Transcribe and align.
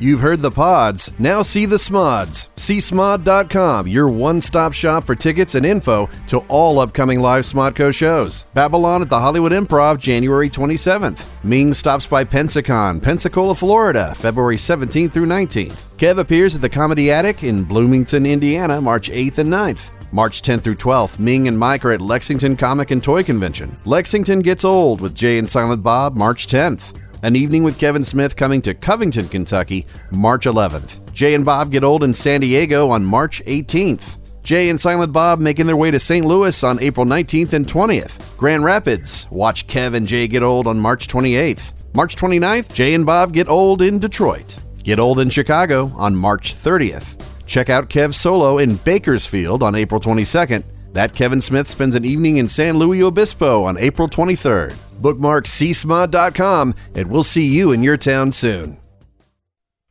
You've 0.00 0.20
heard 0.20 0.40
the 0.40 0.50
pods, 0.50 1.10
now 1.18 1.42
see 1.42 1.66
the 1.66 1.78
smods. 1.78 2.48
See 2.56 2.78
smod.com, 2.78 3.86
your 3.86 4.08
one 4.08 4.40
stop 4.40 4.72
shop 4.72 5.04
for 5.04 5.14
tickets 5.14 5.56
and 5.56 5.66
info 5.66 6.08
to 6.28 6.38
all 6.48 6.78
upcoming 6.78 7.20
live 7.20 7.44
Smodco 7.44 7.94
shows. 7.94 8.44
Babble-On 8.54 9.02
at 9.02 9.10
the 9.10 9.20
Hollywood 9.20 9.52
Improv, 9.52 9.98
January 9.98 10.48
27th. 10.48 11.44
Ming 11.44 11.74
stops 11.74 12.06
by 12.06 12.24
Pensacon, 12.24 13.02
Pensacola, 13.02 13.54
Florida, 13.54 14.14
February 14.14 14.56
17th 14.56 15.12
through 15.12 15.26
19th. 15.26 15.98
Kev 15.98 16.18
appears 16.18 16.54
at 16.54 16.62
the 16.62 16.68
Comedy 16.70 17.10
Attic 17.10 17.44
in 17.44 17.62
Bloomington, 17.62 18.24
Indiana, 18.24 18.80
March 18.80 19.10
8th 19.10 19.36
and 19.36 19.50
9th. 19.50 19.90
March 20.12 20.40
10th 20.40 20.62
through 20.62 20.76
12th, 20.76 21.18
Ming 21.18 21.46
and 21.46 21.58
Mike 21.58 21.84
are 21.84 21.92
at 21.92 22.00
Lexington 22.00 22.56
Comic 22.56 22.90
and 22.90 23.02
Toy 23.02 23.22
Convention. 23.22 23.74
Lexington 23.84 24.40
Gets 24.40 24.64
Old 24.64 25.02
with 25.02 25.14
Jay 25.14 25.36
and 25.36 25.48
Silent 25.48 25.82
Bob, 25.82 26.16
March 26.16 26.46
10th. 26.46 26.96
An 27.22 27.36
Evening 27.36 27.64
with 27.64 27.78
Kevin 27.78 28.02
Smith 28.02 28.34
coming 28.34 28.62
to 28.62 28.72
Covington, 28.72 29.28
Kentucky, 29.28 29.86
March 30.10 30.46
11th. 30.46 31.12
Jay 31.12 31.34
and 31.34 31.44
Bob 31.44 31.70
Get 31.70 31.84
Old 31.84 32.02
in 32.02 32.14
San 32.14 32.40
Diego 32.40 32.88
on 32.88 33.04
March 33.04 33.44
18th. 33.44 34.16
Jay 34.42 34.70
and 34.70 34.80
Silent 34.80 35.12
Bob 35.12 35.38
making 35.38 35.66
their 35.66 35.76
way 35.76 35.90
to 35.90 36.00
St. 36.00 36.24
Louis 36.24 36.64
on 36.64 36.80
April 36.80 37.04
19th 37.04 37.52
and 37.52 37.66
20th. 37.66 38.38
Grand 38.38 38.64
Rapids, 38.64 39.26
watch 39.30 39.66
Kev 39.66 39.92
and 39.92 40.08
Jay 40.08 40.28
Get 40.28 40.42
Old 40.42 40.66
on 40.66 40.80
March 40.80 41.08
28th. 41.08 41.94
March 41.94 42.16
29th, 42.16 42.72
Jay 42.72 42.94
and 42.94 43.04
Bob 43.04 43.34
Get 43.34 43.48
Old 43.48 43.82
in 43.82 43.98
Detroit. 43.98 44.56
Get 44.82 44.98
Old 44.98 45.20
in 45.20 45.28
Chicago 45.28 45.90
on 45.98 46.16
March 46.16 46.54
30th. 46.54 47.22
Check 47.46 47.68
out 47.68 47.90
Kev 47.90 48.14
Solo 48.14 48.58
in 48.58 48.76
Bakersfield 48.76 49.62
on 49.62 49.74
April 49.74 50.00
22nd. 50.00 50.64
That 50.92 51.14
Kevin 51.14 51.40
Smith 51.40 51.68
spends 51.68 51.94
an 51.94 52.04
evening 52.04 52.38
in 52.38 52.48
San 52.48 52.78
Luis 52.78 53.02
Obispo 53.02 53.64
on 53.64 53.78
April 53.78 54.08
23rd. 54.08 54.74
Bookmark 55.00 55.44
csmod.com 55.46 56.74
and 56.94 57.10
we'll 57.10 57.22
see 57.22 57.44
you 57.44 57.72
in 57.72 57.82
your 57.82 57.96
town 57.96 58.32
soon. 58.32 58.78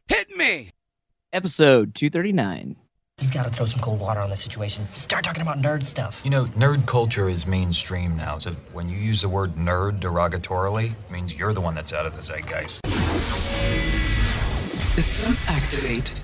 Hit 0.07 0.35
me! 0.35 0.71
Episode 1.31 1.93
239. 1.95 2.75
You've 3.21 3.33
got 3.33 3.43
to 3.43 3.49
throw 3.49 3.65
some 3.65 3.81
cold 3.81 3.99
water 3.99 4.21
on 4.21 4.29
this 4.29 4.41
situation. 4.41 4.87
Start 4.93 5.25
talking 5.25 5.41
about 5.41 5.59
nerd 5.59 5.85
stuff. 5.85 6.21
You 6.23 6.31
know, 6.31 6.45
nerd 6.45 6.85
culture 6.85 7.27
is 7.29 7.45
mainstream 7.45 8.15
now. 8.15 8.37
So 8.39 8.51
when 8.71 8.87
you 8.87 8.97
use 8.97 9.21
the 9.21 9.29
word 9.29 9.55
nerd 9.55 9.99
derogatorily, 9.99 10.91
it 10.91 11.11
means 11.11 11.33
you're 11.33 11.53
the 11.53 11.61
one 11.61 11.75
that's 11.75 11.91
out 11.91 12.05
of 12.05 12.15
the 12.15 12.21
zeitgeist. 12.23 12.79
System 14.79 15.37
activate. 15.47 16.23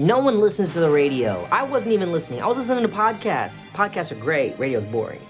No 0.00 0.20
one 0.20 0.40
listens 0.40 0.74
to 0.74 0.80
the 0.80 0.88
radio. 0.88 1.48
I 1.50 1.64
wasn't 1.64 1.92
even 1.92 2.12
listening. 2.12 2.40
I 2.40 2.46
was 2.46 2.56
listening 2.56 2.84
to 2.84 2.88
podcasts. 2.88 3.66
Podcasts 3.72 4.12
are 4.12 4.20
great. 4.20 4.56
Radio's 4.56 4.84
boring. 4.84 5.20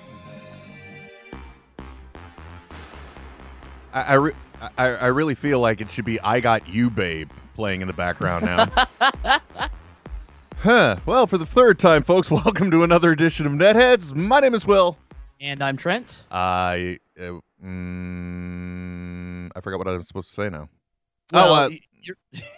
I, 3.94 4.02
I, 4.02 4.14
re- 4.14 4.34
I, 4.77 4.86
I 4.89 5.06
really 5.06 5.34
feel 5.34 5.61
like 5.61 5.80
it 5.80 5.91
should 5.91 6.05
be 6.05 6.20
I 6.20 6.41
Got 6.41 6.69
You 6.69 6.91
Babe 6.91 7.30
playing 7.55 7.80
in 7.80 7.86
the 7.86 7.95
background 7.95 8.45
now. 8.45 8.68
huh. 10.58 10.96
Well, 11.07 11.27
for 11.27 11.39
the 11.39 11.46
third 11.46 11.78
time, 11.78 12.02
folks, 12.02 12.30
welcome 12.30 12.70
to 12.70 12.83
another 12.83 13.11
edition 13.11 13.46
of 13.46 13.52
Netheads. 13.52 14.14
My 14.14 14.40
name 14.40 14.55
is 14.55 14.67
Will. 14.67 14.98
And 15.40 15.62
I'm 15.62 15.78
Trent. 15.78 16.24
I, 16.30 16.98
uh, 17.18 17.40
mm, 17.64 19.51
I 19.57 19.61
forgot 19.62 19.78
what 19.78 19.89
I 19.89 19.92
was 19.92 20.07
supposed 20.08 20.28
to 20.28 20.34
say 20.34 20.51
now. 20.51 20.68
Well, 21.33 21.55
oh, 21.55 21.55
uh, 21.55 21.70
you're, 22.02 22.17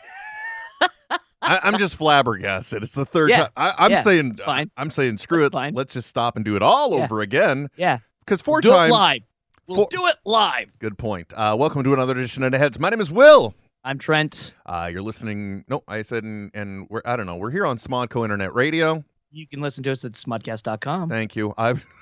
I, 1.42 1.58
I'm 1.62 1.78
just 1.78 1.96
flabbergasted. 1.96 2.82
It's 2.82 2.94
the 2.94 3.06
third 3.06 3.30
Yeah, 3.30 3.38
time. 3.44 3.50
I, 3.56 3.74
I'm 3.78 3.90
yeah, 3.90 4.02
saying, 4.02 4.34
fine. 4.34 4.70
I'm 4.76 4.90
saying, 4.90 5.18
screw 5.18 5.38
That's 5.40 5.48
it. 5.48 5.52
fine. 5.52 5.74
Let's 5.74 5.94
just 5.94 6.08
stop 6.08 6.36
and 6.36 6.44
do 6.44 6.54
it 6.56 6.62
all 6.62 6.96
Yeah. 6.96 7.04
over 7.04 7.20
again. 7.20 7.68
yeah. 7.76 7.98
Because 8.24 8.42
4 8.42 8.60
do 8.60 8.68
times. 8.70 8.90
it 8.90 8.92
live. 8.92 9.22
We'll 9.66 9.76
Four- 9.76 9.88
do 9.90 10.06
it 10.06 10.16
live. 10.24 10.68
Good 10.78 10.98
point. 10.98 11.32
Uh, 11.34 11.56
welcome 11.58 11.82
to 11.82 11.92
another 11.94 12.12
edition 12.12 12.42
of 12.42 12.52
Netheads. 12.52 12.78
My 12.78 12.90
name 12.90 13.00
is 13.00 13.10
Will. 13.10 13.54
I'm 13.82 13.98
Trent. 13.98 14.52
Uh, 14.66 14.90
you're 14.92 15.00
listening. 15.02 15.64
No, 15.68 15.82
I 15.88 16.02
said, 16.02 16.22
and, 16.24 16.50
and 16.54 16.86
we're 16.90 17.00
I 17.04 17.16
don't 17.16 17.24
know. 17.26 17.36
We're 17.36 17.50
here 17.50 17.64
on 17.66 17.78
Smodco 17.78 18.22
Internet 18.24 18.54
Radio. 18.54 19.02
You 19.32 19.46
can 19.46 19.60
listen 19.60 19.82
to 19.84 19.92
us 19.92 20.04
at 20.04 20.12
smodcast.com. 20.12 21.08
Thank 21.08 21.34
you. 21.36 21.54
I've. 21.56 21.86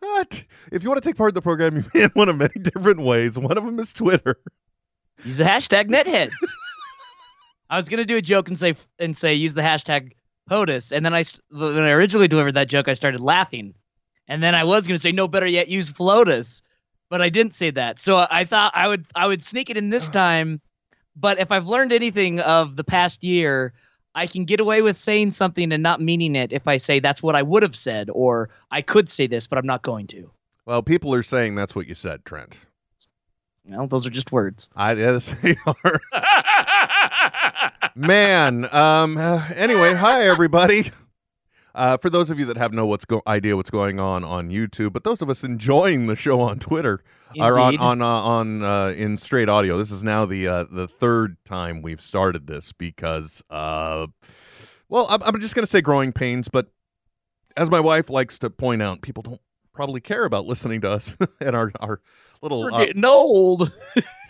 What? 0.00 0.44
If 0.72 0.82
you 0.82 0.90
want 0.90 1.02
to 1.02 1.08
take 1.08 1.16
part 1.16 1.30
in 1.30 1.34
the 1.34 1.42
program, 1.42 1.76
you 1.76 1.84
may 1.94 2.02
in 2.04 2.10
one 2.10 2.28
of 2.28 2.36
many 2.36 2.52
different 2.62 3.00
ways. 3.00 3.38
One 3.38 3.56
of 3.56 3.64
them 3.64 3.78
is 3.78 3.92
Twitter. 3.92 4.36
Use 5.24 5.38
the 5.38 5.44
hashtag 5.44 5.88
netheads. 5.88 6.32
I 7.70 7.76
was 7.76 7.88
gonna 7.88 8.04
do 8.04 8.16
a 8.16 8.22
joke 8.22 8.48
and 8.48 8.58
say 8.58 8.74
and 8.98 9.16
say 9.16 9.34
use 9.34 9.54
the 9.54 9.62
hashtag 9.62 10.12
POTUS, 10.48 10.92
and 10.92 11.04
then 11.04 11.14
I 11.14 11.22
when 11.50 11.82
I 11.82 11.90
originally 11.90 12.28
delivered 12.28 12.54
that 12.54 12.68
joke, 12.68 12.88
I 12.88 12.94
started 12.94 13.20
laughing, 13.20 13.74
and 14.28 14.42
then 14.42 14.54
I 14.54 14.64
was 14.64 14.86
gonna 14.86 14.98
say 14.98 15.12
no 15.12 15.28
better 15.28 15.46
yet 15.46 15.68
use 15.68 15.90
FLOTUS, 15.90 16.62
but 17.10 17.20
I 17.20 17.28
didn't 17.28 17.54
say 17.54 17.70
that. 17.70 17.98
So 17.98 18.26
I 18.30 18.44
thought 18.44 18.72
I 18.74 18.88
would 18.88 19.06
I 19.14 19.26
would 19.26 19.42
sneak 19.42 19.70
it 19.70 19.76
in 19.76 19.90
this 19.90 20.08
oh. 20.08 20.12
time, 20.12 20.60
but 21.16 21.38
if 21.38 21.50
I've 21.50 21.66
learned 21.66 21.92
anything 21.92 22.40
of 22.40 22.76
the 22.76 22.84
past 22.84 23.24
year, 23.24 23.72
I 24.14 24.26
can 24.26 24.44
get 24.44 24.60
away 24.60 24.82
with 24.82 24.96
saying 24.96 25.32
something 25.32 25.72
and 25.72 25.82
not 25.82 26.00
meaning 26.00 26.36
it 26.36 26.52
if 26.52 26.66
I 26.66 26.78
say 26.78 27.00
that's 27.00 27.22
what 27.22 27.36
I 27.36 27.42
would 27.42 27.62
have 27.62 27.76
said, 27.76 28.08
or 28.12 28.48
I 28.70 28.82
could 28.82 29.08
say 29.08 29.26
this, 29.26 29.46
but 29.46 29.58
I'm 29.58 29.66
not 29.66 29.82
going 29.82 30.06
to. 30.08 30.30
Well, 30.64 30.82
people 30.82 31.14
are 31.14 31.22
saying 31.22 31.54
that's 31.54 31.76
what 31.76 31.86
you 31.86 31.94
said, 31.94 32.24
Trent. 32.24 32.58
Well, 33.66 33.86
those 33.86 34.06
are 34.06 34.10
just 34.10 34.32
words. 34.32 34.70
I 34.74 34.92
yes, 34.92 35.32
they 35.42 35.56
are. 35.66 36.00
Man. 37.94 38.72
Um. 38.74 39.16
anyway, 39.54 39.94
hi 39.94 40.26
everybody. 40.26 40.90
Uh, 41.76 41.98
for 41.98 42.08
those 42.08 42.30
of 42.30 42.38
you 42.38 42.46
that 42.46 42.56
have 42.56 42.72
no 42.72 42.86
what's 42.86 43.04
go- 43.04 43.20
idea 43.26 43.54
what's 43.54 43.68
going 43.68 44.00
on 44.00 44.24
on 44.24 44.48
YouTube, 44.48 44.94
but 44.94 45.04
those 45.04 45.20
of 45.20 45.28
us 45.28 45.44
enjoying 45.44 46.06
the 46.06 46.16
show 46.16 46.40
on 46.40 46.58
Twitter 46.58 47.02
are 47.38 47.58
on 47.58 47.76
on 47.78 48.00
uh, 48.00 48.06
on 48.06 48.62
uh, 48.62 48.86
in 48.96 49.18
straight 49.18 49.50
audio. 49.50 49.76
This 49.76 49.90
is 49.90 50.02
now 50.02 50.24
the 50.24 50.48
uh, 50.48 50.64
the 50.70 50.88
third 50.88 51.36
time 51.44 51.82
we've 51.82 52.00
started 52.00 52.46
this 52.46 52.72
because, 52.72 53.44
uh, 53.50 54.06
well, 54.88 55.06
I'm, 55.10 55.22
I'm 55.22 55.38
just 55.38 55.54
going 55.54 55.64
to 55.64 55.70
say 55.70 55.82
growing 55.82 56.12
pains, 56.12 56.48
but 56.48 56.68
as 57.58 57.70
my 57.70 57.80
wife 57.80 58.08
likes 58.08 58.38
to 58.38 58.48
point 58.48 58.80
out, 58.80 59.02
people 59.02 59.22
don't 59.22 59.40
probably 59.74 60.00
care 60.00 60.24
about 60.24 60.46
listening 60.46 60.80
to 60.80 60.90
us 60.90 61.14
and 61.42 61.54
our 61.54 61.72
our 61.80 62.00
little 62.40 62.62
We're 62.62 62.72
uh, 62.72 62.86
getting 62.86 63.04
old. 63.04 63.70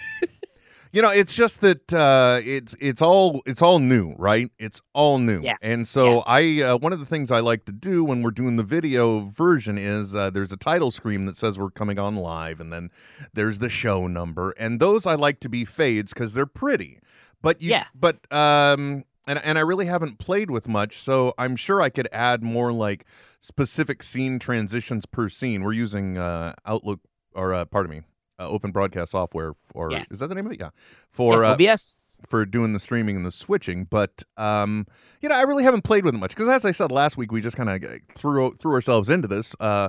you 0.96 1.02
know, 1.02 1.10
it's 1.10 1.34
just 1.34 1.60
that 1.60 1.92
uh, 1.92 2.40
it's 2.42 2.74
it's 2.80 3.02
all 3.02 3.42
it's 3.44 3.60
all 3.60 3.78
new, 3.80 4.14
right? 4.16 4.50
It's 4.58 4.80
all 4.94 5.18
new, 5.18 5.42
Yeah. 5.42 5.56
and 5.60 5.86
so 5.86 6.20
I 6.26 6.62
uh, 6.62 6.78
one 6.78 6.94
of 6.94 7.00
the 7.00 7.04
things 7.04 7.30
I 7.30 7.40
like 7.40 7.66
to 7.66 7.72
do 7.72 8.02
when 8.02 8.22
we're 8.22 8.30
doing 8.30 8.56
the 8.56 8.62
video 8.62 9.26
version 9.26 9.76
is 9.76 10.16
uh, 10.16 10.30
there's 10.30 10.52
a 10.52 10.56
title 10.56 10.90
screen 10.90 11.26
that 11.26 11.36
says 11.36 11.58
we're 11.58 11.68
coming 11.70 11.98
on 11.98 12.16
live, 12.16 12.60
and 12.60 12.72
then 12.72 12.88
there's 13.34 13.58
the 13.58 13.68
show 13.68 14.06
number, 14.06 14.52
and 14.52 14.80
those 14.80 15.06
I 15.06 15.16
like 15.16 15.38
to 15.40 15.50
be 15.50 15.66
fades 15.66 16.14
because 16.14 16.32
they're 16.32 16.46
pretty. 16.46 16.98
But 17.42 17.60
you, 17.60 17.72
Yeah. 17.72 17.84
but 17.94 18.16
um, 18.32 19.04
and 19.26 19.38
and 19.44 19.58
I 19.58 19.60
really 19.60 19.84
haven't 19.86 20.18
played 20.18 20.50
with 20.50 20.66
much, 20.66 20.96
so 20.96 21.34
I'm 21.36 21.56
sure 21.56 21.82
I 21.82 21.90
could 21.90 22.08
add 22.10 22.42
more 22.42 22.72
like 22.72 23.04
specific 23.40 24.02
scene 24.02 24.38
transitions 24.38 25.04
per 25.04 25.28
scene. 25.28 25.62
We're 25.62 25.74
using 25.74 26.16
uh, 26.16 26.54
Outlook 26.64 27.00
or 27.34 27.52
uh, 27.52 27.66
pardon 27.66 27.90
me. 27.90 28.02
Uh, 28.38 28.46
open 28.48 28.70
broadcast 28.70 29.12
software 29.12 29.54
or 29.74 29.90
Yeah. 29.90 30.04
is 30.10 30.18
that 30.18 30.28
the 30.28 30.34
name 30.34 30.44
of 30.46 30.52
it? 30.52 30.60
Yeah, 30.60 30.68
for 31.10 31.42
yeah, 31.42 31.50
uh, 31.52 31.54
OBS. 31.54 32.18
for 32.28 32.44
doing 32.44 32.74
the 32.74 32.78
streaming 32.78 33.16
and 33.16 33.24
the 33.24 33.30
switching. 33.30 33.84
But 33.84 34.24
um, 34.36 34.86
you 35.22 35.28
know, 35.30 35.34
I 35.36 35.42
really 35.42 35.62
haven't 35.64 35.84
played 35.84 36.04
with 36.04 36.14
it 36.14 36.18
much 36.18 36.30
because, 36.34 36.48
as 36.48 36.64
I 36.66 36.70
said 36.72 36.90
last 36.92 37.16
week, 37.16 37.32
we 37.32 37.40
just 37.40 37.56
kind 37.56 37.70
of 37.70 37.82
threw 38.14 38.52
threw 38.52 38.74
ourselves 38.74 39.08
into 39.08 39.26
this, 39.26 39.56
uh, 39.58 39.88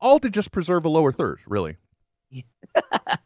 all 0.00 0.20
to 0.20 0.30
just 0.30 0.52
preserve 0.52 0.84
a 0.84 0.88
lower 0.88 1.10
third, 1.12 1.40
really. 1.46 1.76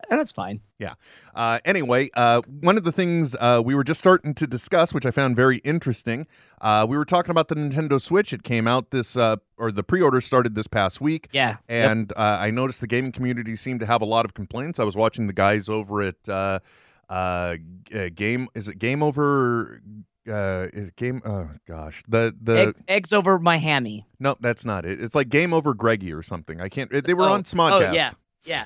And 0.09 0.21
that's 0.21 0.31
fine. 0.33 0.61
Yeah. 0.79 0.95
Uh, 1.35 1.59
anyway, 1.65 2.11
uh, 2.15 2.43
one 2.61 2.77
of 2.77 2.85
the 2.85 2.93
things 2.93 3.35
uh, 3.41 3.61
we 3.65 3.75
were 3.75 3.83
just 3.83 3.99
starting 3.99 4.35
to 4.35 4.47
discuss, 4.47 4.95
which 4.95 5.05
I 5.05 5.11
found 5.11 5.35
very 5.35 5.59
interesting, 5.59 6.27
uh, 6.61 6.87
we 6.89 6.97
were 6.97 7.05
talking 7.05 7.31
about 7.33 7.49
the 7.49 7.57
Nintendo 7.57 8.01
Switch. 8.01 8.33
It 8.33 8.45
came 8.45 8.69
out 8.69 8.91
this, 8.91 9.17
uh, 9.17 9.37
or 9.57 9.73
the 9.73 9.83
pre-order 9.83 10.21
started 10.21 10.55
this 10.55 10.69
past 10.69 11.01
week. 11.01 11.29
Yeah. 11.33 11.49
Yep. 11.51 11.61
And 11.69 12.13
uh, 12.17 12.39
I 12.41 12.51
noticed 12.51 12.81
the 12.81 12.87
gaming 12.87 13.11
community 13.13 13.57
seemed 13.57 13.81
to 13.81 13.87
have 13.87 14.01
a 14.01 14.05
lot 14.05 14.25
of 14.25 14.35
complaints. 14.35 14.79
I 14.79 14.85
was 14.85 14.97
watching 14.97 15.27
the 15.27 15.33
guys 15.33 15.69
over 15.69 16.03
at 16.03 16.29
uh, 16.29 16.61
uh, 17.09 17.57
uh, 17.95 18.09
Game. 18.15 18.49
Is 18.55 18.69
it 18.69 18.79
Game 18.79 19.03
Over? 19.03 19.81
uh, 20.29 20.67
is 20.73 20.91
game. 20.97 21.23
Oh 21.25 21.49
gosh, 21.69 22.03
the 22.09 22.35
the 22.41 22.59
Egg, 22.59 22.75
eggs 22.89 23.13
over 23.13 23.39
my 23.39 23.59
hammy. 23.59 24.07
no, 24.19 24.37
that's 24.41 24.65
not 24.65 24.85
it. 24.85 25.01
It's 25.01 25.15
like 25.15 25.29
Game 25.29 25.53
Over 25.53 25.73
Greggy 25.75 26.13
or 26.13 26.23
something. 26.23 26.61
I 26.61 26.69
can't. 26.69 26.91
They 27.05 27.15
were 27.15 27.29
Oh, 27.29 27.33
on 27.35 27.45
Smodcast. 27.45 27.89
Oh 27.91 27.93
yeah, 27.93 28.11
yeah. 28.45 28.65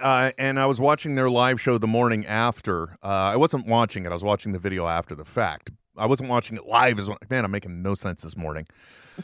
Uh, 0.00 0.32
and 0.38 0.58
I 0.58 0.66
was 0.66 0.80
watching 0.80 1.14
their 1.14 1.28
live 1.28 1.60
show 1.60 1.78
the 1.78 1.86
morning 1.86 2.26
after. 2.26 2.96
Uh, 3.02 3.06
I 3.06 3.36
wasn't 3.36 3.66
watching 3.66 4.04
it. 4.06 4.10
I 4.10 4.14
was 4.14 4.24
watching 4.24 4.52
the 4.52 4.58
video 4.58 4.86
after 4.86 5.14
the 5.14 5.24
fact. 5.24 5.70
I 5.96 6.06
wasn't 6.06 6.30
watching 6.30 6.56
it 6.56 6.66
live. 6.66 6.98
As 6.98 7.10
man, 7.28 7.44
I'm 7.44 7.50
making 7.50 7.82
no 7.82 7.94
sense 7.94 8.22
this 8.22 8.36
morning. 8.36 8.66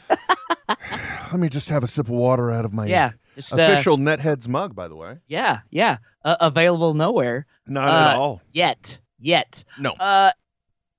Let 0.69 1.39
me 1.39 1.49
just 1.49 1.69
have 1.69 1.83
a 1.83 1.87
sip 1.87 2.05
of 2.05 2.11
water 2.11 2.51
out 2.51 2.65
of 2.65 2.73
my 2.73 2.85
Yeah, 2.85 3.13
just, 3.35 3.53
uh, 3.53 3.61
official 3.61 3.97
Netheads 3.97 4.47
mug. 4.47 4.75
By 4.75 4.87
the 4.87 4.95
way, 4.95 5.17
yeah, 5.27 5.61
yeah. 5.71 5.97
Uh, 6.23 6.35
available 6.39 6.93
nowhere 6.93 7.47
not 7.65 7.89
uh, 7.89 8.09
at 8.11 8.15
all. 8.17 8.41
yet. 8.51 8.99
Yet. 9.19 9.63
No. 9.79 9.91
Uh, 9.99 10.31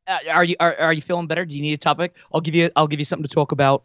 uh, 0.07 0.19
are 0.31 0.45
you 0.45 0.57
are, 0.59 0.77
are 0.77 0.93
you 0.93 1.03
feeling 1.03 1.27
better? 1.29 1.45
Do 1.45 1.55
you 1.55 1.63
need 1.63 1.73
a 1.73 1.79
topic? 1.79 2.17
I'll 2.35 2.41
give 2.41 2.55
you 2.55 2.71
I'll 2.75 2.89
give 2.89 2.99
you 2.99 3.05
something 3.05 3.27
to 3.27 3.33
talk 3.35 3.53
about. 3.53 3.85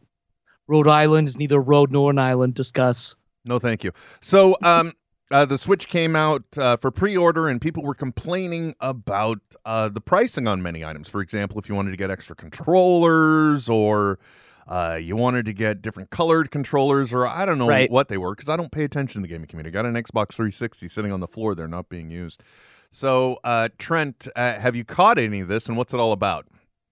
Rhode 0.68 0.88
Island 0.88 1.28
is 1.28 1.38
neither 1.38 1.58
a 1.58 1.62
road 1.62 1.92
nor 1.92 2.10
an 2.10 2.18
island. 2.18 2.56
Discuss. 2.56 3.16
No, 3.48 3.60
thank 3.60 3.84
you. 3.84 3.92
So, 4.22 4.58
um, 4.64 4.94
uh, 5.32 5.46
the 5.46 5.58
Switch 5.58 5.88
came 5.88 6.16
out 6.16 6.44
uh, 6.58 6.78
for 6.78 6.92
pre-order, 6.92 7.48
and 7.48 7.60
people 7.60 7.84
were 7.84 7.96
complaining 7.96 8.76
about 8.80 9.40
uh, 9.66 9.90
the 9.90 10.02
pricing 10.02 10.48
on 10.48 10.62
many 10.62 10.84
items. 10.86 11.10
For 11.10 11.22
example, 11.22 11.58
if 11.60 11.68
you 11.68 11.76
wanted 11.76 11.92
to 11.92 11.98
get 11.98 12.12
extra 12.12 12.36
controllers, 12.36 13.68
or 13.70 14.20
uh, 14.68 15.00
you 15.02 15.16
wanted 15.16 15.46
to 15.46 15.54
get 15.54 15.82
different 15.82 16.10
colored 16.10 16.52
controllers, 16.52 17.14
or 17.14 17.28
I 17.28 17.46
don't 17.46 17.58
know 17.58 17.68
Right. 17.68 17.90
what 17.90 18.08
they 18.08 18.18
were, 18.18 18.36
because 18.36 18.50
I 18.50 18.56
don't 18.58 18.72
pay 18.72 18.84
attention 18.84 19.22
to 19.22 19.28
the 19.28 19.32
gaming 19.34 19.48
community. 19.48 19.76
I 19.76 19.82
got 19.82 19.88
an 19.88 19.96
Xbox 19.96 20.34
360 20.34 20.88
sitting 20.88 21.12
on 21.12 21.20
the 21.20 21.28
floor 21.28 21.56
there, 21.56 21.68
not 21.68 21.90
being 21.90 22.10
used. 22.10 22.44
So, 22.92 23.40
uh, 23.44 23.70
Trent, 23.78 24.28
uh, 24.36 24.54
have 24.60 24.76
you 24.76 24.86
caught 24.86 25.18
any 25.18 25.42
of 25.42 25.48
this, 25.48 25.68
and 25.68 25.78
what's 25.78 25.94
it 25.94 26.00
all 26.00 26.12
about? 26.12 26.48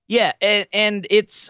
Yeah, 0.07 0.33
and, 0.41 0.67
and 0.73 1.07
it's 1.09 1.49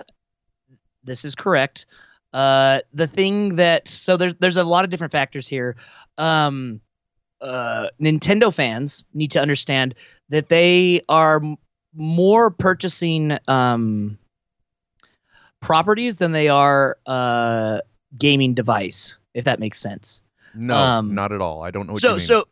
this 1.03 1.25
is 1.25 1.33
correct. 1.35 1.85
Uh, 2.33 2.79
the 2.93 3.07
thing 3.07 3.55
that 3.57 3.87
so 3.87 4.17
there's 4.17 4.33
there's 4.35 4.57
a 4.57 4.63
lot 4.63 4.83
of 4.83 4.89
different 4.89 5.11
factors 5.11 5.47
here. 5.47 5.75
Um, 6.17 6.81
uh, 7.41 7.87
Nintendo 8.01 8.53
fans 8.53 9.03
need 9.13 9.31
to 9.31 9.41
understand 9.41 9.95
that 10.29 10.49
they 10.49 11.01
are 11.09 11.37
m- 11.43 11.57
more 11.93 12.49
purchasing 12.49 13.37
um, 13.47 14.17
properties 15.59 16.17
than 16.17 16.31
they 16.31 16.47
are 16.47 16.97
uh, 17.05 17.79
gaming 18.17 18.53
device. 18.53 19.17
If 19.33 19.45
that 19.45 19.59
makes 19.59 19.79
sense. 19.79 20.21
No, 20.55 20.75
Um, 20.75 21.15
not 21.15 21.31
at 21.31 21.41
all. 21.41 21.63
I 21.63 21.71
don't 21.71 21.87
know 21.87 21.93
what 21.93 22.01
so 22.01 22.09
you 22.09 22.17
mean. 22.17 22.25
so 22.25 22.43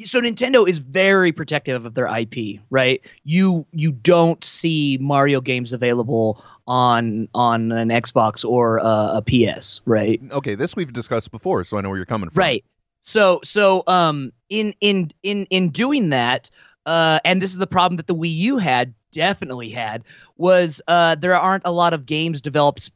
so 0.00 0.20
Nintendo 0.20 0.68
is 0.68 0.78
very 0.78 1.30
protective 1.30 1.84
of 1.84 1.94
their 1.94 2.06
IP, 2.06 2.60
right? 2.70 3.00
You 3.22 3.66
you 3.72 3.92
don't 3.92 4.42
see 4.42 4.98
Mario 5.00 5.40
games 5.40 5.72
available 5.72 6.44
on 6.66 7.28
on 7.34 7.70
an 7.70 7.88
Xbox 7.88 8.44
or 8.44 8.80
uh, 8.80 9.20
a 9.20 9.22
PS, 9.22 9.80
right? 9.84 10.20
okay, 10.32 10.54
this 10.54 10.74
we've 10.74 10.92
discussed 10.92 11.30
before, 11.30 11.62
so 11.64 11.78
I 11.78 11.80
know 11.80 11.90
where 11.90 11.98
you're 11.98 12.06
coming 12.06 12.30
from. 12.30 12.40
Right. 12.40 12.64
So 13.02 13.40
so 13.44 13.84
um 13.86 14.32
in 14.48 14.74
in 14.80 15.12
in 15.22 15.46
in 15.50 15.70
doing 15.70 16.10
that, 16.10 16.50
uh, 16.86 17.20
and 17.24 17.40
this 17.40 17.52
is 17.52 17.58
the 17.58 17.66
problem 17.66 17.96
that 17.98 18.06
the 18.06 18.14
Wii 18.14 18.34
U 18.34 18.58
had 18.58 18.94
definitely 19.12 19.70
had 19.70 20.02
was 20.38 20.82
uh 20.88 21.14
there 21.14 21.36
aren't 21.38 21.66
a 21.66 21.70
lot 21.70 21.94
of 21.94 22.04
games 22.04 22.40
developed 22.40 22.90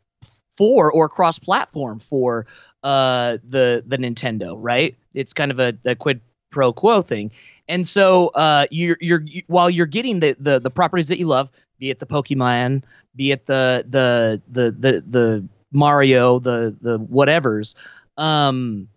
for 0.51 0.91
or 0.91 1.09
cross 1.09 1.39
platform 1.39 2.01
for 2.01 2.47
uh 2.83 3.39
the 3.49 3.85
the 3.87 3.99
Nintendo, 3.99 4.57
right? 4.57 4.97
It's 5.15 5.33
kind 5.33 5.53
of 5.53 5.61
a, 5.61 5.75
a 5.85 5.95
quid 5.95 6.21
pro 6.51 6.73
quo 6.73 7.03
thing. 7.03 7.31
And 7.69 7.87
so 7.87 8.29
uh 8.29 8.67
you're 8.71 8.97
you're 9.01 9.23
you, 9.23 9.43
while 9.47 9.71
you're 9.71 9.87
getting 9.87 10.21
the, 10.21 10.37
the 10.39 10.59
the 10.61 10.71
properties 10.71 11.09
that 11.09 11.19
you 11.19 11.27
love, 11.27 11.51
be 11.79 11.91
it 11.91 11.99
the 11.99 12.07
Pokemon, 12.07 12.83
be 13.17 13.33
it 13.33 13.47
the 13.47 13.85
the 13.89 14.41
the 14.49 14.71
the 14.71 15.05
the 15.07 15.49
Mario, 15.73 16.39
the 16.39 16.77
the 16.81 16.99
whatevers, 16.99 17.75
um 18.17 18.89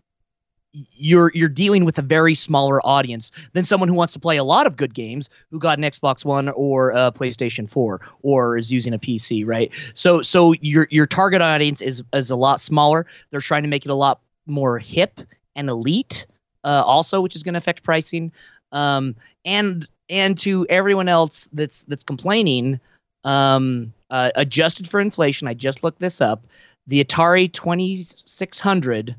you're 0.73 1.31
you're 1.33 1.49
dealing 1.49 1.83
with 1.83 1.97
a 1.97 2.01
very 2.01 2.33
smaller 2.33 2.85
audience 2.85 3.31
than 3.53 3.65
someone 3.65 3.89
who 3.89 3.95
wants 3.95 4.13
to 4.13 4.19
play 4.19 4.37
a 4.37 4.43
lot 4.43 4.65
of 4.65 4.77
good 4.77 4.93
games 4.93 5.29
who 5.49 5.59
got 5.59 5.77
an 5.77 5.83
Xbox 5.83 6.23
One 6.23 6.49
or 6.49 6.91
a 6.91 7.11
PlayStation 7.11 7.69
4 7.69 7.99
or 8.21 8.57
is 8.57 8.71
using 8.71 8.93
a 8.93 8.99
PC, 8.99 9.45
right? 9.45 9.71
So 9.93 10.21
so 10.21 10.53
your 10.61 10.87
your 10.89 11.05
target 11.05 11.41
audience 11.41 11.81
is 11.81 12.03
is 12.13 12.31
a 12.31 12.35
lot 12.35 12.61
smaller. 12.61 13.05
They're 13.31 13.41
trying 13.41 13.63
to 13.63 13.69
make 13.69 13.85
it 13.85 13.91
a 13.91 13.95
lot 13.95 14.21
more 14.45 14.79
hip 14.79 15.19
and 15.55 15.69
elite, 15.69 16.25
uh, 16.63 16.83
also, 16.85 17.21
which 17.21 17.35
is 17.35 17.43
going 17.43 17.53
to 17.53 17.59
affect 17.59 17.83
pricing. 17.83 18.31
Um, 18.71 19.15
and 19.45 19.87
and 20.09 20.37
to 20.39 20.65
everyone 20.69 21.07
else 21.07 21.49
that's 21.53 21.83
that's 21.83 22.03
complaining, 22.03 22.79
um, 23.23 23.93
uh, 24.09 24.31
adjusted 24.35 24.89
for 24.89 24.99
inflation, 24.99 25.47
I 25.47 25.53
just 25.53 25.83
looked 25.83 25.99
this 25.99 26.21
up. 26.21 26.45
The 26.87 27.03
Atari 27.03 27.51
2600 27.51 29.15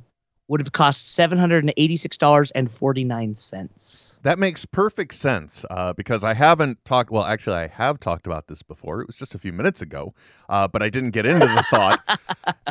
would 0.53 0.61
have 0.61 0.73
cost 0.73 1.09
seven 1.09 1.39
hundred 1.39 1.65
and 1.65 1.73
eighty-six 1.79 2.19
dollars 2.19 2.51
and 2.51 2.71
forty-nine 2.71 3.35
cents. 3.37 4.19
That 4.21 4.39
makes 4.39 4.67
perfect 4.67 5.15
sense 5.15 5.65
uh, 5.71 5.95
because 5.95 6.23
I 6.23 6.35
haven't 6.35 6.85
talked. 6.85 7.11
Well, 7.11 7.25
actually, 7.25 7.57
I 7.57 7.69
have 7.69 7.99
talked 7.99 8.27
about 8.27 8.49
this 8.49 8.63
before. 8.63 9.01
It 9.01 9.07
was 9.07 9.17
just 9.17 9.35
a 9.35 9.39
few 9.39 9.53
minutes 9.53 9.81
ago, 9.81 10.13
uh, 10.51 10.69
but 10.69 10.83
I 10.83 10.91
didn't 10.91 11.13
get 11.13 11.25
into 11.25 11.47
the 11.47 11.65
thought. 11.71 12.01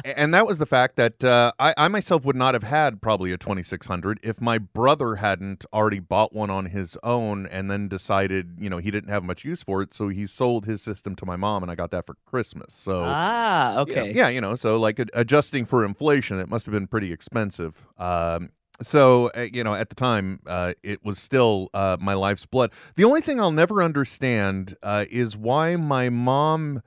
And 0.04 0.34
that 0.34 0.48
was 0.48 0.58
the 0.58 0.66
fact 0.66 0.96
that 0.96 1.24
uh, 1.24 1.52
I, 1.60 1.74
I 1.78 1.88
myself 1.88 2.26
would 2.26 2.36
not 2.36 2.56
have 2.56 2.64
had 2.64 3.02
probably 3.02 3.32
a 3.32 3.38
2600 3.38 4.20
if 4.24 4.42
my 4.42 4.58
brother 4.58 5.16
hadn't 5.16 5.64
already 5.72 6.00
bought 6.00 6.34
one 6.34 6.50
on 6.50 6.66
his 6.66 6.98
own 7.04 7.46
and 7.46 7.70
then 7.70 7.88
decided, 7.88 8.56
you 8.60 8.70
know, 8.70 8.80
he 8.80 8.90
didn't 8.90 9.10
have 9.10 9.24
much 9.24 9.46
use 9.46 9.62
for 9.62 9.82
it. 9.82 9.94
So 9.94 10.10
he 10.10 10.26
sold 10.26 10.66
his 10.66 10.82
system 10.82 11.16
to 11.18 11.26
my 11.26 11.36
mom, 11.36 11.62
and 11.62 11.72
I 11.72 11.76
got 11.76 11.92
that 11.92 12.06
for 12.06 12.16
Christmas. 12.26 12.74
So. 12.74 13.04
Ah, 13.06 13.80
okay. 13.80 14.12
Yeah, 14.14 14.30
you 14.30 14.42
know, 14.42 14.56
so 14.56 14.80
like 14.80 15.00
adjusting 15.14 15.66
for 15.66 15.86
inflation, 15.86 16.40
it 16.40 16.50
must 16.50 16.66
have 16.66 16.74
been 16.74 16.88
pretty 16.88 17.12
expensive. 17.12 17.71
Um, 17.98 18.52
so 18.82 19.30
uh, 19.36 19.48
you 19.54 19.64
know, 19.64 19.74
at 19.74 19.90
the 19.90 19.96
time, 19.96 20.40
uh, 20.48 20.74
it 20.84 21.04
was 21.06 21.20
still 21.20 21.70
uh, 21.74 21.98
my 22.00 22.14
life's 22.14 22.46
blood. 22.46 22.72
The 22.96 23.04
only 23.04 23.22
thing 23.22 23.40
I'll 23.40 23.52
never 23.52 23.84
understand 23.84 24.76
uh, 24.82 25.06
is 25.10 25.38
why 25.38 25.76
my 25.76 26.10
mom 26.10 26.82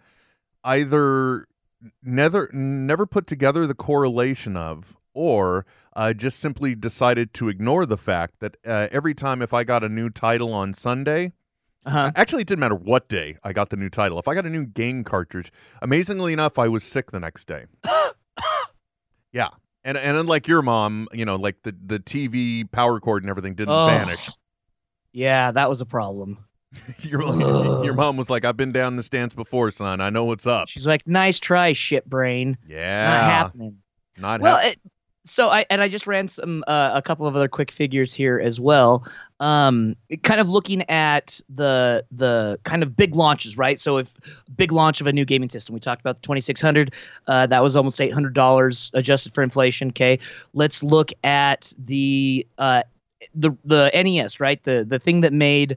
either 0.65 1.47
never 2.03 2.51
never 2.53 3.07
put 3.07 3.27
together 3.27 3.67
the 3.67 3.75
correlation 3.75 4.57
of 4.57 4.97
or 5.13 5.67
uh, 5.95 6.13
just 6.13 6.41
simply 6.41 6.75
decided 6.75 7.33
to 7.35 7.49
ignore 7.49 7.87
the 7.87 7.99
fact 7.99 8.41
that 8.41 8.57
uh, 8.67 8.89
every 8.91 9.15
time 9.15 9.41
if 9.43 9.55
I 9.55 9.63
got 9.63 9.85
a 9.85 9.89
new 9.89 10.11
title 10.11 10.53
on 10.53 10.75
Sunday, 10.75 11.33
Uh-huh. 11.87 12.11
Actually, 12.17 12.43
it 12.43 12.49
didn't 12.49 12.61
matter 12.61 12.75
what 12.75 13.09
day 13.09 13.37
I 13.45 13.53
got 13.53 13.69
the 13.69 13.77
new 13.77 13.91
title. 13.91 14.19
If 14.19 14.27
I 14.27 14.35
got 14.35 14.47
a 14.47 14.51
new 14.51 14.65
game 14.65 15.05
cartridge, 15.05 15.53
amazingly 15.83 16.33
enough, 16.33 16.59
I 16.59 16.67
was 16.67 16.83
sick 16.83 17.11
the 17.13 17.21
next 17.21 17.45
day. 17.47 17.67
yeah, 19.33 19.51
and 19.85 19.97
and 19.99 20.17
unlike 20.17 20.49
your 20.49 20.63
mom, 20.63 21.09
you 21.13 21.25
know, 21.25 21.37
like 21.37 21.63
the 21.63 21.75
the 21.85 21.99
TV 21.99 22.71
power 22.71 23.01
cord 23.01 23.23
and 23.23 23.31
everything 23.31 23.55
didn't 23.55 23.75
Oh. 23.75 23.87
vanish. 23.87 24.31
Yeah, 25.13 25.51
that 25.53 25.69
was 25.69 25.81
a 25.81 25.87
problem. 25.87 26.45
your 27.01 27.23
your 27.85 27.95
mom 27.95 28.17
was 28.17 28.29
like, 28.29 28.45
"I've 28.45 28.57
been 28.57 28.73
down 28.73 28.97
this 28.97 29.09
dance 29.09 29.33
before, 29.35 29.71
son. 29.71 30.01
I 30.01 30.11
know 30.11 30.25
what's 30.25 30.47
up." 30.47 30.69
She's 30.69 30.87
like, 30.89 31.07
"Nice 31.07 31.39
try, 31.39 31.73
shit 31.73 32.05
brain." 32.09 32.59
Yeah, 32.67 33.11
Not 33.11 33.23
happening. 33.31 33.77
Not 34.19 34.41
Well, 34.41 34.57
hap- 34.57 34.73
it, 34.73 34.81
so 35.27 35.49
I 35.49 35.65
and 35.71 35.81
I 35.81 35.89
just 35.89 36.07
ran 36.07 36.29
some 36.29 36.65
uh, 36.67 36.93
a 36.95 37.03
couple 37.03 37.27
of 37.27 37.35
other 37.35 37.49
quick 37.49 37.71
figures 37.71 38.13
here 38.13 38.39
as 38.39 38.61
well. 38.61 39.07
Um, 39.41 39.97
kind 40.23 40.41
of 40.41 40.51
looking 40.51 40.89
at 40.91 41.41
the 41.49 42.05
the 42.11 42.59
kind 42.65 42.83
of 42.83 42.97
big 42.97 43.15
launches, 43.15 43.57
right? 43.57 43.79
So 43.79 43.99
if 43.99 44.15
big 44.57 44.73
launch 44.73 45.01
of 45.01 45.07
a 45.07 45.13
new 45.13 45.25
gaming 45.25 45.49
system, 45.49 45.75
we 45.75 45.81
talked 45.81 46.01
about 46.01 46.17
the 46.17 46.23
2600, 46.23 46.95
uh, 47.27 47.47
that 47.47 47.63
was 47.63 47.77
almost 47.77 48.01
$800 48.01 48.91
adjusted 48.95 49.35
for 49.35 49.43
inflation. 49.43 49.89
Okay, 49.89 50.19
let's 50.53 50.83
look 50.83 51.11
at 51.25 51.73
the 51.79 52.47
uh, 52.59 52.83
the 53.35 53.53
the 53.65 53.91
NES, 53.95 54.41
right? 54.41 54.63
The 54.63 54.85
the 54.87 54.99
thing 54.99 55.23
that 55.23 55.33
made 55.33 55.77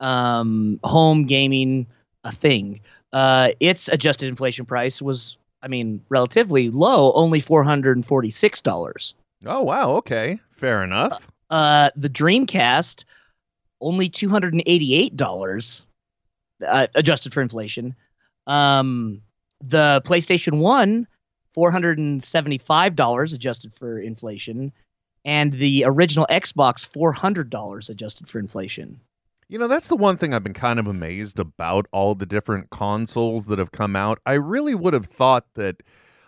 um, 0.00 0.80
home 0.84 1.26
gaming 1.26 1.86
a 2.24 2.32
thing. 2.32 2.80
Uh, 3.12 3.50
its 3.60 3.88
adjusted 3.88 4.28
inflation 4.28 4.66
price 4.66 5.00
was, 5.00 5.38
I 5.62 5.68
mean, 5.68 6.00
relatively 6.08 6.70
low, 6.70 7.12
only 7.12 7.40
four 7.40 7.62
hundred 7.64 7.96
and 7.96 8.06
forty-six 8.06 8.60
dollars. 8.62 9.14
oh 9.44 9.62
wow, 9.62 9.90
okay, 9.96 10.38
fair 10.50 10.82
enough. 10.84 11.30
Uh, 11.50 11.90
the 11.96 12.10
Dreamcast, 12.10 13.04
only 13.80 14.08
two 14.08 14.28
hundred 14.28 14.52
and 14.52 14.62
eighty-eight 14.66 15.16
dollars, 15.16 15.84
uh, 16.66 16.86
adjusted 16.94 17.32
for 17.32 17.42
inflation. 17.42 17.94
Um, 18.46 19.22
the 19.60 20.00
PlayStation 20.04 20.58
One, 20.58 21.06
four 21.52 21.70
hundred 21.70 21.98
and 21.98 22.22
seventy-five 22.22 22.94
dollars 22.94 23.32
adjusted 23.32 23.74
for 23.74 23.98
inflation, 23.98 24.72
and 25.24 25.52
the 25.52 25.84
original 25.86 26.26
Xbox, 26.30 26.86
four 26.86 27.12
hundred 27.12 27.50
dollars 27.50 27.90
adjusted 27.90 28.28
for 28.28 28.38
inflation. 28.38 29.00
You 29.48 29.58
know, 29.58 29.66
that's 29.68 29.88
the 29.88 29.96
one 29.96 30.16
thing 30.18 30.34
I've 30.34 30.42
been 30.44 30.52
kind 30.52 30.78
of 30.78 30.86
amazed 30.86 31.38
about 31.38 31.86
all 31.90 32.14
the 32.14 32.26
different 32.26 32.68
consoles 32.68 33.46
that 33.46 33.58
have 33.58 33.72
come 33.72 33.96
out. 33.96 34.18
I 34.26 34.34
really 34.34 34.74
would 34.74 34.92
have 34.92 35.06
thought 35.06 35.46
that 35.54 35.82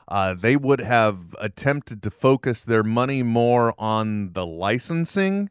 uh, 0.08 0.32
they 0.34 0.56
would 0.56 0.80
have 0.80 1.36
attempted 1.38 2.02
to 2.02 2.10
focus 2.10 2.64
their 2.64 2.82
money 2.82 3.22
more 3.22 3.74
on 3.78 4.32
the 4.32 4.46
licensing 4.46 5.50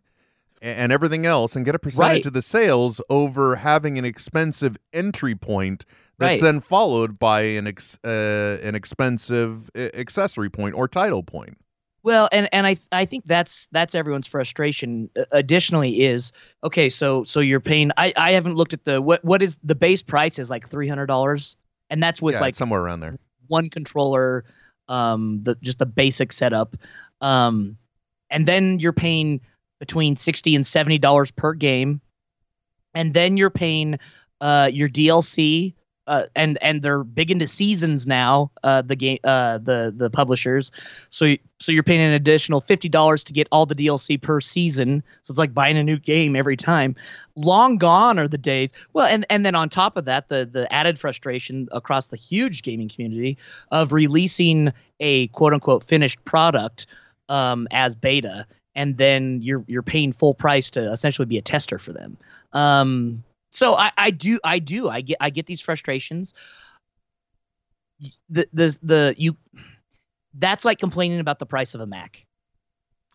and 0.61 0.91
everything 0.91 1.25
else 1.25 1.55
and 1.55 1.63
get 1.63 1.75
a 1.75 1.79
percentage 1.79 2.09
Right. 2.17 2.25
of 2.25 2.33
the 2.33 2.41
sales 2.41 2.99
over 3.09 3.57
having 3.57 3.97
an 3.97 4.03
expensive 4.03 4.75
entry 4.91 5.35
point 5.35 5.85
that's 6.17 6.41
Right. 6.41 6.41
then 6.41 6.59
followed 6.59 7.17
by 7.17 7.41
an 7.41 7.67
ex- 7.67 7.97
uh, 8.03 8.57
an 8.61 8.75
expensive 8.75 9.69
uh, 9.73 9.89
accessory 9.93 10.49
point 10.49 10.75
or 10.75 10.88
title 10.89 11.23
point. 11.23 11.57
Well, 12.01 12.29
and 12.31 12.47
and 12.53 12.65
I 12.65 12.77
I 12.91 13.05
think 13.05 13.25
that's 13.25 13.67
that's 13.71 13.93
everyone's 13.93 14.27
frustration. 14.27 15.09
Uh, 15.17 15.25
Additionally, 15.31 16.01
is 16.03 16.31
okay. 16.63 16.89
So 16.89 17.23
so 17.25 17.39
you're 17.41 17.59
paying. 17.59 17.91
I 17.97 18.13
I 18.15 18.31
haven't 18.31 18.55
looked 18.55 18.73
at 18.73 18.85
the 18.85 19.01
what 19.01 19.23
what 19.23 19.41
is 19.41 19.59
the 19.63 19.75
base 19.75 20.01
price 20.01 20.39
is 20.39 20.49
like 20.49 20.67
three 20.67 20.87
hundred 20.87 21.07
dollars, 21.07 21.57
and 21.89 22.01
that's 22.01 22.21
with 22.21 22.35
yeah, 22.35 22.41
like 22.41 22.55
somewhere 22.55 22.81
around 22.81 23.01
there. 23.01 23.17
one 23.47 23.69
controller, 23.69 24.45
um, 24.87 25.41
the 25.43 25.55
just 25.61 25.79
the 25.79 25.85
basic 25.85 26.31
setup, 26.31 26.75
um, 27.21 27.77
and 28.29 28.47
then 28.47 28.79
you're 28.79 28.93
paying 28.93 29.41
between 29.79 30.15
sixty 30.15 30.55
and 30.55 30.65
seventy 30.65 30.99
dollars 30.99 31.31
per 31.31 31.53
game, 31.53 31.99
and 32.93 33.13
then 33.13 33.35
you're 33.35 33.49
paying 33.49 33.99
uh 34.39 34.69
your 34.71 34.87
DLC. 34.87 35.73
Uh, 36.09 36.25
and 36.35 36.57
and 36.63 36.81
they're 36.81 37.03
big 37.03 37.29
into 37.29 37.45
seasons 37.45 38.07
now. 38.07 38.49
Uh, 38.63 38.81
the 38.81 38.95
game, 38.95 39.19
uh, 39.23 39.59
the 39.59 39.93
the 39.95 40.09
publishers, 40.09 40.71
so 41.11 41.35
so 41.59 41.71
you're 41.71 41.83
paying 41.83 42.01
an 42.01 42.13
additional 42.13 42.61
fifty 42.61 42.89
dollars 42.89 43.23
to 43.23 43.31
get 43.31 43.47
all 43.51 43.67
the 43.67 43.75
DLC 43.75 44.19
per 44.19 44.41
season. 44.41 45.03
So 45.21 45.31
it's 45.31 45.37
like 45.37 45.53
buying 45.53 45.77
a 45.77 45.83
new 45.83 45.99
game 45.99 46.35
every 46.35 46.57
time. 46.57 46.95
Long 47.35 47.77
gone 47.77 48.17
are 48.17 48.27
the 48.27 48.39
days. 48.39 48.71
Well, 48.93 49.05
and 49.05 49.23
and 49.29 49.45
then 49.45 49.53
on 49.53 49.69
top 49.69 49.97
of 49.97 50.05
that, 50.05 50.29
the 50.29 50.49
the 50.51 50.71
added 50.73 50.97
frustration 50.97 51.67
across 51.71 52.07
the 52.07 52.17
huge 52.17 52.63
gaming 52.63 52.89
community 52.89 53.37
of 53.71 53.93
releasing 53.93 54.73
a 54.99 55.27
quote 55.27 55.53
unquote 55.53 55.83
finished 55.83 56.25
product 56.25 56.87
um, 57.29 57.67
as 57.69 57.93
beta, 57.93 58.47
and 58.73 58.97
then 58.97 59.43
you're 59.43 59.63
you're 59.67 59.83
paying 59.83 60.11
full 60.11 60.33
price 60.33 60.71
to 60.71 60.91
essentially 60.91 61.27
be 61.27 61.37
a 61.37 61.43
tester 61.43 61.77
for 61.77 61.93
them. 61.93 62.17
Um, 62.53 63.23
so 63.51 63.75
I, 63.75 63.91
I 63.97 64.11
do 64.11 64.39
I 64.43 64.59
do 64.59 64.89
I 64.89 65.01
get 65.01 65.17
I 65.19 65.29
get 65.29 65.45
these 65.45 65.61
frustrations. 65.61 66.33
The 68.29 68.47
the 68.53 68.77
the 68.81 69.15
you 69.17 69.35
that's 70.35 70.65
like 70.65 70.79
complaining 70.79 71.19
about 71.19 71.39
the 71.39 71.45
price 71.45 71.73
of 71.73 71.81
a 71.81 71.85
Mac. 71.85 72.25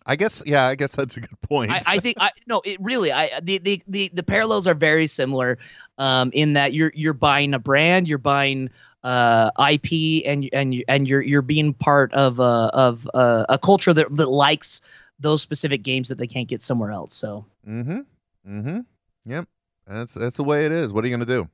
I 0.07 0.17
guess 0.17 0.43
yeah, 0.45 0.67
I 0.67 0.75
guess 0.75 0.95
that's 0.95 1.17
a 1.17 1.21
good 1.21 1.41
point. 1.41 1.71
I, 1.71 1.81
I 1.87 1.99
think 1.99 2.19
I 2.21 2.31
no, 2.47 2.61
it 2.65 2.79
really 2.81 3.11
I 3.11 3.41
the, 3.41 3.59
the 3.59 3.83
the 3.89 4.11
the 4.13 4.23
parallels 4.23 4.67
are 4.67 4.75
very 4.75 5.07
similar, 5.07 5.59
um, 5.97 6.31
in 6.35 6.53
that 6.55 6.75
you're 6.75 6.93
you're 6.95 7.15
buying 7.15 7.55
a 7.55 7.59
brand, 7.59 8.07
you're 8.07 8.19
buying 8.19 8.69
uh 9.03 9.51
IP, 9.71 10.25
and 10.27 10.49
and 10.53 10.85
and 10.89 11.09
you're 11.09 11.23
you're 11.23 11.43
being 11.43 11.73
part 11.73 12.13
of 12.13 12.39
uh 12.39 12.71
of 12.75 13.09
uh, 13.15 13.47
a 13.49 13.59
culture 13.59 13.95
that 13.95 14.15
that 14.17 14.29
likes 14.29 14.83
those 15.21 15.41
specific 15.41 15.83
games 15.83 16.09
that 16.11 16.19
they 16.19 16.27
can't 16.27 16.49
get 16.49 16.61
somewhere 16.61 16.91
else. 16.91 17.15
So 17.15 17.47
mm-hmm. 17.67 18.01
Mm-hmm. 18.47 18.81
Yep. 19.25 19.49
That's 19.87 20.15
that's 20.15 20.37
the 20.37 20.45
way 20.45 20.65
it 20.65 20.73
is. 20.73 20.93
What 20.93 21.05
are 21.05 21.09
you 21.09 21.15
gonna 21.15 21.27
do? 21.27 21.49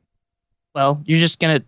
well, 0.74 1.02
you're 1.04 1.18
just 1.18 1.40
gonna 1.40 1.62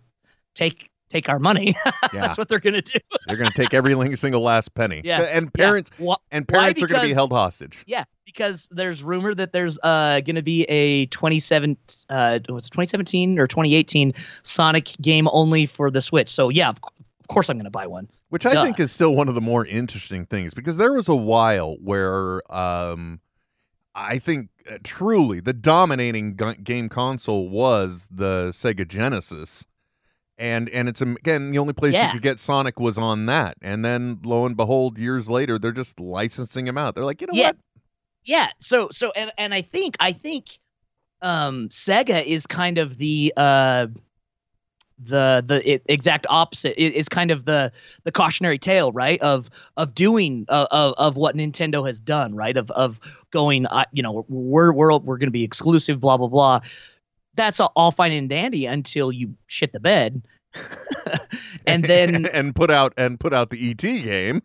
take 0.55 0.89
take 1.09 1.29
our 1.29 1.39
money. 1.39 1.75
Yeah. 2.13 2.21
That's 2.21 2.37
what 2.37 2.47
they're 2.47 2.59
gonna 2.59 2.81
do. 2.81 2.99
They're 3.27 3.37
gonna 3.37 3.49
take 3.51 3.73
every 3.73 4.15
single 4.17 4.41
last 4.41 4.75
penny. 4.75 5.01
Yeah. 5.03 5.21
And 5.21 5.51
parents 5.51 5.89
Yeah. 5.97 6.13
And 6.31 6.47
parents 6.47 6.83
are 6.83 6.87
gonna 6.87 7.01
be 7.01 7.13
held 7.13 7.31
hostage. 7.31 7.83
Yeah, 7.87 8.03
because 8.23 8.69
there's 8.71 9.01
rumor 9.01 9.33
that 9.33 9.51
there's 9.51 9.79
uh 9.81 10.19
going 10.19 10.35
to 10.35 10.43
be 10.43 10.63
a 10.65 11.07
27 11.07 11.75
uh 12.09 12.39
what's 12.49 12.69
2017 12.69 13.39
or 13.39 13.47
2018 13.47 14.13
Sonic 14.43 14.89
game 15.01 15.27
only 15.31 15.65
for 15.65 15.89
the 15.89 16.01
Switch. 16.01 16.29
So 16.29 16.49
yeah, 16.49 16.69
of, 16.69 16.77
of 16.83 17.27
course 17.29 17.49
I'm 17.49 17.57
going 17.57 17.65
to 17.65 17.71
buy 17.71 17.87
one. 17.87 18.07
Which 18.29 18.45
I 18.45 18.63
think 18.63 18.79
is 18.79 18.91
still 18.91 19.15
one 19.15 19.27
of 19.27 19.33
the 19.33 19.41
more 19.41 19.65
interesting 19.65 20.25
things 20.27 20.53
because 20.53 20.77
there 20.77 20.93
was 20.93 21.09
a 21.09 21.15
while 21.15 21.77
where 21.81 22.41
um, 22.53 23.21
I 23.95 24.17
think 24.19 24.49
uh, 24.69 24.77
truly 24.83 25.39
the 25.39 25.53
dominating 25.53 26.35
gu- 26.35 26.55
game 26.55 26.89
console 26.89 27.49
was 27.49 28.07
the 28.11 28.47
Sega 28.49 28.87
Genesis. 28.87 29.65
And 30.37 30.67
and 30.69 30.89
it's 30.89 30.99
um, 31.01 31.15
again 31.17 31.51
the 31.51 31.59
only 31.59 31.73
place 31.73 31.93
Yeah. 31.93 32.07
you 32.07 32.13
could 32.13 32.23
get 32.23 32.39
Sonic 32.39 32.79
was 32.79 32.97
on 32.97 33.27
that, 33.27 33.55
and 33.61 33.85
then 33.85 34.19
lo 34.23 34.47
and 34.47 34.57
behold, 34.57 34.97
years 34.97 35.29
later 35.29 35.59
they're 35.59 35.71
just 35.71 35.99
licensing 35.99 36.65
him 36.67 36.75
out. 36.77 36.95
They're 36.95 37.05
like, 37.05 37.21
you 37.21 37.27
know 37.27 37.33
Yeah. 37.35 37.47
what? 37.49 37.57
Yeah, 38.23 38.47
so 38.59 38.89
so 38.91 39.11
and 39.15 39.31
and 39.37 39.53
I 39.53 39.61
think 39.61 39.95
I 39.99 40.11
think 40.11 40.57
um 41.21 41.69
Sega 41.69 42.25
is 42.25 42.47
kind 42.47 42.79
of 42.79 42.97
the 42.97 43.31
uh 43.37 43.87
the 45.05 45.43
the 45.45 45.73
i 45.73 45.79
exact 45.85 46.25
opposite 46.29 46.73
It 46.81 46.93
is 46.93 47.09
kind 47.09 47.31
of 47.31 47.45
the 47.45 47.71
the 48.03 48.11
cautionary 48.11 48.57
tale 48.57 48.91
right 48.91 49.21
of 49.21 49.49
of 49.77 49.93
doing 49.95 50.45
uh, 50.49 50.67
of 50.71 50.93
of 50.97 51.17
what 51.17 51.35
Nintendo 51.35 51.85
has 51.85 51.99
done 51.99 52.35
right 52.35 52.57
of 52.57 52.71
of 52.71 52.99
going 53.31 53.65
uh, 53.67 53.85
you 53.91 54.03
know 54.03 54.25
we're 54.29 54.73
we're 54.73 54.97
we're 54.99 55.17
going 55.17 55.27
to 55.27 55.31
be 55.31 55.43
exclusive 55.43 55.99
blah 55.99 56.17
blah 56.17 56.27
blah 56.27 56.59
that's 57.35 57.59
all, 57.59 57.71
all 57.75 57.91
fine 57.91 58.11
and 58.11 58.29
dandy 58.29 58.65
until 58.65 59.11
you 59.11 59.33
shit 59.47 59.73
the 59.73 59.79
bed 59.79 60.21
and 61.67 61.83
then 61.83 62.25
and 62.33 62.55
put 62.55 62.71
out 62.71 62.93
and 62.97 63.19
put 63.19 63.33
out 63.33 63.49
the 63.49 63.71
ET 63.71 63.77
game. 63.77 64.41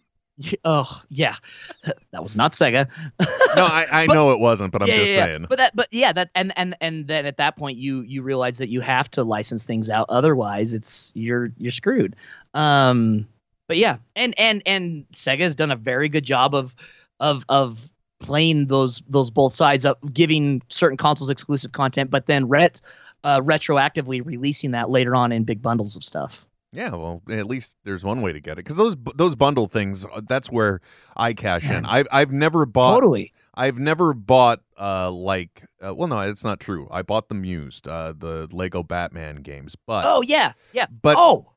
Oh 0.64 1.02
yeah 1.08 1.34
that 2.12 2.22
was 2.22 2.36
not 2.36 2.52
Sega 2.52 2.88
No, 3.56 3.64
I, 3.64 3.86
I 3.90 4.06
But- 4.06 4.14
know 4.14 4.30
it 4.30 4.40
wasn't, 4.40 4.72
but 4.72 4.82
I'm 4.82 4.88
yeah, 4.88 4.96
just 4.96 5.08
yeah, 5.10 5.24
saying. 5.24 5.46
But 5.48 5.58
that, 5.58 5.74
but 5.74 5.88
yeah, 5.90 6.12
that, 6.12 6.30
and 6.34 6.52
and 6.56 6.76
and 6.80 7.06
then 7.08 7.26
at 7.26 7.38
that 7.38 7.56
point, 7.56 7.78
you 7.78 8.02
you 8.02 8.22
realize 8.22 8.58
that 8.58 8.68
you 8.68 8.80
have 8.82 9.10
to 9.12 9.24
license 9.24 9.64
things 9.64 9.88
out. 9.90 10.06
Otherwise, 10.10 10.72
it's 10.72 11.12
you're 11.16 11.50
you're 11.56 11.72
screwed. 11.72 12.14
Um, 12.54 13.26
but 13.66 13.78
yeah, 13.78 13.96
and 14.16 14.34
and 14.38 14.62
and 14.66 15.06
Sega 15.12 15.40
has 15.40 15.54
done 15.54 15.70
a 15.70 15.76
very 15.76 16.08
good 16.08 16.24
job 16.24 16.54
of 16.54 16.74
of 17.20 17.44
of 17.48 17.90
playing 18.20 18.66
those 18.66 19.02
those 19.08 19.30
both 19.30 19.54
sides 19.54 19.84
up, 19.86 19.98
giving 20.12 20.62
certain 20.68 20.96
consoles 20.96 21.30
exclusive 21.30 21.72
content, 21.72 22.10
but 22.10 22.26
then 22.26 22.46
ret 22.48 22.80
uh, 23.24 23.40
retroactively 23.40 24.24
releasing 24.24 24.70
that 24.72 24.90
later 24.90 25.16
on 25.16 25.32
in 25.32 25.44
big 25.44 25.62
bundles 25.62 25.96
of 25.96 26.04
stuff. 26.04 26.44
Yeah, 26.72 26.90
well, 26.90 27.22
at 27.30 27.46
least 27.46 27.76
there's 27.84 28.04
one 28.04 28.20
way 28.20 28.32
to 28.32 28.40
get 28.40 28.52
it 28.52 28.64
because 28.64 28.76
those 28.76 28.96
those 29.14 29.34
bundle 29.34 29.68
things. 29.68 30.04
uh, 30.06 30.20
That's 30.28 30.50
where 30.50 30.80
I 31.16 31.32
cash 31.32 31.68
in. 31.70 31.86
I've 31.86 32.06
I've 32.12 32.32
never 32.32 32.66
bought. 32.66 32.94
totally. 32.94 33.32
I've 33.54 33.78
never 33.78 34.14
bought 34.14 34.60
uh 34.78 35.10
like 35.10 35.64
uh, 35.82 35.92
well 35.94 36.06
no 36.08 36.20
it's 36.20 36.44
not 36.44 36.60
true. 36.60 36.86
I 36.90 37.02
bought 37.02 37.28
them 37.28 37.44
used 37.44 37.88
uh 37.88 38.12
the 38.16 38.48
Lego 38.52 38.82
Batman 38.82 39.36
games, 39.36 39.76
but 39.86 40.04
Oh 40.06 40.22
yeah, 40.22 40.52
yeah. 40.72 40.86
but 41.02 41.16
oh 41.18 41.52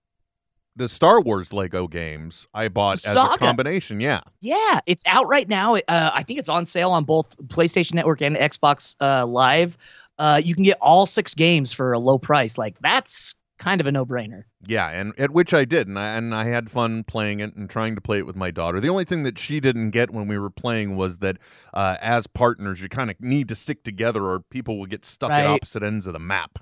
the 0.78 0.88
Star 0.88 1.20
Wars 1.22 1.52
Lego 1.54 1.88
games 1.88 2.48
I 2.54 2.70
bought 2.70 3.06
as 3.06 3.16
a 3.18 3.38
combination. 3.38 4.00
Yeah, 4.00 4.22
Yeah, 4.40 4.80
it's 4.86 5.04
out 5.06 5.28
right 5.28 5.48
now. 5.48 5.76
Uh, 5.76 6.12
I 6.14 6.24
think 6.24 6.40
it's 6.40 6.50
on 6.50 6.66
sale 6.66 6.92
on 6.92 7.04
both 7.04 7.38
PlayStation 7.48 7.96
Network 7.96 8.22
and 8.22 8.36
Xbox 8.38 8.96
uh, 9.02 9.26
Live. 9.26 9.78
Uh, 10.18 10.42
you 10.44 10.56
can 10.56 10.64
get 10.64 10.78
all 10.82 11.06
six 11.06 11.36
games 11.36 11.74
for 11.74 11.92
a 11.94 12.00
low 12.00 12.18
price. 12.18 12.58
Like 12.58 12.80
that's 12.80 13.36
kind 13.62 13.80
of 13.80 13.88
a 13.88 13.92
no-brainer. 13.92 14.44
yeah, 14.68 14.90
and 14.90 15.14
at 15.18 15.32
which 15.32 15.54
I 15.54 15.64
did, 15.66 15.88
and 15.88 15.98
I 15.98 16.16
and 16.18 16.36
I 16.36 16.46
had 16.46 16.70
fun 16.70 17.04
playing 17.04 17.40
it 17.40 17.56
and 17.56 17.70
trying 17.70 17.96
to 17.96 18.02
play 18.02 18.18
it 18.18 18.26
with 18.26 18.36
my 18.36 18.52
daughter. 18.52 18.82
The 18.82 18.90
only 18.90 19.06
thing 19.06 19.24
that 19.24 19.40
she 19.40 19.60
didn't 19.60 19.92
get 19.92 20.12
when 20.12 20.28
we 20.28 20.38
were 20.38 20.50
playing 20.50 20.98
was 20.98 21.20
that 21.20 21.38
uh, 21.74 21.96
as 22.02 22.28
partners, 22.28 22.82
you 22.82 22.90
kind 22.90 23.10
of 23.10 23.22
need 23.22 23.48
to 23.50 23.56
stick 23.56 23.84
together, 23.84 24.26
or 24.26 24.40
people 24.40 24.80
will 24.80 24.88
get 24.88 25.06
stuck 25.06 25.32
at 25.32 25.46
opposite 25.46 25.84
ends 25.84 26.08
of 26.08 26.14
the 26.14 26.20
map. 26.20 26.60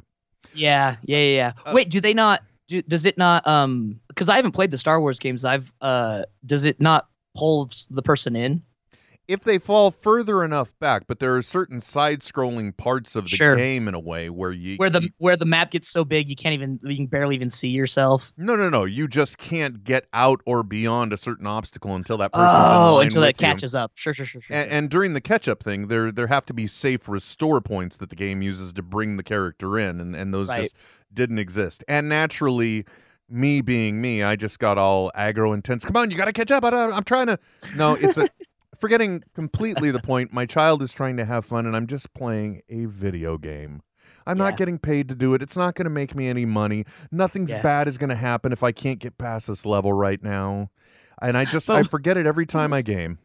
Yeah, 0.54 0.98
yeah, 1.04 1.18
yeah. 1.18 1.36
yeah. 1.36 1.52
Uh, 1.66 1.72
Wait, 1.74 1.90
do 1.90 2.02
they 2.02 2.14
not? 2.14 2.44
Do, 2.68 2.82
does 2.84 3.06
it 3.06 3.18
not? 3.18 3.48
Um, 3.48 4.00
because 4.10 4.30
I 4.30 4.36
haven't 4.36 4.52
played 4.52 4.72
the 4.72 4.78
Star 4.78 5.00
Wars 5.00 5.18
games. 5.18 5.46
I've 5.46 5.72
uh, 5.82 6.24
does 6.46 6.66
it 6.66 6.80
not 6.82 7.08
pull 7.36 7.70
the 7.90 8.04
person 8.04 8.36
in? 8.36 8.62
If 9.30 9.42
they 9.42 9.58
fall 9.60 9.92
further 9.92 10.44
enough 10.44 10.74
back, 10.80 11.04
but 11.08 11.20
there 11.20 11.36
are 11.38 11.42
certain 11.42 11.80
side-scrolling 11.80 12.76
parts 12.76 13.16
of 13.16 13.26
the 13.26 13.30
Sure. 13.30 13.56
game 13.56 13.88
in 13.88 13.94
a 13.94 14.00
way 14.00 14.30
where 14.30 14.52
you 14.52 14.76
Where 14.78 14.90
the 14.90 15.04
you- 15.04 15.10
where 15.20 15.38
the 15.38 15.46
map 15.46 15.72
gets 15.72 15.88
so 15.88 16.04
big 16.04 16.28
you 16.30 16.36
can't 16.36 16.54
even 16.54 16.80
you 16.84 16.96
can 16.98 17.06
barely 17.06 17.36
even 17.36 17.50
see 17.50 17.70
yourself. 17.70 18.34
no 18.38 18.56
no 18.56 18.70
no 18.70 18.84
you 18.86 19.08
just 19.08 19.38
can't 19.38 19.84
get 19.84 20.08
out 20.14 20.42
or 20.46 20.64
beyond 20.64 21.14
a 21.14 21.18
certain 21.18 21.46
obstacle 21.48 21.96
until 21.96 22.18
that 22.18 22.34
person's 22.34 22.72
in 22.72 22.78
Oh, 22.78 23.00
until 23.00 23.22
with 23.22 23.38
that 23.38 23.42
you. 23.42 23.48
catches 23.54 23.76
up. 23.76 23.92
Sure, 23.96 24.14
sure, 24.14 24.26
sure, 24.26 24.42
sure. 24.42 24.58
And, 24.58 24.70
and 24.72 24.90
during 24.90 25.14
the 25.14 25.22
catch-up 25.22 25.62
thing, 25.64 25.88
there 25.88 26.12
there 26.12 26.28
have 26.28 26.46
to 26.48 26.54
be 26.54 26.66
safe 26.68 27.08
restore 27.08 27.62
points 27.62 27.98
that 27.98 28.10
the 28.10 28.16
game 28.16 28.42
uses 28.42 28.74
to 28.74 28.82
bring 28.82 29.18
the 29.18 29.24
character 29.24 29.78
in, 29.78 30.00
and, 30.02 30.16
and 30.16 30.34
those 30.34 30.50
Right. 30.50 30.64
just 30.64 30.76
didn't 31.14 31.38
exist. 31.40 31.84
And 31.88 32.10
naturally, 32.10 32.86
me 33.30 33.62
being 33.62 34.02
me, 34.02 34.24
I 34.24 34.36
just 34.36 34.58
got 34.58 34.80
all 34.80 35.12
aggro 35.16 35.54
intense. 35.54 35.86
Come 35.86 35.96
on, 35.98 36.10
you 36.10 36.18
got 36.18 36.26
to 36.26 36.34
catch 36.34 36.50
up. 36.50 36.66
I, 36.66 36.72
don't- 36.72 36.94
I'm 36.94 37.04
trying 37.04 37.28
to. 37.28 37.38
No, 37.78 37.94
it's 37.94 38.18
a. 38.18 38.28
Forgetting 38.80 39.24
completely 39.36 39.92
the 39.92 40.00
point, 40.00 40.32
my 40.32 40.46
child 40.46 40.82
is 40.82 40.94
trying 40.94 41.18
to 41.18 41.26
have 41.26 41.46
fun, 41.46 41.66
and 41.66 41.76
I'm 41.76 41.86
just 41.86 42.14
playing 42.14 42.62
a 42.70 42.86
video 42.86 43.38
game. 43.38 43.82
I'm 44.26 44.38
Yeah. 44.38 44.46
not 44.46 44.58
getting 44.58 44.80
paid 44.80 45.10
to 45.10 45.16
do 45.16 45.34
it. 45.34 45.42
It's 45.42 45.58
not 45.58 45.76
going 45.76 45.84
to 45.86 45.90
make 45.90 46.16
me 46.16 46.28
any 46.30 46.46
money. 46.46 46.86
Nothing's 47.12 47.52
Yeah. 47.52 47.62
bad 47.62 47.88
is 47.88 47.98
going 47.98 48.10
to 48.10 48.16
happen 48.16 48.54
if 48.54 48.64
I 48.64 48.72
can't 48.72 49.00
get 49.00 49.18
past 49.18 49.48
this 49.48 49.66
level 49.66 49.92
right 49.92 50.24
now. 50.24 50.72
And 51.22 51.38
I 51.38 51.44
just 51.44 51.70
I 51.70 51.84
forget 51.84 52.16
it 52.16 52.26
every 52.26 52.46
time 52.46 52.70
hmm. 52.70 52.76
I 52.76 52.82
game. 52.82 53.20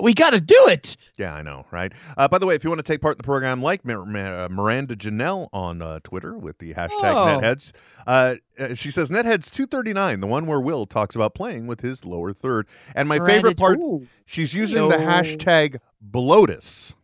We 0.00 0.14
got 0.14 0.30
to 0.30 0.40
do 0.40 0.66
it. 0.68 0.96
Yeah, 1.18 1.34
I 1.34 1.42
know, 1.42 1.66
right? 1.70 1.92
Uh, 2.16 2.28
by 2.28 2.38
the 2.38 2.46
way, 2.46 2.54
if 2.54 2.64
you 2.64 2.70
want 2.70 2.78
to 2.78 2.90
take 2.92 3.00
part 3.00 3.14
in 3.14 3.18
the 3.18 3.22
program, 3.24 3.62
like 3.62 3.84
Mir- 3.84 4.04
Mir- 4.04 4.44
uh, 4.44 4.48
Miranda 4.48 4.96
Janelle 4.96 5.48
on 5.52 5.82
uh, 5.82 6.00
Twitter 6.02 6.36
with 6.36 6.58
the 6.58 6.74
hashtag 6.74 6.90
Oh. 7.02 7.40
NetHeads, 7.40 7.72
uh, 8.06 8.34
uh, 8.58 8.74
she 8.74 8.90
says 8.90 9.10
NetHeads 9.10 9.50
two 9.50 9.66
thirty 9.66 9.92
nine, 9.92 10.20
the 10.20 10.26
one 10.26 10.46
where 10.46 10.60
Will 10.60 10.86
talks 10.86 11.14
about 11.14 11.34
playing 11.34 11.66
with 11.66 11.80
his 11.80 12.04
lower 12.04 12.32
third. 12.32 12.66
And 12.94 13.08
my 13.08 13.24
favorite 13.24 13.56
part, 13.56 13.78
Ooh. 13.78 14.06
she's 14.26 14.54
using 14.54 14.88
the 14.88 14.96
hashtag 14.96 15.76
Bloatus. 16.10 16.94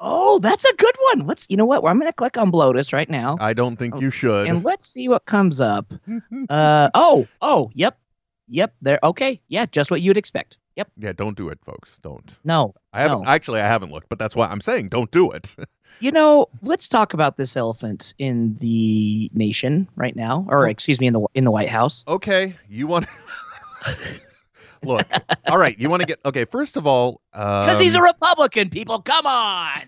Oh, 0.00 0.38
that's 0.40 0.64
a 0.64 0.72
good 0.74 0.94
one. 1.14 1.26
Let's. 1.26 1.46
You 1.48 1.56
know 1.56 1.64
what? 1.64 1.82
I'm 1.84 1.98
going 1.98 2.10
to 2.10 2.12
click 2.12 2.36
on 2.36 2.50
Blotus 2.50 2.92
right 2.92 3.08
now, 3.08 3.36
I 3.40 3.54
don't 3.54 3.76
think 3.76 4.00
you 4.00 4.10
should. 4.10 4.48
and 4.48 4.62
let's 4.64 4.86
see 4.88 5.08
what 5.08 5.24
comes 5.26 5.60
up. 5.60 5.92
Uh 6.50 6.90
oh 6.94 7.26
oh 7.40 7.70
yep 7.74 7.98
yep 8.48 8.74
there 8.82 8.98
okay 9.02 9.40
yeah 9.48 9.64
just 9.66 9.90
what 9.90 10.02
you'd 10.02 10.16
expect. 10.18 10.58
Yep 10.76 10.88
yeah, 10.98 11.12
don't 11.12 11.36
do 11.36 11.48
it, 11.48 11.58
folks. 11.64 11.98
Don't. 12.02 12.36
no 12.44 12.74
I 12.92 13.00
haven't 13.00 13.22
No. 13.22 13.28
actually. 13.28 13.60
I 13.60 13.66
haven't 13.66 13.92
looked, 13.92 14.08
but 14.08 14.18
that's 14.18 14.34
why 14.36 14.46
I'm 14.48 14.60
saying 14.60 14.88
don't 14.88 15.10
do 15.10 15.30
it. 15.30 15.54
You 16.00 16.10
know, 16.10 16.48
let's 16.60 16.88
talk 16.88 17.14
about 17.14 17.36
this 17.36 17.56
elephant 17.56 18.14
in 18.18 18.56
the 18.60 19.30
nation 19.32 19.86
right 19.94 20.16
now, 20.16 20.44
or 20.48 20.68
excuse 20.68 20.98
me, 20.98 21.06
in 21.06 21.12
the 21.12 21.24
in 21.34 21.44
the 21.44 21.52
White 21.52 21.68
House. 21.68 22.02
okay, 22.08 22.56
you 22.68 22.88
want. 22.88 23.06
Look, 24.82 25.06
all 25.48 25.56
right. 25.56 25.78
You 25.78 25.88
want 25.88 26.00
to 26.02 26.06
get 26.06 26.18
okay. 26.24 26.44
First 26.44 26.76
of 26.76 26.86
all, 26.86 27.20
Because 27.32 27.80
he's 27.80 27.94
a 27.94 27.98
um, 27.98 28.04
Republican. 28.06 28.70
People, 28.70 29.00
come 29.02 29.24
on, 29.24 29.82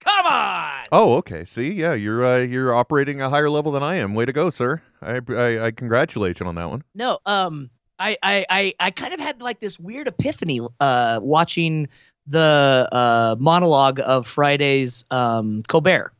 come 0.00 0.26
on. 0.26 0.86
Oh, 0.90 1.14
okay. 1.18 1.44
See, 1.44 1.72
yeah, 1.72 1.92
you're 1.92 2.24
uh, 2.24 2.38
you're 2.38 2.74
operating 2.74 3.20
a 3.20 3.28
higher 3.30 3.50
level 3.50 3.70
than 3.70 3.82
I 3.82 3.96
am. 3.96 4.14
Way 4.14 4.24
to 4.24 4.32
go, 4.32 4.50
sir. 4.50 4.82
I, 5.02 5.20
I 5.28 5.66
I 5.66 5.70
congratulate 5.72 6.40
you 6.40 6.46
on 6.46 6.54
that 6.56 6.70
one. 6.70 6.82
No, 6.94 7.18
um, 7.26 7.70
I 8.00 8.16
I 8.22 8.46
I, 8.50 8.74
I 8.80 8.90
kind 8.90 9.14
of 9.14 9.20
had 9.20 9.42
like 9.42 9.60
this 9.60 9.78
weird 9.78 10.08
epiphany 10.08 10.60
uh, 10.80 11.20
watching 11.22 11.88
the 12.26 12.88
uh, 12.90 13.36
monologue 13.38 14.00
of 14.04 14.26
Friday's 14.26 15.04
um, 15.10 15.62
Colbert. 15.68 16.12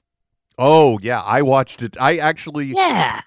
Oh 0.58 0.98
yeah, 1.02 1.20
I 1.22 1.42
watched 1.42 1.82
it. 1.82 1.96
I 2.00 2.18
actually 2.18 2.66
Yeah. 2.66 3.20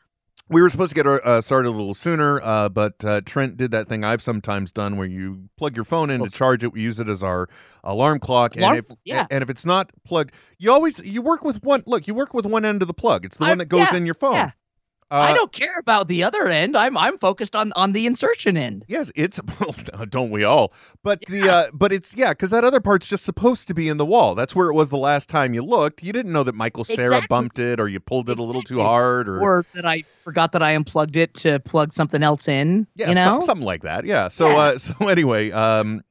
we 0.50 0.62
were 0.62 0.70
supposed 0.70 0.90
to 0.90 0.96
get 0.96 1.08
uh, 1.08 1.42
started 1.42 1.70
a 1.70 1.72
little 1.72 1.94
sooner, 1.96 2.40
uh, 2.42 2.70
but 2.70 3.04
uh, 3.04 3.22
Trent 3.22 3.58
did 3.58 3.72
that 3.72 3.88
thing 3.90 4.04
I've 4.04 4.22
sometimes 4.22 4.72
done 4.72 4.98
where 4.98 5.08
you 5.08 5.50
plug 5.58 5.76
your 5.76 5.86
phone 5.86 6.10
in 6.12 6.24
to 6.24 6.30
charge 6.30 6.64
it. 6.64 6.74
We 6.74 6.82
use 6.82 7.00
it 7.00 7.10
as 7.10 7.24
our 7.24 7.50
alarm 7.84 8.20
clock, 8.20 8.56
Alarm- 8.56 8.76
and 8.78 8.86
if 8.86 8.98
yeah. 9.04 9.26
and 9.32 9.42
if 9.42 9.50
it's 9.50 9.66
not 9.66 9.90
plugged, 10.06 10.36
you 10.60 10.72
always 10.72 11.00
you 11.00 11.22
work 11.22 11.44
with 11.44 11.64
one. 11.64 11.84
Look, 11.88 12.06
you 12.08 12.14
work 12.14 12.34
with 12.36 12.46
one 12.46 12.66
end 12.66 12.82
of 12.84 12.88
the 12.88 12.94
plug. 12.94 13.26
It's 13.26 13.38
the 13.38 13.46
I- 13.46 13.50
one 13.50 13.58
that 13.60 13.66
goes 13.66 13.88
yeah, 13.92 13.98
in 13.98 14.06
your 14.06 14.16
phone. 14.16 14.36
yeah. 14.36 14.52
Uh, 15.14 15.18
I 15.18 15.34
don't 15.36 15.52
care 15.52 15.78
about 15.78 16.08
the 16.08 16.24
other 16.24 16.48
end. 16.48 16.76
I'm 16.76 16.98
I'm 16.98 17.20
focused 17.20 17.56
on 17.56 17.72
on 17.74 17.92
the 17.94 18.08
insertion 18.08 18.58
end. 18.58 18.84
Yes, 18.88 19.12
it's 19.16 19.40
don't 20.10 20.32
we 20.32 20.44
all? 20.44 20.74
But 21.04 21.24
the 21.28 21.48
uh, 21.50 21.64
but 21.74 21.94
it's 21.94 22.16
yeah, 22.18 22.30
because 22.30 22.50
that 22.50 22.64
other 22.64 22.80
part's 22.80 23.08
just 23.08 23.24
supposed 23.24 23.68
to 23.68 23.74
be 23.76 23.90
in 23.90 23.98
the 23.98 24.06
wall. 24.06 24.34
That's 24.34 24.56
where 24.56 24.70
it 24.70 24.74
was 24.74 24.90
the 24.90 24.98
last 24.98 25.30
time 25.30 25.54
you 25.54 25.62
looked. 25.64 26.02
You 26.02 26.14
didn't 26.14 26.32
know 26.34 26.44
that 26.44 26.56
Michael 26.56 26.84
Cera 26.84 27.00
Exactly. 27.18 27.28
bumped 27.28 27.60
it, 27.60 27.80
or 27.80 27.88
you 27.88 28.00
pulled 28.00 28.30
it 28.30 28.40
a 28.40 28.44
little 28.44 28.64
too 28.64 28.82
hard, 28.82 29.30
or, 29.30 29.40
Or 29.40 29.66
that 29.76 29.86
I 29.86 30.04
forgot 30.24 30.52
that 30.54 30.64
I 30.64 30.72
unplugged 30.72 31.16
it 31.16 31.36
to 31.36 31.60
plug 31.60 31.94
something 31.94 32.24
else 32.24 32.48
in. 32.48 32.88
yeah, 32.96 33.10
you 33.10 33.16
some- 33.16 33.42
something 33.42 33.66
like 33.66 33.84
that. 33.84 34.06
Yeah. 34.06 34.30
So 34.30 34.50
Yeah. 34.50 34.58
uh, 34.58 34.78
so 34.80 35.08
anyway, 35.08 35.52
um, 35.52 36.02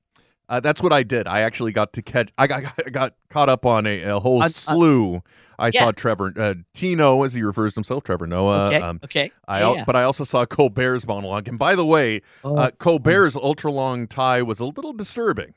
uh, 0.53 0.61
that's 0.61 0.83
what 0.83 0.93
I 0.93 1.03
did. 1.03 1.27
I 1.27 1.41
actually 1.41 1.73
got 1.73 1.95
to 1.95 2.03
catch. 2.03 2.31
I 2.37 2.47
got 2.47 2.63
I 2.87 2.91
got 2.91 3.15
caught 3.31 3.49
up 3.49 3.65
on 3.65 3.87
a, 3.87 4.03
a 4.03 4.21
whole 4.21 4.43
uh, 4.43 4.49
slew. 4.49 5.23
I 5.59 5.71
yeah. 5.73 5.81
saw 5.81 5.93
Trevor 5.93 6.35
uh, 6.37 6.55
Tino, 6.75 7.23
as 7.23 7.33
he 7.33 7.43
refers 7.43 7.73
to 7.75 7.79
himself, 7.79 8.05
Trevor 8.05 8.27
Noah. 8.27 8.67
okay. 8.67 8.81
Um, 8.81 9.01
okay. 9.05 9.33
I 9.49 9.61
yeah, 9.61 9.85
but 9.87 9.97
I 9.97 10.03
also 10.03 10.25
saw 10.25 10.45
Colbert's 10.45 11.07
monologue. 11.07 11.49
And 11.49 11.59
by 11.59 11.75
the 11.75 11.87
way, 11.87 12.21
Oh, 12.45 12.57
uh, 12.57 12.71
Colbert's 12.73 13.37
ultra 13.37 13.71
long 13.71 14.07
tie 14.07 14.43
was 14.43 14.61
a 14.61 14.67
little 14.67 14.93
disturbing. 14.93 15.55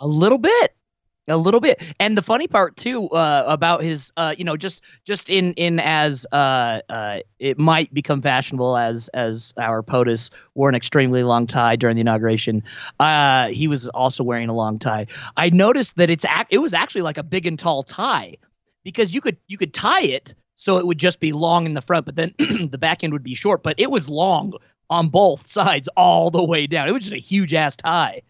a 0.00 0.06
little 0.06 0.38
bit 0.38 0.74
a 1.28 1.36
little 1.36 1.60
bit. 1.60 1.82
And 2.00 2.16
the 2.16 2.22
funny 2.22 2.46
part 2.46 2.76
too 2.76 3.08
uh, 3.10 3.44
about 3.46 3.82
his 3.82 4.12
uh, 4.16 4.34
you 4.36 4.44
know 4.44 4.56
just 4.56 4.82
just 5.04 5.30
in 5.30 5.52
in 5.54 5.80
as 5.80 6.26
uh, 6.32 6.80
uh, 6.88 7.18
it 7.38 7.58
might 7.58 7.92
become 7.92 8.22
fashionable 8.22 8.76
as 8.76 9.08
as 9.08 9.52
our 9.58 9.82
POTUS 9.82 10.30
wore 10.54 10.68
an 10.68 10.74
extremely 10.74 11.22
long 11.22 11.46
tie 11.46 11.76
during 11.76 11.96
the 11.96 12.00
inauguration 12.00 12.62
uh, 13.00 13.48
he 13.48 13.68
was 13.68 13.88
also 13.88 14.24
wearing 14.24 14.48
a 14.48 14.54
long 14.54 14.78
tie. 14.78 15.06
I 15.36 15.50
noticed 15.50 15.96
that 15.96 16.10
it's 16.10 16.24
ac- 16.24 16.48
it 16.50 16.58
was 16.58 16.74
actually 16.74 17.02
like 17.02 17.18
a 17.18 17.22
big 17.22 17.46
and 17.46 17.58
tall 17.58 17.82
tie 17.82 18.36
because 18.84 19.14
you 19.14 19.20
could 19.20 19.36
you 19.46 19.58
could 19.58 19.74
tie 19.74 20.02
it 20.02 20.34
so 20.56 20.78
it 20.78 20.86
would 20.86 20.98
just 20.98 21.20
be 21.20 21.32
long 21.32 21.66
in 21.66 21.74
the 21.74 21.82
front 21.82 22.06
but 22.06 22.16
then 22.16 22.34
the 22.70 22.78
back 22.78 23.04
end 23.04 23.12
would 23.12 23.22
be 23.22 23.34
short 23.34 23.62
but 23.62 23.74
it 23.78 23.90
was 23.90 24.08
long 24.08 24.54
on 24.90 25.08
both 25.08 25.46
sides 25.46 25.88
all 25.96 26.30
the 26.30 26.42
way 26.42 26.66
down. 26.66 26.88
It 26.88 26.92
was 26.92 27.04
just 27.04 27.14
a 27.14 27.18
huge 27.18 27.54
ass 27.54 27.76
tie 27.76 28.22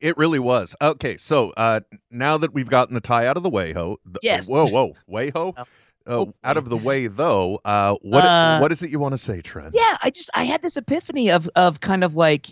It 0.00 0.16
really 0.16 0.38
was. 0.38 0.74
Okay, 0.80 1.16
so 1.16 1.52
uh, 1.56 1.80
now 2.10 2.38
that 2.38 2.54
we've 2.54 2.68
gotten 2.70 2.94
the 2.94 3.00
tie 3.00 3.26
out 3.26 3.36
of 3.36 3.42
the 3.42 3.50
way, 3.50 3.72
ho. 3.72 3.98
th- 4.04 4.16
Yes. 4.22 4.50
Whoa, 4.50 4.66
whoa, 4.66 4.94
way 5.06 5.30
ho. 5.30 5.54
Oh. 6.06 6.28
Uh, 6.28 6.32
out 6.42 6.56
of 6.56 6.70
the 6.70 6.78
way, 6.78 7.06
though. 7.08 7.60
Uh, 7.62 7.94
what 8.00 8.24
Uh, 8.24 8.58
what 8.58 8.72
is 8.72 8.82
it 8.82 8.88
you 8.90 8.98
want 8.98 9.12
to 9.12 9.18
say, 9.18 9.42
Trent? 9.42 9.74
yeah 9.74 9.98
i 10.02 10.08
just 10.10 10.30
i 10.32 10.44
had 10.44 10.62
this 10.62 10.78
epiphany 10.78 11.30
of 11.30 11.48
of 11.56 11.80
kind 11.80 12.02
of 12.02 12.16
like 12.16 12.46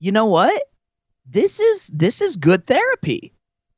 you 0.00 0.10
know 0.10 0.24
what 0.24 0.60
this 1.28 1.60
is 1.60 1.88
this 1.88 2.22
is 2.22 2.36
good 2.38 2.66
therapy 2.66 3.30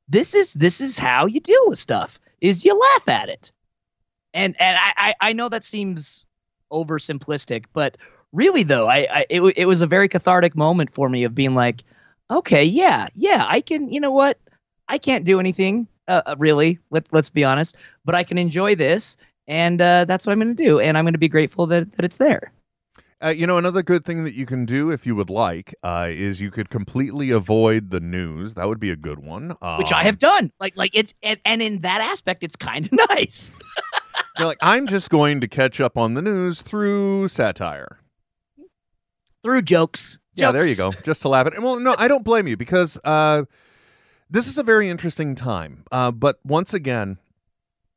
this 0.09 0.33
is 0.33 0.55
this 0.55 0.81
is 0.81 0.97
how 0.97 1.27
you 1.27 1.41
deal 1.41 1.61
with 1.67 1.79
stuff 1.79 2.21
is 2.41 2.65
you 2.65 2.79
laugh 2.79 3.09
at 3.09 3.29
it 3.29 3.51
and 4.33 4.55
and 4.61 4.77
i 4.79 4.93
i, 5.09 5.15
I 5.31 5.33
know 5.33 5.49
that 5.49 5.65
seems 5.65 6.25
oversimplistic 6.73 7.65
but 7.73 7.99
really 8.33 8.63
though 8.63 8.89
i, 8.89 9.07
I 9.11 9.27
it, 9.29 9.41
it 9.57 9.67
was 9.67 9.83
a 9.83 9.87
very 9.89 10.09
cathartic 10.09 10.55
moment 10.57 10.95
for 10.95 11.09
me 11.09 11.25
of 11.25 11.35
being 11.35 11.55
like 11.57 11.83
okay 12.31 12.65
yeah 12.65 13.09
yeah 13.15 13.45
i 13.49 13.61
can 13.61 13.91
you 13.93 14.01
know 14.01 14.11
what 14.11 14.39
i 14.89 14.99
can't 14.99 15.25
do 15.25 15.39
anything 15.41 15.87
uh, 16.09 16.23
uh, 16.27 16.35
really 16.39 16.79
let, 16.91 17.07
let's 17.13 17.31
be 17.31 17.45
honest 17.45 17.77
but 18.05 18.15
i 18.15 18.23
can 18.25 18.39
enjoy 18.39 18.75
this 18.75 19.17
and 19.49 19.81
uh, 19.81 20.05
that's 20.05 20.27
what 20.27 20.33
i'm 20.33 20.39
going 20.41 20.55
to 20.55 20.63
do 20.65 20.81
and 20.81 20.97
i'm 20.99 21.05
going 21.05 21.13
to 21.15 21.19
be 21.19 21.29
grateful 21.29 21.67
that, 21.67 21.91
that 21.97 22.05
it's 22.05 22.17
there 22.19 22.53
Uh, 23.23 23.29
you 23.33 23.47
know, 23.47 23.57
another 23.57 23.83
good 23.83 24.05
thing 24.05 24.25
that 24.25 24.35
you 24.35 24.45
can 24.45 24.67
do 24.67 24.91
if 24.93 25.07
you 25.07 25.17
would 25.17 25.31
like 25.31 25.75
uh, 25.83 26.07
is 26.11 26.43
you 26.43 26.51
could 26.51 26.69
completely 26.69 27.31
avoid 27.31 27.89
the 27.89 27.99
news. 27.99 28.53
That 28.55 28.69
would 28.69 28.79
be 28.79 28.91
a 28.91 28.97
good 28.97 29.21
one. 29.21 29.57
which 29.79 29.91
I 29.91 30.01
Um, 30.01 30.05
have 30.05 30.19
done. 30.19 30.53
Like 30.61 30.77
like 30.77 30.91
it's 30.93 31.15
and, 31.23 31.41
and 31.47 31.63
in 31.63 31.81
that 31.81 32.03
aspect, 32.03 32.45
it's 32.45 32.57
kind 32.57 32.85
of 32.85 32.93
nice. 33.09 33.51
You're 34.39 34.47
like, 34.47 34.59
I'm 34.61 34.87
just 34.87 35.09
going 35.09 35.41
to 35.41 35.49
catch 35.49 35.81
up 35.81 35.97
on 35.97 36.13
the 36.13 36.21
news 36.21 36.61
through 36.61 37.29
satire. 37.29 38.01
Through 39.43 39.63
jokes. 39.63 40.19
Yeah, 40.37 40.53
there 40.53 40.67
you 40.67 40.77
go. 40.77 40.93
Just 41.05 41.23
to 41.23 41.29
laugh 41.29 41.47
at. 41.47 41.55
It. 41.55 41.63
Well, 41.63 41.81
no, 41.81 41.95
I 41.99 42.09
don't 42.09 42.25
blame 42.25 42.47
you 42.47 42.57
because 42.57 42.99
uh, 43.05 43.45
this 44.31 44.47
is 44.47 44.59
a 44.59 44.63
very 44.63 44.89
interesting 44.89 45.35
time. 45.35 45.85
Uh, 45.91 46.11
but 46.11 46.39
once 46.45 46.75
again, 46.75 47.19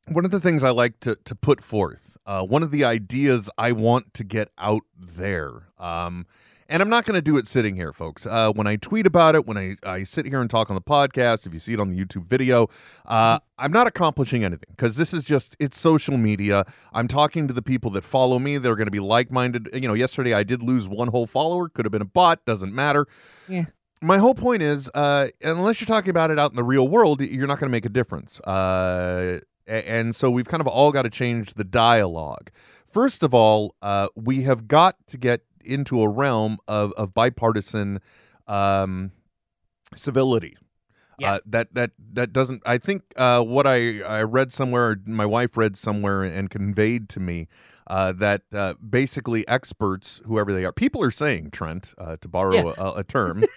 one 0.08 0.24
of 0.24 0.30
the 0.30 0.40
things 0.40 0.64
I 0.64 0.70
like 0.70 0.98
to 1.00 1.16
to 1.24 1.34
put 1.34 1.60
forth, 1.60 2.16
uh, 2.26 2.42
one 2.42 2.62
of 2.62 2.70
the 2.70 2.84
ideas 2.84 3.50
I 3.58 3.72
want 3.72 4.14
to 4.14 4.24
get 4.24 4.48
out 4.58 4.82
there, 4.98 5.68
um, 5.78 6.26
and 6.70 6.80
I'm 6.80 6.88
not 6.88 7.04
going 7.04 7.16
to 7.16 7.22
do 7.22 7.36
it 7.36 7.48
sitting 7.48 7.74
here, 7.74 7.92
folks. 7.92 8.26
Uh, 8.26 8.52
when 8.52 8.68
I 8.68 8.76
tweet 8.76 9.04
about 9.04 9.34
it, 9.34 9.44
when 9.44 9.58
I, 9.58 9.74
I 9.82 10.04
sit 10.04 10.24
here 10.24 10.40
and 10.40 10.48
talk 10.48 10.70
on 10.70 10.76
the 10.76 10.80
podcast, 10.80 11.44
if 11.44 11.52
you 11.52 11.58
see 11.58 11.72
it 11.72 11.80
on 11.80 11.90
the 11.90 11.98
YouTube 11.98 12.26
video, 12.26 12.68
uh, 13.06 13.40
I'm 13.58 13.72
not 13.72 13.88
accomplishing 13.88 14.44
anything 14.44 14.68
because 14.70 14.96
this 14.96 15.12
is 15.12 15.24
just 15.24 15.56
it's 15.58 15.78
social 15.78 16.16
media. 16.16 16.64
I'm 16.92 17.08
talking 17.08 17.48
to 17.48 17.52
the 17.52 17.60
people 17.60 17.90
that 17.90 18.04
follow 18.04 18.38
me. 18.38 18.56
They're 18.56 18.76
going 18.76 18.86
to 18.86 18.92
be 18.92 19.00
like 19.00 19.32
minded. 19.32 19.68
You 19.72 19.88
know, 19.88 19.94
yesterday 19.94 20.32
I 20.32 20.44
did 20.44 20.62
lose 20.62 20.88
one 20.88 21.08
whole 21.08 21.26
follower. 21.26 21.68
Could 21.68 21.84
have 21.84 21.92
been 21.92 22.02
a 22.02 22.06
bot. 22.06 22.44
Doesn't 22.44 22.72
matter. 22.72 23.06
Yeah. 23.48 23.64
My 24.00 24.18
whole 24.18 24.34
point 24.34 24.62
is, 24.62 24.88
uh, 24.94 25.28
unless 25.42 25.80
you're 25.80 25.86
talking 25.86 26.10
about 26.10 26.30
it 26.30 26.38
out 26.38 26.52
in 26.52 26.56
the 26.56 26.64
real 26.64 26.88
world, 26.88 27.20
you're 27.20 27.48
not 27.48 27.58
going 27.58 27.68
to 27.68 27.72
make 27.72 27.84
a 27.84 27.90
difference. 27.90 28.40
Uh, 28.40 29.40
and 29.66 30.14
so 30.14 30.30
we've 30.30 30.48
kind 30.48 30.60
of 30.60 30.68
all 30.68 30.92
got 30.92 31.02
to 31.02 31.10
change 31.10 31.54
the 31.54 31.64
dialogue. 31.64 32.50
First 32.86 33.22
of 33.22 33.34
all, 33.34 33.74
uh, 33.82 34.08
we 34.16 34.42
have 34.42 34.66
got 34.66 34.96
to 35.08 35.18
get 35.18 35.42
into 35.70 36.02
a 36.02 36.08
realm 36.08 36.58
of, 36.68 36.92
of 36.92 37.14
bipartisan 37.14 38.00
um, 38.46 39.12
civility. 39.94 40.56
Yeah. 41.18 41.34
Uh, 41.34 41.38
that 41.46 41.74
that 41.74 41.90
that 42.14 42.32
doesn't. 42.32 42.62
I 42.64 42.78
think 42.78 43.02
uh, 43.16 43.42
what 43.42 43.66
I 43.66 44.00
I 44.00 44.22
read 44.22 44.52
somewhere, 44.52 44.96
my 45.04 45.26
wife 45.26 45.56
read 45.58 45.76
somewhere 45.76 46.22
and 46.22 46.48
conveyed 46.48 47.10
to 47.10 47.20
me 47.20 47.46
uh, 47.88 48.12
that 48.12 48.42
uh, 48.54 48.74
basically 48.74 49.46
experts, 49.46 50.22
whoever 50.24 50.50
they 50.54 50.64
are, 50.64 50.72
people 50.72 51.02
are 51.02 51.10
saying 51.10 51.50
Trent, 51.50 51.92
uh, 51.98 52.16
to 52.22 52.28
borrow 52.28 52.54
Yeah. 52.54 52.72
a, 52.78 52.92
a 53.00 53.04
term. 53.04 53.44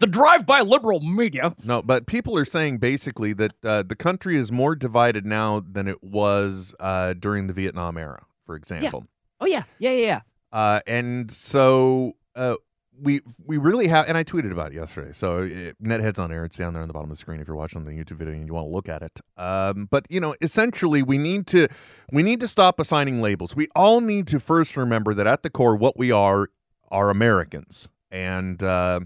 The 0.00 0.08
drive-by 0.08 0.62
liberal 0.62 0.98
media. 0.98 1.54
No, 1.62 1.80
but 1.80 2.08
people 2.08 2.36
are 2.36 2.44
saying 2.44 2.78
basically 2.78 3.32
that 3.34 3.52
uh, 3.62 3.84
the 3.84 3.94
country 3.94 4.36
is 4.36 4.50
more 4.50 4.74
divided 4.74 5.24
now 5.24 5.60
than 5.60 5.86
it 5.86 6.02
was 6.02 6.74
uh, 6.80 7.12
during 7.12 7.46
the 7.46 7.52
Vietnam 7.52 7.96
era, 7.96 8.24
for 8.44 8.56
example. 8.56 9.06
Oh 9.40 9.46
yeah, 9.46 9.62
yeah, 9.78 9.90
yeah. 9.90 10.06
yeah. 10.06 10.20
Uh, 10.56 10.80
and 10.86 11.30
so 11.30 12.14
uh, 12.34 12.56
we 12.98 13.20
we 13.44 13.58
really 13.58 13.88
have, 13.88 14.08
and 14.08 14.16
I 14.16 14.24
tweeted 14.24 14.52
about 14.52 14.72
it 14.72 14.76
yesterday. 14.76 15.12
So 15.12 15.40
it, 15.42 15.76
Netheads 15.82 16.18
on 16.18 16.32
air, 16.32 16.46
it's 16.46 16.56
down 16.56 16.72
there 16.72 16.80
on 16.80 16.88
the 16.88 16.94
bottom 16.94 17.10
of 17.10 17.16
the 17.16 17.20
screen 17.20 17.40
if 17.40 17.46
you're 17.46 17.56
watching 17.56 17.84
the 17.84 17.90
YouTube 17.92 18.16
video 18.16 18.32
and 18.32 18.46
you 18.46 18.54
want 18.54 18.66
to 18.68 18.72
look 18.72 18.88
at 18.88 19.02
it. 19.02 19.20
Um, 19.36 19.86
but 19.90 20.06
you 20.08 20.18
know, 20.18 20.34
essentially, 20.40 21.02
we 21.02 21.18
need 21.18 21.46
to 21.48 21.68
we 22.10 22.22
need 22.22 22.40
to 22.40 22.48
stop 22.48 22.80
assigning 22.80 23.20
labels. 23.20 23.54
We 23.54 23.68
all 23.76 24.00
need 24.00 24.26
to 24.28 24.40
first 24.40 24.78
remember 24.78 25.12
that 25.12 25.26
at 25.26 25.42
the 25.42 25.50
core, 25.50 25.76
what 25.76 25.98
we 25.98 26.10
are 26.10 26.48
are 26.90 27.10
Americans, 27.10 27.90
and 28.10 28.62
uh, 28.62 29.00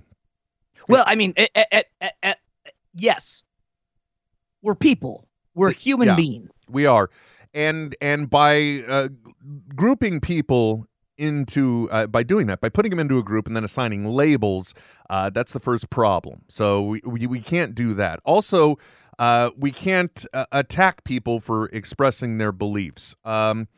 Well, 0.89 1.05
I 1.07 1.17
mean, 1.17 1.35
eh, 1.37 1.49
eh, 1.73 1.83
eh, 2.23 2.35
yes, 2.95 3.43
we're 4.63 4.77
people. 4.77 5.27
We're 5.55 5.73
human 5.73 6.07
Yeah. 6.07 6.15
beings. 6.15 6.65
We 6.71 6.87
are, 6.87 7.11
and 7.53 7.97
and 8.01 8.31
by 8.31 8.85
uh, 8.87 9.09
grouping 9.75 10.21
people 10.21 10.87
into 11.21 11.89
uh, 11.93 12.07
by 12.07 12.23
doing 12.23 12.47
that 12.49 12.61
by 12.61 12.69
putting 12.71 12.91
them 12.91 12.99
into 12.99 13.19
a 13.19 13.23
group 13.23 13.47
and 13.47 13.55
then 13.55 13.65
assigning 13.65 14.05
labels, 14.05 14.75
uh, 15.11 15.31
that's 15.31 15.53
the 15.53 15.61
first 15.61 15.91
problem. 15.91 16.43
So 16.49 16.83
we 16.83 17.01
we, 17.05 17.27
we 17.27 17.41
can't 17.41 17.75
do 17.75 17.95
that. 17.95 18.21
Also. 18.25 18.77
Uh, 19.19 19.51
we 19.55 19.71
can't 19.71 20.25
uh, 20.33 20.47
attack 20.51 21.05
people 21.05 21.41
for 21.41 21.67
expressing 21.75 22.39
their 22.39 22.53
beliefs. 22.53 23.15
Um, 23.23 23.69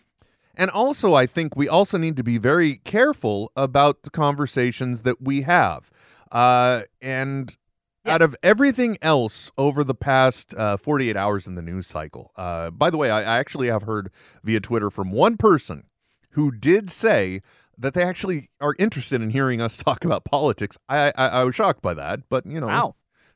and 0.57 0.71
also, 0.71 1.15
I 1.15 1.27
think 1.27 1.57
we 1.57 1.69
also 1.69 1.99
need 1.99 2.17
to 2.17 2.23
be 2.23 2.39
very 2.39 2.77
careful 2.77 3.51
about 3.57 4.05
the 4.05 4.11
conversations 4.11 5.03
that 5.03 5.21
we 5.21 5.43
have. 5.43 5.91
Uh, 6.31 6.83
and 7.01 7.57
Yeah. 8.05 8.15
out 8.15 8.23
of 8.23 8.37
everything 8.45 8.99
else 9.03 9.51
over 9.59 9.83
the 9.83 9.97
past 9.97 10.55
uh, 10.55 10.77
48 10.77 11.17
hours 11.17 11.49
in 11.49 11.57
the 11.57 11.63
news 11.63 11.89
cycle, 11.89 12.31
uh, 12.37 12.71
by 12.71 12.89
the 12.91 12.97
way, 12.97 13.11
I, 13.11 13.23
I 13.23 13.39
actually 13.39 13.67
have 13.67 13.83
heard 13.83 14.11
via 14.45 14.61
Twitter 14.61 14.91
from 14.91 15.11
one 15.11 15.37
person 15.37 15.85
who 16.33 16.51
did 16.51 16.91
say 16.91 17.41
that 17.79 17.95
they 17.95 18.03
actually 18.05 18.51
are 18.61 18.75
interested 18.79 19.23
in 19.23 19.31
hearing 19.31 19.61
us 19.61 19.77
talk 19.89 20.05
about 20.05 20.25
politics. 20.25 20.77
I 20.89 21.13
I, 21.17 21.29
I 21.29 21.45
was 21.45 21.55
shocked 21.55 21.83
by 21.83 21.95
that, 21.95 22.21
but 22.29 22.45
you 22.47 22.61
know, 22.61 22.67
Wow. 22.67 22.95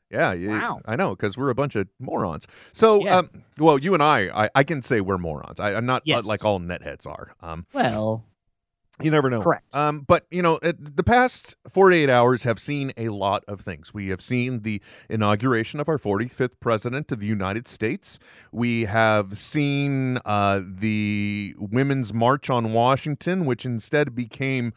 yeah, 0.09 0.33
Wow. 0.33 0.81
I 0.85 0.95
know 0.95 1.09
because 1.15 1.37
we're 1.37 1.49
a 1.49 1.55
bunch 1.55 1.75
of 1.75 1.87
morons. 1.99 2.47
So, 2.71 3.03
Yeah. 3.03 3.17
um, 3.19 3.29
well, 3.59 3.77
you 3.77 3.93
and 3.93 4.01
I, 4.03 4.29
I, 4.45 4.49
I 4.55 4.63
can 4.63 4.81
say 4.81 5.01
we're 5.01 5.17
morons. 5.17 5.59
I, 5.59 5.73
I'm 5.73 5.85
not 5.85 6.03
uh, 6.03 6.05
Yes. 6.05 6.27
like 6.27 6.45
all 6.45 6.59
netheads 6.59 7.05
are. 7.07 7.33
Um, 7.41 7.65
Well, 7.73 8.23
you 9.01 9.11
never 9.11 9.29
know. 9.29 9.41
Correct. 9.41 9.73
Um, 9.75 10.01
but 10.01 10.25
you 10.31 10.41
know, 10.41 10.59
the 10.61 11.03
past 11.03 11.55
48 11.69 12.09
hours 12.09 12.43
have 12.43 12.59
seen 12.59 12.91
a 12.97 13.09
lot 13.09 13.43
of 13.47 13.61
things. 13.61 13.93
We 13.93 14.07
have 14.09 14.21
seen 14.21 14.61
the 14.61 14.81
inauguration 15.09 15.79
of 15.79 15.87
our 15.87 15.97
45th 15.97 16.59
president 16.59 17.11
of 17.11 17.19
the 17.19 17.27
United 17.27 17.67
States. 17.67 18.17
We 18.51 18.85
have 18.85 19.37
seen 19.37 20.17
uh, 20.25 20.61
the 20.65 21.55
Women's 21.59 22.13
March 22.13 22.49
on 22.49 22.73
Washington, 22.73 23.45
which 23.45 23.65
instead 23.65 24.15
became, 24.15 24.73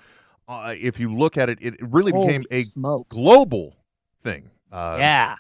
uh, 0.49 0.75
if 0.79 1.01
you 1.01 1.13
look 1.15 1.39
at 1.39 1.49
it, 1.49 1.59
it 1.61 1.77
really 1.81 2.13
became 2.13 2.45
a 2.51 2.63
smokes. 2.63 3.17
global 3.17 3.77
thing. 4.21 4.51
Uh, 4.71 4.97
yeah. 4.99 5.37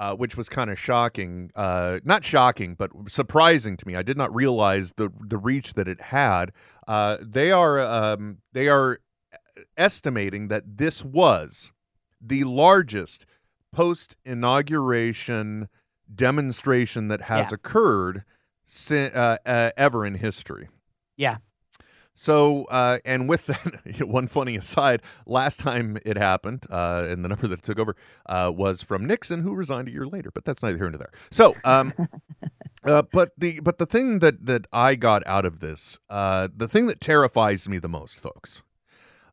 Uh, 0.00 0.16
which 0.16 0.36
was 0.36 0.48
kind 0.48 0.70
of 0.70 0.78
shocking. 0.78 1.50
Uh, 1.54 2.00
not 2.04 2.24
shocking, 2.24 2.74
but 2.74 2.90
surprising 3.08 3.76
to 3.76 3.86
me. 3.86 3.94
I 3.94 4.02
did 4.02 4.16
not 4.16 4.34
realize 4.34 4.94
the 4.96 5.10
the 5.20 5.36
reach 5.38 5.74
that 5.74 5.86
it 5.86 6.00
had. 6.00 6.50
Uh, 6.88 7.18
they 7.20 7.52
are 7.52 7.78
um, 7.78 8.38
they 8.52 8.68
are 8.68 8.98
estimating 9.76 10.48
that 10.48 10.64
this 10.78 11.04
was 11.04 11.72
the 12.20 12.44
largest 12.44 13.26
post 13.72 14.16
inauguration 14.24 15.68
demonstration 16.12 17.08
that 17.08 17.20
has 17.22 17.50
Yeah. 17.50 17.54
occurred 17.54 18.24
si- 18.66 19.10
uh, 19.12 19.36
uh, 19.46 19.70
ever 19.76 20.04
in 20.06 20.14
history. 20.16 20.68
Yeah. 21.16 21.36
So, 22.14 22.64
uh, 22.64 22.98
and 23.04 23.28
with 23.28 23.46
that, 23.46 24.00
one 24.06 24.26
funny 24.26 24.56
aside, 24.56 25.02
last 25.26 25.60
time 25.60 25.98
it 26.04 26.16
happened, 26.16 26.66
uh, 26.70 27.06
and 27.08 27.24
the 27.24 27.28
number 27.28 27.46
that 27.48 27.60
it 27.60 27.62
took 27.62 27.78
over 27.78 27.96
uh, 28.26 28.52
was 28.54 28.82
from 28.82 29.06
Nixon, 29.06 29.42
who 29.42 29.54
resigned 29.54 29.88
a 29.88 29.90
year 29.90 30.06
later. 30.06 30.30
But 30.32 30.44
that's 30.44 30.62
neither 30.62 30.76
here 30.76 30.90
nor 30.90 30.98
there. 30.98 31.12
So, 31.30 31.54
um, 31.64 31.92
uh, 32.84 33.02
but 33.12 33.32
the 33.38 33.60
but 33.60 33.78
the 33.78 33.86
thing 33.86 34.18
that 34.18 34.44
that 34.46 34.66
I 34.72 34.96
got 34.96 35.26
out 35.26 35.44
of 35.44 35.60
this, 35.60 35.98
uh, 36.10 36.48
the 36.54 36.68
thing 36.68 36.86
that 36.88 37.00
terrifies 37.00 37.68
me 37.68 37.78
the 37.78 37.88
most, 37.88 38.18
folks. 38.18 38.62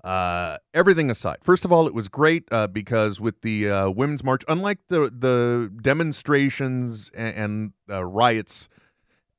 Uh, 0.04 0.58
everything 0.74 1.10
aside, 1.10 1.38
first 1.42 1.66
of 1.66 1.74
all, 1.74 1.86
it 1.86 1.94
was 1.94 2.08
great 2.08 2.48
uh, 2.52 2.68
because 2.68 3.20
with 3.20 3.42
the 3.42 3.70
uh, 3.70 3.90
women's 3.90 4.24
march, 4.24 4.44
unlike 4.48 4.80
the 4.88 5.12
the 5.14 5.70
demonstrations 5.82 7.12
and, 7.14 7.36
and 7.36 7.74
uh, 7.90 8.06
riots 8.06 8.70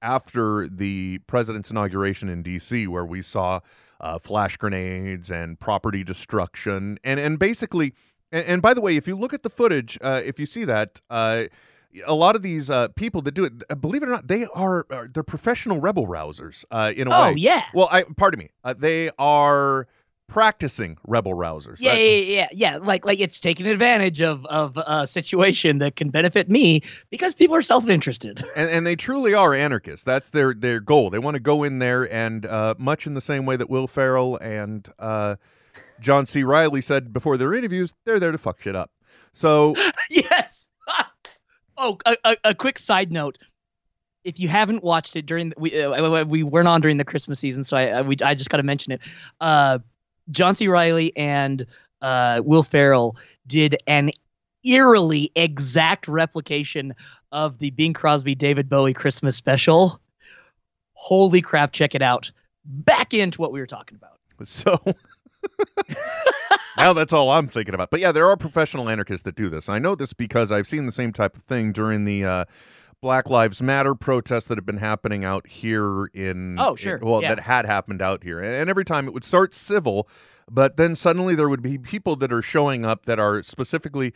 after 0.03 0.67
the 0.69 1.19
president's 1.27 1.71
inauguration 1.71 2.29
in 2.29 2.43
D.C., 2.43 2.87
where 2.87 3.05
we 3.05 3.23
saw 3.23 3.61
uh, 4.01 4.19
flash 4.19 4.57
grenades 4.57 5.31
and 5.31 5.59
property 5.59 6.05
destruction, 6.05 6.99
and 7.05 7.19
and 7.19 7.39
basically, 7.39 7.95
and, 8.31 8.45
and 8.47 8.63
by 8.63 8.75
the 8.75 8.81
way, 8.81 8.97
if 8.97 9.09
you 9.09 9.17
look 9.17 9.33
at 9.35 9.43
the 9.43 9.51
footage, 9.51 9.99
uh, 10.03 10.21
if 10.25 10.39
you 10.39 10.47
see 10.47 10.65
that. 10.65 11.01
Uh, 11.11 11.45
a 12.07 12.15
lot 12.15 12.37
of 12.37 12.43
these 12.43 12.69
uh, 12.69 12.89
people 12.89 13.23
that 13.23 13.33
do 13.33 13.45
it, 13.47 13.53
uh, 13.71 13.75
believe 13.75 14.03
it 14.03 14.09
or 14.09 14.13
not, 14.13 14.29
they 14.29 14.45
are, 14.55 14.87
are 14.91 15.09
they're 15.09 15.23
professional 15.23 15.81
rebel 15.81 16.07
rousers 16.07 16.65
uh, 16.71 16.93
in 16.95 17.09
a 17.09 17.11
Oh 17.13 17.23
way. 17.31 17.35
yeah. 17.39 17.65
Well, 17.73 17.89
I 17.91 18.05
pardon 18.17 18.39
me, 18.39 18.51
uh, 18.63 18.75
they 18.79 19.11
are 19.19 19.89
practicing 20.29 20.99
rebel 21.07 21.33
rousers. 21.33 21.79
Yeah, 21.81 21.95
yeah, 21.95 22.17
yeah, 22.17 22.49
yeah. 22.53 22.77
Like, 22.77 23.05
like 23.05 23.19
it's 23.19 23.41
taking 23.41 23.67
advantage 23.67 24.23
of 24.23 24.47
of 24.47 24.77
a 24.77 25.07
situation 25.07 25.79
that 25.79 25.97
can 25.97 26.11
benefit 26.11 26.49
me 26.49 26.83
because 27.11 27.35
people 27.35 27.57
are 27.57 27.63
self 27.63 27.89
interested. 27.89 28.43
and, 28.57 28.71
and 28.71 28.87
they 28.87 28.95
truly 28.95 29.35
are 29.35 29.53
anarchists. 29.55 30.05
That's 30.05 30.31
their 30.31 30.55
their 30.55 30.79
goal. 30.79 31.11
They 31.11 31.19
want 31.19 31.35
to 31.35 31.41
go 31.41 31.65
in 31.65 31.81
there 31.81 32.11
and 32.13 32.47
uh, 32.47 32.75
much 32.79 33.07
in 33.07 33.15
the 33.15 33.21
same 33.21 33.47
way 33.47 33.57
that 33.57 33.69
Will 33.69 33.89
Ferrell 33.89 34.37
and 34.37 34.89
uh, 34.99 35.37
John 36.01 36.27
C. 36.27 36.45
Reilly 36.45 36.83
said 36.83 37.13
before 37.13 37.37
their 37.37 37.55
interviews, 37.55 37.95
they're 38.05 38.21
there 38.21 38.33
to 38.33 38.39
fuck 38.39 38.61
shit 38.61 38.77
up. 38.77 38.93
So 39.33 39.75
yes. 40.11 40.69
oh, 41.77 41.99
a, 42.07 42.17
a, 42.25 42.37
a 42.45 42.55
quick 42.55 42.79
side 42.79 43.11
note. 43.11 43.39
If 44.25 44.39
you 44.39 44.49
haven't 44.49 44.85
watched 44.85 45.17
it 45.17 45.25
during 45.25 45.51
the, 45.51 45.55
we 45.59 45.83
uh, 45.83 46.25
we 46.25 46.43
weren't 46.43 46.69
on 46.69 46.83
during 46.83 46.99
the 46.99 47.05
Christmas 47.05 47.39
season, 47.39 47.65
so 47.65 47.79
I 47.79 47.87
I, 47.87 48.03
we, 48.03 48.17
I 48.23 48.35
just 48.35 48.51
got 48.51 48.59
to 48.59 48.63
mention 48.63 48.93
it. 48.93 49.01
Uh, 49.41 49.79
John 50.31 50.55
C. 50.55 50.69
Reilly 50.69 51.17
and 51.17 51.67
uh, 52.03 52.43
Will 52.45 52.63
Ferrell 52.63 53.17
did 53.47 53.77
an 53.87 54.11
eerily 54.65 55.31
exact 55.35 56.09
replication 56.09 56.95
of 57.33 57.59
the 57.59 57.71
Bing 57.71 57.93
Crosby 57.93 58.35
David 58.35 58.69
Bowie 58.69 58.95
Christmas 58.95 59.37
special. 59.37 60.01
Holy 60.95 61.41
crap! 61.41 61.73
Check 61.73 61.95
it 61.95 62.03
out. 62.03 62.31
Back 62.65 63.15
into 63.15 63.41
what 63.41 63.53
we 63.53 63.61
were 63.61 63.67
talking 63.67 63.97
about. 63.97 64.19
so 64.47 64.79
now 66.77 66.93
that's 66.93 67.13
all 67.13 67.31
I'm 67.31 67.47
thinking 67.47 67.75
about. 67.75 67.91
But 67.91 68.01
yeah, 68.01 68.13
there 68.13 68.29
are 68.29 68.37
professional 68.37 68.89
anarchists 68.89 69.25
that 69.25 69.37
do 69.37 69.49
this. 69.49 69.69
I 69.69 69.79
know 69.79 69.95
this 69.95 70.13
because 70.13 70.53
I've 70.53 70.67
seen 70.67 70.87
the 70.87 70.93
same 70.93 71.13
type 71.13 71.37
of 71.37 71.43
thing 71.43 71.73
during 71.73 72.05
the 72.05 72.25
uh, 72.25 72.45
Black 73.01 73.31
Lives 73.31 73.63
Matter 73.63 73.95
protests 73.95 74.47
that 74.47 74.59
have 74.59 74.67
been 74.67 74.79
happening 74.79 75.25
out 75.25 75.47
here 75.47 76.07
in. 76.07 76.59
Oh, 76.59 76.75
sure. 76.75 76.97
in- 76.97 77.07
well, 77.07 77.23
Yeah. 77.23 77.35
that 77.35 77.45
had 77.45 77.67
happened 77.67 78.03
out 78.03 78.25
here, 78.25 78.41
and 78.41 78.69
every 78.69 78.85
time 78.85 79.07
it 79.07 79.15
would 79.15 79.25
start 79.25 79.55
civil, 79.55 80.09
but 80.51 80.77
then 80.77 80.95
suddenly 80.95 81.35
there 81.35 81.49
would 81.49 81.63
be 81.63 81.79
people 81.79 82.17
that 82.17 82.33
are 82.33 82.43
showing 82.43 82.85
up 82.85 83.07
that 83.07 83.19
are 83.19 83.43
specifically. 83.43 84.13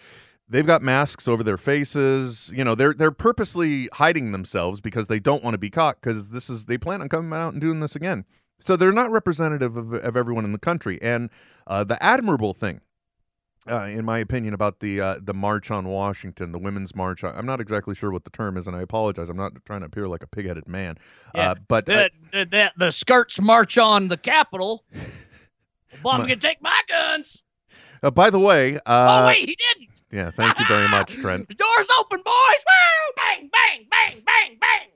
They've 0.48 0.66
got 0.66 0.82
masks 0.82 1.28
over 1.28 1.42
their 1.42 1.56
faces. 1.56 2.52
You 2.54 2.64
know, 2.64 2.74
they're 2.74 2.92
they're 2.92 3.12
purposely 3.12 3.88
hiding 3.94 4.32
themselves 4.32 4.80
because 4.80 5.08
they 5.08 5.20
don't 5.20 5.42
want 5.42 5.54
to 5.54 5.58
be 5.58 5.70
caught. 5.70 6.00
Because 6.02 6.30
this 6.30 6.50
is 6.50 6.66
they 6.66 6.76
plan 6.76 7.00
on 7.00 7.08
coming 7.08 7.32
out 7.32 7.52
and 7.52 7.60
doing 7.60 7.80
this 7.80 7.94
again. 7.96 8.24
So 8.58 8.76
they're 8.76 8.92
not 8.92 9.10
representative 9.10 9.76
of, 9.76 9.92
of 9.94 10.16
everyone 10.16 10.44
in 10.44 10.52
the 10.52 10.58
country. 10.58 11.00
And 11.00 11.30
uh, 11.66 11.84
the 11.84 12.00
admirable 12.02 12.52
thing, 12.54 12.80
uh, 13.70 13.82
in 13.84 14.04
my 14.04 14.18
opinion, 14.18 14.54
about 14.54 14.80
the 14.80 15.00
uh, 15.00 15.16
the 15.22 15.34
march 15.34 15.70
on 15.70 15.86
Washington, 15.88 16.52
the 16.52 16.58
women's 16.58 16.94
march, 16.96 17.22
I- 17.24 17.30
I'm 17.30 17.46
not 17.46 17.60
exactly 17.60 17.94
sure 17.94 18.10
what 18.10 18.24
the 18.24 18.30
term 18.30 18.56
is, 18.56 18.66
and 18.66 18.76
I 18.76 18.80
apologize. 18.82 19.28
I'm 19.28 19.36
not 19.36 19.52
trying 19.64 19.80
to 19.80 19.86
appear 19.86 20.08
like 20.08 20.22
a 20.22 20.26
pig-headed 20.26 20.66
man. 20.68 20.96
Yeah. 21.34 21.50
Uh, 21.52 21.54
but 21.68 21.86
The, 21.86 22.10
the, 22.32 22.44
the, 22.46 22.72
the 22.76 22.90
skirts 22.90 23.40
march 23.40 23.78
on 23.78 24.08
the 24.08 24.16
Capitol. 24.16 24.84
Obama 26.02 26.20
My- 26.20 26.26
can 26.28 26.40
take 26.40 26.60
my 26.62 26.80
guns. 26.88 27.42
uh, 28.02 28.10
by 28.10 28.30
the 28.30 28.38
way, 28.40 28.78
oh 28.86 28.92
uh, 28.92 29.26
wait, 29.28 29.48
he 29.48 29.56
didn't. 29.56 29.90
yeah, 30.10 30.30
thank 30.30 30.58
you 30.58 30.66
very 30.66 30.88
much, 30.88 31.12
Trent. 31.20 31.48
The 31.48 31.54
door's 31.54 31.88
open, 32.00 32.18
boys. 32.24 32.64
Woo! 32.66 33.12
Bang, 33.16 33.50
bang, 33.52 33.86
bang, 33.90 34.22
bang, 34.26 34.58
bang. 34.60 34.88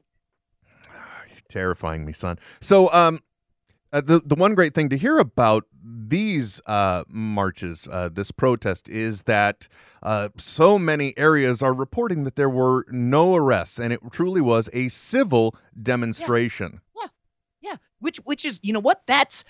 You're 1.28 1.38
terrifying 1.48 2.04
me, 2.04 2.12
son. 2.12 2.38
So, 2.60 2.92
um, 2.92 3.20
uh, 3.92 4.00
the 4.00 4.20
the 4.24 4.34
one 4.34 4.54
great 4.56 4.74
thing 4.74 4.88
to 4.88 4.96
hear 4.98 5.18
about 5.18 5.64
these 6.08 6.60
uh, 6.66 7.04
marches, 7.08 7.88
uh, 7.90 8.08
this 8.12 8.30
protest, 8.30 8.88
is 8.88 9.24
that 9.24 9.68
uh, 10.02 10.28
so 10.36 10.78
many 10.78 11.16
areas 11.18 11.62
are 11.62 11.74
reporting 11.74 12.24
that 12.24 12.36
there 12.36 12.50
were 12.50 12.86
no 12.90 13.34
arrests, 13.34 13.78
and 13.78 13.92
it 13.92 14.00
truly 14.12 14.40
was 14.40 14.68
a 14.72 14.88
civil 14.88 15.54
demonstration. 15.82 16.80
Yeah, 16.96 17.08
Yeah. 17.62 17.76
which 18.00 18.18
which 18.24 18.44
is 18.44 18.60
you 18.62 18.72
know 18.72 18.80
what 18.80 19.02
that's 19.06 19.44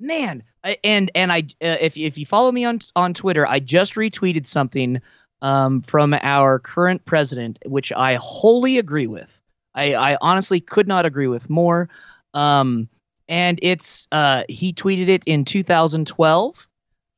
man 0.00 0.42
I- 0.64 0.76
and 0.84 1.10
and 1.14 1.32
I 1.32 1.38
uh, 1.62 1.76
if 1.80 1.96
if 1.96 2.18
you 2.18 2.26
follow 2.26 2.52
me 2.52 2.64
on 2.64 2.80
on 2.96 3.14
Twitter, 3.14 3.46
I 3.46 3.60
just 3.60 3.94
retweeted 3.94 4.46
something 4.46 5.00
um, 5.42 5.82
from 5.82 6.14
our 6.22 6.58
current 6.58 7.04
president, 7.04 7.58
which 7.66 7.92
I 7.92 8.16
wholly 8.16 8.78
agree 8.78 9.06
with. 9.06 9.40
I 9.74 9.94
I 9.94 10.18
honestly 10.20 10.60
could 10.60 10.88
not 10.88 11.06
agree 11.06 11.28
with 11.28 11.48
more. 11.48 11.88
Um, 12.34 12.88
and 13.28 13.58
it's 13.62 14.06
uh, 14.12 14.44
he 14.48 14.72
tweeted 14.72 15.08
it 15.08 15.22
in 15.26 15.44
2012. 15.44 16.68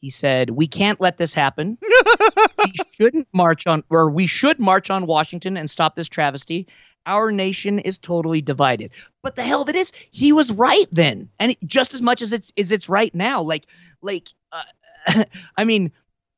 He 0.01 0.11
said, 0.11 0.51
"We 0.51 0.67
can't 0.67 1.01
let 1.01 1.19
this 1.19 1.35
happen. 1.35 1.79
we 2.65 2.73
shouldn't 2.95 3.29
march 3.33 3.67
on, 3.67 3.83
or 3.91 4.11
we 4.11 4.27
should 4.27 4.61
march 4.61 4.91
on 4.91 5.07
Washington 5.07 5.57
and 5.57 5.71
stop 5.71 5.97
this 5.97 6.09
travesty. 6.09 6.67
Our 7.07 7.33
nation 7.33 7.79
is 7.79 7.99
totally 7.99 8.41
divided." 8.41 8.91
But 9.23 9.37
the 9.37 9.43
hell 9.43 9.63
of 9.63 9.69
it 9.69 9.77
is, 9.77 9.93
he 10.11 10.33
was 10.33 10.53
right 10.53 10.87
then, 10.93 11.29
and 11.39 11.53
it- 11.53 11.59
just 11.67 11.95
as 11.95 12.03
much 12.03 12.23
as 12.23 12.33
it's 12.33 12.53
as 12.59 12.73
it's 12.73 12.89
right 12.89 13.15
now. 13.15 13.43
Like, 13.43 13.67
like, 14.03 14.29
uh, 14.53 15.25
I 15.57 15.65
mean, 15.65 15.91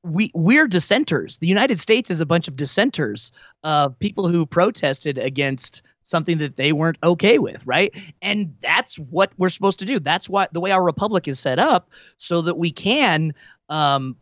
we 0.05 0.31
we're 0.35 0.69
dissenters. 0.69 1.39
The 1.39 1.49
United 1.49 1.79
States 1.79 2.11
is 2.11 2.21
a 2.21 2.27
bunch 2.27 2.49
of 2.49 2.57
dissenters, 2.57 3.33
uh, 3.65 3.89
people 3.89 4.29
who 4.29 4.47
protested 4.47 5.19
against 5.19 5.83
something 6.03 6.39
that 6.39 6.57
they 6.57 6.73
weren't 6.73 6.99
okay 7.03 7.39
with, 7.39 7.67
right? 7.67 7.95
And 8.23 8.55
that's 8.63 8.99
what 8.99 9.33
we're 9.37 9.49
supposed 9.51 9.79
to 9.81 9.85
do. 9.85 9.99
That's 10.01 10.29
why 10.29 10.49
the 10.53 10.61
way 10.61 10.71
our 10.71 10.83
republic 10.85 11.29
is 11.29 11.39
set 11.39 11.59
up, 11.59 11.91
so 12.19 12.43
that 12.43 12.57
we 12.59 12.73
can 12.73 13.35
um, 13.69 14.17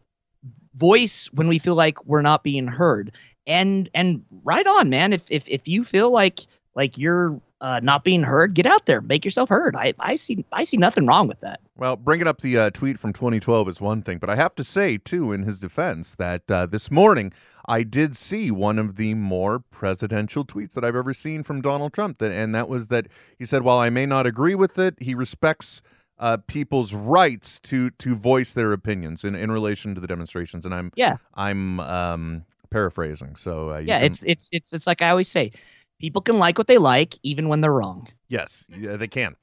voice 0.77 1.27
when 1.33 1.49
we 1.49 1.59
feel 1.59 1.75
like 1.75 2.05
we're 2.07 2.23
not 2.23 2.43
being 2.43 2.67
heard. 2.67 3.13
and 3.47 3.89
and 3.95 4.25
right 4.45 4.67
on, 4.67 4.91
man. 4.91 5.13
If 5.13 5.25
if 5.31 5.49
if 5.49 5.69
you 5.69 5.85
feel 5.85 6.11
like 6.11 6.41
like 6.75 6.99
you're 6.99 7.41
uh, 7.61 7.81
not 7.83 8.05
being 8.05 8.23
heard, 8.23 8.55
get 8.55 8.67
out 8.67 8.87
there, 8.87 9.01
make 9.01 9.25
yourself 9.25 9.49
heard. 9.49 9.75
I 9.77 9.95
I 9.99 10.17
see 10.17 10.45
I 10.53 10.65
see 10.65 10.77
nothing 10.77 11.07
wrong 11.07 11.27
with 11.29 11.41
that. 11.41 11.61
Well, 11.77 11.97
bringing 11.97 12.27
up 12.27 12.41
the 12.41 12.57
uh, 12.59 12.71
tweet 12.71 12.99
from 12.99 13.13
2012 13.13 13.69
is 13.69 13.81
one 13.81 14.03
thing, 14.03 14.19
but 14.19 14.31
I 14.31 14.37
have 14.37 14.55
to 14.57 14.65
say, 14.65 14.97
too, 14.99 15.33
in 15.33 15.43
his 15.43 15.59
defense, 15.59 16.15
that 16.17 16.51
uh, 16.51 16.67
this 16.67 16.91
morning 16.91 17.33
I 17.69 17.83
did 17.83 18.17
see 18.17 18.51
one 18.51 18.79
of 18.79 18.97
the 18.97 19.15
more 19.15 19.59
presidential 19.59 20.45
tweets 20.45 20.73
that 20.73 20.85
I've 20.85 20.97
ever 20.97 21.13
seen 21.13 21.43
from 21.43 21.61
Donald 21.61 21.93
Trump. 21.93 22.19
That, 22.19 22.33
and 22.33 22.55
that 22.55 22.69
was 22.69 22.89
that 22.89 23.07
he 23.39 23.45
said, 23.47 23.63
while 23.63 23.79
I 23.79 23.91
may 23.91 24.07
not 24.07 24.27
agree 24.27 24.55
with 24.55 24.79
it, 24.79 24.95
he 25.01 25.15
respects 25.15 25.83
uh, 26.19 26.39
people's 26.47 26.95
rights 26.95 27.61
to 27.61 27.91
to 27.91 28.15
voice 28.15 28.53
their 28.55 28.73
opinions 28.73 29.25
in, 29.25 29.35
in 29.35 29.51
relation 29.51 29.95
to 29.95 30.01
the 30.01 30.07
demonstrations. 30.07 30.65
And 30.65 30.75
I'm 30.75 30.93
Yeah. 30.97 31.17
I'm 31.35 31.81
um, 31.81 32.45
paraphrasing. 32.71 33.37
So 33.37 33.71
uh, 33.71 33.79
Yeah, 33.79 33.99
can- 33.99 34.07
it's 34.07 34.23
it's 34.25 34.49
it's 34.53 34.73
it's 34.73 34.87
like 34.87 35.03
I 35.03 35.11
always 35.11 35.29
say, 35.29 35.53
people 35.99 36.23
can 36.23 36.39
like 36.39 36.59
what 36.59 36.67
they 36.67 36.79
like 36.79 37.15
even 37.23 37.49
when 37.49 37.61
they're 37.61 37.73
wrong. 37.73 38.09
Yes, 38.29 38.65
yeah, 38.69 38.97
they 38.97 39.09
can. 39.09 39.37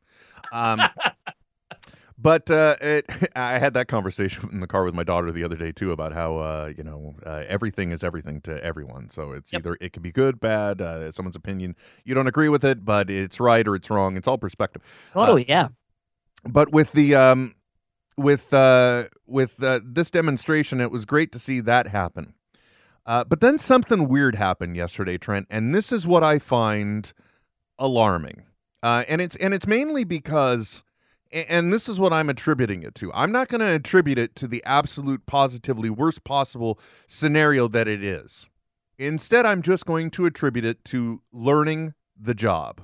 Um, 0.52 0.82
but 2.18 2.50
uh, 2.50 2.76
it, 2.82 3.06
I 3.36 3.58
had 3.60 3.74
that 3.74 3.88
conversation 3.88 4.50
in 4.52 4.60
the 4.60 4.68
car 4.68 4.84
with 4.84 4.94
my 4.94 5.04
daughter 5.04 5.32
the 5.32 5.44
other 5.44 5.56
day 5.56 5.72
too 5.72 5.92
about 5.92 6.14
how 6.14 6.38
uh, 6.38 6.72
you 6.76 6.84
know 6.84 7.16
uh, 7.26 7.44
everything 7.48 7.92
is 7.92 8.04
everything 8.04 8.42
to 8.42 8.64
everyone. 8.64 9.10
So 9.10 9.32
it's 9.32 9.52
Yep. 9.54 9.62
either 9.62 9.78
it 9.82 9.94
can 9.94 10.04
be 10.04 10.12
good, 10.12 10.40
bad, 10.40 10.82
uh, 10.82 11.12
someone's 11.12 11.36
opinion. 11.36 11.76
You 12.04 12.14
don't 12.16 12.28
agree 12.28 12.50
with 12.50 12.64
it, 12.64 12.86
but 12.86 13.10
it's 13.10 13.40
right 13.40 13.68
or 13.68 13.76
it's 13.76 13.90
wrong. 13.90 14.18
It's 14.18 14.28
all 14.28 14.38
perspective. 14.38 14.82
Totally, 15.14 15.46
yeah. 15.48 15.70
But 16.46 16.72
with 16.72 16.92
the 16.92 17.16
um, 17.16 17.56
with 18.18 18.54
uh, 18.54 19.06
with 19.26 19.64
uh, 19.64 19.80
this 19.84 20.12
demonstration, 20.12 20.82
it 20.82 20.92
was 20.92 21.06
great 21.06 21.32
to 21.32 21.40
see 21.40 21.62
that 21.62 21.88
happen. 21.88 22.34
Uh, 23.06 23.24
but 23.24 23.42
then 23.42 23.58
something 23.58 24.08
weird 24.08 24.36
happened 24.36 24.76
yesterday, 24.76 25.18
Trent, 25.18 25.48
and 25.50 25.76
this 25.76 25.92
is 25.92 26.08
what 26.08 26.24
I 26.24 26.40
find 26.40 27.12
alarming. 27.78 28.44
Uh, 28.82 29.04
and 29.08 29.22
it's 29.22 29.36
and 29.38 29.54
it's 29.54 29.68
mainly 29.68 30.04
because, 30.04 30.84
and 31.32 31.72
this 31.74 31.88
is 31.90 32.00
what 32.00 32.14
I'm 32.14 32.30
attributing 32.30 32.84
it 32.84 32.96
to. 32.96 33.12
I'm 33.14 33.32
not 33.32 33.48
going 33.48 33.62
to 33.62 33.74
attribute 33.74 34.18
it 34.18 34.36
to 34.38 34.48
the 34.48 34.64
absolute 34.66 35.26
positively 35.26 35.90
worst 35.90 36.24
possible 36.24 36.80
scenario 37.08 37.68
that 37.70 37.88
it 37.88 38.04
is. 38.04 38.48
Instead, 38.98 39.46
I'm 39.46 39.62
just 39.62 39.86
going 39.86 40.12
to 40.12 40.26
attribute 40.26 40.66
it 40.66 40.84
to 40.86 41.22
learning 41.32 41.94
the 42.20 42.36
job 42.36 42.82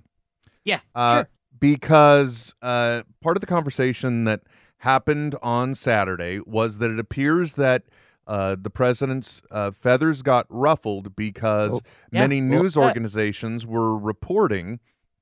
Yeah, 0.66 0.80
uh, 0.96 1.18
sure. 1.18 1.30
because 1.60 2.56
uh, 2.62 3.04
part 3.22 3.38
of 3.38 3.42
the 3.42 3.48
conversation 3.48 4.24
that 4.24 4.42
happened 4.80 5.36
on 5.42 5.76
Saturday 5.76 6.40
was 6.46 6.80
that 6.80 6.90
it 6.90 7.00
appears 7.00 7.54
that 7.54 7.84
uh, 8.30 8.56
the 8.62 8.70
president's 8.70 9.42
uh, 9.52 9.72
feathers 9.72 10.22
got 10.22 10.46
ruffled 10.50 11.16
because 11.16 11.74
Oh, 11.74 11.82
yeah. 12.14 12.20
many 12.22 12.40
Well, 12.42 12.62
news 12.64 12.78
organizations 12.78 13.66
were 13.66 13.98
reporting 13.98 14.80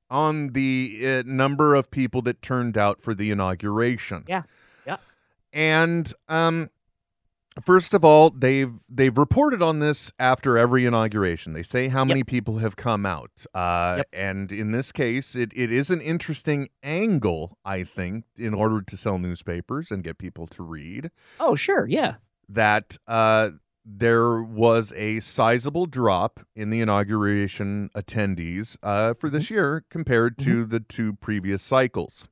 on 0.10 0.50
the 0.50 1.00
uh, 1.06 1.24
number 1.26 1.74
of 1.74 1.90
people 1.90 2.22
that 2.24 2.42
turned 2.42 2.78
out 2.78 3.02
for 3.02 3.14
the 3.16 3.32
inauguration. 3.32 4.24
Yeah, 4.28 4.44
yeah. 4.86 4.98
And 5.52 6.14
um, 6.30 6.70
first 7.66 7.94
of 7.94 8.06
all, 8.06 8.30
they've 8.30 8.72
they've 8.90 9.18
reported 9.18 9.62
on 9.62 9.80
this 9.80 10.12
after 10.20 10.58
every 10.58 10.86
inauguration. 10.86 11.54
They 11.54 11.64
say 11.64 11.88
how 11.90 12.06
many 12.06 12.24
people 12.24 12.60
have 12.60 12.76
come 12.76 13.06
out. 13.06 13.32
Uh, 13.54 13.96
Yep. 13.98 14.06
And 14.14 14.52
in 14.52 14.72
this 14.72 14.92
case, 14.92 15.36
it, 15.36 15.52
it 15.56 15.72
is 15.72 15.90
an 15.90 16.02
interesting 16.02 16.70
angle, 16.84 17.58
I 17.66 17.84
think, 17.84 18.26
in 18.38 18.54
order 18.54 18.82
to 18.82 18.98
sell 18.98 19.18
newspapers 19.18 19.92
and 19.92 20.04
get 20.04 20.18
people 20.18 20.46
to 20.48 20.64
read 20.64 21.10
Oh, 21.40 21.56
sure, 21.56 21.88
yeah. 21.88 22.16
That 22.50 22.98
uh, 23.08 23.52
there 23.86 24.42
was 24.42 24.92
a 24.96 25.20
sizable 25.22 25.86
drop 25.86 26.42
in 26.56 26.70
the 26.70 26.82
inauguration 26.82 27.90
attendees 27.96 28.78
uh, 28.84 29.14
for 29.14 29.30
this 29.30 29.50
year 29.50 29.86
compared 29.90 30.38
to 30.40 30.66
the 30.66 30.80
two 30.80 31.14
previous 31.14 31.64
cycles, 31.64 32.28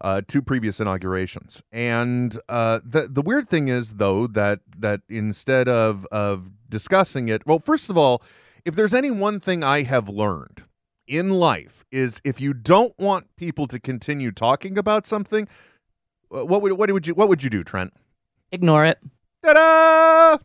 uh, 0.00 0.20
two 0.26 0.42
previous 0.42 0.80
inaugurations. 0.80 1.62
And 1.70 2.36
uh, 2.48 2.80
the 2.84 3.08
the 3.08 3.22
weird 3.22 3.48
thing 3.48 3.68
is, 3.68 3.94
though, 3.94 4.26
that 4.28 4.60
that 4.76 5.02
instead 5.08 5.68
of 5.68 6.06
of 6.06 6.50
discussing 6.68 7.28
it, 7.28 7.46
well, 7.46 7.60
first 7.60 7.88
of 7.88 7.96
all, 7.96 8.22
if 8.64 8.74
there's 8.74 8.94
any 8.94 9.10
one 9.10 9.38
thing 9.40 9.62
I 9.62 9.82
have 9.82 10.08
learned 10.08 10.64
in 11.06 11.30
life 11.30 11.84
is 11.90 12.20
if 12.24 12.40
you 12.40 12.52
don't 12.54 12.96
want 12.98 13.26
people 13.36 13.66
to 13.66 13.80
continue 13.80 14.30
talking 14.32 14.78
about 14.78 15.06
something, 15.06 15.48
uh, 16.34 16.44
what 16.44 16.62
would 16.62 16.72
what 16.72 16.90
would 16.90 17.06
you 17.06 17.14
what 17.14 17.28
would 17.28 17.42
you 17.42 17.50
do, 17.50 17.62
Trent? 17.62 17.92
Ignore 18.52 18.86
it. 18.86 18.98
Ta-da! 19.42 20.38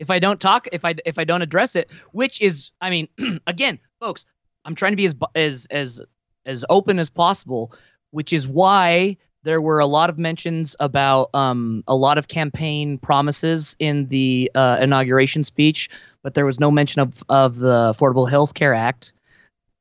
if 0.00 0.10
I 0.10 0.18
don't 0.18 0.40
talk, 0.40 0.66
if 0.72 0.84
I 0.84 0.94
if 1.04 1.18
I 1.18 1.24
don't 1.24 1.42
address 1.42 1.76
it, 1.76 1.90
which 2.12 2.40
is, 2.40 2.72
I 2.80 2.90
mean, 2.90 3.08
again, 3.46 3.78
folks, 4.00 4.26
I'm 4.64 4.74
trying 4.74 4.92
to 4.92 4.96
be 4.96 5.04
as 5.04 5.14
as 5.36 5.66
as 5.70 6.00
as 6.46 6.64
open 6.68 6.98
as 6.98 7.10
possible, 7.10 7.72
which 8.10 8.32
is 8.32 8.48
why 8.48 9.18
there 9.42 9.60
were 9.60 9.78
a 9.78 9.86
lot 9.86 10.10
of 10.10 10.18
mentions 10.18 10.74
about 10.80 11.30
um, 11.34 11.84
a 11.86 11.94
lot 11.94 12.18
of 12.18 12.28
campaign 12.28 12.98
promises 12.98 13.76
in 13.78 14.06
the 14.08 14.50
uh, 14.54 14.78
inauguration 14.80 15.44
speech, 15.44 15.88
but 16.22 16.34
there 16.34 16.46
was 16.46 16.58
no 16.58 16.70
mention 16.70 17.00
of 17.02 17.22
of 17.28 17.58
the 17.58 17.94
Affordable 17.94 18.28
Health 18.28 18.54
Care 18.54 18.74
Act. 18.74 19.12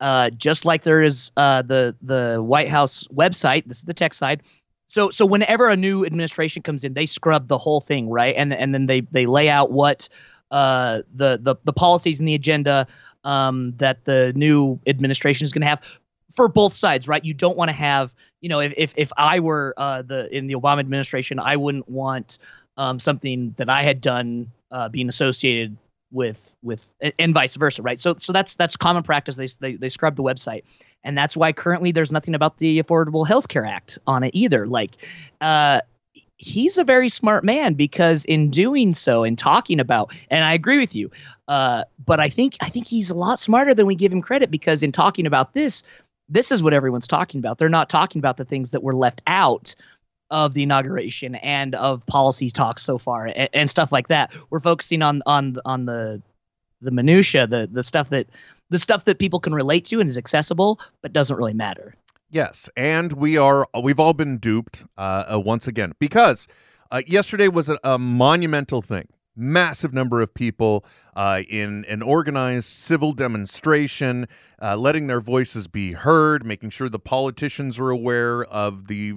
Uh, 0.02 0.30
just 0.30 0.64
like 0.64 0.84
there 0.84 1.02
is 1.02 1.32
uh, 1.38 1.62
the 1.62 1.96
the 2.02 2.38
White 2.42 2.70
House 2.70 3.08
website. 3.08 3.66
This 3.66 3.80
is 3.80 3.84
the 3.84 3.94
tech 3.94 4.14
side. 4.14 4.44
So 4.90 5.12
so 5.12 5.24
whenever 5.26 5.70
a 5.70 5.78
new 5.78 6.04
administration 6.04 6.64
comes 6.64 6.84
in, 6.84 6.96
they 6.96 7.06
scrub 7.06 7.48
the 7.48 7.60
whole 7.60 7.80
thing, 7.80 8.10
right? 8.10 8.36
And 8.36 8.52
and 8.52 8.74
then 8.74 8.88
they 8.88 9.02
they 9.02 9.28
lay 9.28 9.48
out 9.48 9.72
what 9.72 10.10
uh, 10.50 11.04
the 11.16 11.40
the 11.42 11.56
the 11.64 11.72
policies 11.72 12.20
and 12.20 12.28
the 12.28 12.34
agenda 12.34 12.88
um, 13.24 13.74
that 13.78 14.04
the 14.06 14.34
new 14.36 14.80
administration 14.88 15.46
is 15.46 15.54
going 15.54 15.62
to 15.62 15.68
have 15.68 15.82
for 16.36 16.48
both 16.48 16.74
sides, 16.74 17.08
right? 17.08 17.24
You 17.24 17.36
don't 17.36 17.56
want 17.56 17.70
to 17.70 17.76
have, 17.76 18.12
you 18.42 18.50
know, 18.50 18.60
if 18.62 18.74
if, 18.78 18.94
if 18.98 19.12
I 19.16 19.40
were 19.40 19.76
uh, 19.78 20.02
the 20.02 20.36
in 20.36 20.48
the 20.48 20.56
Obama 20.56 20.80
administration, 20.80 21.38
I 21.38 21.56
wouldn't 21.56 21.88
want 21.88 22.40
um, 22.78 23.00
something 23.00 23.54
that 23.58 23.70
I 23.70 23.84
had 23.84 24.02
done 24.02 24.52
uh, 24.72 24.90
being 24.90 25.08
associated 25.08 25.78
with 26.12 26.56
with 26.62 26.88
and 27.18 27.34
vice 27.34 27.56
versa, 27.56 27.82
right? 27.82 28.00
So 28.00 28.16
so 28.18 28.34
that's 28.34 28.56
that's 28.56 28.76
common 28.76 29.04
practice. 29.04 29.36
They 29.36 29.48
they 29.60 29.76
they 29.76 29.90
scrub 29.90 30.16
the 30.16 30.24
website, 30.24 30.64
and 31.04 31.18
that's 31.18 31.38
why 31.38 31.52
currently 31.52 31.92
there's 31.92 32.12
nothing 32.12 32.36
about 32.36 32.58
the 32.58 32.82
Affordable 32.82 33.28
Health 33.28 33.48
Care 33.48 33.66
Act 33.66 33.98
on 34.08 34.24
it 34.24 34.32
either. 34.34 34.66
Like, 34.66 34.92
uh, 35.42 35.82
he's 36.38 36.78
a 36.78 36.84
very 36.84 37.10
smart 37.10 37.44
man 37.44 37.74
because 37.74 38.26
in 38.26 38.50
doing 38.50 38.94
so 38.94 39.24
and 39.24 39.38
talking 39.38 39.80
about, 39.80 40.14
and 40.32 40.44
I 40.44 40.54
agree 40.54 40.80
with 40.80 40.96
you, 40.96 41.12
uh, 41.48 41.84
but 42.06 42.20
I 42.20 42.30
think 42.30 42.58
I 42.62 42.70
think 42.70 42.88
he's 42.88 43.10
a 43.10 43.16
lot 43.16 43.40
smarter 43.40 43.74
than 43.74 43.86
we 43.86 43.96
give 43.96 44.12
him 44.12 44.22
credit 44.22 44.50
because 44.50 44.82
in 44.82 44.92
talking 44.92 45.26
about 45.26 45.54
this, 45.54 45.84
this 46.28 46.52
is 46.52 46.64
what 46.64 46.74
everyone's 46.74 47.08
talking 47.08 47.40
about. 47.40 47.58
They're 47.58 47.70
not 47.70 47.90
talking 47.90 48.20
about 48.20 48.38
the 48.38 48.46
things 48.46 48.72
that 48.72 48.84
were 48.84 48.96
left 48.96 49.22
out 49.28 49.76
of 50.32 50.54
the 50.54 50.64
inauguration 50.64 51.36
and 51.36 51.76
of 51.76 52.06
policy 52.06 52.50
talks 52.50 52.82
so 52.82 52.98
far 52.98 53.28
and, 53.28 53.50
and 53.54 53.70
stuff 53.70 53.92
like 53.92 54.08
that. 54.08 54.34
We're 54.50 54.60
focusing 54.60 55.02
on 55.02 55.22
on 55.26 55.58
on 55.66 55.86
the 55.86 56.22
the 56.82 56.92
minutia, 56.92 57.48
the 57.48 57.68
the 57.72 57.84
stuff 57.84 58.10
that 58.10 58.28
the 58.70 58.80
stuff 58.80 59.06
that 59.06 59.20
people 59.20 59.40
can 59.40 59.54
relate 59.54 59.86
to 59.86 60.00
and 60.00 60.10
is 60.10 60.18
accessible, 60.18 60.80
but 61.02 61.14
doesn't 61.14 61.36
really 61.36 61.54
matter. 61.54 61.96
Yes, 62.30 62.70
and 62.78 63.14
we 63.14 63.38
are 63.38 63.68
we've 63.82 64.00
all 64.00 64.14
been 64.14 64.38
duped 64.38 64.86
uh, 64.98 65.24
uh, 65.34 65.40
once 65.40 65.68
again 65.68 65.94
because 66.00 66.48
uh, 66.92 67.02
yesterday 67.08 67.48
was 67.48 67.70
a, 67.70 67.80
a 67.84 67.98
monumental 67.98 68.82
thing. 68.82 69.08
Massive 69.40 69.94
number 69.94 70.22
of 70.22 70.34
people 70.34 70.86
uh, 71.16 71.42
in 71.50 71.86
an 71.86 72.02
organized 72.02 72.68
civil 72.68 73.14
demonstration, 73.14 74.28
uh, 74.62 74.76
letting 74.76 75.08
their 75.08 75.22
voices 75.22 75.68
be 75.68 75.94
heard, 75.94 76.46
making 76.46 76.70
sure 76.72 76.90
the 76.90 77.00
politicians 77.00 77.80
are 77.80 77.90
aware 77.90 78.44
of 78.46 78.88
the 78.88 79.16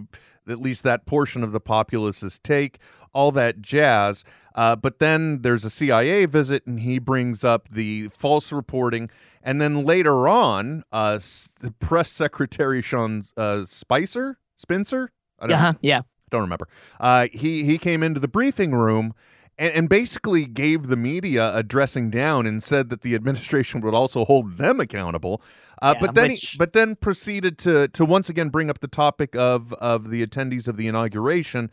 at 0.49 0.61
least 0.61 0.83
that 0.83 1.07
portion 1.07 1.45
of 1.45 1.53
the 1.53 1.61
populace's 1.61 2.39
take, 2.41 2.79
all 3.15 3.31
that 3.31 3.63
jazz. 3.63 4.25
Uh, 4.57 4.75
but 4.75 4.99
then 4.99 5.43
there's 5.43 5.65
a 5.65 5.71
CIA 5.71 6.25
visit, 6.27 6.67
and 6.67 6.81
he 6.81 6.99
brings 6.99 7.45
up 7.45 7.69
the 7.71 8.09
false 8.09 8.51
reporting. 8.53 9.09
And 9.43 9.61
then 9.61 9.85
later 9.85 10.27
on, 10.29 10.83
uh, 10.93 11.15
s- 11.17 11.49
Press 11.79 12.11
Secretary 12.11 12.83
Sean 12.83 13.23
uh, 13.37 13.65
Spicer, 13.67 14.39
Spencer, 14.57 15.13
I 15.39 15.47
don't, 15.47 15.51
Yeah, 15.51 15.57
uh-huh, 15.57 15.73
yeah. 15.81 16.01
don't 16.31 16.43
remember. 16.43 16.67
Uh, 16.99 17.29
he 17.33 17.65
he 17.65 17.79
came 17.79 18.03
into 18.03 18.19
the 18.21 18.29
briefing 18.29 18.73
room. 18.73 19.15
And, 19.63 19.73
and 19.77 19.89
basically 19.89 20.45
gave 20.47 20.89
the 20.89 20.97
media 20.97 21.55
a 21.55 21.63
dressing 21.63 22.11
down 22.11 22.47
and 22.47 22.63
said 22.63 22.91
that 22.91 23.03
the 23.03 23.15
administration 23.15 23.81
would 23.83 23.95
also 23.95 24.25
hold 24.25 24.59
them 24.59 24.81
accountable. 24.81 25.41
Uh, 25.81 25.95
Yeah, 25.95 26.01
but 26.01 26.15
then, 26.15 26.29
which- 26.31 26.51
he, 26.51 26.59
but 26.59 26.73
then 26.73 26.97
proceeded 26.97 27.59
to 27.59 27.89
to 27.89 28.05
once 28.05 28.29
again 28.29 28.49
bring 28.51 28.69
up 28.71 28.81
the 28.81 28.89
topic 28.89 29.37
of 29.37 29.73
of 29.75 30.11
the 30.11 30.27
attendees 30.27 30.67
of 30.69 30.77
the 30.77 30.87
inauguration, 30.89 31.71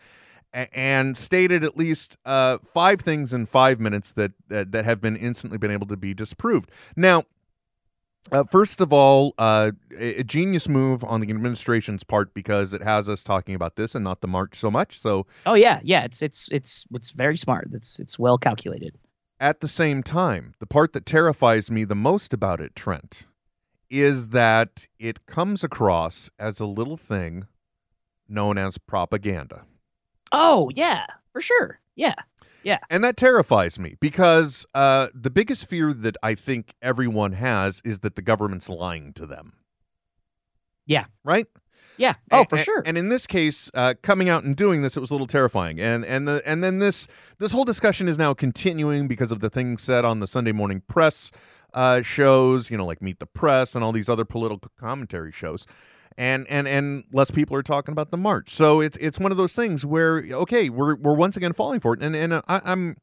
and 0.53 1.15
stated 1.17 1.63
at 1.63 1.77
least 1.77 2.17
uh, 2.25 2.57
five 2.63 3.01
things 3.01 3.33
in 3.33 3.45
five 3.45 3.79
minutes 3.79 4.11
that, 4.13 4.31
that 4.47 4.71
that 4.71 4.85
have 4.85 4.99
been 5.01 5.15
instantly 5.15 5.57
been 5.57 5.71
able 5.71 5.87
to 5.87 5.97
be 5.97 6.13
disproved. 6.13 6.69
Now, 6.95 7.23
uh, 8.31 8.43
first 8.51 8.81
of 8.81 8.93
all, 8.93 9.33
uh, 9.37 9.71
a, 9.97 10.23
genius 10.23 10.67
move 10.69 11.03
on 11.03 11.19
the 11.21 11.29
administration's 11.29 12.03
part 12.03 12.33
because 12.33 12.73
it 12.73 12.83
has 12.83 13.09
us 13.09 13.23
talking 13.23 13.55
about 13.55 13.75
this 13.75 13.95
and 13.95 14.03
not 14.03 14.21
the 14.21 14.27
march 14.27 14.55
so 14.55 14.69
much. 14.69 14.99
So 14.99 15.25
Oh 15.45 15.55
yeah, 15.55 15.79
yeah. 15.83 16.03
It's 16.03 16.21
it's 16.21 16.47
it's 16.51 16.85
it's 16.93 17.11
very 17.11 17.37
smart. 17.37 17.69
It's 17.73 17.99
it's 17.99 18.19
well 18.19 18.37
calculated. 18.37 18.95
at 19.39 19.61
the 19.61 19.67
same 19.67 20.03
time, 20.03 20.53
the 20.59 20.67
part 20.67 20.93
that 20.93 21.05
terrifies 21.05 21.71
me 21.71 21.85
the 21.85 21.95
most 21.95 22.33
about 22.33 22.59
it, 22.59 22.75
Trent, 22.75 23.25
is 23.89 24.29
that 24.29 24.85
it 24.99 25.25
comes 25.25 25.63
across 25.63 26.29
as 26.37 26.59
a 26.59 26.65
little 26.65 26.97
thing 26.97 27.47
known 28.27 28.57
as 28.57 28.77
propaganda. 28.77 29.63
Oh 30.31 30.69
yeah, 30.75 31.05
for 31.31 31.41
sure. 31.41 31.79
Yeah. 31.95 32.15
And 32.89 33.03
that 33.03 33.17
terrifies 33.17 33.79
me 33.79 33.95
because 33.99 34.65
uh, 34.73 35.07
the 35.13 35.29
biggest 35.29 35.67
fear 35.67 35.93
that 35.93 36.17
I 36.21 36.35
think 36.35 36.75
everyone 36.81 37.33
has 37.33 37.81
is 37.85 37.99
that 37.99 38.15
the 38.15 38.21
government's 38.21 38.69
lying 38.69 39.13
to 39.13 39.25
them. 39.25 39.53
Yeah. 40.85 41.05
Right? 41.23 41.47
Yeah. 41.97 42.13
Oh, 42.31 42.45
for 42.45 42.57
sure. 42.57 42.81
And 42.85 42.97
in 42.97 43.09
this 43.09 43.27
case, 43.27 43.69
uh, 43.73 43.93
coming 44.01 44.29
out 44.29 44.43
and 44.43 44.55
doing 44.55 44.81
this, 44.81 44.95
it 44.95 45.01
was 45.01 45.11
a 45.11 45.13
little 45.13 45.27
terrifying. 45.27 45.81
And 45.81 46.05
and 46.05 46.27
the, 46.27 46.41
and 46.45 46.63
then 46.63 46.79
this 46.79 47.07
this 47.39 47.51
whole 47.51 47.65
discussion 47.65 48.07
is 48.07 48.17
now 48.17 48.33
continuing 48.33 49.07
because 49.07 49.33
of 49.33 49.41
the 49.41 49.49
things 49.49 49.81
said 49.81 50.05
on 50.05 50.21
the 50.21 50.27
Sunday 50.27 50.53
morning 50.53 50.81
press 50.87 51.29
uh, 51.73 52.01
shows, 52.01 52.71
you 52.71 52.77
know, 52.77 52.85
like 52.85 53.01
Meet 53.01 53.19
the 53.19 53.25
Press 53.25 53.75
and 53.75 53.83
all 53.83 53.91
these 53.91 54.07
other 54.07 54.25
political 54.25 54.71
commentary 54.79 55.31
shows. 55.31 55.67
And 56.19 56.45
and 56.49 56.67
and 56.67 57.05
less 57.13 57.31
people 57.31 57.55
are 57.55 57.63
talking 57.63 57.93
about 57.93 58.11
the 58.11 58.17
march. 58.17 58.49
So 58.49 58.81
it's 58.81 58.97
it's 58.97 59.19
one 59.19 59.31
of 59.31 59.37
those 59.37 59.53
things 59.53 59.85
where 59.85 60.17
okay, 60.29 60.69
we're 60.69 60.95
we're 60.95 61.15
once 61.15 61.37
again 61.37 61.53
falling 61.53 61.79
for 61.79 61.93
it. 61.93 62.03
And 62.03 62.13
and 62.13 62.33
uh, 62.33 62.41
I, 62.45 62.59
I'm 62.65 62.97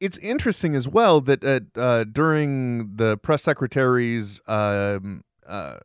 it's 0.00 0.18
interesting 0.18 0.74
as 0.74 0.88
well 0.88 1.20
that 1.20 1.44
uh, 1.44 1.60
uh, 1.80 2.02
during 2.04 2.96
the 2.96 3.16
press 3.16 3.44
secretary's 3.44 4.40
um, 4.48 5.22
uh, 5.46 5.78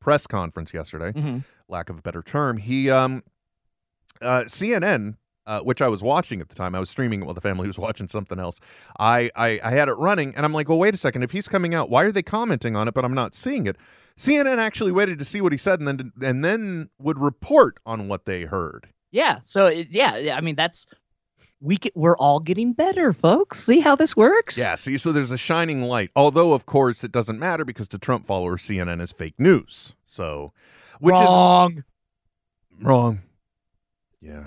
press 0.00 0.26
conference 0.26 0.74
yesterday, 0.74 1.12
Mhm. 1.18 1.44
lack 1.66 1.88
of 1.88 1.98
a 1.98 2.02
better 2.02 2.22
term, 2.22 2.58
he 2.58 2.90
um, 2.90 3.22
uh, 4.20 4.44
CNN, 4.46 5.14
uh, 5.48 5.60
which 5.62 5.82
I 5.82 5.88
was 5.88 6.02
watching 6.02 6.40
at 6.40 6.48
the 6.48 6.54
time, 6.54 6.74
I 6.74 6.78
was 6.80 6.90
streaming 6.90 7.22
it 7.22 7.24
while 7.24 7.34
the 7.34 7.40
family 7.40 7.66
was 7.66 7.78
watching 7.86 8.06
something 8.06 8.38
else. 8.38 8.60
I, 9.00 9.30
I 9.34 9.58
I 9.64 9.70
had 9.70 9.88
it 9.88 9.94
running, 9.94 10.34
and 10.36 10.44
I'm 10.46 10.52
like, 10.52 10.68
well, 10.68 10.78
wait 10.78 10.94
a 10.94 10.98
second. 10.98 11.22
If 11.24 11.32
he's 11.32 11.48
coming 11.48 11.74
out, 11.74 11.90
why 11.90 12.04
are 12.04 12.12
they 12.12 12.22
commenting 12.22 12.76
on 12.76 12.86
it, 12.86 12.94
but 12.94 13.04
I'm 13.04 13.14
not 13.14 13.34
seeing 13.34 13.66
it? 13.66 13.76
CNN 14.16 14.58
actually 14.58 14.92
waited 14.92 15.18
to 15.18 15.24
see 15.24 15.40
what 15.40 15.52
he 15.52 15.58
said, 15.58 15.80
and 15.80 15.88
then 15.88 16.12
and 16.22 16.44
then 16.44 16.90
would 17.00 17.18
report 17.18 17.78
on 17.86 18.06
what 18.08 18.26
they 18.26 18.42
heard. 18.42 18.88
Yeah. 19.10 19.38
So 19.42 19.68
yeah, 19.68 20.34
I 20.36 20.40
mean 20.40 20.54
that's 20.54 20.86
we 21.60 21.76
get, 21.76 21.96
we're 21.96 22.16
all 22.16 22.40
getting 22.40 22.72
better, 22.72 23.12
folks. 23.12 23.64
See 23.64 23.80
how 23.80 23.96
this 23.96 24.16
works? 24.16 24.56
Yeah, 24.56 24.76
see, 24.76 24.96
so 24.96 25.12
there's 25.12 25.32
a 25.32 25.36
shining 25.38 25.82
light. 25.82 26.10
Although, 26.14 26.52
of 26.52 26.66
course, 26.66 27.02
it 27.02 27.10
doesn't 27.10 27.38
matter 27.38 27.64
because 27.64 27.88
to 27.88 27.98
Trump 27.98 28.26
followers, 28.26 28.62
CNN 28.62 29.00
is 29.00 29.12
fake 29.12 29.34
news. 29.38 29.94
So, 30.04 30.52
which 31.00 31.12
Wrong. 31.14 31.78
is 31.78 31.84
wrong. 32.80 32.82
wrong. 32.82 33.22
Yeah. 34.20 34.44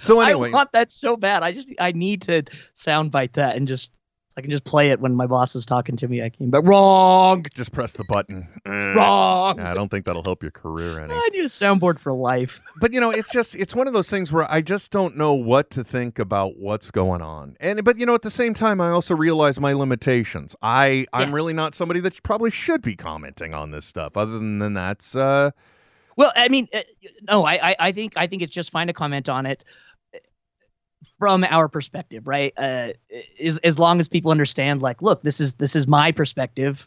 So 0.00 0.20
anyway, 0.20 0.48
I 0.48 0.52
want 0.52 0.72
that 0.72 0.90
so 0.90 1.16
bad. 1.16 1.42
I 1.42 1.52
just 1.52 1.72
I 1.78 1.92
need 1.92 2.22
to 2.22 2.42
soundbite 2.74 3.34
that 3.34 3.56
and 3.56 3.68
just 3.68 3.90
I 4.36 4.40
can 4.40 4.50
just 4.50 4.64
play 4.64 4.90
it 4.90 5.00
when 5.00 5.14
my 5.14 5.26
boss 5.26 5.54
is 5.54 5.66
talking 5.66 5.96
to 5.96 6.08
me. 6.08 6.22
I 6.22 6.30
can, 6.30 6.48
but 6.50 6.62
wrong, 6.62 7.44
just 7.54 7.72
press 7.72 7.92
the 7.92 8.04
button. 8.04 8.48
Wrong. 8.64 9.60
I 9.60 9.74
don't 9.74 9.90
think 9.90 10.06
that'll 10.06 10.22
help 10.22 10.42
your 10.42 10.52
career 10.52 10.98
any. 11.00 11.12
I 11.12 11.28
need 11.32 11.40
a 11.40 11.48
soundboard 11.48 11.98
for 11.98 12.12
life. 12.12 12.62
But 12.80 12.94
you 12.94 13.00
know, 13.00 13.10
it's 13.10 13.30
just 13.30 13.54
it's 13.54 13.74
one 13.74 13.86
of 13.88 13.92
those 13.92 14.08
things 14.08 14.32
where 14.32 14.50
I 14.50 14.62
just 14.62 14.90
don't 14.90 15.16
know 15.16 15.34
what 15.34 15.68
to 15.72 15.84
think 15.84 16.18
about 16.18 16.56
what's 16.56 16.90
going 16.90 17.20
on. 17.20 17.56
And 17.60 17.84
but 17.84 17.98
you 17.98 18.06
know, 18.06 18.14
at 18.14 18.22
the 18.22 18.30
same 18.30 18.54
time, 18.54 18.80
I 18.80 18.90
also 18.90 19.14
realize 19.14 19.60
my 19.60 19.74
limitations. 19.74 20.56
I 20.62 21.06
I'm 21.12 21.28
Yeah. 21.28 21.34
really 21.34 21.52
not 21.52 21.74
somebody 21.74 22.00
that 22.00 22.22
probably 22.22 22.50
should 22.50 22.80
be 22.80 22.96
commenting 22.96 23.52
on 23.52 23.72
this 23.72 23.84
stuff. 23.84 24.16
Other 24.16 24.38
than 24.38 24.72
that's 24.72 25.14
uh 25.14 25.50
Well, 26.16 26.32
I 26.36 26.48
mean, 26.48 26.68
uh, 26.72 26.80
no, 27.28 27.44
I, 27.44 27.70
I, 27.70 27.76
I 27.80 27.92
think, 27.92 28.12
I 28.16 28.26
think 28.26 28.42
it's 28.42 28.52
just 28.54 28.70
fine 28.70 28.86
to 28.86 28.92
comment 28.92 29.28
on 29.28 29.44
it 29.46 29.64
from 31.18 31.44
our 31.44 31.68
perspective, 31.68 32.26
right? 32.26 32.52
Uh, 32.56 32.88
as 33.42 33.58
as 33.58 33.78
long 33.78 34.00
as 34.00 34.08
people 34.08 34.30
understand, 34.30 34.82
like, 34.82 35.02
look, 35.02 35.22
this 35.22 35.40
is 35.40 35.54
this 35.54 35.76
is 35.76 35.86
my 35.86 36.12
perspective. 36.12 36.86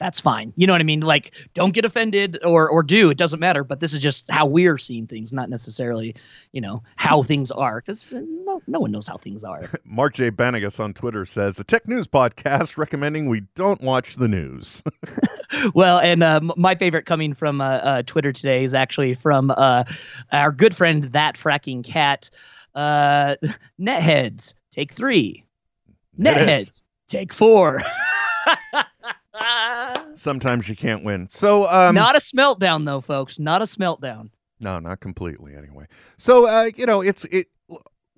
That's 0.00 0.20
fine. 0.20 0.52
You 0.54 0.68
know 0.68 0.74
what 0.74 0.80
I 0.80 0.84
mean? 0.84 1.00
Like, 1.00 1.34
don't 1.54 1.74
get 1.74 1.84
offended 1.84 2.38
or 2.44 2.68
or 2.68 2.84
do. 2.84 3.10
It 3.10 3.18
doesn't 3.18 3.40
matter. 3.40 3.64
But 3.64 3.80
this 3.80 3.92
is 3.92 3.98
just 3.98 4.30
how 4.30 4.46
we're 4.46 4.78
seeing 4.78 5.08
things, 5.08 5.32
not 5.32 5.50
necessarily, 5.50 6.14
you 6.52 6.60
know, 6.60 6.84
how 6.94 7.24
things 7.24 7.50
are. 7.50 7.80
Because 7.80 8.12
no, 8.12 8.62
no 8.68 8.78
one 8.78 8.92
knows 8.92 9.08
how 9.08 9.16
things 9.16 9.42
are. 9.42 9.68
Mark 9.84 10.14
J. 10.14 10.30
Benegas 10.30 10.78
on 10.78 10.94
Twitter 10.94 11.26
says 11.26 11.58
a 11.58 11.64
tech 11.64 11.88
news 11.88 12.06
podcast 12.06 12.76
recommending 12.76 13.28
we 13.28 13.40
don't 13.56 13.80
watch 13.80 14.14
the 14.14 14.28
news. 14.28 14.84
well, 15.74 15.98
and 15.98 16.22
uh, 16.22 16.38
m- 16.42 16.52
my 16.56 16.76
favorite 16.76 17.04
coming 17.04 17.34
from 17.34 17.60
uh, 17.60 17.64
uh, 17.64 18.02
Twitter 18.02 18.32
today 18.32 18.62
is 18.62 18.74
actually 18.74 19.14
from 19.14 19.50
uh, 19.50 19.82
our 20.30 20.52
good 20.52 20.76
friend 20.76 21.04
that 21.12 21.34
fracking 21.34 21.82
cat. 21.82 22.30
Uh, 22.74 23.36
netheads, 23.80 24.54
take 24.72 24.92
three. 24.92 25.44
Netheads. 26.18 26.82
Take 27.08 27.32
four. 27.32 27.80
Sometimes 30.14 30.68
you 30.68 30.76
can't 30.76 31.04
win. 31.04 31.28
So 31.28 31.66
um 31.68 31.94
Not 31.94 32.16
a 32.16 32.20
smeltdown 32.20 32.84
though, 32.84 33.00
folks. 33.00 33.38
Not 33.38 33.62
a 33.62 33.64
smeltdown. 33.64 34.30
No, 34.60 34.78
not 34.80 35.00
completely 35.00 35.54
anyway. 35.54 35.86
So 36.16 36.46
uh, 36.46 36.70
you 36.76 36.86
know, 36.86 37.00
it's 37.00 37.24
it 37.26 37.46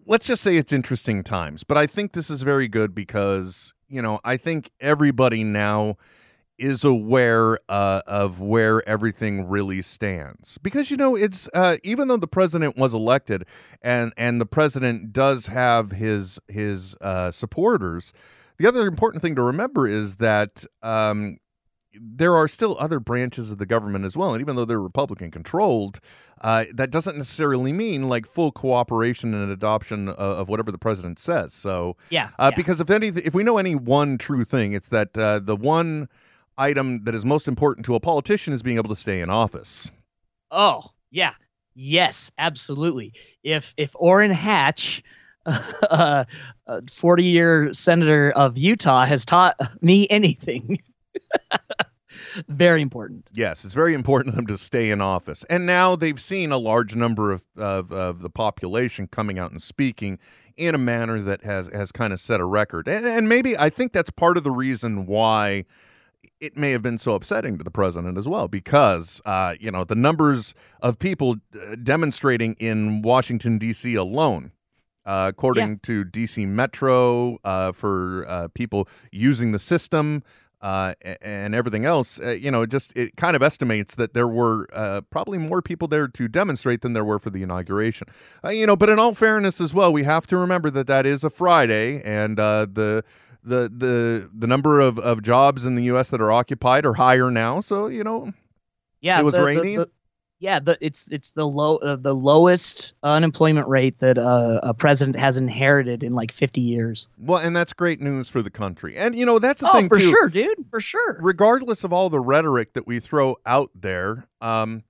let's 0.06 0.26
just 0.26 0.42
say 0.42 0.56
it's 0.56 0.72
interesting 0.72 1.22
times, 1.22 1.62
but 1.62 1.76
I 1.76 1.86
think 1.86 2.12
this 2.12 2.30
is 2.30 2.42
very 2.42 2.68
good 2.68 2.94
because, 2.94 3.74
you 3.88 4.02
know, 4.02 4.20
I 4.24 4.36
think 4.36 4.70
everybody 4.80 5.44
now 5.44 5.96
is 6.60 6.84
aware 6.84 7.58
uh, 7.68 8.02
of 8.06 8.40
where 8.40 8.86
everything 8.88 9.48
really 9.48 9.82
stands 9.82 10.58
because 10.58 10.90
you 10.90 10.96
know 10.96 11.16
it's 11.16 11.48
uh, 11.54 11.76
even 11.82 12.08
though 12.08 12.16
the 12.16 12.28
president 12.28 12.76
was 12.76 12.94
elected 12.94 13.44
and 13.82 14.12
and 14.16 14.40
the 14.40 14.46
president 14.46 15.12
does 15.12 15.46
have 15.46 15.90
his 15.92 16.38
his 16.48 16.94
uh, 17.00 17.30
supporters 17.30 18.12
the 18.58 18.66
other 18.68 18.86
important 18.86 19.22
thing 19.22 19.34
to 19.36 19.42
remember 19.42 19.88
is 19.88 20.16
that 20.16 20.64
um, 20.82 21.38
there 21.94 22.36
are 22.36 22.46
still 22.46 22.76
other 22.78 23.00
branches 23.00 23.50
of 23.50 23.58
the 23.58 23.66
government 23.66 24.04
as 24.04 24.16
well. 24.16 24.32
And 24.34 24.40
even 24.40 24.54
though 24.54 24.64
they're 24.64 24.80
Republican 24.80 25.30
controlled, 25.30 25.98
uh, 26.42 26.66
that 26.74 26.90
doesn't 26.90 27.16
necessarily 27.16 27.72
mean 27.72 28.08
like 28.08 28.26
full 28.26 28.52
cooperation 28.52 29.34
and 29.34 29.50
adoption 29.50 30.08
of, 30.08 30.16
of 30.18 30.48
whatever 30.48 30.70
the 30.70 30.78
president 30.78 31.18
says. 31.18 31.52
So, 31.52 31.96
Yeah. 32.10 32.28
uh, 32.38 32.50
yeah. 32.52 32.56
because 32.56 32.80
if 32.80 32.90
any, 32.90 33.08
if 33.08 33.34
we 33.34 33.42
know 33.42 33.58
any 33.58 33.74
one 33.74 34.18
true 34.18 34.44
thing, 34.44 34.72
it's 34.72 34.88
that 34.88 35.16
uh, 35.16 35.40
the 35.40 35.56
one 35.56 36.08
item 36.58 37.04
that 37.04 37.14
is 37.14 37.24
most 37.24 37.48
important 37.48 37.86
to 37.86 37.94
a 37.94 38.00
politician 38.00 38.52
is 38.52 38.62
being 38.62 38.76
able 38.76 38.88
to 38.88 38.96
stay 38.96 39.20
in 39.20 39.30
office. 39.30 39.90
Oh, 40.50 40.82
yeah. 41.10 41.32
Yes, 41.74 42.30
absolutely. 42.38 43.12
If 43.42 43.74
if 43.76 43.94
Orrin 43.94 44.32
Hatch, 44.32 45.02
uh, 45.46 46.24
a 46.66 46.82
40 46.90 47.24
year 47.24 47.72
senator 47.72 48.30
of 48.32 48.58
Utah, 48.58 49.04
has 49.04 49.24
taught 49.24 49.56
me 49.80 50.06
anything, 50.10 50.82
very 52.48 52.82
important. 52.82 53.30
Yes, 53.32 53.64
it's 53.64 53.74
very 53.74 53.94
important 53.94 54.34
to 54.34 54.36
them 54.36 54.46
to 54.48 54.58
stay 54.58 54.90
in 54.90 55.00
office. 55.00 55.44
And 55.44 55.66
now 55.66 55.96
they've 55.96 56.20
seen 56.20 56.52
a 56.52 56.58
large 56.58 56.96
number 56.96 57.32
of, 57.32 57.44
of, 57.56 57.92
of 57.92 58.20
the 58.20 58.30
population 58.30 59.06
coming 59.06 59.38
out 59.38 59.50
and 59.50 59.62
speaking 59.62 60.18
in 60.56 60.74
a 60.74 60.78
manner 60.78 61.20
that 61.20 61.42
has, 61.44 61.68
has 61.68 61.92
kind 61.92 62.12
of 62.12 62.20
set 62.20 62.40
a 62.40 62.44
record. 62.44 62.88
And, 62.88 63.06
and 63.06 63.28
maybe 63.28 63.56
I 63.56 63.70
think 63.70 63.92
that's 63.92 64.10
part 64.10 64.36
of 64.36 64.44
the 64.44 64.50
reason 64.50 65.06
why 65.06 65.64
it 66.40 66.56
may 66.56 66.72
have 66.72 66.82
been 66.82 66.98
so 66.98 67.14
upsetting 67.14 67.58
to 67.58 67.64
the 67.64 67.70
president 67.70 68.16
as 68.16 68.28
well, 68.28 68.48
because, 68.48 69.20
uh, 69.26 69.54
you 69.60 69.70
know, 69.70 69.84
the 69.84 69.94
numbers 69.94 70.54
of 70.80 70.98
people 70.98 71.36
uh, 71.54 71.76
demonstrating 71.82 72.54
in 72.54 73.02
Washington, 73.02 73.58
D.C. 73.58 73.94
alone. 73.94 74.52
Uh, 75.06 75.26
according 75.30 75.78
to 75.78 76.04
DC 76.04 76.46
Metro, 76.46 77.38
uh, 77.42 77.72
for 77.72 78.26
uh, 78.28 78.48
people 78.48 78.86
using 79.10 79.50
the 79.50 79.58
system, 79.58 80.22
uh, 80.62 80.92
and 81.22 81.54
everything 81.54 81.86
else, 81.86 82.20
uh, 82.20 82.30
you 82.30 82.50
know, 82.50 82.66
just 82.66 82.94
it 82.96 83.16
kind 83.16 83.34
of 83.34 83.42
estimates 83.42 83.94
that 83.94 84.12
there 84.12 84.28
were 84.28 84.68
uh, 84.74 85.00
probably 85.10 85.38
more 85.38 85.62
people 85.62 85.88
there 85.88 86.06
to 86.06 86.28
demonstrate 86.28 86.82
than 86.82 86.92
there 86.92 87.04
were 87.04 87.18
for 87.18 87.30
the 87.30 87.42
inauguration. 87.42 88.06
Uh, 88.44 88.50
you 88.50 88.66
know, 88.66 88.76
but 88.76 88.90
in 88.90 88.98
all 88.98 89.14
fairness 89.14 89.60
as 89.60 89.72
well, 89.72 89.90
we 89.92 90.04
have 90.04 90.26
to 90.26 90.36
remember 90.36 90.70
that 90.70 90.86
that 90.86 91.06
is 91.06 91.24
a 91.24 91.30
Friday, 91.30 92.02
and 92.02 92.38
uh, 92.38 92.66
the 92.70 93.02
the 93.42 93.70
the 93.74 94.30
the 94.36 94.46
number 94.46 94.80
of, 94.80 94.98
of 94.98 95.22
jobs 95.22 95.64
in 95.64 95.74
the 95.74 95.84
U.S. 95.84 96.10
that 96.10 96.20
are 96.20 96.32
occupied 96.32 96.84
are 96.86 96.94
higher 96.94 97.30
now. 97.30 97.60
So 97.60 97.86
you 97.86 98.04
know, 98.04 98.32
Yeah, 99.00 99.20
It 99.20 99.24
was 99.24 99.34
the- 99.34 99.44
the- 99.44 99.76
the- 99.76 99.90
yeah, 100.42 100.58
the, 100.58 100.78
it's 100.80 101.06
it's 101.10 101.32
the 101.32 101.46
low 101.46 101.76
uh, 101.76 101.96
the 101.96 102.14
lowest 102.14 102.94
unemployment 103.02 103.68
rate 103.68 103.98
that 103.98 104.16
uh, 104.16 104.58
a 104.62 104.72
president 104.72 105.16
has 105.18 105.36
inherited 105.36 106.02
in 106.02 106.14
like 106.14 106.32
50 106.32 106.62
years. 106.62 107.08
well, 107.18 107.38
and 107.38 107.54
that's 107.54 107.74
great 107.74 108.00
news 108.00 108.30
for 108.30 108.40
the 108.40 108.48
country. 108.48 108.96
And 108.96 109.14
you 109.14 109.26
know, 109.26 109.38
that's 109.38 109.60
the 109.60 109.68
oh, 109.68 109.72
thing 109.72 109.90
for 109.90 109.98
too. 109.98 110.08
sure, 110.08 110.28
dude, 110.30 110.64
for 110.70 110.80
sure. 110.80 111.18
regardless 111.20 111.84
of 111.84 111.92
all 111.92 112.08
the 112.08 112.20
rhetoric 112.20 112.72
that 112.72 112.86
we 112.86 113.00
throw 113.00 113.36
out 113.44 113.70
there, 113.74 114.26
um, 114.40 114.82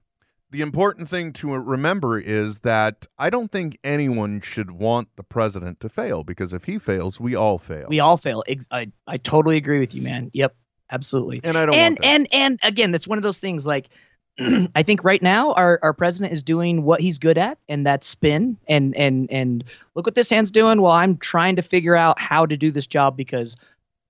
the 0.50 0.62
important 0.62 1.08
thing 1.08 1.32
to 1.34 1.54
remember 1.54 2.18
is 2.18 2.60
that 2.60 3.06
I 3.18 3.30
don't 3.30 3.50
think 3.52 3.78
anyone 3.84 4.40
should 4.40 4.70
want 4.70 5.08
the 5.16 5.22
president 5.22 5.80
to 5.80 5.88
fail 5.88 6.24
because 6.24 6.52
if 6.52 6.64
he 6.64 6.78
fails, 6.78 7.20
we 7.20 7.34
all 7.34 7.58
fail. 7.58 7.86
We 7.88 8.00
all 8.00 8.16
fail. 8.16 8.42
I 8.70 8.90
I 9.06 9.16
totally 9.16 9.56
agree 9.56 9.78
with 9.78 9.94
you, 9.94 10.02
man. 10.02 10.30
Yep, 10.32 10.54
absolutely. 10.90 11.40
and 11.44 11.56
I 11.56 11.66
don't 11.66 11.74
and 11.74 11.98
and 12.02 12.28
and 12.32 12.58
again, 12.62 12.90
that's 12.90 13.06
one 13.06 13.18
of 13.18 13.22
those 13.22 13.38
things 13.38 13.66
like 13.66 13.90
I 14.74 14.82
think 14.82 15.04
right 15.04 15.22
now 15.22 15.52
our, 15.52 15.78
our 15.82 15.92
president 15.92 16.32
is 16.32 16.42
doing 16.42 16.82
what 16.82 17.00
he's 17.00 17.18
good 17.18 17.38
at, 17.38 17.58
and 17.68 17.86
that's 17.86 18.06
spin. 18.06 18.56
And 18.68 18.96
and 18.96 19.30
and 19.30 19.64
look 19.94 20.06
what 20.06 20.14
this 20.14 20.30
hand's 20.30 20.50
doing. 20.50 20.80
While 20.80 20.92
I'm 20.92 21.16
trying 21.18 21.56
to 21.56 21.62
figure 21.62 21.96
out 21.96 22.20
how 22.20 22.46
to 22.46 22.56
do 22.56 22.70
this 22.70 22.86
job 22.86 23.16
because 23.16 23.56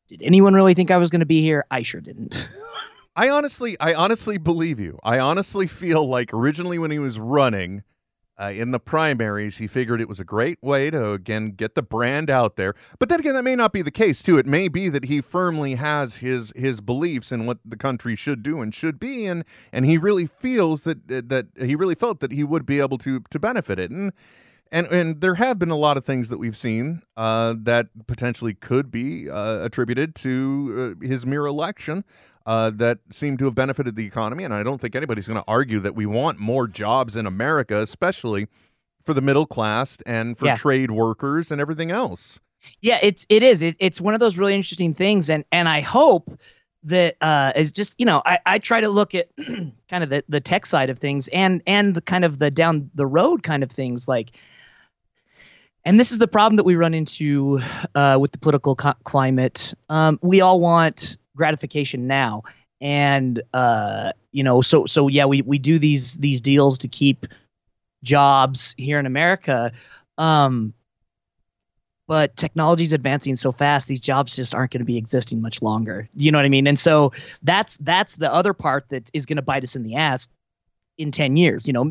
did 0.08 0.22
anyone 0.22 0.54
really 0.54 0.74
think 0.74 0.90
I 0.90 0.96
was 0.96 1.10
going 1.10 1.20
to 1.20 1.26
be 1.26 1.42
here? 1.42 1.64
I 1.70 1.82
sure 1.82 2.00
didn't. 2.00 2.48
I 3.16 3.28
honestly, 3.28 3.76
I 3.80 3.94
honestly 3.94 4.38
believe 4.38 4.78
you. 4.78 4.98
I 5.02 5.18
honestly 5.18 5.66
feel 5.66 6.06
like 6.06 6.32
originally 6.32 6.78
when 6.78 6.90
he 6.90 6.98
was 6.98 7.18
running 7.18 7.82
uh, 8.40 8.52
in 8.54 8.70
the 8.70 8.78
primaries, 8.78 9.58
he 9.58 9.66
figured 9.66 10.00
it 10.00 10.08
was 10.08 10.20
a 10.20 10.24
great 10.24 10.58
way 10.62 10.90
to 10.90 11.10
again 11.10 11.50
get 11.50 11.74
the 11.74 11.82
brand 11.82 12.30
out 12.30 12.56
there. 12.56 12.74
But 12.98 13.08
then 13.08 13.20
again, 13.20 13.34
that 13.34 13.42
may 13.42 13.56
not 13.56 13.72
be 13.72 13.82
the 13.82 13.90
case 13.90 14.22
too. 14.22 14.38
It 14.38 14.46
may 14.46 14.68
be 14.68 14.88
that 14.88 15.04
he 15.04 15.20
firmly 15.20 15.74
has 15.74 16.16
his 16.16 16.52
his 16.56 16.80
beliefs 16.80 17.32
in 17.32 17.46
what 17.46 17.58
the 17.64 17.76
country 17.76 18.16
should 18.16 18.42
do 18.42 18.60
and 18.60 18.74
should 18.74 18.98
be, 18.98 19.26
and 19.26 19.44
and 19.72 19.84
he 19.84 19.98
really 19.98 20.26
feels 20.26 20.84
that 20.84 21.06
that 21.08 21.48
he 21.58 21.74
really 21.74 21.94
felt 21.96 22.20
that 22.20 22.32
he 22.32 22.44
would 22.44 22.64
be 22.64 22.80
able 22.80 22.96
to 22.98 23.20
to 23.28 23.38
benefit 23.38 23.78
it. 23.78 23.90
And 23.90 24.12
and 24.72 24.86
and 24.88 25.20
there 25.20 25.34
have 25.36 25.58
been 25.58 25.70
a 25.70 25.76
lot 25.76 25.96
of 25.96 26.04
things 26.04 26.28
that 26.28 26.38
we've 26.38 26.56
seen 26.56 27.02
uh, 27.16 27.54
that 27.58 27.88
potentially 28.06 28.54
could 28.54 28.90
be 28.90 29.28
uh, 29.28 29.64
attributed 29.64 30.14
to 30.16 30.96
uh, 31.02 31.06
his 31.06 31.26
mere 31.26 31.46
election 31.46 32.04
uh, 32.46 32.70
that 32.70 32.98
seem 33.10 33.36
to 33.38 33.44
have 33.46 33.54
benefited 33.54 33.96
the 33.96 34.06
economy. 34.06 34.44
And 34.44 34.54
I 34.54 34.62
don't 34.62 34.80
think 34.80 34.94
anybody's 34.94 35.28
going 35.28 35.40
to 35.40 35.44
argue 35.48 35.80
that 35.80 35.94
we 35.94 36.06
want 36.06 36.38
more 36.38 36.66
jobs 36.66 37.16
in 37.16 37.26
America, 37.26 37.78
especially 37.80 38.46
for 39.02 39.14
the 39.14 39.20
middle 39.20 39.46
class 39.46 39.98
and 40.06 40.36
for 40.38 40.46
Yeah. 40.46 40.54
trade 40.54 40.90
workers 40.90 41.50
and 41.50 41.60
everything 41.60 41.90
else. 41.90 42.40
Yeah, 42.80 42.98
it's 43.02 43.26
it 43.28 43.42
is. 43.42 43.62
It, 43.62 43.76
it's 43.78 44.00
one 44.00 44.14
of 44.14 44.20
those 44.20 44.36
really 44.36 44.54
interesting 44.54 44.92
things, 44.94 45.30
and 45.30 45.44
and 45.50 45.68
I 45.68 45.80
hope 45.80 46.38
that 46.84 47.16
uh, 47.20 47.52
is 47.56 47.72
just 47.72 47.94
you 47.98 48.06
know 48.06 48.22
I, 48.26 48.38
I 48.46 48.58
try 48.58 48.80
to 48.80 48.88
look 48.88 49.14
at 49.14 49.28
kind 49.88 50.04
of 50.04 50.10
the 50.10 50.22
the 50.28 50.40
tech 50.40 50.66
side 50.66 50.90
of 50.90 50.98
things 50.98 51.28
and 51.28 51.62
and 51.66 52.04
kind 52.04 52.24
of 52.24 52.38
the 52.38 52.50
down 52.50 52.90
the 52.94 53.06
road 53.06 53.42
kind 53.42 53.62
of 53.62 53.70
things 53.70 54.06
like. 54.06 54.32
And 55.90 55.98
this 55.98 56.12
is 56.12 56.18
the 56.18 56.28
problem 56.28 56.54
that 56.54 56.62
we 56.62 56.76
run 56.76 56.94
into 56.94 57.60
uh, 57.96 58.16
with 58.20 58.30
the 58.30 58.38
political 58.38 58.76
co- 58.76 58.94
climate. 59.02 59.74
Um, 59.88 60.20
we 60.22 60.40
all 60.40 60.60
want 60.60 61.16
gratification 61.34 62.06
now, 62.06 62.44
and 62.80 63.42
uh, 63.54 64.12
you 64.30 64.44
know, 64.44 64.60
so 64.60 64.86
so 64.86 65.08
yeah, 65.08 65.24
we 65.24 65.42
we 65.42 65.58
do 65.58 65.80
these 65.80 66.14
these 66.18 66.40
deals 66.40 66.78
to 66.78 66.86
keep 66.86 67.26
jobs 68.04 68.72
here 68.78 69.00
in 69.00 69.06
America. 69.06 69.72
Um, 70.16 70.74
but 72.06 72.36
technology's 72.36 72.92
advancing 72.92 73.34
so 73.34 73.50
fast 73.50 73.88
these 73.88 74.00
jobs 74.00 74.36
just 74.36 74.54
aren't 74.54 74.70
going 74.70 74.78
to 74.78 74.84
be 74.84 74.96
existing 74.96 75.40
much 75.40 75.62
longer 75.62 76.08
you 76.16 76.32
know 76.32 76.38
what 76.38 76.44
i 76.44 76.48
mean 76.48 76.66
and 76.66 76.76
so 76.76 77.12
that's 77.44 77.76
that's 77.78 78.16
the 78.16 78.32
other 78.32 78.52
part 78.52 78.84
that 78.88 79.08
is 79.12 79.26
going 79.26 79.36
to 79.36 79.42
bite 79.42 79.62
us 79.62 79.76
in 79.76 79.84
the 79.84 79.94
ass 79.94 80.26
in 80.98 81.12
10 81.12 81.36
years 81.36 81.68
you 81.68 81.72
know 81.72 81.84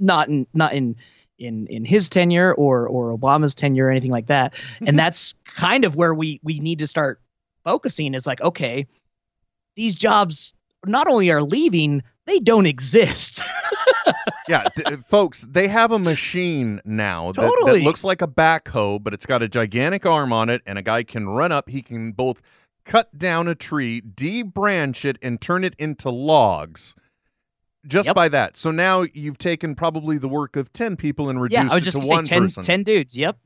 not 0.00 0.28
in 0.28 0.44
not 0.54 0.74
in 0.74 0.96
in 1.40 1.66
in 1.66 1.84
his 1.84 2.08
tenure 2.08 2.52
or 2.54 2.86
or 2.86 3.16
obama's 3.16 3.54
tenure 3.54 3.86
or 3.86 3.90
anything 3.90 4.10
like 4.10 4.26
that 4.26 4.54
and 4.86 4.98
that's 4.98 5.34
kind 5.44 5.84
of 5.84 5.96
where 5.96 6.14
we 6.14 6.40
we 6.42 6.60
need 6.60 6.78
to 6.78 6.86
start 6.86 7.20
focusing 7.64 8.14
is 8.14 8.26
like 8.26 8.40
okay 8.40 8.86
these 9.76 9.94
jobs 9.94 10.54
not 10.86 11.08
only 11.08 11.30
are 11.30 11.42
leaving 11.42 12.02
they 12.26 12.38
don't 12.38 12.66
exist 12.66 13.42
Yeah, 14.48 14.64
d- 14.74 14.96
folks, 14.96 15.46
they 15.48 15.68
have 15.68 15.92
a 15.92 15.98
machine 15.98 16.80
now 16.84 17.30
that, 17.32 17.62
that 17.66 17.82
looks 17.82 18.02
like 18.02 18.20
a 18.20 18.26
backhoe, 18.26 19.00
but 19.00 19.14
it's 19.14 19.24
got 19.24 19.42
a 19.42 19.48
gigantic 19.48 20.04
arm 20.04 20.32
on 20.32 20.50
it, 20.50 20.60
and 20.66 20.76
a 20.76 20.82
guy 20.82 21.04
can 21.04 21.28
run 21.28 21.52
up. 21.52 21.68
He 21.68 21.82
can 21.82 22.10
both 22.10 22.42
cut 22.84 23.16
down 23.16 23.46
a 23.46 23.54
tree, 23.54 24.00
debranch 24.00 25.04
it, 25.04 25.18
and 25.22 25.40
turn 25.40 25.62
it 25.62 25.74
into 25.78 26.10
logs. 26.10 26.96
Just 27.86 28.08
Yep. 28.08 28.14
by 28.16 28.28
that. 28.28 28.56
So 28.56 28.70
now 28.70 29.06
you've 29.14 29.38
taken 29.38 29.74
probably 29.74 30.18
the 30.18 30.28
work 30.28 30.56
of 30.56 30.72
10 30.72 30.96
people 30.96 31.30
and 31.30 31.40
reduced 31.40 31.72
yeah 31.72 31.76
it 31.76 31.84
to 31.92 31.98
one 32.00 32.24
say 32.26 32.34
10, 32.34 32.42
person. 32.42 32.62
10 32.62 32.82
dudes 32.82 33.16
yep 33.16 33.38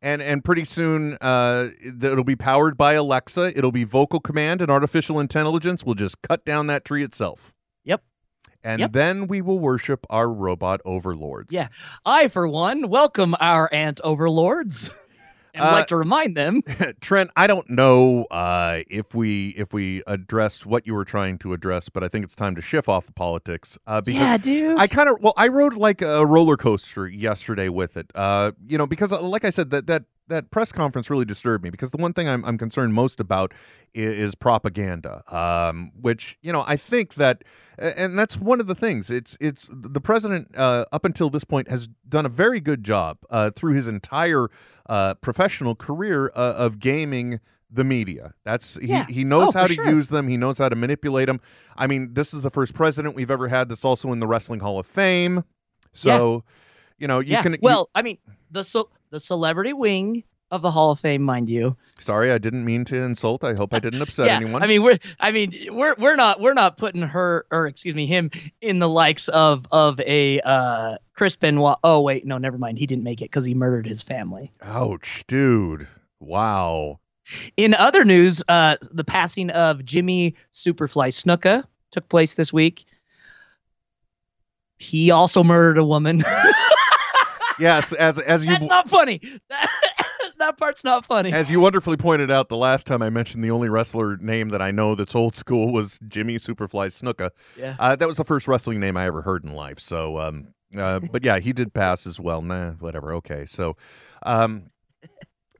and 0.00 0.20
and 0.22 0.42
pretty 0.44 0.64
soon 0.64 1.16
uh, 1.20 1.68
it'll 1.84 2.24
be 2.24 2.34
powered 2.36 2.76
by 2.76 2.94
Alexa. 2.94 3.56
It'll 3.56 3.70
be 3.72 3.84
vocal 3.84 4.18
command 4.18 4.62
and 4.62 4.70
artificial 4.70 5.20
intelligence 5.20 5.84
will 5.84 5.94
just 5.94 6.20
cut 6.22 6.44
down 6.44 6.66
that 6.68 6.84
tree 6.84 7.02
itself. 7.04 7.54
Yep. 7.84 8.02
And 8.64 8.80
Yep. 8.80 8.92
then 8.92 9.26
we 9.28 9.42
will 9.42 9.58
worship 9.58 10.06
our 10.08 10.28
robot 10.32 10.80
overlords. 10.84 11.52
Yeah. 11.54 11.68
I, 12.06 12.28
for 12.28 12.48
one, 12.48 12.88
welcome 12.88 13.34
our 13.40 13.68
ant 13.72 14.00
overlords, 14.02 14.90
and 15.54 15.64
Uh, 15.64 15.72
like 15.72 15.86
to 15.88 15.96
remind 15.96 16.36
them. 16.36 16.62
Trent, 17.00 17.30
I 17.36 17.46
don't 17.46 17.68
know 17.68 18.24
uh, 18.30 18.80
if 18.88 19.14
we 19.14 19.48
if 19.50 19.72
we 19.72 20.02
addressed 20.06 20.66
what 20.66 20.86
you 20.86 20.94
were 20.94 21.04
trying 21.04 21.38
to 21.38 21.52
address, 21.52 21.88
but 21.88 22.02
I 22.02 22.08
think 22.08 22.24
it's 22.24 22.34
time 22.34 22.54
to 22.56 22.62
shift 22.62 22.88
off 22.88 23.08
of 23.08 23.14
politics 23.14 23.78
uh, 23.86 24.00
because 24.00 24.20
Yeah, 24.20 24.36
dude. 24.38 24.78
I 24.78 24.86
kind 24.86 25.08
of 25.08 25.16
well, 25.20 25.34
I 25.36 25.48
rode 25.48 25.74
like 25.74 26.02
a 26.02 26.24
roller 26.24 26.56
coaster 26.56 27.06
yesterday 27.08 27.68
with 27.68 27.96
it. 27.96 28.10
Uh, 28.14 28.52
you 28.66 28.78
know, 28.78 28.86
because 28.86 29.12
uh, 29.12 29.20
like 29.20 29.44
I 29.44 29.50
said, 29.50 29.70
that 29.70 29.86
that 29.86 30.04
that 30.28 30.50
press 30.50 30.72
conference 30.72 31.10
really 31.10 31.24
disturbed 31.24 31.62
me 31.64 31.70
because 31.70 31.90
the 31.90 31.98
one 31.98 32.12
thing 32.12 32.28
I'm 32.28 32.44
I'm 32.44 32.56
concerned 32.58 32.94
most 32.94 33.20
about 33.20 33.52
is, 33.94 34.12
is 34.12 34.34
propaganda. 34.34 35.22
Um, 35.34 35.92
which 36.00 36.38
you 36.42 36.52
know 36.52 36.64
I 36.66 36.76
think 36.76 37.14
that, 37.14 37.44
and 37.78 38.18
that's 38.18 38.36
one 38.38 38.60
of 38.60 38.66
the 38.66 38.74
things. 38.74 39.10
It's 39.10 39.36
it's 39.40 39.68
the 39.72 40.00
president 40.00 40.54
uh, 40.56 40.84
up 40.92 41.04
until 41.04 41.28
this 41.30 41.44
point 41.44 41.68
has 41.68 41.88
done 42.08 42.24
a 42.26 42.30
very 42.30 42.60
good 42.60 42.84
job 42.84 43.18
uh, 43.30 43.50
through 43.50 43.74
his 43.74 43.88
entire 43.88 44.48
uh, 44.88 45.14
professional 45.14 45.74
career 45.74 46.30
uh, 46.34 46.54
of 46.56 46.78
gaming 46.78 47.40
the 47.74 47.84
media. 47.84 48.34
That's 48.44 48.76
he, 48.76 48.88
Yeah. 48.88 49.06
he 49.08 49.24
knows 49.24 49.56
Oh, 49.56 49.60
how 49.60 49.66
to 49.66 49.72
sure. 49.72 49.88
use 49.88 50.08
them. 50.10 50.28
He 50.28 50.36
knows 50.36 50.58
how 50.58 50.68
to 50.68 50.76
manipulate 50.76 51.26
them. 51.26 51.40
I 51.76 51.86
mean, 51.86 52.12
this 52.12 52.34
is 52.34 52.42
the 52.42 52.50
first 52.50 52.74
president 52.74 53.14
we've 53.14 53.30
ever 53.30 53.48
had 53.48 53.68
that's 53.70 53.84
also 53.84 54.12
in 54.12 54.20
the 54.20 54.26
Wrestling 54.26 54.60
Hall 54.60 54.78
of 54.78 54.86
Fame. 54.86 55.44
So, 55.94 56.44
you 56.98 57.08
know, 57.08 57.20
you 57.20 57.32
yeah. 57.32 57.42
can. 57.42 57.52
you- 57.54 57.58
well, 57.62 57.88
I 57.94 58.02
mean, 58.02 58.18
the 58.50 58.62
ce- 58.62 58.84
the 59.12 59.20
celebrity 59.20 59.72
wing 59.72 60.24
of 60.50 60.60
the 60.60 60.70
Hall 60.70 60.90
of 60.90 61.00
Fame, 61.00 61.22
mind 61.22 61.48
you. 61.48 61.76
sorry, 61.98 62.32
I 62.32 62.38
didn't 62.38 62.64
mean 62.64 62.84
to 62.86 63.00
insult. 63.00 63.44
I 63.44 63.54
hope 63.54 63.72
I 63.72 63.78
didn't 63.78 64.02
upset 64.06 64.26
yeah. 64.26 64.36
anyone. 64.36 64.62
I 64.62 64.66
mean, 64.66 64.82
we're 64.82 64.98
I 65.20 65.30
mean, 65.30 65.54
we're 65.70 65.94
we're 65.96 66.16
not 66.16 66.40
we're 66.40 66.54
not 66.54 66.76
putting 66.76 67.02
her 67.02 67.46
or 67.50 67.66
excuse 67.66 67.94
me 67.94 68.06
him 68.06 68.30
in 68.60 68.80
the 68.80 68.88
likes 68.88 69.28
of 69.28 69.66
of 69.70 70.00
a 70.00 70.40
uh 70.40 70.96
Chris 71.14 71.36
Benoit. 71.36 71.78
Oh 71.84 72.00
wait, 72.00 72.26
no, 72.26 72.38
never 72.38 72.58
mind. 72.58 72.78
He 72.78 72.86
didn't 72.86 73.04
make 73.04 73.22
it 73.22 73.26
because 73.26 73.44
he 73.44 73.54
murdered 73.54 73.86
his 73.86 74.02
family. 74.02 74.50
Ouch, 74.62 75.24
dude. 75.28 75.86
Wow. 76.18 76.98
In 77.56 77.74
other 77.74 78.04
news, 78.04 78.42
uh, 78.48 78.76
the 78.90 79.04
passing 79.04 79.50
of 79.50 79.84
Jimmy 79.84 80.34
Superfly 80.52 81.08
Snuka 81.08 81.64
took 81.92 82.08
place 82.08 82.34
this 82.34 82.52
week. 82.52 82.84
He 84.78 85.10
also 85.10 85.44
murdered 85.44 85.78
a 85.78 85.84
woman. 85.84 86.22
Yes, 87.62 87.92
as 87.92 88.18
as 88.18 88.44
you 88.44 88.52
That's 88.52 88.66
not 88.66 88.88
funny. 88.88 89.20
That, 89.48 89.70
that 90.38 90.58
part's 90.58 90.82
not 90.82 91.06
funny. 91.06 91.32
as 91.32 91.50
you 91.50 91.60
wonderfully 91.60 91.96
pointed 91.96 92.30
out 92.30 92.48
the 92.48 92.56
last 92.56 92.86
time 92.86 93.02
I 93.02 93.10
mentioned 93.10 93.44
the 93.44 93.52
only 93.52 93.68
wrestler 93.68 94.16
name 94.16 94.48
that 94.48 94.60
I 94.60 94.72
know 94.72 94.94
that's 94.96 95.14
old 95.14 95.36
school 95.36 95.72
was 95.72 96.00
Jimmy 96.08 96.38
Superfly 96.38 96.88
Snuka. 96.88 97.30
Yeah. 97.56 97.76
Uh, 97.78 97.94
that 97.94 98.08
was 98.08 98.16
the 98.16 98.24
first 98.24 98.48
wrestling 98.48 98.80
name 98.80 98.96
I 98.96 99.06
ever 99.06 99.22
heard 99.22 99.44
in 99.44 99.54
life. 99.54 99.78
So, 99.78 100.18
um, 100.18 100.48
uh, 100.76 101.00
but 101.12 101.24
yeah, 101.24 101.38
he 101.38 101.52
did 101.52 101.72
pass 101.72 102.06
as 102.06 102.18
well. 102.18 102.42
Nah, 102.42 102.72
whatever. 102.72 103.14
Okay. 103.14 103.46
So, 103.46 103.76
um, 104.24 104.70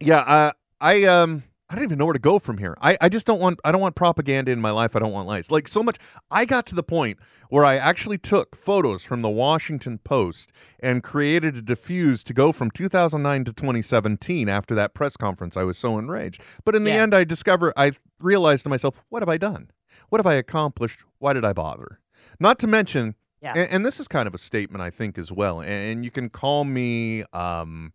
yeah, 0.00 0.20
uh, 0.20 0.52
I 0.80 1.04
um, 1.04 1.44
I 1.72 1.74
don't 1.74 1.84
even 1.84 1.96
know 1.98 2.04
where 2.04 2.12
to 2.12 2.18
go 2.18 2.38
from 2.38 2.58
here. 2.58 2.76
I, 2.82 2.98
I 3.00 3.08
just 3.08 3.26
don't 3.26 3.40
want 3.40 3.58
I 3.64 3.72
don't 3.72 3.80
want 3.80 3.96
propaganda 3.96 4.50
in 4.50 4.60
my 4.60 4.70
life. 4.70 4.94
I 4.94 4.98
don't 4.98 5.10
want 5.10 5.26
lies. 5.26 5.50
Like 5.50 5.66
so 5.66 5.82
much. 5.82 5.96
I 6.30 6.44
got 6.44 6.66
to 6.66 6.74
the 6.74 6.82
point 6.82 7.18
where 7.48 7.64
I 7.64 7.76
actually 7.76 8.18
took 8.18 8.54
photos 8.54 9.04
from 9.04 9.22
the 9.22 9.30
Washington 9.30 9.96
Post 9.96 10.52
and 10.80 11.02
created 11.02 11.56
a 11.56 11.62
diffuse 11.62 12.22
to 12.24 12.34
go 12.34 12.52
from 12.52 12.70
2009 12.70 13.44
to 13.44 13.52
2017 13.54 14.50
after 14.50 14.74
that 14.74 14.92
press 14.92 15.16
conference. 15.16 15.56
I 15.56 15.62
was 15.62 15.78
so 15.78 15.98
enraged. 15.98 16.42
But 16.66 16.74
in 16.74 16.84
the 16.84 16.90
Yeah. 16.90 17.02
end, 17.04 17.14
I 17.14 17.24
discovered 17.24 17.72
I 17.74 17.92
realized 18.20 18.64
to 18.64 18.68
myself, 18.68 19.02
what 19.08 19.22
have 19.22 19.30
I 19.30 19.38
done? 19.38 19.70
What 20.10 20.18
have 20.18 20.26
I 20.26 20.34
accomplished? 20.34 21.00
Why 21.20 21.32
did 21.32 21.44
I 21.46 21.54
bother? 21.54 22.00
Not 22.38 22.58
to 22.58 22.66
mention, 22.66 23.14
Yeah. 23.40 23.54
and, 23.56 23.68
and 23.70 23.86
this 23.86 23.98
is 23.98 24.08
kind 24.08 24.26
of 24.26 24.34
a 24.34 24.38
statement 24.38 24.82
I 24.82 24.90
think 24.90 25.16
as 25.16 25.32
well. 25.32 25.62
And 25.62 26.04
you 26.04 26.10
can 26.10 26.28
call 26.28 26.64
me, 26.64 27.24
um, 27.32 27.94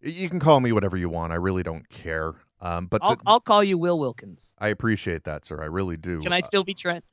you 0.00 0.28
can 0.28 0.40
call 0.40 0.58
me 0.58 0.72
whatever 0.72 0.96
you 0.96 1.08
want. 1.08 1.32
I 1.32 1.36
really 1.36 1.62
don't 1.62 1.88
care. 1.88 2.34
Um, 2.64 2.86
but 2.86 3.02
I'll, 3.04 3.16
the- 3.16 3.22
I'll 3.26 3.40
call 3.40 3.62
you 3.62 3.78
Will 3.78 3.98
Wilkins. 3.98 4.54
I 4.58 4.68
appreciate 4.68 5.24
that, 5.24 5.44
sir. 5.44 5.62
I 5.62 5.66
really 5.66 5.96
do. 5.96 6.20
Can 6.20 6.32
I 6.32 6.40
still 6.40 6.64
be 6.64 6.74
Trent? 6.74 7.04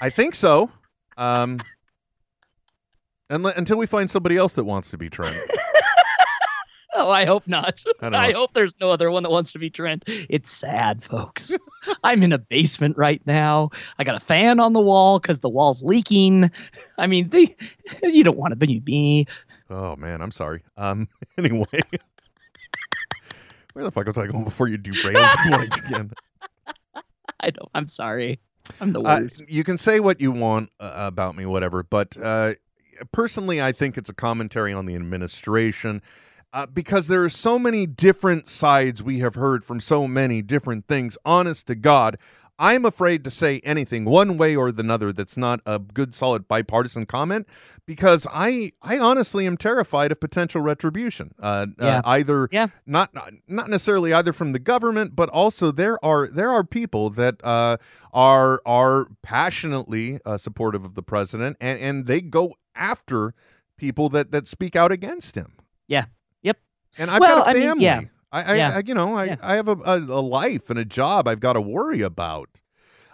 I 0.00 0.10
think 0.10 0.34
so. 0.34 0.70
Um, 1.16 1.60
until 3.30 3.78
we 3.78 3.86
find 3.86 4.10
somebody 4.10 4.36
else 4.36 4.54
that 4.54 4.64
wants 4.64 4.90
to 4.90 4.98
be 4.98 5.08
Trent. 5.08 5.36
Oh, 6.96 7.10
I 7.10 7.24
hope 7.24 7.48
not. 7.48 7.82
I 8.00 8.06
I, 8.28 8.32
hope 8.32 8.52
there's 8.52 8.74
no 8.80 8.90
other 8.90 9.10
one 9.10 9.24
that 9.24 9.30
wants 9.30 9.50
to 9.52 9.58
be 9.58 9.68
Trent. 9.68 10.04
It's 10.06 10.48
sad, 10.48 11.02
folks. 11.02 11.56
I'm 12.04 12.22
in 12.22 12.32
a 12.32 12.38
basement 12.38 12.96
right 12.96 13.20
now. 13.26 13.70
I 13.98 14.04
got 14.04 14.14
a 14.14 14.20
fan 14.20 14.60
on 14.60 14.74
the 14.74 14.80
wall 14.80 15.18
because 15.18 15.40
the 15.40 15.48
wall's 15.48 15.82
leaking. 15.82 16.50
I 16.96 17.08
mean, 17.08 17.30
they, 17.30 17.56
you 18.02 18.22
don't 18.22 18.38
want 18.38 18.52
to 18.52 18.56
be 18.56 18.80
me. 18.86 19.26
Oh 19.70 19.96
man, 19.96 20.20
I'm 20.20 20.30
sorry. 20.30 20.62
Um, 20.76 21.08
anyway, 21.36 21.80
where 23.74 23.84
the 23.84 23.90
fuck 23.92 24.06
was 24.06 24.16
I 24.18 24.26
going 24.26 24.44
before 24.44 24.68
you 24.68 24.78
derailed 24.78 25.28
me 25.44 25.50
once 25.50 25.78
again? 25.86 26.10
I 27.40 27.50
don't. 27.50 27.68
I'm 27.74 27.86
sorry. 27.88 28.40
I'm 28.80 28.92
the 28.92 29.00
Uh, 29.00 29.20
worst. 29.20 29.42
you 29.48 29.62
can 29.64 29.76
say 29.76 30.00
what 30.00 30.20
you 30.20 30.32
want 30.32 30.70
uh, 30.80 30.92
about 30.96 31.36
me, 31.36 31.44
whatever, 31.44 31.82
but 31.82 32.16
uh, 32.20 32.54
personally, 33.12 33.60
I 33.60 33.72
think 33.72 33.98
it's 33.98 34.08
a 34.08 34.14
commentary 34.14 34.72
on 34.72 34.86
the 34.86 34.94
administration 34.94 36.00
uh, 36.54 36.66
because 36.66 37.08
there 37.08 37.22
are 37.24 37.28
so 37.28 37.58
many 37.58 37.84
different 37.84 38.48
sides 38.48 39.02
we 39.02 39.18
have 39.18 39.34
heard 39.34 39.64
from 39.64 39.80
so 39.80 40.06
many 40.08 40.40
different 40.40 40.86
things. 40.86 41.18
Honest 41.24 41.66
to 41.66 41.74
God, 41.74 42.16
I'm 42.58 42.84
afraid 42.84 43.24
to 43.24 43.30
say 43.30 43.60
anything 43.64 44.04
one 44.04 44.38
way 44.38 44.54
or 44.54 44.70
the 44.70 44.84
other 44.92 45.12
that's 45.12 45.36
not 45.36 45.60
a 45.66 45.78
good, 45.80 46.14
solid 46.14 46.46
bipartisan 46.46 47.04
comment 47.06 47.48
because 47.84 48.26
I, 48.32 48.72
I 48.80 48.98
honestly 48.98 49.46
am 49.46 49.56
terrified 49.56 50.12
of 50.12 50.20
potential 50.20 50.60
retribution. 50.60 51.34
Uh, 51.40 51.66
Yeah. 51.80 51.98
uh, 51.98 52.02
either 52.06 52.48
Yeah. 52.52 52.68
not 52.86 53.12
not 53.12 53.32
not 53.48 53.68
necessarily 53.68 54.12
either 54.12 54.32
from 54.32 54.52
the 54.52 54.60
government, 54.60 55.16
but 55.16 55.28
also 55.30 55.72
there 55.72 56.02
are 56.04 56.28
there 56.28 56.50
are 56.50 56.62
people 56.64 57.10
that 57.10 57.36
uh, 57.42 57.76
are 58.12 58.62
are 58.64 59.08
passionately 59.22 60.20
uh, 60.24 60.36
supportive 60.36 60.84
of 60.84 60.94
the 60.94 61.02
president, 61.02 61.56
and 61.60 61.78
and 61.80 62.06
they 62.06 62.20
go 62.20 62.54
after 62.74 63.34
people 63.76 64.08
that 64.10 64.30
that 64.30 64.46
speak 64.46 64.76
out 64.76 64.92
against 64.92 65.34
him. 65.36 65.54
Yeah. 65.88 66.04
Yep. 66.42 66.58
And 66.98 67.10
I've 67.10 67.20
Well, 67.20 67.38
got 67.38 67.46
a 67.48 67.50
I 67.50 67.54
mean, 67.54 67.62
family. 67.68 67.84
yeah. 67.84 68.00
I, 68.34 68.42
I, 68.42 68.54
Yeah. 68.56 68.76
I 68.76 68.82
you 68.84 68.94
know 68.94 69.14
I, 69.14 69.24
Yeah. 69.24 69.36
I 69.42 69.54
have 69.56 69.68
a, 69.68 69.76
a, 69.86 69.96
a 69.98 70.22
life 70.22 70.70
and 70.70 70.78
a 70.78 70.84
job 70.84 71.28
I've 71.28 71.40
got 71.40 71.54
to 71.54 71.60
worry 71.60 72.02
about, 72.02 72.60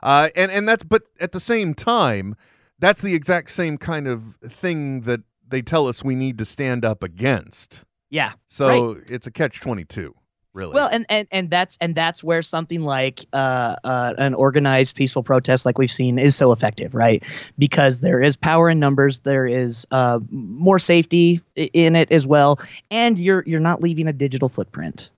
uh, 0.02 0.28
and 0.34 0.50
and 0.50 0.68
that's 0.68 0.84
but 0.84 1.02
at 1.20 1.32
the 1.32 1.40
same 1.40 1.74
time, 1.74 2.34
that's 2.78 3.00
the 3.00 3.14
exact 3.14 3.50
same 3.50 3.76
kind 3.78 4.08
of 4.08 4.36
thing 4.36 5.02
that 5.02 5.20
they 5.46 5.62
tell 5.62 5.86
us 5.88 6.02
we 6.02 6.14
need 6.14 6.38
to 6.38 6.44
stand 6.44 6.84
up 6.84 7.02
against. 7.02 7.84
Yeah. 8.08 8.32
So 8.46 8.98
it's 9.06 9.26
a 9.26 9.30
catch 9.30 9.60
twenty 9.60 9.84
two, 9.84 10.14
really. 10.54 10.74
Well, 10.74 10.88
and, 10.90 11.06
and 11.08 11.28
and 11.30 11.50
that's 11.50 11.76
and 11.80 11.94
that's 11.94 12.22
where 12.22 12.42
something 12.42 12.82
like 12.82 13.24
uh, 13.32 13.76
uh, 13.84 14.14
an 14.18 14.34
organized 14.34 14.94
peaceful 14.94 15.22
protest, 15.22 15.66
like 15.66 15.78
we've 15.78 15.90
seen, 15.90 16.18
is 16.18 16.36
so 16.36 16.52
effective, 16.52 16.94
right? 16.94 17.24
Because 17.58 18.00
there 18.00 18.22
is 18.22 18.36
power 18.36 18.70
in 18.70 18.78
numbers, 18.78 19.20
there 19.20 19.46
is 19.46 19.86
uh, 19.90 20.20
more 20.30 20.78
safety 20.78 21.40
in 21.56 21.96
it 21.96 22.10
as 22.10 22.26
well, 22.26 22.58
and 22.90 23.18
you're 23.18 23.44
you're 23.46 23.60
not 23.60 23.82
leaving 23.82 24.06
a 24.06 24.12
digital 24.12 24.48
footprint. 24.48 25.10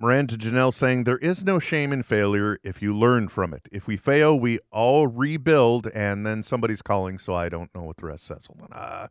Miranda 0.00 0.36
Janelle 0.36 0.72
saying 0.72 1.04
there 1.04 1.18
is 1.18 1.44
no 1.44 1.58
shame 1.58 1.92
in 1.92 2.04
failure 2.04 2.60
if 2.62 2.80
you 2.80 2.96
learn 2.96 3.26
from 3.26 3.52
it. 3.52 3.62
If 3.72 3.88
we 3.88 3.96
fail, 3.96 4.38
we 4.38 4.60
all 4.70 5.08
rebuild, 5.08 5.88
and 5.88 6.24
then 6.24 6.44
somebody's 6.44 6.82
calling, 6.82 7.18
so 7.18 7.34
I 7.34 7.48
don't 7.48 7.74
know 7.74 7.82
what 7.82 7.96
the 7.96 8.06
rest 8.06 8.26
says. 8.26 8.46
Hold 8.46 8.70
on. 8.72 9.08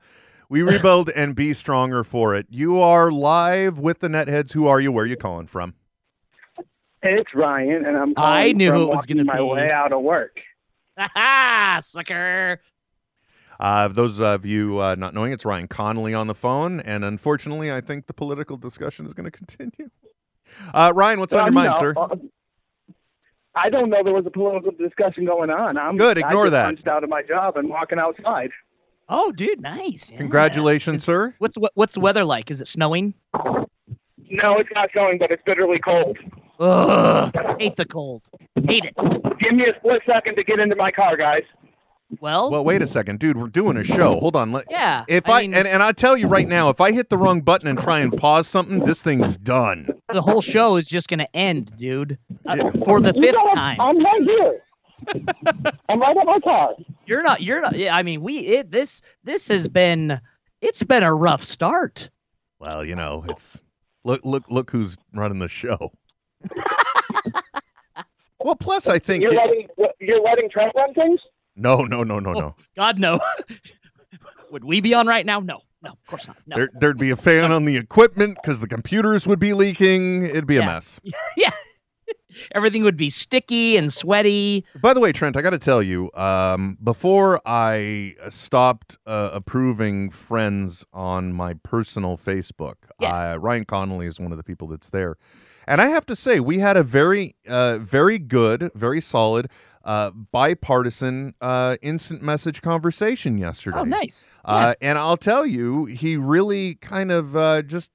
We 0.49 0.61
rebuild 0.61 1.09
and 1.09 1.35
be 1.35 1.53
stronger 1.53 2.03
for 2.03 2.33
it. 2.33 2.47
You 2.49 2.79
are 2.79 3.11
live 3.11 3.79
with 3.79 3.99
the 3.99 4.07
netheads. 4.07 4.53
Who 4.53 4.67
are 4.67 4.79
you? 4.79 4.91
Where 4.91 5.03
are 5.03 5.07
you 5.07 5.17
calling 5.17 5.47
from? 5.47 5.73
It's 7.03 7.33
Ryan, 7.35 7.85
and 7.85 7.97
I'm 7.97 8.15
calling 8.15 8.33
I 8.33 8.51
knew 8.53 8.71
from 8.71 8.81
it 8.81 8.85
was 8.85 8.95
walking 8.97 9.17
gonna 9.17 9.31
be 9.31 9.37
my 9.39 9.41
way 9.41 9.69
out 9.71 9.91
of 9.91 10.01
work. 10.01 10.39
Ha 10.97 11.81
sucker! 11.85 12.61
Uh, 13.59 13.87
those 13.87 14.19
of 14.19 14.45
you 14.45 14.79
uh, 14.79 14.95
not 14.95 15.13
knowing, 15.13 15.31
it's 15.33 15.45
Ryan 15.45 15.67
Connolly 15.67 16.13
on 16.13 16.27
the 16.27 16.35
phone, 16.35 16.79
and 16.79 17.03
unfortunately, 17.03 17.71
I 17.71 17.81
think 17.81 18.07
the 18.07 18.13
political 18.13 18.55
discussion 18.55 19.05
is 19.05 19.13
going 19.13 19.25
to 19.29 19.31
continue. 19.31 19.89
Uh, 20.73 20.93
Ryan, 20.95 21.19
what's 21.19 21.33
on 21.33 21.45
your 21.45 21.51
mind, 21.51 21.73
you 21.75 21.79
sir? 21.79 21.93
uh, 21.97 22.15
I 23.53 23.69
don't 23.69 23.89
know 23.89 23.97
there 24.03 24.13
was 24.13 24.25
a 24.25 24.31
political 24.31 24.71
discussion 24.71 25.25
going 25.25 25.49
on. 25.49 25.77
I'm 25.83 25.97
Good, 25.97 26.17
I 26.17 26.27
ignore 26.27 26.45
just 26.45 26.51
that. 26.51 26.65
Punched 26.65 26.87
out 26.87 27.03
of 27.03 27.09
my 27.09 27.23
job 27.23 27.57
and 27.57 27.69
walking 27.69 27.99
outside. 27.99 28.51
Oh, 29.09 29.31
dude, 29.31 29.61
nice. 29.61 30.11
Yeah. 30.11 30.17
Congratulations, 30.17 30.97
Is- 30.99 31.03
sir. 31.03 31.33
What's 31.39 31.57
what, 31.57 31.71
what's 31.75 31.93
the 31.93 31.99
weather 32.01 32.25
like? 32.25 32.51
Is 32.51 32.61
it 32.61 32.67
snowing? 32.67 33.13
No, 34.29 34.53
it's 34.55 34.69
not 34.75 34.89
snowing, 34.93 35.17
but 35.17 35.31
it's 35.31 35.41
bitterly 35.45 35.79
cold. 35.79 36.17
Ugh, 36.59 37.31
hate 37.59 37.75
the 37.75 37.85
cold. 37.85 38.23
Hate 38.65 38.83
it. 38.85 38.95
Give 39.39 39.53
me 39.53 39.65
a 39.65 39.75
split 39.77 40.01
second 40.09 40.35
to 40.35 40.43
get 40.43 40.59
into 40.59 40.75
my 40.75 40.91
car, 40.91 41.15
guys. 41.15 41.43
Well, 42.19 42.49
Well, 42.49 42.63
wait 42.63 42.81
a 42.81 42.87
second, 42.87 43.19
dude. 43.19 43.37
We're 43.37 43.47
doing 43.47 43.75
a 43.77 43.83
show. 43.83 44.17
Hold 44.19 44.35
on. 44.37 44.51
Let, 44.51 44.65
yeah. 44.71 45.03
If 45.09 45.29
I, 45.29 45.41
mean, 45.41 45.53
and, 45.53 45.67
and 45.67 45.83
I 45.83 45.91
tell 45.91 46.15
you 46.17 46.27
right 46.27 46.47
now, 46.47 46.69
if 46.69 46.79
I 46.81 46.93
hit 46.93 47.09
the 47.09 47.17
wrong 47.17 47.41
button 47.41 47.67
and 47.67 47.77
try 47.77 47.99
and 47.99 48.15
pause 48.17 48.47
something, 48.47 48.79
this 48.79 49.03
thing's 49.03 49.37
done. 49.37 49.89
the 50.13 50.21
whole 50.21 50.41
show 50.41 50.77
is 50.77 50.87
just 50.87 51.09
gonna 51.09 51.27
end, 51.33 51.75
dude. 51.77 52.17
Uh, 52.45 52.55
Yeah. 52.57 52.71
for 52.85 53.01
the 53.01 53.11
You 53.13 53.21
fifth 53.21 53.35
know 53.35 53.49
time. 53.53 53.79
I'm 53.81 53.97
right 53.97 54.21
here. 54.23 54.61
I'm 55.89 55.99
right 55.99 56.17
at 56.17 56.25
my 56.25 56.39
car. 56.39 56.73
You're 57.05 57.23
not. 57.23 57.41
You're 57.41 57.61
not. 57.61 57.75
Yeah, 57.75 57.95
I 57.95 58.03
mean, 58.03 58.21
we. 58.21 58.39
It, 58.39 58.71
this. 58.71 59.01
This 59.23 59.47
has 59.49 59.67
been. 59.67 60.19
It's 60.61 60.83
been 60.83 61.03
a 61.03 61.13
rough 61.13 61.43
start. 61.43 62.09
Well, 62.59 62.83
you 62.83 62.95
know, 62.95 63.23
it's 63.29 63.61
look 64.03 64.21
look 64.23 64.49
look 64.49 64.71
who's 64.71 64.97
running 65.13 65.39
the 65.39 65.47
show. 65.47 65.91
well, 68.43 68.55
plus 68.55 68.87
I 68.87 68.99
think 68.99 69.23
You're 69.23 69.33
it- 69.33 69.37
letting 69.37 69.67
you're 69.99 70.21
letting 70.21 70.49
Trent 70.49 70.73
run 70.75 70.93
things. 70.93 71.19
no, 71.55 71.83
no, 71.83 72.03
no, 72.03 72.19
no, 72.19 72.31
oh, 72.31 72.39
no. 72.39 72.55
God 72.75 72.99
no. 72.99 73.19
Would 74.51 74.63
we 74.63 74.79
be 74.81 74.93
on 74.93 75.07
right 75.07 75.25
now? 75.25 75.39
No. 75.39 75.59
No. 75.81 75.91
Of 75.91 76.07
course 76.07 76.27
not. 76.27 76.37
No. 76.47 76.55
There, 76.55 76.69
there'd 76.79 76.97
be 76.97 77.11
a 77.11 77.15
fan 77.15 77.51
on 77.51 77.65
the 77.65 77.75
equipment 77.77 78.37
because 78.41 78.61
the 78.61 78.67
computers 78.67 79.27
would 79.27 79.39
be 79.39 79.53
leaking. 79.53 80.23
It'd 80.23 80.47
be 80.47 80.57
a 80.57 80.65
mess. 80.65 80.99
yeah. 81.37 81.51
Everything 82.53 82.83
would 82.83 82.97
be 82.97 83.09
sticky 83.09 83.77
and 83.77 83.91
sweaty. 83.91 84.65
By 84.81 84.93
the 84.93 84.99
way, 84.99 85.11
Trent, 85.11 85.37
I 85.37 85.41
got 85.41 85.51
to 85.51 85.57
tell 85.57 85.81
you, 85.81 86.11
um, 86.13 86.77
before 86.83 87.41
I 87.45 88.15
stopped 88.29 88.97
uh, 89.05 89.29
approving 89.33 90.09
friends 90.09 90.85
on 90.93 91.33
my 91.33 91.53
personal 91.63 92.17
Facebook, 92.17 92.75
Yeah. 92.99 93.33
uh, 93.33 93.37
Ryan 93.37 93.65
Connolly 93.65 94.07
is 94.07 94.19
one 94.19 94.31
of 94.31 94.37
the 94.37 94.43
people 94.43 94.67
that's 94.67 94.89
there. 94.89 95.15
And 95.67 95.81
I 95.81 95.87
have 95.87 96.05
to 96.05 96.15
say, 96.15 96.39
we 96.39 96.59
had 96.59 96.77
a 96.77 96.83
very, 96.83 97.35
uh, 97.47 97.77
very 97.79 98.19
good, 98.19 98.71
very 98.73 99.01
solid, 99.01 99.49
uh, 99.83 100.11
bipartisan 100.11 101.33
uh, 101.41 101.77
instant 101.81 102.21
message 102.21 102.61
conversation 102.61 103.37
yesterday. 103.37 103.79
Oh, 103.79 103.83
nice. 103.83 104.25
Uh, 104.45 104.73
and 104.81 104.97
I'll 104.97 105.17
tell 105.17 105.45
you, 105.45 105.85
he 105.85 106.15
really 106.17 106.75
kind 106.75 107.11
of 107.11 107.35
uh, 107.35 107.61
just 107.63 107.91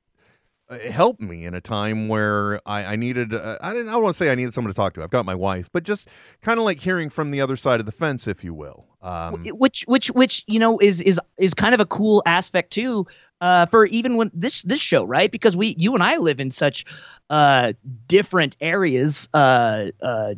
helped 0.78 1.20
me 1.20 1.44
in 1.44 1.54
a 1.54 1.60
time 1.60 2.08
where 2.08 2.60
I, 2.66 2.84
I 2.84 2.96
needed. 2.96 3.34
Uh, 3.34 3.58
I 3.60 3.72
didn't. 3.72 3.88
I 3.88 3.92
don't 3.92 4.02
want 4.02 4.14
to 4.14 4.18
say 4.18 4.30
I 4.30 4.34
needed 4.34 4.54
someone 4.54 4.72
to 4.72 4.76
talk 4.76 4.94
to. 4.94 5.02
I've 5.02 5.10
got 5.10 5.24
my 5.24 5.34
wife, 5.34 5.70
but 5.72 5.82
just 5.82 6.08
kind 6.40 6.58
of 6.58 6.64
like 6.64 6.80
hearing 6.80 7.10
from 7.10 7.30
the 7.30 7.40
other 7.40 7.56
side 7.56 7.80
of 7.80 7.86
the 7.86 7.92
fence, 7.92 8.26
if 8.26 8.44
you 8.44 8.54
will. 8.54 8.86
Um, 9.02 9.42
which 9.52 9.84
which 9.88 10.08
which 10.08 10.44
you 10.46 10.58
know 10.58 10.78
is 10.78 11.00
is 11.00 11.20
is 11.38 11.54
kind 11.54 11.74
of 11.74 11.80
a 11.80 11.86
cool 11.86 12.22
aspect 12.24 12.72
too 12.72 13.06
uh 13.40 13.66
for 13.66 13.86
even 13.86 14.16
when 14.16 14.30
this 14.32 14.62
this 14.62 14.80
show 14.80 15.04
right 15.04 15.30
because 15.32 15.56
we 15.56 15.74
you 15.76 15.92
and 15.92 16.02
i 16.02 16.16
live 16.16 16.38
in 16.38 16.50
such 16.50 16.84
uh 17.28 17.72
different 18.06 18.56
areas 18.60 19.28
uh 19.34 19.86
uh 20.00 20.34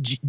g- 0.00 0.20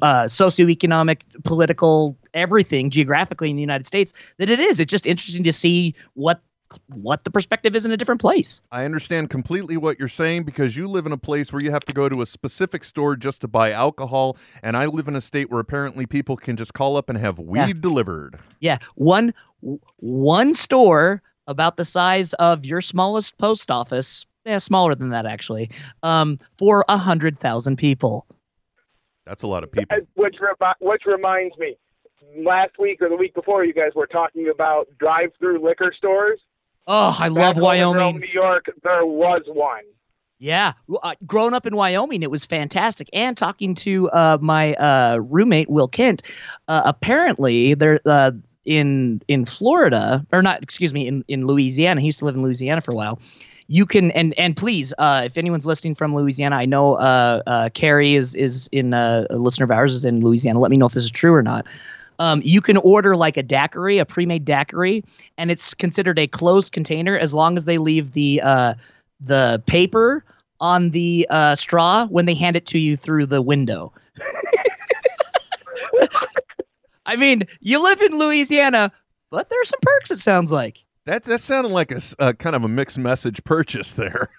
uh 0.00 0.24
socioeconomic 0.24 1.20
political 1.44 2.16
everything 2.32 2.88
geographically 2.88 3.50
in 3.50 3.56
the 3.56 3.62
united 3.62 3.86
states 3.86 4.14
that 4.38 4.48
it 4.48 4.58
is 4.58 4.80
it's 4.80 4.90
just 4.90 5.06
interesting 5.06 5.44
to 5.44 5.52
see 5.52 5.94
what 6.14 6.40
what 6.88 7.24
the 7.24 7.30
perspective 7.30 7.74
is 7.76 7.86
in 7.86 7.92
a 7.92 7.96
different 7.96 8.20
place 8.20 8.60
I 8.72 8.84
understand 8.84 9.30
completely 9.30 9.76
what 9.76 9.98
you're 9.98 10.08
saying 10.08 10.44
because 10.44 10.76
you 10.76 10.88
live 10.88 11.06
in 11.06 11.12
a 11.12 11.16
place 11.18 11.52
where 11.52 11.62
you 11.62 11.70
have 11.70 11.84
to 11.84 11.92
go 11.92 12.08
to 12.08 12.22
a 12.22 12.26
specific 12.26 12.84
store 12.84 13.16
just 13.16 13.40
to 13.42 13.48
buy 13.48 13.70
alcohol, 13.70 14.36
and 14.62 14.76
I 14.76 14.86
live 14.86 15.08
in 15.08 15.16
a 15.16 15.20
state 15.20 15.50
where 15.50 15.60
apparently 15.60 16.06
people 16.06 16.36
can 16.36 16.56
just 16.56 16.74
call 16.74 16.96
up 16.96 17.08
and 17.08 17.18
have 17.18 17.38
weed 17.38 17.58
Yeah. 17.60 17.72
delivered. 17.80 18.38
yeah 18.60 18.78
one 18.94 19.32
one 19.98 20.54
store 20.54 21.22
about 21.46 21.76
the 21.76 21.84
size 21.84 22.32
of 22.34 22.64
your 22.64 22.80
smallest 22.80 23.38
post 23.38 23.70
office 23.70 24.26
yeah 24.44 24.58
smaller 24.58 24.94
than 24.94 25.10
that 25.10 25.26
actually 25.26 25.70
um 26.02 26.38
for 26.58 26.84
a 26.88 26.96
hundred 26.96 27.38
thousand 27.38 27.76
people 27.76 28.26
That's 29.24 29.42
a 29.42 29.46
lot 29.48 29.62
of 29.64 29.72
people. 29.72 29.96
Which 30.14 30.36
remi- 30.40 30.74
which 30.80 31.02
reminds 31.06 31.56
me, 31.58 31.76
last 32.38 32.78
week 32.78 33.02
or 33.02 33.08
the 33.08 33.16
week 33.16 33.34
before, 33.34 33.64
you 33.64 33.72
guys 33.74 33.90
were 33.96 34.06
talking 34.06 34.48
about 34.48 34.86
drive-through 35.00 35.64
liquor 35.64 35.92
stores. 35.96 36.38
Oh 36.86 37.16
i 37.18 37.28
Back 37.28 37.30
love 37.30 37.56
wyoming 37.58 38.20
New 38.20 38.26
York. 38.26 38.66
There 38.82 39.04
was 39.04 39.42
one. 39.46 39.82
Yeah, 40.38 40.74
uh, 41.02 41.14
growing 41.24 41.54
up 41.54 41.64
in 41.64 41.74
Wyoming, 41.74 42.22
it 42.22 42.30
was 42.30 42.44
fantastic. 42.44 43.08
And 43.14 43.36
talking 43.36 43.74
to 43.76 44.10
uh, 44.10 44.36
my 44.38 44.74
uh, 44.74 45.16
roommate 45.16 45.70
Will 45.70 45.88
Kent, 45.88 46.22
uh, 46.68 46.82
apparently 46.84 47.72
there 47.72 48.00
uh, 48.04 48.32
in 48.66 49.22
in 49.28 49.46
Florida, 49.46 50.26
or 50.32 50.42
not, 50.42 50.62
excuse 50.62 50.92
me, 50.92 51.06
in 51.06 51.24
in 51.28 51.46
Louisiana. 51.46 52.02
He 52.02 52.06
used 52.06 52.18
to 52.18 52.26
live 52.26 52.34
in 52.34 52.42
Louisiana 52.42 52.82
for 52.82 52.92
a 52.92 52.94
while. 52.94 53.18
You 53.68 53.86
can 53.86 54.10
and 54.10 54.38
and 54.38 54.54
please, 54.54 54.92
uh, 54.98 55.22
if 55.24 55.38
anyone's 55.38 55.64
listening 55.64 55.94
from 55.94 56.14
Louisiana, 56.14 56.56
I 56.56 56.66
know 56.66 56.96
uh, 56.96 57.42
uh, 57.46 57.68
Carrie 57.70 58.14
is 58.14 58.34
is 58.34 58.68
in 58.72 58.92
uh, 58.92 59.26
a 59.30 59.36
listener 59.36 59.64
of 59.64 59.70
ours 59.70 59.94
is 59.94 60.04
in 60.04 60.22
Louisiana. 60.22 60.60
Let 60.60 60.70
me 60.70 60.76
know 60.76 60.86
if 60.86 60.92
this 60.92 61.04
is 61.04 61.10
true 61.10 61.32
or 61.32 61.42
not. 61.42 61.66
Um, 62.18 62.40
you 62.44 62.60
can 62.60 62.76
order 62.78 63.16
like 63.16 63.36
a 63.36 63.42
daiquiri, 63.42 63.98
a 63.98 64.04
pre-made 64.04 64.44
daiquiri, 64.44 65.04
and 65.38 65.50
it's 65.50 65.74
considered 65.74 66.18
a 66.18 66.26
closed 66.26 66.72
container 66.72 67.18
as 67.18 67.34
long 67.34 67.56
as 67.56 67.64
they 67.64 67.78
leave 67.78 68.12
the 68.12 68.40
uh, 68.42 68.74
the 69.20 69.62
paper 69.66 70.24
on 70.60 70.90
the 70.90 71.26
uh, 71.30 71.54
straw 71.54 72.06
when 72.06 72.26
they 72.26 72.34
hand 72.34 72.56
it 72.56 72.66
to 72.66 72.78
you 72.78 72.96
through 72.96 73.26
the 73.26 73.42
window. 73.42 73.92
I 77.06 77.16
mean, 77.16 77.44
you 77.60 77.82
live 77.82 78.00
in 78.00 78.18
Louisiana, 78.18 78.90
but 79.30 79.48
there's 79.48 79.68
some 79.68 79.80
perks. 79.82 80.10
It 80.10 80.18
sounds 80.18 80.50
like. 80.50 80.82
That 81.04 81.22
that 81.24 81.40
sounded 81.40 81.70
like 81.70 81.92
a, 81.92 82.00
a 82.18 82.34
kind 82.34 82.56
of 82.56 82.64
a 82.64 82.68
mixed 82.68 82.98
message 82.98 83.44
purchase 83.44 83.94
there. 83.94 84.28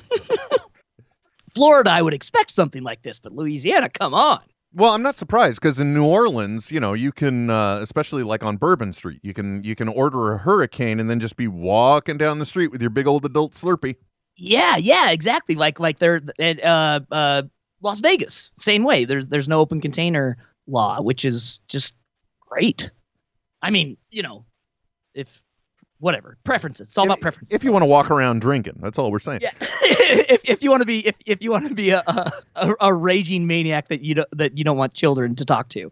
Florida, 1.54 1.90
I 1.90 2.02
would 2.02 2.14
expect 2.14 2.50
something 2.50 2.82
like 2.82 3.02
this, 3.02 3.18
but 3.18 3.32
Louisiana, 3.32 3.88
come 3.88 4.14
on. 4.14 4.40
Well, 4.74 4.94
I'm 4.94 5.02
not 5.02 5.18
surprised 5.18 5.60
because 5.60 5.80
in 5.80 5.92
New 5.92 6.04
Orleans, 6.04 6.72
you 6.72 6.80
know, 6.80 6.94
you 6.94 7.12
can, 7.12 7.50
uh, 7.50 7.80
especially 7.82 8.22
like 8.22 8.42
on 8.42 8.56
Bourbon 8.56 8.92
Street, 8.92 9.20
you 9.22 9.34
can 9.34 9.62
you 9.64 9.74
can 9.74 9.88
order 9.88 10.32
a 10.32 10.38
hurricane 10.38 10.98
and 10.98 11.10
then 11.10 11.20
just 11.20 11.36
be 11.36 11.46
walking 11.46 12.16
down 12.16 12.38
the 12.38 12.46
street 12.46 12.68
with 12.68 12.80
your 12.80 12.90
big 12.90 13.06
old 13.06 13.24
adult 13.24 13.52
Slurpee. 13.52 13.96
Yeah, 14.36 14.76
yeah, 14.76 15.10
exactly. 15.10 15.56
Like 15.56 15.78
like 15.78 15.98
they're 15.98 16.22
at 16.38 16.64
uh, 16.64 17.00
uh, 17.10 17.42
Las 17.82 18.00
Vegas, 18.00 18.50
same 18.56 18.82
way. 18.82 19.04
There's 19.04 19.28
there's 19.28 19.48
no 19.48 19.60
open 19.60 19.80
container 19.80 20.38
law, 20.66 21.02
which 21.02 21.26
is 21.26 21.60
just 21.68 21.94
great. 22.40 22.90
I 23.60 23.70
mean, 23.70 23.98
you 24.10 24.22
know, 24.22 24.46
if 25.14 25.42
whatever 25.98 26.38
preferences, 26.44 26.88
it's 26.88 26.98
all 26.98 27.04
about 27.04 27.20
preferences. 27.20 27.54
If 27.54 27.62
you 27.62 27.72
want 27.72 27.84
to 27.84 27.90
walk 27.90 28.10
around 28.10 28.40
drinking, 28.40 28.78
that's 28.80 28.98
all 28.98 29.10
we're 29.12 29.18
saying. 29.18 29.40
Yeah. 29.42 29.52
if, 30.12 30.48
if 30.48 30.62
you 30.62 30.70
want 30.70 30.80
to 30.82 30.86
be 30.86 31.06
if, 31.06 31.14
if 31.26 31.42
you 31.42 31.50
want 31.50 31.68
to 31.68 31.74
be 31.74 31.90
a, 31.90 32.02
a 32.06 32.32
a- 32.56 32.74
a 32.80 32.94
raging 32.94 33.46
maniac 33.46 33.88
that 33.88 34.00
you 34.02 34.14
don't 34.14 34.28
that 34.36 34.56
you 34.58 34.64
don't 34.64 34.76
want 34.76 34.94
children 34.94 35.34
to 35.36 35.44
talk 35.44 35.68
to. 35.70 35.90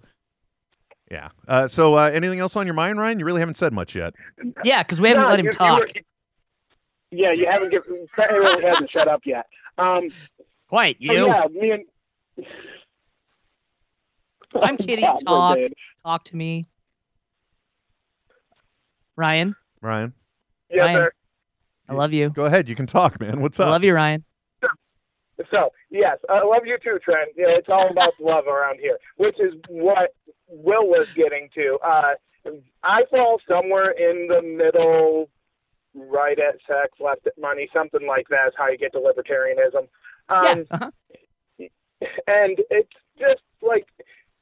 Yeah. 1.11 1.31
Uh, 1.49 1.67
so, 1.67 1.95
uh, 1.97 2.11
anything 2.15 2.39
else 2.39 2.55
on 2.55 2.67
your 2.67 2.75
mind, 2.75 2.99
Ryan? 2.99 3.19
You 3.19 3.25
really 3.25 3.41
haven't 3.41 3.57
said 3.57 3.73
much 3.73 3.97
yet. 3.97 4.15
Yeah, 4.65 4.83
because 4.85 5.01
we 5.01 5.09
haven't 5.09 5.25
No, 5.25 5.29
let 5.31 5.41
him 5.41 5.47
you- 5.47 5.51
you 5.53 5.59
talk. 5.59 5.81
were- 5.81 5.89
yeah, 7.11 7.33
you 7.33 7.47
haven't 7.47 7.71
given. 7.71 8.07
Really 8.17 8.65
hasn't 8.65 8.91
shut 8.91 9.09
up 9.09 9.23
yet. 9.27 9.47
Um, 9.79 10.11
Quite 10.69 10.99
oh, 11.01 11.13
you. 11.13 11.27
yeah, 11.27 11.47
me 11.51 11.71
and. 11.73 12.47
I'm 14.63 14.77
kidding. 14.77 15.05
God, 15.05 15.19
Talk. 15.27 15.59
Talk 16.05 16.25
to 16.25 16.37
me, 16.37 16.67
Ryan. 19.17 19.57
Ryan, 19.81 20.13
Yes, 20.71 20.79
Ryan. 20.81 20.97
sir. 20.97 21.13
I 21.91 21.95
love 21.95 22.13
you. 22.13 22.31
go 22.31 22.45
ahead. 22.45 22.69
You 22.69 22.77
can 22.77 22.87
talk, 22.87 23.21
man. 23.21 23.41
What's 23.41 23.59
up? 23.59 23.67
I 23.67 23.71
love 23.71 23.85
you, 23.85 23.95
Ryan. 23.95 24.25
So 25.51 25.71
yes, 25.91 26.19
I 26.29 26.45
love 26.45 26.67
you 26.67 26.77
too, 26.83 26.99
Trent. 27.03 27.31
Yeah, 27.37 27.49
it's 27.49 27.69
all 27.69 27.89
about 27.91 28.13
love 28.21 28.47
around 28.47 28.79
here, 28.79 28.99
which 29.17 29.41
is 29.41 29.55
what 29.69 30.15
Will 30.47 30.87
was 30.87 31.09
getting 31.15 31.49
to. 31.55 31.79
Uh, 31.83 32.13
I 32.83 33.05
fall 33.11 33.41
somewhere 33.49 33.91
in 33.91 34.29
the 34.29 34.41
middle, 34.43 35.29
right 35.95 36.39
at 36.39 36.57
sex, 36.67 36.93
left 37.01 37.27
at 37.27 37.39
money, 37.41 37.69
something 37.73 38.07
like 38.07 38.29
that 38.29 38.49
is 38.49 38.55
how 38.57 38.69
you 38.69 38.79
get 38.79 38.93
to 38.93 38.99
libertarianism. 38.99 39.89
Um, 40.29 40.65
yeah. 40.71 40.77
Uh-huh. 40.77 40.91
and 42.27 42.59
it's 42.71 42.93
just 43.19 43.43
like 43.63 43.87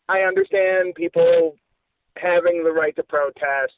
I 0.09 0.21
understand 0.21 0.95
people 0.97 1.57
having 2.17 2.65
the 2.65 2.73
right 2.73 2.95
to 2.97 3.03
protest, 3.05 3.75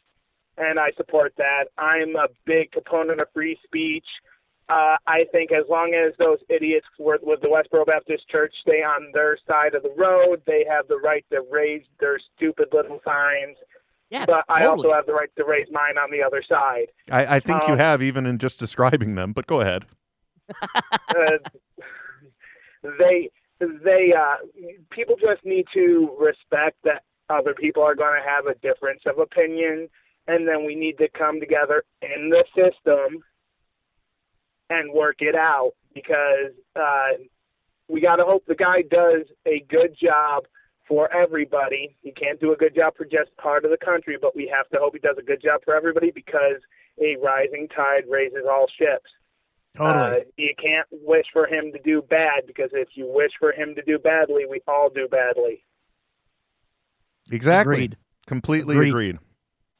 and 0.60 0.78
I 0.78 0.90
support 0.96 1.32
that. 1.38 1.66
I'm 1.78 2.14
a 2.16 2.28
big 2.44 2.70
proponent 2.70 3.20
of 3.20 3.28
free 3.32 3.58
speech. 3.64 4.04
Uh, 4.68 4.96
I 5.06 5.24
think 5.32 5.50
as 5.50 5.64
long 5.68 5.94
as 5.94 6.12
those 6.18 6.38
idiots 6.48 6.86
with, 6.98 7.22
with 7.24 7.40
the 7.40 7.48
Westboro 7.48 7.86
Baptist 7.86 8.28
Church 8.28 8.52
stay 8.60 8.82
on 8.82 9.10
their 9.12 9.36
side 9.48 9.74
of 9.74 9.82
the 9.82 9.92
road, 9.96 10.42
they 10.46 10.64
have 10.68 10.86
the 10.86 10.98
right 10.98 11.24
to 11.32 11.42
raise 11.50 11.82
their 11.98 12.18
stupid 12.36 12.68
little 12.72 13.00
signs. 13.04 13.56
Yeah. 14.10 14.26
But 14.26 14.44
I 14.48 14.66
also 14.66 14.92
have 14.92 15.06
the 15.06 15.12
right 15.12 15.30
to 15.36 15.44
raise 15.44 15.66
mine 15.72 15.96
on 15.96 16.10
the 16.10 16.22
other 16.22 16.42
side. 16.48 16.86
I, 17.10 17.36
I 17.36 17.40
think 17.40 17.62
you 17.66 17.74
Um, 17.74 17.78
have, 17.78 18.02
even 18.02 18.26
in 18.26 18.38
just 18.38 18.58
describing 18.60 19.14
them. 19.14 19.32
But 19.32 19.46
go 19.46 19.60
ahead. 19.60 19.86
uh, 21.08 21.38
they 22.98 23.30
they 23.60 24.12
uh 24.16 24.36
people 24.90 25.14
just 25.20 25.44
need 25.44 25.66
to 25.74 26.16
respect 26.18 26.76
that 26.82 27.02
other 27.28 27.54
people 27.54 27.82
are 27.82 27.94
going 27.94 28.20
to 28.20 28.28
have 28.28 28.46
a 28.46 28.58
difference 28.58 29.02
of 29.06 29.18
opinion 29.18 29.88
and 30.26 30.46
then 30.46 30.64
we 30.64 30.74
need 30.74 30.98
to 30.98 31.08
come 31.08 31.40
together 31.40 31.84
in 32.02 32.30
the 32.30 32.44
system 32.54 33.22
and 34.68 34.92
work 34.92 35.16
it 35.20 35.34
out 35.34 35.72
because 35.94 36.52
uh 36.76 37.18
we 37.88 38.00
got 38.00 38.16
to 38.16 38.24
hope 38.24 38.44
the 38.46 38.54
guy 38.54 38.82
does 38.82 39.26
a 39.46 39.64
good 39.68 39.96
job 40.00 40.44
for 40.86 41.12
everybody. 41.12 41.96
He 42.02 42.12
can't 42.12 42.40
do 42.40 42.52
a 42.52 42.56
good 42.56 42.74
job 42.74 42.94
for 42.96 43.04
just 43.04 43.36
part 43.36 43.64
of 43.64 43.70
the 43.70 43.84
country, 43.84 44.16
but 44.20 44.34
we 44.36 44.52
have 44.54 44.68
to 44.70 44.78
hope 44.78 44.94
he 44.94 45.00
does 45.00 45.16
a 45.18 45.22
good 45.22 45.42
job 45.42 45.60
for 45.64 45.74
everybody 45.74 46.10
because 46.10 46.60
a 47.00 47.16
rising 47.22 47.68
tide 47.74 48.04
raises 48.08 48.44
all 48.48 48.66
ships. 48.78 49.10
Totally. 49.76 50.20
Uh, 50.20 50.24
you 50.36 50.52
can't 50.60 50.86
wish 50.90 51.26
for 51.32 51.46
him 51.46 51.72
to 51.72 51.78
do 51.84 52.02
bad 52.02 52.42
because 52.46 52.70
if 52.72 52.88
you 52.94 53.06
wish 53.08 53.30
for 53.38 53.52
him 53.52 53.74
to 53.76 53.82
do 53.82 53.98
badly, 53.98 54.44
we 54.48 54.60
all 54.66 54.90
do 54.92 55.06
badly. 55.08 55.64
Exactly. 57.30 57.74
Agreed. 57.74 57.96
Completely 58.26 58.74
Agreed. 58.74 58.88
agreed. 58.88 59.18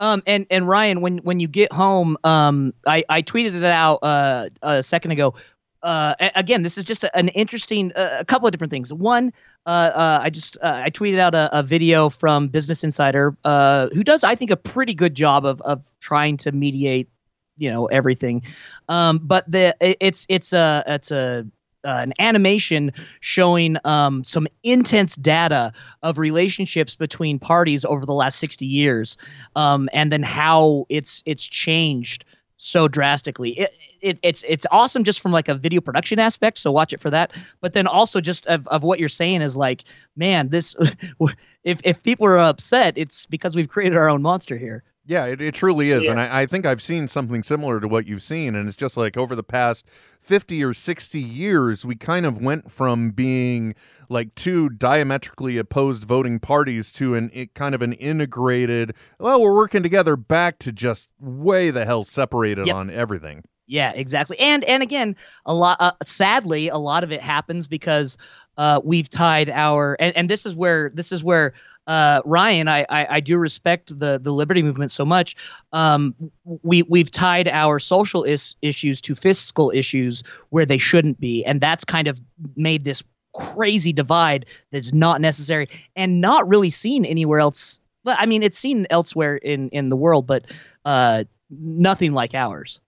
Um, 0.01 0.23
and 0.27 0.47
and 0.51 0.67
Ryan, 0.67 1.01
when 1.03 1.19
when 1.19 1.41
you 1.41 1.49
get 1.49 1.73
home, 1.73 2.17
um, 2.25 2.73
I 2.87 3.05
I 3.09 3.23
tweeted 3.23 3.55
it 3.55 3.65
out 3.65 3.99
uh 4.03 4.49
a 4.63 4.83
second 4.83 5.11
ago. 5.13 5.35
Uh, 5.83 6.15
again, 6.35 6.63
this 6.63 6.77
is 6.77 6.85
just 6.85 7.05
an 7.15 7.29
interesting 7.29 7.93
uh, 7.95 8.19
a 8.21 8.25
couple 8.25 8.47
of 8.47 8.53
different 8.53 8.71
things. 8.71 8.93
One, 8.93 9.33
uh, 9.67 9.69
uh 9.71 10.19
I 10.23 10.31
just 10.31 10.57
uh, 10.63 10.83
I 10.85 10.91
tweeted 10.91 11.19
out 11.19 11.35
a, 11.35 11.59
a 11.59 11.63
video 11.63 12.11
from 12.11 12.49
Business 12.49 12.85
Insider, 12.85 13.37
uh, 13.45 13.89
who 13.95 14.05
does 14.05 14.25
I 14.25 14.35
think 14.35 14.51
a 14.51 14.57
pretty 14.57 14.95
good 14.95 15.15
job 15.15 15.47
of 15.47 15.61
of 15.63 15.83
trying 16.01 16.37
to 16.39 16.53
mediate, 16.53 17.09
you 17.57 17.71
know, 17.71 17.87
everything. 17.87 18.43
Um, 18.89 19.21
but 19.23 19.51
the 19.51 19.75
it- 19.81 19.99
it's 20.01 20.27
it's 20.29 20.53
a 20.53 20.83
it's 20.87 21.11
a 21.11 21.47
uh, 21.85 22.01
an 22.03 22.13
animation 22.19 22.93
showing 23.21 23.77
um, 23.85 24.25
some 24.25 24.47
intense 24.63 25.17
data 25.17 25.73
of 26.03 26.19
relationships 26.19 26.95
between 26.95 27.39
parties 27.39 27.85
over 27.85 28.05
the 28.05 28.13
last 28.13 28.39
60 28.39 28.67
years 28.67 29.17
um, 29.57 29.89
and 29.93 30.13
then 30.13 30.23
how 30.23 30.85
it's 30.89 31.23
it's 31.27 31.47
changed 31.47 32.25
so 32.57 32.89
drastically. 32.89 33.59
It, 33.59 33.75
it 34.03 34.19
it's 34.23 34.45
it's 34.47 34.67
awesome 34.71 35.05
just 35.05 35.21
from 35.21 35.33
like 35.33 35.49
a 35.49 35.55
video 35.55 35.81
production 35.81 36.19
aspect 36.19 36.59
so 36.59 36.71
watch 36.71 36.93
it 36.93 37.01
for 37.01 37.11
that. 37.11 37.33
But 37.61 37.73
then 37.73 37.87
also 37.87 38.21
just 38.21 38.47
of, 38.47 38.67
of 38.69 38.83
what 38.83 38.99
you're 38.99 39.09
saying 39.09 39.43
is 39.43 39.57
like 39.57 39.85
man 40.17 40.49
this 40.49 40.77
if 41.65 41.81
if 41.85 42.03
people 42.03 42.27
are 42.27 42.39
upset 42.39 42.95
it's 42.97 43.27
because 43.27 43.57
we've 43.57 43.69
created 43.69 43.97
our 43.97 44.09
own 44.09 44.23
monster 44.23 44.57
here 44.57 44.83
Yeah, 45.07 45.25
it, 45.25 45.41
it 45.41 45.55
truly 45.55 45.91
is. 45.91 46.07
And 46.07 46.21
I, 46.21 46.43
I 46.43 46.47
think 46.47 46.67
I've 46.67 46.83
seen 46.83 47.09
something 47.09 47.43
similar 47.43 47.81
to 47.81 47.89
what 47.89 48.07
you've 48.07 48.23
seen. 48.23 48.55
And 48.55 48.69
it's 48.69 48.77
just 48.77 48.97
like 48.97 49.17
over 49.17 49.35
the 49.35 49.43
past 49.43 49.87
50 50.21 50.63
or 50.63 50.75
60 50.75 51.19
years, 51.19 51.85
we 51.87 51.97
kind 51.97 52.27
of 52.27 52.43
went 52.43 52.71
from 52.71 53.11
being 53.11 53.75
like 54.09 54.35
two 54.35 54.69
diametrically 54.69 55.57
opposed 55.59 56.05
voting 56.05 56.39
parties 56.39 56.93
to 56.93 57.15
an 57.15 57.31
it, 57.33 57.55
kind 57.55 57.75
of 57.75 57.83
an 57.83 57.95
integrated, 57.95 58.95
well, 59.19 59.41
we're 59.41 59.55
working 59.57 59.83
together 59.83 60.17
back 60.17 60.59
to 60.61 60.71
just 60.73 61.11
way 61.19 61.71
the 61.71 61.85
hell 61.87 62.05
separated 62.05 62.67
Yep. 62.67 62.77
on 62.77 62.91
everything. 62.91 63.43
Yeah, 63.67 63.93
exactly. 63.93 64.37
And 64.41 64.65
and 64.65 64.83
again, 64.83 65.15
a 65.47 65.55
lot. 65.55 65.77
Uh, 65.81 65.93
sadly, 66.03 66.67
a 66.69 66.77
lot 66.77 67.05
of 67.05 67.13
it 67.13 67.21
happens 67.23 67.69
because 67.69 68.19
uh, 68.59 68.81
we've 68.83 69.09
tied 69.09 69.49
our. 69.49 69.97
And, 70.01 70.17
and 70.17 70.29
this 70.29 70.45
is 70.45 70.57
where 70.57 70.91
this 70.93 71.13
is 71.13 71.23
where 71.23 71.55
uh, 71.91 72.23
Ryan, 72.25 72.69
I, 72.69 72.87
I 72.89 73.17
I 73.17 73.21
do 73.21 73.37
respect 73.37 73.99
the 73.99 74.21
the 74.23 74.31
liberty 74.31 74.63
movement 74.63 74.93
so 74.93 75.05
much. 75.05 75.35
Um, 75.73 76.15
we 76.63 76.83
we've 76.83 77.11
tied 77.11 77.49
our 77.49 77.81
social 77.81 78.23
is, 78.23 78.55
issues 78.63 79.01
to 79.01 79.17
fiscal 79.17 79.73
issues 79.75 80.23
where 80.51 80.65
they 80.65 80.79
shouldn't 80.79 81.19
be, 81.19 81.45
and 81.45 81.61
that's 81.61 81.85
kind 81.85 82.07
of 82.07 82.21
made 82.55 82.85
this 82.85 83.03
crazy 83.33 83.93
divide 83.93 84.47
that's 84.71 84.93
not 84.93 85.21
necessary 85.21 85.69
and 85.97 86.21
not 86.21 86.47
really 86.49 86.71
seen 86.71 87.05
anywhere 87.05 87.41
else. 87.41 87.81
Well, 88.05 88.15
I 88.21 88.25
mean, 88.25 88.45
it's 88.45 88.59
seen 88.59 88.87
elsewhere 88.89 89.39
in 89.39 89.69
in 89.71 89.89
the 89.89 89.97
world, 89.97 90.29
but 90.29 90.45
uh, 90.85 91.25
nothing 91.51 92.13
like 92.13 92.35
ours. 92.35 92.79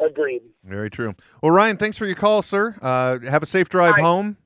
Agreed. 0.00 0.42
Very 0.64 0.90
true. 0.90 1.14
Well, 1.40 1.52
Ryan, 1.52 1.76
thanks 1.76 1.96
for 1.96 2.06
your 2.06 2.16
call, 2.16 2.42
sir. 2.42 2.74
Uh, 2.82 3.20
have 3.20 3.44
a 3.44 3.46
safe 3.46 3.68
drive 3.68 3.94
Bye. 3.94 4.02
home. 4.02 4.36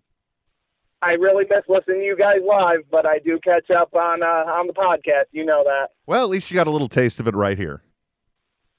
I 1.02 1.12
really 1.12 1.44
miss 1.48 1.62
listening 1.68 2.00
to 2.00 2.04
you 2.04 2.16
guys 2.16 2.36
live, 2.46 2.80
but 2.90 3.06
I 3.06 3.18
do 3.20 3.38
catch 3.42 3.70
up 3.70 3.94
on 3.94 4.22
uh, 4.22 4.26
on 4.26 4.66
the 4.66 4.72
podcast. 4.74 5.24
You 5.32 5.44
know 5.44 5.62
that. 5.64 5.88
Well, 6.06 6.22
at 6.24 6.28
least 6.30 6.50
you 6.50 6.54
got 6.54 6.66
a 6.66 6.70
little 6.70 6.88
taste 6.88 7.20
of 7.20 7.26
it 7.28 7.34
right 7.34 7.56
here. 7.56 7.82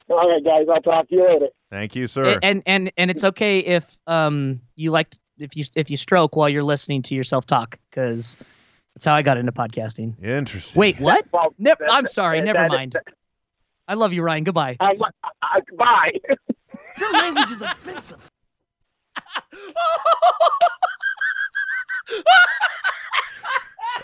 All 0.10 0.30
right, 0.30 0.44
guys. 0.44 0.68
I'll 0.72 0.82
talk 0.82 1.08
to 1.10 1.16
you 1.16 1.26
later. 1.28 1.48
Thank 1.72 1.96
you, 1.96 2.08
sir. 2.08 2.38
And 2.44 2.62
and 2.66 2.92
and 2.98 3.10
it's 3.10 3.24
okay 3.24 3.60
if 3.60 3.98
um 4.08 4.62
you 4.76 4.92
like 4.92 5.16
if 5.40 5.56
you 5.56 5.66
if 5.76 5.90
you 5.90 5.98
stroke 5.98 6.36
while 6.36 6.50
you're 6.50 6.64
listening 6.64 7.02
to 7.04 7.16
yourself 7.16 7.46
talk 7.46 7.80
because 7.90 8.36
that's 8.94 9.06
how 9.06 9.16
I 9.16 9.22
got 9.22 9.38
into 9.38 9.52
podcasting. 9.54 10.22
Interesting. 10.24 10.80
Wait, 10.80 11.00
what? 11.00 11.26
Well, 11.32 11.56
Never. 11.58 11.86
that- 11.88 11.94
I'm 11.94 12.08
sorry. 12.08 12.40
that- 12.40 12.46
Never 12.46 12.60
that- 12.60 12.70
mind. 12.70 12.98
I 13.88 13.96
love 13.96 14.14
you, 14.14 14.22
Ryan. 14.22 14.44
Goodbye. 14.44 14.78
I'm, 14.80 15.02
I, 15.42 15.60
bye. 15.76 16.12
Your 17.00 17.12
language 17.14 17.50
is 17.52 17.62
offensive. 17.62 18.30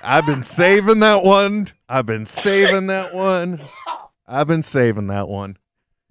I've 0.02 0.26
been 0.26 0.44
saving 0.44 1.00
that 1.00 1.24
one. 1.24 1.68
I've 1.90 2.06
been 2.06 2.26
saving 2.26 2.88
that 2.88 3.14
one. 3.14 3.62
I've 4.28 4.48
been 4.48 4.64
saving 4.64 5.08
that 5.08 5.28
one. 5.28 5.58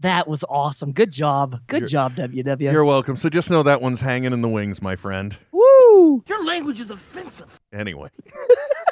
That 0.00 0.28
was 0.28 0.44
awesome. 0.48 0.92
Good 0.92 1.10
job. 1.12 1.60
Good 1.68 1.82
You're- 1.82 1.90
job, 1.90 2.12
WW. 2.14 2.72
You're 2.72 2.84
welcome. 2.84 3.16
So 3.16 3.28
just 3.30 3.50
know 3.50 3.62
that 3.62 3.80
one's 3.80 4.00
hanging 4.00 4.32
in 4.32 4.42
the 4.42 4.48
wings, 4.48 4.82
my 4.82 4.96
friend. 4.96 5.36
Woo! 5.52 6.22
Your 6.26 6.44
language 6.44 6.80
is 6.80 6.90
offensive. 6.90 7.58
Anyway. 7.72 8.10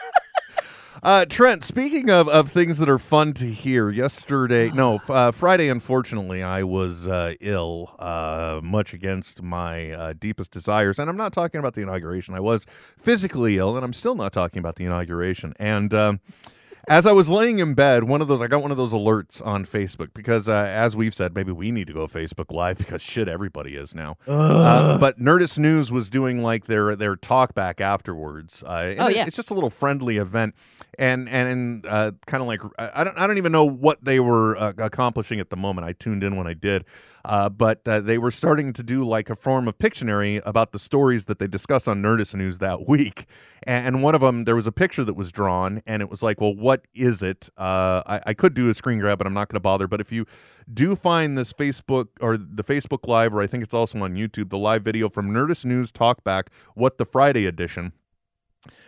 Uh, 1.05 1.26
Trent, 1.26 1.62
speaking 1.62 2.09
of, 2.09 2.30
of 2.30 2.48
things 2.48 2.78
that 2.78 2.88
are 2.88 2.98
fun 2.98 3.34
to 3.34 3.44
hear, 3.44 3.90
yesterday, 3.90 4.70
no, 4.70 4.98
uh, 5.11 5.30
Friday, 5.32 5.68
unfortunately, 5.68 6.42
I 6.42 6.62
was 6.62 7.07
uh, 7.07 7.34
ill, 7.42 7.94
uh, 7.98 8.61
much 8.62 8.94
against 8.94 9.42
my 9.42 9.90
uh, 9.90 10.14
deepest 10.18 10.50
desires. 10.50 10.98
And 10.98 11.11
I'm 11.11 11.16
not 11.18 11.34
talking 11.34 11.59
about 11.59 11.74
the 11.74 11.82
inauguration. 11.82 12.32
I 12.32 12.40
was 12.40 12.64
physically 12.70 13.59
ill, 13.59 13.76
and 13.76 13.84
I'm 13.84 13.92
still 13.92 14.14
not 14.14 14.32
talking 14.32 14.61
about 14.61 14.76
the 14.76 14.86
inauguration. 14.86 15.52
And 15.59 15.92
um, 15.92 16.20
as 16.89 17.07
I 17.07 17.12
was 17.12 17.30
laying 17.30 17.59
in 17.59 17.74
bed, 17.74 18.05
one 18.05 18.20
of 18.20 18.28
those, 18.28 18.43
I 18.43 18.47
got 18.47 18.62
one 18.62 18.70
of 18.70 18.76
those 18.76 18.93
alerts 18.93 19.45
on 19.45 19.64
Facebook 19.64 20.09
because, 20.14 20.49
uh, 20.49 20.53
as 20.53 20.97
we've 20.97 21.14
said, 21.14 21.35
maybe 21.35 21.53
we 21.53 21.70
need 21.70 21.87
to 21.87 21.93
go 21.93 22.07
Facebook 22.07 22.53
Live 22.53 22.78
because 22.85 23.03
shit, 23.03 23.28
everybody 23.28 23.74
is 23.76 23.95
now. 23.95 24.16
Uh, 24.26 24.99
but 24.99 25.18
Nerdist 25.18 25.59
News 25.59 25.91
was 25.91 26.11
doing 26.11 26.43
like 26.43 26.66
their 26.66 26.95
their 26.97 27.16
talk 27.16 27.55
back 27.55 27.80
afterwards. 27.80 28.62
Uh, 28.62 28.95
Oh, 28.99 29.09
yeah. 29.09 29.24
it's 29.26 29.37
just 29.37 29.51
a 29.51 29.55
little 29.55 29.70
friendly 29.70 30.18
event, 30.18 30.55
and 30.99 31.28
and 31.28 31.87
uh, 31.87 32.12
kind 32.26 32.43
of 32.43 32.47
like 32.47 32.61
I 32.78 33.01
I 33.01 33.05
don't 33.05 33.18
I 33.18 33.26
don't 33.26 33.39
even 33.39 33.53
know 33.53 33.64
what 33.64 34.05
they 34.05 34.20
were 34.20 34.57
uh, 34.57 34.72
accomplishing 34.78 35.41
at 35.41 35.51
the 35.51 35.57
moment. 35.57 35.87
I 35.87 35.93
tuned 35.93 36.22
in 36.22 36.37
when 36.37 36.47
I 36.47 36.55
did, 36.55 36.85
uh, 37.25 37.49
but 37.49 37.87
uh, 37.89 38.01
they 38.01 38.18
were 38.18 38.31
starting 38.31 38.72
to 38.72 38.83
do 38.83 39.05
like 39.05 39.31
a 39.31 39.37
form 39.37 39.66
of 39.66 39.79
Pictionary 39.79 40.43
about 40.45 40.72
the 40.72 40.79
stories 40.79 41.25
that 41.25 41.39
they 41.39 41.47
discuss 41.47 41.89
on 41.89 42.03
Nerdist 42.03 42.35
News 42.35 42.59
that 42.59 42.87
week. 42.89 43.27
And, 43.66 44.03
one 44.03 44.14
of 44.14 44.20
them, 44.20 44.45
there 44.45 44.57
was 44.57 44.66
a 44.66 44.72
picture 44.72 45.05
that 45.05 45.14
was 45.14 45.33
drawn, 45.33 45.83
and 45.87 46.03
it 46.03 46.11
was 46.11 46.22
like, 46.22 46.41
well, 46.41 46.55
what 46.55 46.87
is 46.95 47.22
it? 47.22 47.49
Uh, 47.57 48.03
I, 48.07 48.20
I 48.27 48.35
could 48.35 48.53
do 48.53 48.68
a 48.68 48.75
screen 48.75 48.99
grab, 48.99 49.16
but 49.16 49.27
I'm 49.27 49.33
not 49.33 49.49
going 49.49 49.57
to 49.57 49.61
bother. 49.61 49.87
But 49.87 50.03
if 50.03 50.12
you 50.12 50.27
do 50.72 50.95
find 50.95 51.39
this 51.39 51.53
Facebook 51.55 52.09
or 52.20 52.37
the 52.37 52.64
Facebook 52.64 53.09
Live, 53.09 53.35
or 53.35 53.41
I 53.41 53.47
think 53.47 53.62
it's 53.62 53.72
also 53.72 53.99
on 54.01 54.14
YouTube, 54.14 54.51
the 54.51 54.59
live 54.59 54.83
video 54.83 55.09
from 55.09 55.31
Nerdist 55.31 55.64
News 55.64 55.93
Talkback, 55.93 56.49
What 56.75 56.99
the 56.99 57.07
Friday 57.07 57.47
edition. 57.47 57.93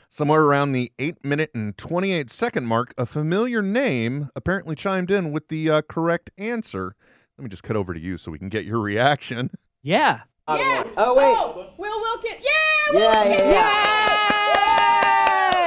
Somewhere 0.08 0.42
around 0.42 0.72
the 0.72 0.92
8 0.98 1.24
minute 1.24 1.50
and 1.54 1.76
28 1.76 2.30
second 2.30 2.66
mark, 2.66 2.94
a 2.96 3.06
familiar 3.06 3.60
name 3.62 4.28
apparently 4.36 4.74
chimed 4.74 5.10
in 5.10 5.32
with 5.32 5.48
the 5.48 5.68
uh, 5.68 5.82
correct 5.82 6.30
answer. 6.38 6.94
Let 7.38 7.42
me 7.42 7.48
just 7.50 7.62
cut 7.62 7.76
over 7.76 7.92
to 7.92 8.00
you 8.00 8.16
so 8.16 8.30
we 8.30 8.38
can 8.38 8.48
get 8.48 8.64
your 8.64 8.80
reaction. 8.80 9.50
Yeah. 9.82 10.20
Yeah. 10.48 10.84
Oh 10.96 11.14
wait. 11.14 11.24
Oh, 11.24 11.70
Will 11.76 12.00
Wilkins. 12.00 12.36
Yeah. 12.40 12.50
Yeah, 12.92 13.24
Will 13.24 13.52
yeah, 13.52 14.26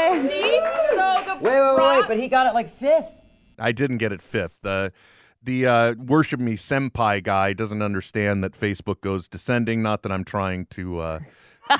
Wilkins. 0.09 0.31
See? 0.31 0.59
So 0.95 1.23
the 1.25 1.35
Wait, 1.35 1.61
wait, 1.61 1.75
wait, 1.75 1.97
wait, 1.99 2.07
but 2.07 2.17
he 2.17 2.27
got 2.27 2.47
it 2.47 2.53
like 2.53 2.69
fifth. 2.69 3.21
I 3.59 3.71
didn't 3.71 3.97
get 3.97 4.11
it 4.11 4.21
fifth. 4.21 4.57
The 4.61 4.91
the 5.43 5.67
uh, 5.67 5.93
worship 5.95 6.39
me 6.39 6.53
senpai 6.53 7.23
guy 7.23 7.53
doesn't 7.53 7.81
understand 7.81 8.43
that 8.43 8.53
Facebook 8.53 9.01
goes 9.01 9.27
descending. 9.27 9.81
Not 9.81 10.03
that 10.03 10.11
I'm 10.11 10.25
trying 10.25 10.65
to, 10.71 10.99
uh, 10.99 11.19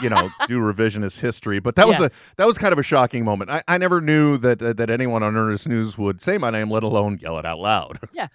you 0.01 0.09
know, 0.09 0.29
do 0.47 0.59
revisionist 0.59 1.19
history, 1.19 1.59
but 1.59 1.75
that 1.75 1.87
was 1.87 1.99
a 1.99 2.09
that 2.37 2.47
was 2.47 2.57
kind 2.57 2.73
of 2.73 2.79
a 2.79 2.83
shocking 2.83 3.25
moment. 3.25 3.49
I, 3.49 3.61
I 3.67 3.77
never 3.77 4.01
knew 4.01 4.37
that 4.37 4.61
uh, 4.61 4.73
that 4.73 4.89
anyone 4.89 5.23
on 5.23 5.33
Nerdist 5.33 5.67
News 5.67 5.97
would 5.97 6.21
say 6.21 6.37
my 6.37 6.51
name, 6.51 6.69
let 6.69 6.83
alone 6.83 7.19
yell 7.21 7.37
it 7.39 7.45
out 7.45 7.59
loud. 7.59 7.99
Yeah. 8.13 8.27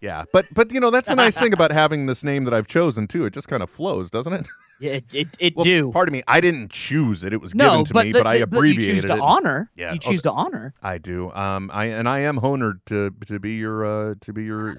Yeah, 0.00 0.24
but 0.32 0.46
but 0.54 0.72
you 0.72 0.80
know 0.80 0.90
that's 0.90 1.08
the 1.08 1.16
nice 1.16 1.38
thing 1.38 1.52
about 1.58 1.72
having 1.72 2.06
this 2.06 2.22
name 2.24 2.44
that 2.44 2.54
I've 2.54 2.66
chosen 2.68 3.06
too. 3.06 3.24
It 3.26 3.32
just 3.34 3.48
kind 3.48 3.62
of 3.62 3.70
flows, 3.70 4.10
doesn't 4.10 4.32
it? 4.32 4.48
Yeah, 4.78 4.92
it 4.92 5.04
it, 5.12 5.28
it 5.38 5.56
Well, 5.56 5.64
do. 5.64 5.90
Pardon 5.92 6.12
me, 6.12 6.22
I 6.28 6.40
didn't 6.40 6.70
choose 6.70 7.22
it. 7.24 7.32
It 7.32 7.40
was 7.40 7.54
no, 7.54 7.70
given 7.70 7.84
to 7.86 7.94
but 7.94 8.06
me, 8.06 8.12
the- 8.12 8.18
but 8.20 8.26
I 8.26 8.38
the- 8.38 8.44
abbreviated 8.44 8.82
You 8.88 8.94
choose 8.94 9.04
to 9.04 9.14
it. 9.14 9.20
honor. 9.20 9.70
Yeah, 9.76 9.92
You 9.92 9.96
oh, 10.04 10.10
choose 10.10 10.22
to 10.22 10.30
honor. 10.32 10.72
I 10.82 10.98
do. 10.98 11.30
Um, 11.32 11.70
I 11.74 11.86
and 11.86 12.08
I 12.08 12.20
am 12.20 12.38
honored 12.38 12.80
to 12.86 13.10
to 13.26 13.38
be 13.38 13.54
your 13.56 13.84
uh 13.84 14.14
to 14.20 14.32
be 14.32 14.44
your 14.44 14.76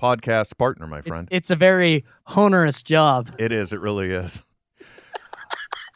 podcast 0.00 0.56
partner, 0.58 0.86
my 0.86 1.02
friend. 1.02 1.28
it's 1.30 1.50
a 1.50 1.56
very 1.56 2.04
honorous 2.26 2.82
job. 2.82 3.30
It 3.38 3.52
is. 3.52 3.72
It 3.72 3.80
really 3.80 4.10
is. 4.12 4.42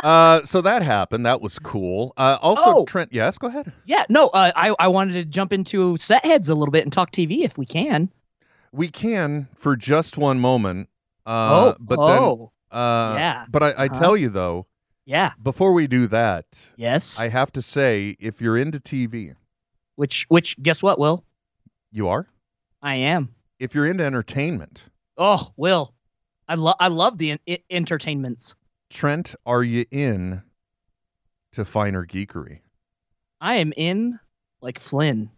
Uh, 0.02 0.44
so 0.44 0.60
that 0.60 0.82
happened. 0.82 1.24
That 1.26 1.40
was 1.40 1.60
cool. 1.60 2.12
Uh, 2.16 2.36
also, 2.42 2.62
Oh. 2.78 2.84
Trent. 2.86 3.10
Yes, 3.12 3.38
go 3.38 3.46
ahead. 3.46 3.72
Yeah, 3.84 4.04
no, 4.08 4.28
uh, 4.30 4.50
I 4.56 4.74
I 4.80 4.88
wanted 4.88 5.12
to 5.12 5.24
jump 5.24 5.52
into 5.52 5.96
set 5.96 6.24
heads 6.24 6.48
a 6.48 6.56
little 6.56 6.72
bit 6.72 6.82
and 6.82 6.92
talk 6.92 7.12
TV 7.12 7.44
if 7.44 7.56
we 7.56 7.64
can. 7.66 8.10
We 8.72 8.88
can 8.88 9.48
for 9.54 9.76
just 9.76 10.16
one 10.16 10.40
moment. 10.40 10.88
Uh, 11.26 11.72
oh, 11.72 11.76
but 11.78 11.98
oh, 12.00 12.52
then, 12.70 12.80
uh, 12.80 13.14
yeah. 13.18 13.44
But 13.50 13.62
I, 13.62 13.66
I 13.70 13.86
Uh-huh. 13.86 13.98
tell 14.00 14.16
you 14.16 14.28
though, 14.30 14.66
yeah, 15.04 15.32
before 15.42 15.72
we 15.72 15.86
do 15.86 16.06
that, 16.08 16.46
yes. 16.76 17.20
I 17.20 17.28
have 17.28 17.52
to 17.52 17.62
say, 17.62 18.16
if 18.18 18.40
you're 18.40 18.56
into 18.58 18.80
TV, 18.80 19.34
which 19.96 20.26
which 20.28 20.60
guess 20.62 20.82
what, 20.82 20.98
Will? 20.98 21.24
you 21.90 22.08
are. 22.08 22.26
I 22.80 22.94
am. 22.96 23.34
If 23.60 23.74
you're 23.74 23.86
into 23.86 24.02
entertainment, 24.04 24.84
Oh, 25.18 25.52
Will, 25.56 25.92
I 26.48 26.54
love 26.54 26.76
I 26.80 26.88
love 26.88 27.18
the 27.18 27.32
en- 27.32 27.38
I- 27.48 27.62
entertainments. 27.70 28.54
Trent, 28.90 29.34
are 29.46 29.62
you 29.62 29.84
in 29.90 30.42
to 31.52 31.64
finer 31.64 32.04
geekery? 32.06 32.60
I 33.40 33.56
am 33.56 33.72
in 33.76 34.18
like 34.60 34.78
Flynn, 34.78 35.30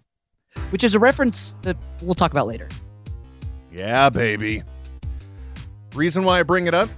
which 0.70 0.85
is 0.85 0.95
a 0.95 0.99
reference 0.99 1.57
that 1.62 1.76
we'll 2.03 2.14
talk 2.14 2.30
about 2.30 2.47
later. 2.47 2.68
Yeah, 3.77 4.09
baby. 4.09 4.62
Reason 5.95 6.22
why 6.25 6.39
I 6.39 6.43
bring 6.45 6.66
it 6.66 6.75
up? 6.75 6.89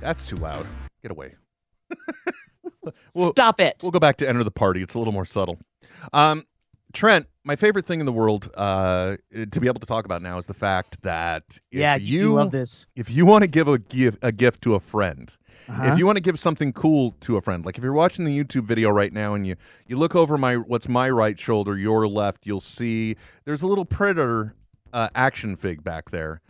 That's 0.00 0.26
too 0.26 0.36
loud. 0.36 0.66
Get 1.02 1.10
away. 1.10 1.34
Well- 3.14 3.30
Stop 3.30 3.60
it. 3.60 3.76
We'll 3.82 3.92
go 3.92 4.00
back 4.00 4.16
to 4.16 4.28
enter 4.28 4.42
the 4.42 4.50
party. 4.50 4.82
It's 4.82 4.94
a 4.94 4.98
little 4.98 5.12
more 5.12 5.24
subtle. 5.24 5.58
Um, 6.12 6.44
Trent, 6.92 7.26
my 7.44 7.54
favorite 7.54 7.86
thing 7.86 8.00
in 8.00 8.06
the 8.06 8.12
world 8.12 8.50
uh, 8.56 9.16
to 9.52 9.60
be 9.60 9.68
able 9.68 9.78
to 9.80 9.86
talk 9.86 10.04
about 10.04 10.20
now 10.20 10.36
is 10.38 10.46
the 10.46 10.54
fact 10.54 11.00
that 11.02 11.44
if 11.70 11.78
yeah, 11.80 11.94
you, 11.96 12.18
you 12.18 12.32
love 12.34 12.50
this. 12.50 12.86
if 12.96 13.08
you 13.08 13.24
want 13.24 13.42
to 13.44 13.48
give 13.48 13.68
a 13.68 13.78
gift 13.78 14.18
a 14.22 14.32
gift 14.32 14.62
to 14.62 14.74
a 14.74 14.80
friend, 14.80 15.34
Uh-huh. 15.68 15.92
if 15.92 15.98
you 15.98 16.06
want 16.06 16.16
to 16.16 16.22
give 16.22 16.38
something 16.40 16.72
cool 16.72 17.12
to 17.20 17.36
a 17.36 17.40
friend, 17.40 17.64
like 17.64 17.78
if 17.78 17.84
you're 17.84 17.92
watching 17.92 18.24
the 18.24 18.36
YouTube 18.36 18.64
video 18.64 18.90
right 18.90 19.12
now 19.12 19.34
and 19.34 19.46
you 19.46 19.54
you 19.86 19.96
look 19.96 20.16
over 20.16 20.36
my 20.36 20.56
what's 20.56 20.88
my 20.88 21.08
right 21.08 21.38
shoulder, 21.38 21.78
your 21.78 22.08
left, 22.08 22.46
you'll 22.46 22.60
see 22.60 23.16
there's 23.44 23.62
a 23.62 23.66
little 23.66 23.84
predator 23.84 24.54
uh, 24.92 25.08
action 25.14 25.56
fig 25.56 25.82
back 25.84 26.10
there. 26.10 26.40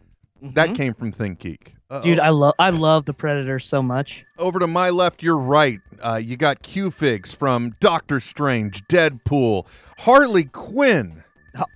That 0.40 0.70
Mhm. 0.70 0.76
came 0.76 0.94
from 0.94 1.12
Think 1.12 1.38
Geek. 1.38 1.74
Dude, 2.02 2.18
I 2.18 2.30
love 2.30 2.54
I 2.58 2.70
love 2.70 3.04
the 3.04 3.12
Predator 3.12 3.58
so 3.58 3.82
much. 3.82 4.24
over 4.38 4.58
to 4.58 4.66
my 4.66 4.88
left, 4.90 5.22
your 5.22 5.36
right, 5.36 5.78
uh, 6.00 6.18
you 6.22 6.36
got 6.38 6.62
Q 6.62 6.90
figs 6.90 7.32
from 7.34 7.74
Doctor 7.80 8.18
Strange, 8.18 8.82
Deadpool, 8.88 9.66
Harley 9.98 10.44
Quinn. 10.44 11.22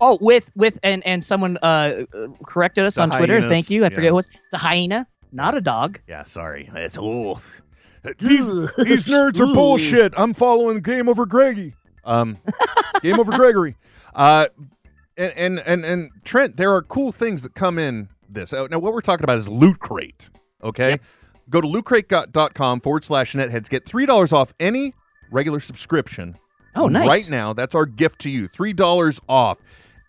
Oh, 0.01 0.17
with 0.23 0.51
with 0.57 0.79
and 0.83 1.07
and 1.07 1.23
someone 1.23 1.59
uh 1.59 2.05
corrected 2.47 2.85
us 2.87 2.95
The 2.95 3.03
on 3.03 3.11
Twitter. 3.11 3.47
Thank 3.47 3.69
you. 3.69 3.85
I 3.85 3.89
yeah. 3.89 3.95
forget 3.95 4.15
what's 4.15 4.29
it's 4.29 4.55
a 4.55 4.59
hyena, 4.59 5.07
not 5.33 5.55
a 5.55 5.61
dog. 5.61 6.01
Yeah, 6.09 6.23
sorry, 6.23 6.71
it's 6.75 6.97
old. 6.97 7.43
These 8.19 8.47
these 8.79 9.05
nerds 9.07 9.39
are 9.39 9.53
bullshit. 9.55 10.15
I'm 10.17 10.33
following 10.33 10.81
Game 10.81 11.11
Over 11.11 11.27
Greggy. 11.27 11.75
Um, 12.07 12.39
Game 13.03 13.21
Over 13.21 13.33
Gregory. 13.33 13.77
Uh, 14.15 14.47
and, 15.17 15.33
and 15.37 15.59
and 15.61 15.85
and 15.85 16.11
Trent, 16.25 16.57
there 16.57 16.73
are 16.75 16.83
cool 16.83 17.13
things 17.13 17.43
that 17.43 17.55
come 17.55 17.79
in 17.79 18.09
this. 18.29 18.53
Uh, 18.53 18.67
Now, 18.71 18.79
what 18.79 18.93
we're 18.93 19.01
talking 19.01 19.25
about 19.25 19.39
is 19.39 19.49
Loot 19.49 19.79
Crate. 19.81 20.31
Okay, 20.63 20.99
go 21.51 21.61
to 21.61 21.67
lootcrate.com 21.69 22.81
forward 22.81 23.05
slash 23.05 23.35
netheads. 23.35 23.69
Get 23.69 23.87
three 23.87 24.07
dollars 24.07 24.33
off 24.33 24.53
any 24.61 24.93
regular 25.31 25.61
subscription. 25.61 26.37
Oh, 26.75 26.89
nice. 26.89 27.09
Right 27.09 27.31
now, 27.31 27.53
that's 27.53 27.75
our 27.75 27.87
gift 27.87 28.21
to 28.21 28.31
you. 28.31 28.49
Three 28.49 28.73
dollars 28.73 29.21
off, 29.29 29.59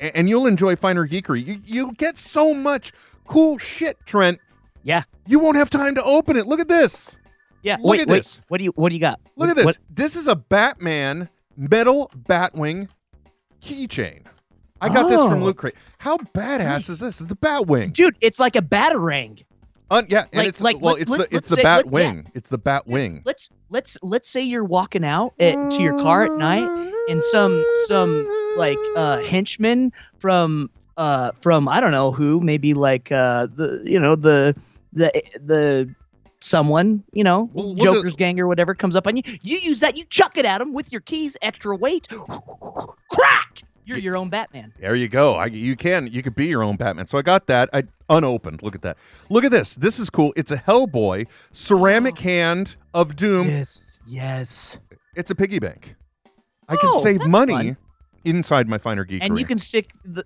A- 0.02 0.16
and 0.18 0.28
you'll 0.28 0.48
enjoy 0.48 0.76
finer 0.76 1.08
geekery. 1.08 1.46
You, 1.46 1.62
you'll 1.64 1.92
get 1.94 2.18
so 2.18 2.54
much 2.54 2.92
cool 3.26 3.58
shit, 3.58 3.98
Trent. 4.06 4.40
Yeah. 4.84 5.04
You 5.28 5.40
won't 5.40 5.58
have 5.58 5.70
time 5.70 5.96
to 5.96 6.04
open 6.04 6.38
it. 6.38 6.46
Look 6.48 6.60
at 6.60 6.68
this. 6.68 7.18
Yeah. 7.64 7.76
Look 7.78 7.86
wait, 7.92 8.02
at 8.02 8.08
wait. 8.08 8.18
this. 8.20 8.42
What 8.48 8.58
do 8.60 8.64
you 8.64 8.72
what 8.76 8.90
do 8.90 8.96
you 8.96 9.02
got? 9.02 9.20
Look 9.36 9.48
What- 9.48 9.50
at 9.50 9.56
this. 9.58 9.66
what- 9.66 9.78
This 9.90 10.16
is 10.16 10.28
a 10.28 10.36
Batman 10.36 11.30
metal 11.56 12.10
Batwing 12.28 12.88
keychain. 13.62 14.22
I 14.82 14.90
got 14.90 15.10
this 15.10 15.22
from 15.22 15.42
Oh. 15.42 15.46
Loot 15.46 15.58
Crate. 15.58 15.76
How 15.98 16.18
badass 16.18 16.90
is 16.90 17.00
this? 17.00 17.20
It's 17.22 17.32
a 17.32 17.36
Batwing. 17.36 17.94
dude, 17.94 18.16
it's 18.22 18.40
like 18.40 18.56
a 18.56 18.62
batarang. 18.62 19.44
Un- 19.90 20.06
yeah, 20.10 20.26
and 20.34 20.40
Like- 20.40 20.48
it's 20.48 20.60
like, 20.62 20.82
well, 20.82 20.94
let- 20.96 21.02
it's 21.04 21.10
let- 21.12 21.30
the 21.30 21.36
it's 21.38 21.48
the 21.50 21.56
say- 21.56 21.64
Bat 21.64 21.78
let- 21.78 21.86
yeah. 21.86 21.92
Wing. 22.12 22.32
It's 22.34 22.50
the 22.50 22.58
Bat 22.58 22.88
Wing. 22.88 23.22
Let's 23.26 23.50
let's 23.70 23.98
let's 24.04 24.30
say 24.30 24.42
you're 24.42 24.66
walking 24.66 25.06
out 25.06 25.34
at, 25.40 25.72
to 25.72 25.82
your 25.82 25.98
car 26.02 26.26
at 26.26 26.34
night 26.34 26.92
and 27.10 27.24
some 27.24 27.64
some 27.86 28.28
like 28.58 28.78
uh 28.98 29.22
henchman 29.24 29.94
from 30.20 30.70
uh 30.98 31.32
from 31.42 31.68
I 31.70 31.80
don't 31.80 31.92
know 31.92 32.12
who 32.12 32.42
maybe 32.42 32.74
like 32.74 33.12
uh 33.14 33.48
the 33.56 33.82
you 33.86 33.98
know 34.00 34.16
the 34.18 34.56
the 34.92 35.10
the 35.42 35.96
someone 36.42 37.02
you 37.14 37.24
know 37.24 37.50
Well, 37.54 37.68
we'll 37.76 37.76
Joker's 37.76 38.16
gang 38.16 38.40
or 38.42 38.48
whatever 38.48 38.76
comes 38.76 38.96
up 38.96 39.08
on 39.08 39.16
you 39.16 39.24
you 39.42 39.58
use 39.60 39.80
that 39.80 39.96
you 39.98 40.04
chuck 40.06 40.38
it 40.38 40.44
at 40.46 40.60
him 40.62 40.74
with 40.74 40.92
your 40.92 41.02
keys 41.02 41.38
extra 41.42 41.76
weight 41.76 42.08
crack 43.12 43.62
you're 43.88 43.98
your 43.98 44.18
own 44.18 44.30
Batman 44.30 44.74
There 44.80 44.96
you 44.96 45.08
go. 45.08 45.36
I, 45.36 45.46
you 45.46 45.76
can 45.76 46.08
you 46.08 46.22
could 46.22 46.36
be 46.36 46.48
your 46.48 46.62
own 46.64 46.76
Batman. 46.76 47.08
So 47.08 47.18
I 47.18 47.22
got 47.22 47.48
that. 47.48 47.70
I 47.74 47.84
unopened. 48.10 48.62
Look 48.62 48.76
at 48.76 48.82
that. 48.82 48.98
Look 49.30 49.44
at 49.46 49.52
this. 49.52 49.76
This 49.76 49.98
is 50.00 50.10
cool. 50.10 50.34
It's 50.36 50.52
a 50.52 50.58
Hellboy 50.58 51.28
ceramic 51.52 52.16
oh. 52.20 52.24
hand 52.24 52.76
of 52.94 53.16
doom. 53.16 53.48
yes 53.48 54.00
yes 54.06 54.78
It's 55.16 55.32
a 55.32 55.36
piggy 55.36 55.60
bank. 55.60 55.96
I 56.70 56.76
can 56.76 56.90
Oh, 56.94 57.02
save 57.02 57.26
money 57.26 57.54
fun. 57.54 57.78
inside 58.26 58.68
my 58.68 58.78
finer 58.78 59.06
geekery. 59.06 59.20
and 59.22 59.40
you 59.40 59.46
can 59.46 59.58
stick 59.58 59.92
the, 60.04 60.24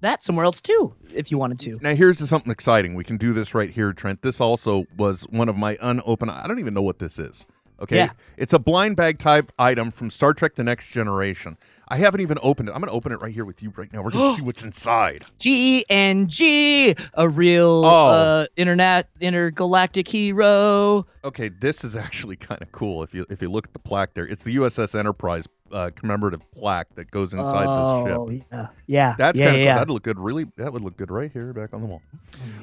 that 0.00 0.22
somewhere 0.22 0.44
else 0.44 0.60
too 0.60 0.94
if 1.14 1.30
you 1.30 1.38
wanted 1.38 1.58
to 1.60 1.78
Now 1.82 1.94
here's 1.94 2.18
something 2.28 2.52
exciting. 2.52 2.94
We 2.94 3.04
can 3.04 3.16
do 3.16 3.32
this 3.32 3.52
right 3.54 3.70
here, 3.70 3.92
Trent. 3.92 4.22
This 4.22 4.40
also 4.40 4.84
was 4.96 5.22
one 5.30 5.48
of 5.48 5.56
my 5.56 5.76
unopened. 5.80 6.30
I 6.30 6.46
don't 6.46 6.60
even 6.60 6.74
know 6.74 6.82
what 6.82 6.98
this 7.00 7.18
is. 7.18 7.46
Okay, 7.80 7.96
Yeah. 7.96 8.10
it's 8.36 8.52
a 8.52 8.60
blind 8.60 8.94
bag 8.94 9.18
type 9.18 9.50
item 9.58 9.90
from 9.90 10.08
Star 10.08 10.32
Trek: 10.34 10.54
The 10.54 10.62
Next 10.62 10.88
Generation. 10.92 11.56
I 11.92 11.96
haven't 11.96 12.22
even 12.22 12.38
opened 12.42 12.70
it. 12.70 12.72
I'm 12.72 12.80
going 12.80 12.88
to 12.88 12.94
open 12.96 13.12
it 13.12 13.20
right 13.20 13.32
here 13.32 13.44
with 13.44 13.62
you 13.62 13.70
right 13.76 13.92
now. 13.92 14.00
We're 14.02 14.10
going 14.10 14.30
to 14.30 14.36
see 14.36 14.42
what's 14.46 14.62
inside. 14.64 15.26
G 15.38 15.84
and 15.90 16.28
G, 16.28 16.94
a 17.14 17.28
real 17.28 17.84
Oh. 17.84 18.08
uh, 18.08 18.46
internet 18.56 19.08
intergalactic 19.20 20.08
hero. 20.08 21.06
Okay, 21.24 21.48
this 21.50 21.84
is 21.84 21.94
actually 21.94 22.36
kind 22.36 22.62
of 22.62 22.72
cool. 22.72 23.02
If 23.02 23.14
you 23.14 23.26
if 23.28 23.42
you 23.42 23.50
look 23.50 23.66
at 23.66 23.72
the 23.74 23.78
plaque 23.78 24.14
there, 24.14 24.26
it's 24.26 24.42
the 24.44 24.56
USS 24.56 24.98
Enterprise 24.98 25.46
uh, 25.70 25.90
commemorative 25.94 26.40
plaque 26.52 26.94
that 26.96 27.10
goes 27.10 27.32
inside 27.32 27.66
oh, 27.66 28.26
this 28.28 28.40
ship. 28.42 28.46
yeah, 28.52 28.66
yeah. 28.86 29.14
That's 29.16 29.38
yeah, 29.40 29.46
kind 29.46 29.56
of 29.56 29.62
yeah, 29.62 29.64
cool. 29.64 29.64
yeah. 29.64 29.74
That'd 29.76 29.90
look 29.90 30.02
good. 30.02 30.18
Really, 30.18 30.44
that 30.56 30.70
would 30.72 30.82
look 30.82 30.96
good 30.98 31.10
right 31.10 31.32
here, 31.32 31.52
back 31.54 31.72
on 31.72 31.80
the 31.80 31.86
wall. 31.86 32.02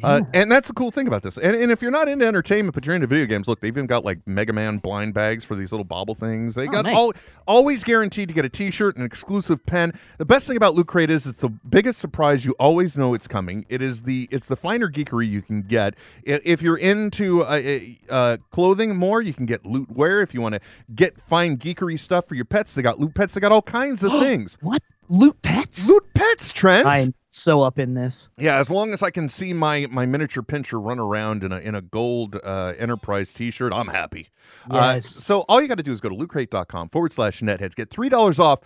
Uh, 0.03 0.21
and 0.33 0.51
that's 0.51 0.67
the 0.67 0.73
cool 0.75 0.91
thing 0.91 1.07
about 1.07 1.23
this. 1.23 1.37
And, 1.37 1.55
and 1.55 1.71
if 1.71 1.81
you're 1.81 1.89
not 1.89 2.07
into 2.07 2.27
entertainment, 2.27 2.75
but 2.75 2.85
you're 2.85 2.95
into 2.95 3.07
video 3.07 3.25
games, 3.25 3.47
look, 3.47 3.61
they've 3.61 3.75
even 3.75 3.87
got 3.87 4.05
like 4.05 4.19
Mega 4.27 4.53
Man 4.53 4.77
blind 4.77 5.13
bags 5.15 5.43
for 5.43 5.55
these 5.55 5.71
little 5.71 5.85
bobble 5.85 6.13
things. 6.13 6.53
They 6.53 6.67
Oh, 6.67 6.71
got 6.71 6.85
nice. 6.85 6.95
all 6.95 7.13
always 7.47 7.83
guaranteed 7.83 8.27
to 8.27 8.33
get 8.35 8.45
a 8.45 8.49
T-shirt, 8.49 8.95
an 8.97 9.03
exclusive 9.19 9.65
pen. 9.65 9.93
The 10.17 10.25
best 10.25 10.47
thing 10.47 10.55
about 10.55 10.75
Loot 10.75 10.87
Crate 10.87 11.09
is 11.09 11.27
it's 11.27 11.41
the 11.41 11.49
biggest 11.49 11.99
surprise. 11.99 12.45
You 12.45 12.55
always 12.59 12.97
know 12.97 13.13
it's 13.13 13.27
coming. 13.27 13.65
It 13.67 13.81
is 13.81 14.03
the 14.03 14.29
it's 14.31 14.47
the 14.47 14.55
finer 14.55 14.89
geekery 14.89 15.29
you 15.29 15.41
can 15.41 15.63
get. 15.63 15.95
If 16.23 16.61
you're 16.61 16.77
into 16.77 17.43
uh, 17.43 17.79
uh, 18.09 18.37
clothing 18.51 18.95
more, 18.95 19.21
you 19.21 19.33
can 19.33 19.45
get 19.45 19.65
Loot 19.65 19.91
Wear. 19.91 20.21
If 20.21 20.33
you 20.33 20.41
want 20.41 20.55
to 20.55 20.61
get 20.95 21.19
fine 21.19 21.57
geekery 21.57 21.99
stuff 21.99 22.27
for 22.27 22.35
your 22.35 22.45
pets, 22.45 22.73
they 22.73 22.81
got 22.81 22.99
Loot 22.99 23.13
Pets. 23.13 23.33
They 23.33 23.41
got 23.41 23.51
all 23.51 23.61
kinds 23.61 24.03
of 24.03 24.11
things. 24.19 24.57
What 24.61 24.81
loot 25.09 25.41
pets? 25.41 25.89
Loot 25.89 26.05
Pets, 26.13 26.53
Trent. 26.53 26.87
I'm 26.87 27.13
so 27.21 27.61
up 27.61 27.77
in 27.77 27.93
this. 27.93 28.29
Yeah, 28.37 28.57
as 28.57 28.71
long 28.71 28.93
as 28.93 29.03
I 29.03 29.09
can 29.09 29.27
see 29.27 29.53
my 29.53 29.87
my 29.91 30.05
miniature 30.05 30.43
pinscher 30.43 30.83
run 30.83 30.99
around 30.99 31.43
in 31.43 31.51
a 31.51 31.57
in 31.57 31.75
a 31.75 31.81
gold 31.81 32.37
uh, 32.43 32.73
Enterprise 32.77 33.33
T-shirt, 33.33 33.73
I'm 33.73 33.87
happy. 33.87 34.29
Uh, 34.69 34.99
so 34.99 35.41
all 35.41 35.61
you 35.61 35.67
got 35.67 35.77
to 35.77 35.83
do 35.83 35.91
is 35.91 36.01
go 36.01 36.09
to 36.09 36.15
lootcrate.com 36.15 36.89
forward 36.89 37.13
slash 37.13 37.41
netheads. 37.41 37.75
Get 37.75 37.89
three 37.89 38.09
dollars 38.09 38.39
off 38.39 38.59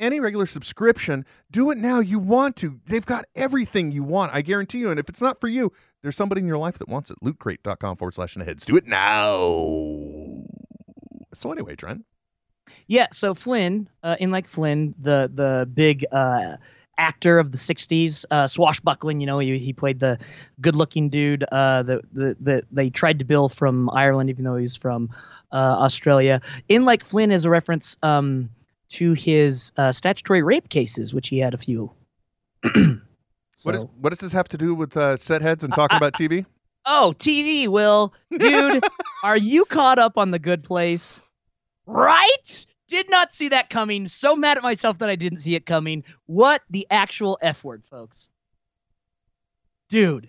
any 0.00 0.20
regular 0.20 0.46
subscription. 0.46 1.24
Do 1.50 1.70
it 1.70 1.78
now. 1.78 2.00
You 2.00 2.18
want 2.18 2.56
to? 2.56 2.80
They've 2.86 3.06
got 3.06 3.24
everything 3.34 3.92
you 3.92 4.02
want. 4.02 4.32
I 4.34 4.42
guarantee 4.42 4.78
you. 4.78 4.90
And 4.90 4.98
if 4.98 5.08
it's 5.08 5.22
not 5.22 5.40
for 5.40 5.48
you, 5.48 5.72
there's 6.02 6.16
somebody 6.16 6.40
in 6.40 6.46
your 6.46 6.58
life 6.58 6.78
that 6.78 6.88
wants 6.88 7.10
it. 7.10 7.18
Lootcrate.com 7.22 7.96
forward 7.96 8.14
slash 8.14 8.34
netheads. 8.34 8.64
Do 8.64 8.76
it 8.76 8.86
now. 8.86 10.44
So 11.34 11.52
anyway, 11.52 11.76
Trent. 11.76 12.04
Yeah, 12.86 13.06
so 13.12 13.34
Flynn, 13.34 13.88
uh, 14.02 14.16
in 14.20 14.30
like 14.30 14.48
Flynn, 14.48 14.94
the 15.00 15.30
the 15.32 15.68
big 15.72 16.04
uh, 16.12 16.56
actor 16.98 17.38
of 17.38 17.52
the 17.52 17.58
'60s, 17.58 18.24
uh, 18.30 18.46
swashbuckling. 18.46 19.20
You 19.20 19.26
know, 19.26 19.38
he, 19.38 19.58
he 19.58 19.72
played 19.72 20.00
the 20.00 20.18
good-looking 20.60 21.08
dude. 21.08 21.44
Uh, 21.44 21.82
the, 21.82 22.02
the 22.12 22.36
the 22.40 22.62
they 22.70 22.90
tried 22.90 23.18
to 23.20 23.24
bill 23.24 23.48
from 23.48 23.88
Ireland, 23.90 24.30
even 24.30 24.44
though 24.44 24.56
he's 24.56 24.76
from 24.76 25.10
uh, 25.52 25.56
Australia. 25.56 26.40
In 26.68 26.84
like 26.84 27.04
Flynn 27.04 27.30
is 27.30 27.44
a 27.44 27.50
reference 27.50 27.96
um, 28.02 28.50
to 28.92 29.12
his 29.12 29.72
uh, 29.76 29.92
statutory 29.92 30.42
rape 30.42 30.68
cases, 30.68 31.12
which 31.12 31.28
he 31.28 31.38
had 31.38 31.54
a 31.54 31.58
few. 31.58 31.90
What, 33.64 33.74
is, 33.76 33.86
what 34.00 34.10
does 34.10 34.20
this 34.20 34.32
have 34.32 34.48
to 34.48 34.58
do 34.58 34.74
with 34.74 34.96
uh, 34.96 35.16
set 35.16 35.40
heads 35.42 35.62
and 35.62 35.72
talking 35.72 35.96
about 35.96 36.14
TV? 36.14 36.46
Oh, 36.84 37.14
TV, 37.16 37.68
Will. 37.68 38.12
Dude, 38.36 38.82
are 39.24 39.36
you 39.36 39.64
caught 39.66 40.00
up 40.00 40.18
on 40.18 40.32
the 40.32 40.38
good 40.38 40.64
place? 40.64 41.20
Right? 41.86 42.66
Did 42.88 43.08
not 43.08 43.32
see 43.32 43.48
that 43.50 43.70
coming. 43.70 44.08
So 44.08 44.34
mad 44.34 44.56
at 44.56 44.64
myself 44.64 44.98
that 44.98 45.08
I 45.08 45.16
didn't 45.16 45.38
see 45.38 45.54
it 45.54 45.64
coming. 45.64 46.02
What 46.26 46.62
the 46.70 46.86
actual 46.90 47.38
F 47.40 47.62
word, 47.62 47.84
folks? 47.88 48.30
Dude. 49.88 50.28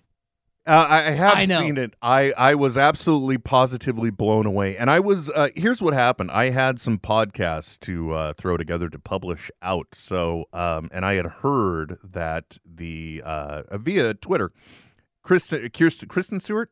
Uh, 0.66 0.88
I 0.90 1.02
have 1.02 1.36
I 1.36 1.46
seen 1.46 1.78
it. 1.78 1.94
I, 2.02 2.32
I 2.38 2.56
was 2.56 2.78
absolutely 2.78 3.38
positively 3.38 4.12
blown 4.12 4.46
away. 4.46 4.78
And 4.78 4.90
I 4.90 5.02
was, 5.02 5.30
uh, 5.30 5.50
here's 5.56 5.82
what 5.82 5.94
happened. 5.94 6.32
I 6.32 6.52
had 6.52 6.80
some 6.80 7.00
podcasts 7.00 7.78
to 7.82 8.14
uh, 8.14 8.34
throw 8.34 8.56
together 8.56 8.88
to 8.90 8.98
publish 8.98 9.52
out. 9.62 9.88
So, 9.94 10.46
um, 10.54 10.90
and 10.94 11.06
I 11.06 11.16
had 11.16 11.26
heard 11.26 11.98
that 12.02 12.60
the, 12.66 13.22
uh, 13.26 13.78
via 13.78 14.14
Twitter, 14.14 14.54
Kristen, 15.22 15.70
Kirsten, 15.70 16.08
Kristen 16.08 16.40
Stewart? 16.40 16.72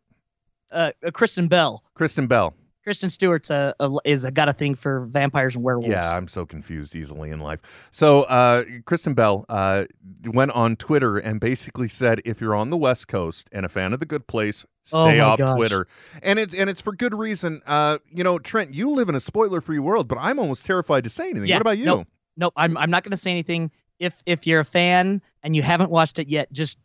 Uh, 0.72 0.92
uh, 1.06 1.12
Kristen 1.12 1.50
Bell. 1.50 1.84
Kristen 1.94 2.28
Bell. 2.28 2.56
Kristen 2.84 3.10
Stewart's 3.10 3.50
a, 3.50 3.76
a 3.80 3.92
is 4.06 4.24
a, 4.24 4.32
got 4.32 4.50
a 4.50 4.54
thing 4.54 4.76
for 4.76 5.06
vampires 5.06 5.56
and 5.56 5.64
werewolves. 5.64 5.92
Yeah, 5.92 6.16
I'm 6.16 6.28
so 6.28 6.46
confused 6.46 6.96
easily 6.96 7.30
in 7.30 7.40
life. 7.40 7.90
So, 7.92 8.24
uh, 8.24 8.64
Kristen 8.86 9.14
Bell 9.14 9.46
uh, 9.50 9.86
went 10.26 10.52
on 10.52 10.76
Twitter 10.76 11.18
and 11.18 11.40
basically 11.40 11.88
said, 11.88 12.22
if 12.26 12.42
you're 12.42 12.56
on 12.56 12.70
the 12.70 12.78
West 12.78 13.08
Coast 13.08 13.50
and 13.52 13.66
a 13.66 13.70
fan 13.70 13.94
of 13.94 14.00
The 14.00 14.06
Good 14.06 14.28
Place, 14.28 14.66
Oh 14.92 15.04
stay 15.04 15.18
my 15.18 15.20
off 15.20 15.40
gosh. 15.40 15.56
Twitter. 15.56 15.88
And 16.24 16.40
it's 16.40 16.56
and 16.56 16.70
it's 16.70 16.82
for 16.82 16.94
good 16.94 17.14
reason. 17.14 17.62
Uh, 17.68 18.00
you 18.12 18.24
know, 18.24 18.40
Trent, 18.40 18.74
you 18.74 18.90
live 18.90 19.10
in 19.10 19.16
a 19.16 19.20
spoiler-free 19.20 19.80
world, 19.80 20.08
but 20.08 20.18
I'm 20.18 20.40
almost 20.40 20.66
terrified 20.66 21.04
to 21.04 21.10
say 21.10 21.30
anything. 21.30 21.50
Yeah, 21.50 21.58
what 21.58 21.62
about 21.62 21.78
you? 21.78 21.86
Nope, 21.86 22.08
nope 22.36 22.54
I'm 22.58 22.76
I'm 22.78 22.90
not 22.90 23.04
going 23.04 23.12
to 23.12 23.18
say 23.18 23.30
anything. 23.32 23.70
If 24.00 24.24
if 24.26 24.48
you're 24.48 24.62
a 24.62 24.66
fan 24.66 25.22
and 25.44 25.56
you 25.56 25.62
haven't 25.62 25.92
watched 25.92 26.18
it 26.18 26.28
yet, 26.28 26.52
just 26.52 26.80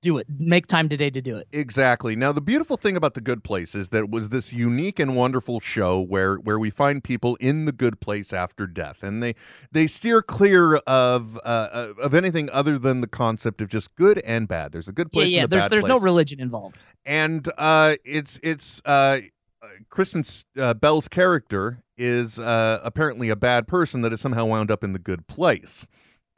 do 0.00 0.18
it. 0.18 0.26
Make 0.38 0.66
time 0.66 0.88
today 0.88 1.10
to 1.10 1.20
do 1.20 1.36
it. 1.36 1.48
Exactly. 1.52 2.16
Now, 2.16 2.32
the 2.32 2.40
beautiful 2.40 2.76
thing 2.76 2.96
about 2.96 3.14
The 3.14 3.20
Good 3.20 3.44
Place 3.44 3.74
is 3.74 3.90
that 3.90 3.98
it 3.98 4.10
was 4.10 4.28
this 4.30 4.52
unique 4.52 4.98
and 4.98 5.16
wonderful 5.16 5.60
show 5.60 6.00
where 6.00 6.36
where 6.36 6.58
we 6.58 6.70
find 6.70 7.02
people 7.02 7.36
in 7.36 7.64
the 7.64 7.72
good 7.72 8.00
place 8.00 8.32
after 8.32 8.66
death, 8.66 9.02
and 9.02 9.22
they 9.22 9.34
they 9.72 9.86
steer 9.86 10.22
clear 10.22 10.76
of 10.86 11.38
uh, 11.44 11.92
of 12.00 12.14
anything 12.14 12.48
other 12.50 12.78
than 12.78 13.00
the 13.00 13.08
concept 13.08 13.60
of 13.60 13.68
just 13.68 13.94
good 13.94 14.18
and 14.18 14.48
bad. 14.48 14.72
There's 14.72 14.88
a 14.88 14.92
good 14.92 15.12
place 15.12 15.30
yeah. 15.30 15.44
and 15.44 15.52
a 15.52 15.56
There's 15.56 15.70
there's 15.70 15.84
no 15.84 15.98
religion 15.98 16.40
involved. 16.40 16.76
and 17.04 17.48
uh, 17.58 17.96
it's 18.04 18.38
it's 18.42 18.80
uh, 18.84 19.20
uh, 19.60 19.66
Kristen 19.90 20.24
uh, 20.56 20.74
Bell's 20.74 21.08
character 21.08 21.82
is 21.96 22.38
uh, 22.38 22.80
apparently 22.84 23.28
a 23.28 23.36
bad 23.36 23.66
person 23.66 24.02
that 24.02 24.12
has 24.12 24.20
somehow 24.20 24.44
wound 24.44 24.70
up 24.70 24.84
in 24.84 24.92
the 24.92 24.98
good 24.98 25.26
place. 25.26 25.86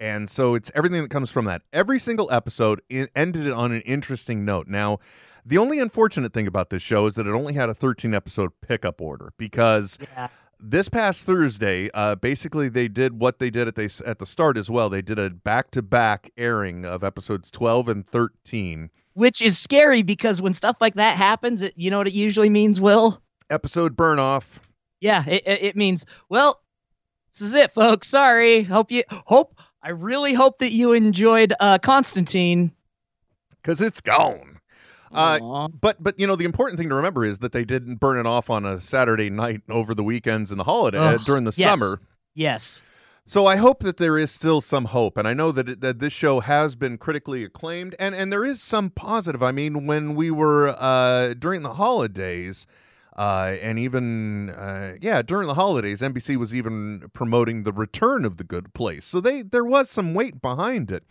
And 0.00 0.28
so 0.30 0.54
it's 0.54 0.70
everything 0.74 1.02
that 1.02 1.10
comes 1.10 1.30
from 1.30 1.44
that. 1.44 1.62
Every 1.72 1.98
single 1.98 2.30
episode 2.32 2.80
ended 2.90 3.46
it 3.46 3.52
on 3.52 3.70
an 3.70 3.82
interesting 3.82 4.44
note. 4.46 4.66
Now, 4.66 4.98
the 5.44 5.58
only 5.58 5.78
unfortunate 5.78 6.32
thing 6.32 6.46
about 6.46 6.70
this 6.70 6.82
show 6.82 7.06
is 7.06 7.14
that 7.16 7.26
it 7.26 7.32
only 7.32 7.52
had 7.52 7.68
a 7.68 7.74
13 7.74 8.14
episode 8.14 8.50
pickup 8.66 9.00
order 9.02 9.32
because 9.36 9.98
Yeah. 10.16 10.28
this 10.58 10.88
past 10.88 11.26
Thursday, 11.26 11.90
uh, 11.92 12.14
basically 12.14 12.68
they 12.70 12.88
did 12.88 13.20
what 13.20 13.38
they 13.38 13.50
did 13.50 13.68
at 13.68 13.74
they 13.74 13.88
at 14.06 14.18
the 14.18 14.26
start 14.26 14.56
as 14.56 14.70
well. 14.70 14.88
They 14.88 15.02
did 15.02 15.18
a 15.18 15.28
back 15.30 15.70
to 15.72 15.82
back 15.82 16.30
airing 16.38 16.86
of 16.86 17.04
episodes 17.04 17.50
12 17.50 17.88
and 17.88 18.06
13. 18.06 18.90
Which 19.14 19.42
is 19.42 19.58
scary 19.58 20.02
because 20.02 20.40
when 20.40 20.54
stuff 20.54 20.76
like 20.80 20.94
that 20.94 21.16
happens, 21.18 21.62
it, 21.62 21.74
you 21.76 21.90
know 21.90 21.98
what 21.98 22.06
it 22.06 22.14
usually 22.14 22.48
means, 22.48 22.80
Will? 22.80 23.20
Episode 23.50 23.96
burn 23.96 24.18
off. 24.18 24.60
Yeah, 25.00 25.26
it, 25.26 25.42
it 25.46 25.76
means, 25.76 26.06
well, 26.28 26.60
this 27.32 27.42
is 27.42 27.54
it, 27.54 27.70
folks. 27.72 28.06
Sorry. 28.08 28.62
Hope 28.62 28.90
you 28.92 29.02
hope 29.10 29.58
I 29.82 29.90
really 29.90 30.34
hope 30.34 30.58
that 30.58 30.72
you 30.72 30.92
enjoyed 30.92 31.54
uh 31.60 31.78
Constantine. 31.78 32.72
because 33.62 33.80
it's 33.80 34.00
gone. 34.00 34.60
Uh, 35.12 35.68
but 35.68 36.00
but 36.00 36.18
you 36.20 36.26
know 36.26 36.36
the 36.36 36.44
important 36.44 36.78
thing 36.78 36.88
to 36.88 36.94
remember 36.94 37.24
is 37.24 37.40
that 37.40 37.50
they 37.50 37.64
didn't 37.64 37.96
burn 37.96 38.16
it 38.16 38.26
off 38.26 38.48
on 38.48 38.64
a 38.64 38.80
Saturday 38.80 39.28
night 39.28 39.62
over 39.68 39.92
the 39.94 40.04
weekends 40.04 40.52
and 40.52 40.60
the 40.60 40.64
holiday 40.64 40.98
uh, 40.98 41.14
Ugh, 41.14 41.20
during 41.26 41.44
the 41.44 41.52
yes. 41.56 41.78
summer. 41.78 42.00
yes. 42.34 42.80
So 43.26 43.46
I 43.46 43.56
hope 43.56 43.80
that 43.80 43.96
there 43.96 44.18
is 44.18 44.30
still 44.30 44.60
some 44.60 44.86
hope, 44.86 45.16
and 45.16 45.26
I 45.26 45.34
know 45.34 45.52
that 45.52 45.68
it, 45.68 45.80
that 45.80 45.98
this 45.98 46.12
show 46.12 46.40
has 46.40 46.74
been 46.76 46.96
critically 46.96 47.42
acclaimed, 47.44 47.96
and 47.98 48.14
and 48.14 48.32
there 48.32 48.44
is 48.44 48.62
some 48.62 48.90
positive. 48.90 49.42
I 49.42 49.50
mean, 49.50 49.86
when 49.86 50.14
we 50.14 50.30
were 50.30 50.68
uh, 50.78 51.34
during 51.34 51.62
the 51.62 51.74
holidays. 51.74 52.66
Uh, 53.16 53.56
and 53.60 53.78
even 53.78 54.50
uh, 54.50 54.94
yeah, 55.00 55.22
during 55.22 55.48
the 55.48 55.54
holidays, 55.54 56.00
NBC 56.00 56.36
was 56.36 56.54
even 56.54 57.10
promoting 57.12 57.64
the 57.64 57.72
return 57.72 58.24
of 58.24 58.36
the 58.36 58.44
Good 58.44 58.72
Place. 58.72 59.04
So 59.04 59.20
they 59.20 59.42
there 59.42 59.64
was 59.64 59.90
some 59.90 60.14
weight 60.14 60.40
behind 60.40 60.90
it. 60.90 61.04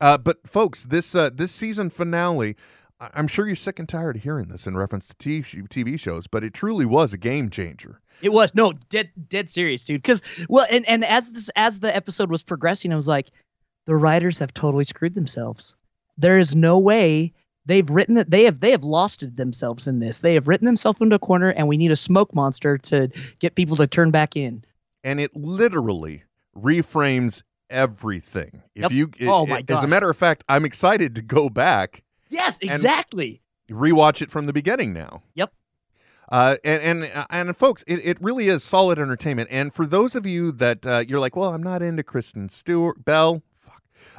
Uh, 0.00 0.16
but 0.16 0.46
folks, 0.46 0.84
this 0.84 1.14
uh, 1.14 1.30
this 1.32 1.52
season 1.52 1.90
finale, 1.90 2.56
I'm 3.00 3.26
sure 3.26 3.46
you're 3.46 3.56
sick 3.56 3.78
and 3.78 3.88
tired 3.88 4.16
of 4.16 4.22
hearing 4.22 4.48
this 4.48 4.66
in 4.66 4.76
reference 4.76 5.08
to 5.08 5.14
TV, 5.16 5.68
TV 5.68 5.98
shows, 5.98 6.26
but 6.26 6.44
it 6.44 6.54
truly 6.54 6.86
was 6.86 7.12
a 7.12 7.18
game 7.18 7.50
changer. 7.50 8.00
It 8.22 8.32
was 8.32 8.54
no 8.54 8.72
dead 8.90 9.10
dead 9.28 9.50
serious, 9.50 9.84
dude. 9.84 10.02
Because 10.02 10.22
well, 10.48 10.66
and 10.70 10.88
and 10.88 11.04
as 11.04 11.28
this 11.30 11.50
as 11.56 11.80
the 11.80 11.94
episode 11.94 12.30
was 12.30 12.42
progressing, 12.42 12.92
I 12.92 12.96
was 12.96 13.08
like, 13.08 13.30
the 13.86 13.96
writers 13.96 14.38
have 14.38 14.54
totally 14.54 14.84
screwed 14.84 15.14
themselves. 15.14 15.76
There 16.16 16.38
is 16.38 16.54
no 16.54 16.78
way 16.78 17.32
they've 17.66 17.88
written 17.90 18.14
that 18.16 18.30
They 18.30 18.44
have 18.44 18.60
they 18.60 18.70
have 18.70 18.84
lost 18.84 19.24
themselves 19.36 19.86
in 19.86 19.98
this. 20.00 20.20
They 20.20 20.34
have 20.34 20.48
written 20.48 20.66
themselves 20.66 21.00
into 21.00 21.16
a 21.16 21.18
corner, 21.18 21.50
and 21.50 21.68
we 21.68 21.76
need 21.76 21.90
a 21.92 21.96
smoke 21.96 22.34
monster 22.34 22.78
to 22.78 23.08
get 23.38 23.54
people 23.54 23.76
to 23.76 23.86
turn 23.86 24.10
back 24.10 24.36
in. 24.36 24.64
and 25.04 25.18
it 25.20 25.34
literally 25.34 26.24
reframes 26.56 27.42
everything. 27.70 28.62
If 28.74 28.82
Yep. 28.82 28.92
you, 28.92 29.10
Oh 29.28 29.46
my 29.46 29.58
it- 29.58 29.70
as 29.70 29.82
a 29.82 29.86
matter 29.86 30.10
of 30.10 30.16
fact, 30.16 30.44
I'm 30.48 30.64
excited 30.64 31.14
to 31.14 31.22
go 31.22 31.48
back 31.48 32.02
Yes, 32.28 32.58
exactly. 32.60 33.40
rewatch 33.70 34.20
it 34.22 34.30
from 34.30 34.46
the 34.46 34.52
beginning 34.52 34.92
now. 34.92 35.22
Yep. 35.34 35.52
Uh, 36.30 36.56
and 36.62 37.02
and 37.04 37.26
and 37.30 37.56
folks, 37.56 37.82
it, 37.88 37.96
it 38.04 38.20
really 38.20 38.48
is 38.48 38.62
solid 38.62 38.98
entertainment. 38.98 39.48
And 39.50 39.72
for 39.74 39.84
those 39.86 40.14
of 40.14 40.26
you 40.26 40.52
that 40.52 40.86
uh, 40.86 41.04
you're 41.08 41.18
like, 41.18 41.34
well, 41.34 41.52
I'm 41.54 41.62
not 41.62 41.82
into 41.82 42.02
Kristen 42.04 42.48
Stewart 42.48 43.04
Bell. 43.04 43.42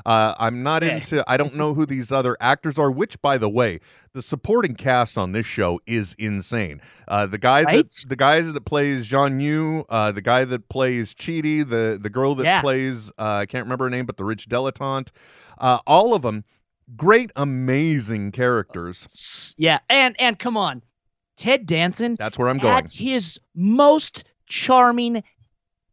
Uh, 0.05 0.34
I'm 0.39 0.63
not 0.63 0.84
into. 0.84 1.23
I 1.27 1.38
don't 1.38 1.55
know 1.55 1.73
who 1.73 1.86
these 1.86 2.11
other 2.11 2.36
actors 2.39 2.77
are. 2.79 2.89
Which, 2.91 3.21
by 3.21 3.38
the 3.38 3.49
way, 3.49 3.79
the 4.13 4.21
supporting 4.21 4.75
cast 4.75 5.17
on 5.17 5.32
this 5.32 5.45
show 5.45 5.79
is 5.86 6.15
insane. 6.17 6.82
Uh, 7.07 7.25
the 7.25 7.38
guy 7.38 7.63
Right? 7.63 7.88
that 7.88 8.09
the 8.09 8.15
guy 8.15 8.41
that 8.41 8.65
plays 8.65 9.09
Jianyu, 9.09 9.86
uh, 9.89 10.11
the 10.11 10.21
guy 10.21 10.45
that 10.45 10.69
plays 10.69 11.13
Chidi, 11.13 11.67
the 11.67 11.97
the 12.01 12.09
girl 12.09 12.36
that 12.36 12.43
Yeah. 12.45 12.61
plays 12.61 13.09
uh, 13.19 13.39
I 13.41 13.45
can't 13.45 13.65
remember 13.65 13.86
her 13.86 13.89
name, 13.89 14.05
but 14.05 14.17
the 14.17 14.25
rich 14.25 14.47
dilettante. 14.49 15.11
Uh, 15.57 15.79
all 15.86 16.13
of 16.15 16.21
them, 16.23 16.43
great, 16.95 17.32
amazing 17.36 18.32
characters. 18.32 19.53
Yeah, 19.57 19.79
and 19.89 20.15
and 20.19 20.38
come 20.39 20.57
on, 20.57 20.82
Ted 21.38 21.65
Danson 21.65 22.15
That's 22.17 22.38
where 22.39 22.49
I'm 22.49 22.57
going. 22.57 22.77
at 22.86 22.91
his 22.91 23.39
most 23.55 24.25
charming 24.47 25.23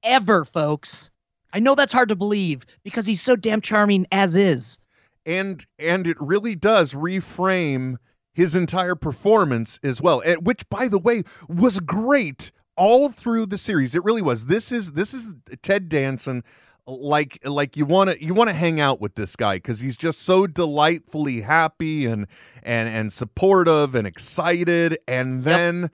ever, 0.02 0.44
folks. 0.44 1.10
I 1.52 1.60
know 1.60 1.74
that's 1.74 1.92
hard 1.92 2.08
to 2.10 2.16
believe 2.16 2.64
because 2.82 3.06
he's 3.06 3.20
so 3.22 3.36
damn 3.36 3.60
charming 3.60 4.06
as 4.12 4.36
is. 4.36 4.78
and 5.26 5.64
and 5.78 6.06
it 6.06 6.16
really 6.20 6.54
does 6.54 6.94
reframe 6.94 7.96
his 8.32 8.54
entire 8.54 8.94
performance 8.94 9.80
as 9.82 10.00
well 10.00 10.22
which 10.42 10.68
by 10.68 10.86
the 10.88 10.98
way 10.98 11.22
was 11.48 11.80
great 11.80 12.52
all 12.76 13.08
through 13.08 13.44
the 13.46 13.58
series. 13.58 13.94
It 13.96 14.04
really 14.04 14.22
was. 14.22 14.46
This 14.46 14.70
is 14.72 14.92
this 14.92 15.12
is 15.12 15.34
ted 15.62 15.88
danson 15.88 16.44
like 16.86 17.38
like 17.44 17.76
you 17.76 17.84
want 17.84 18.10
to 18.10 18.24
you 18.24 18.32
want 18.32 18.48
to 18.48 18.54
hang 18.54 18.80
out 18.80 19.00
with 19.00 19.14
this 19.16 19.36
guy 19.36 19.56
because 19.56 19.80
he's 19.80 19.96
just 19.96 20.22
so 20.22 20.46
delightfully 20.46 21.42
happy 21.42 22.06
and 22.06 22.26
and 22.62 22.88
and 22.88 23.12
supportive 23.12 23.94
and 23.94 24.06
excited 24.06 24.96
and 25.06 25.44
then 25.44 25.90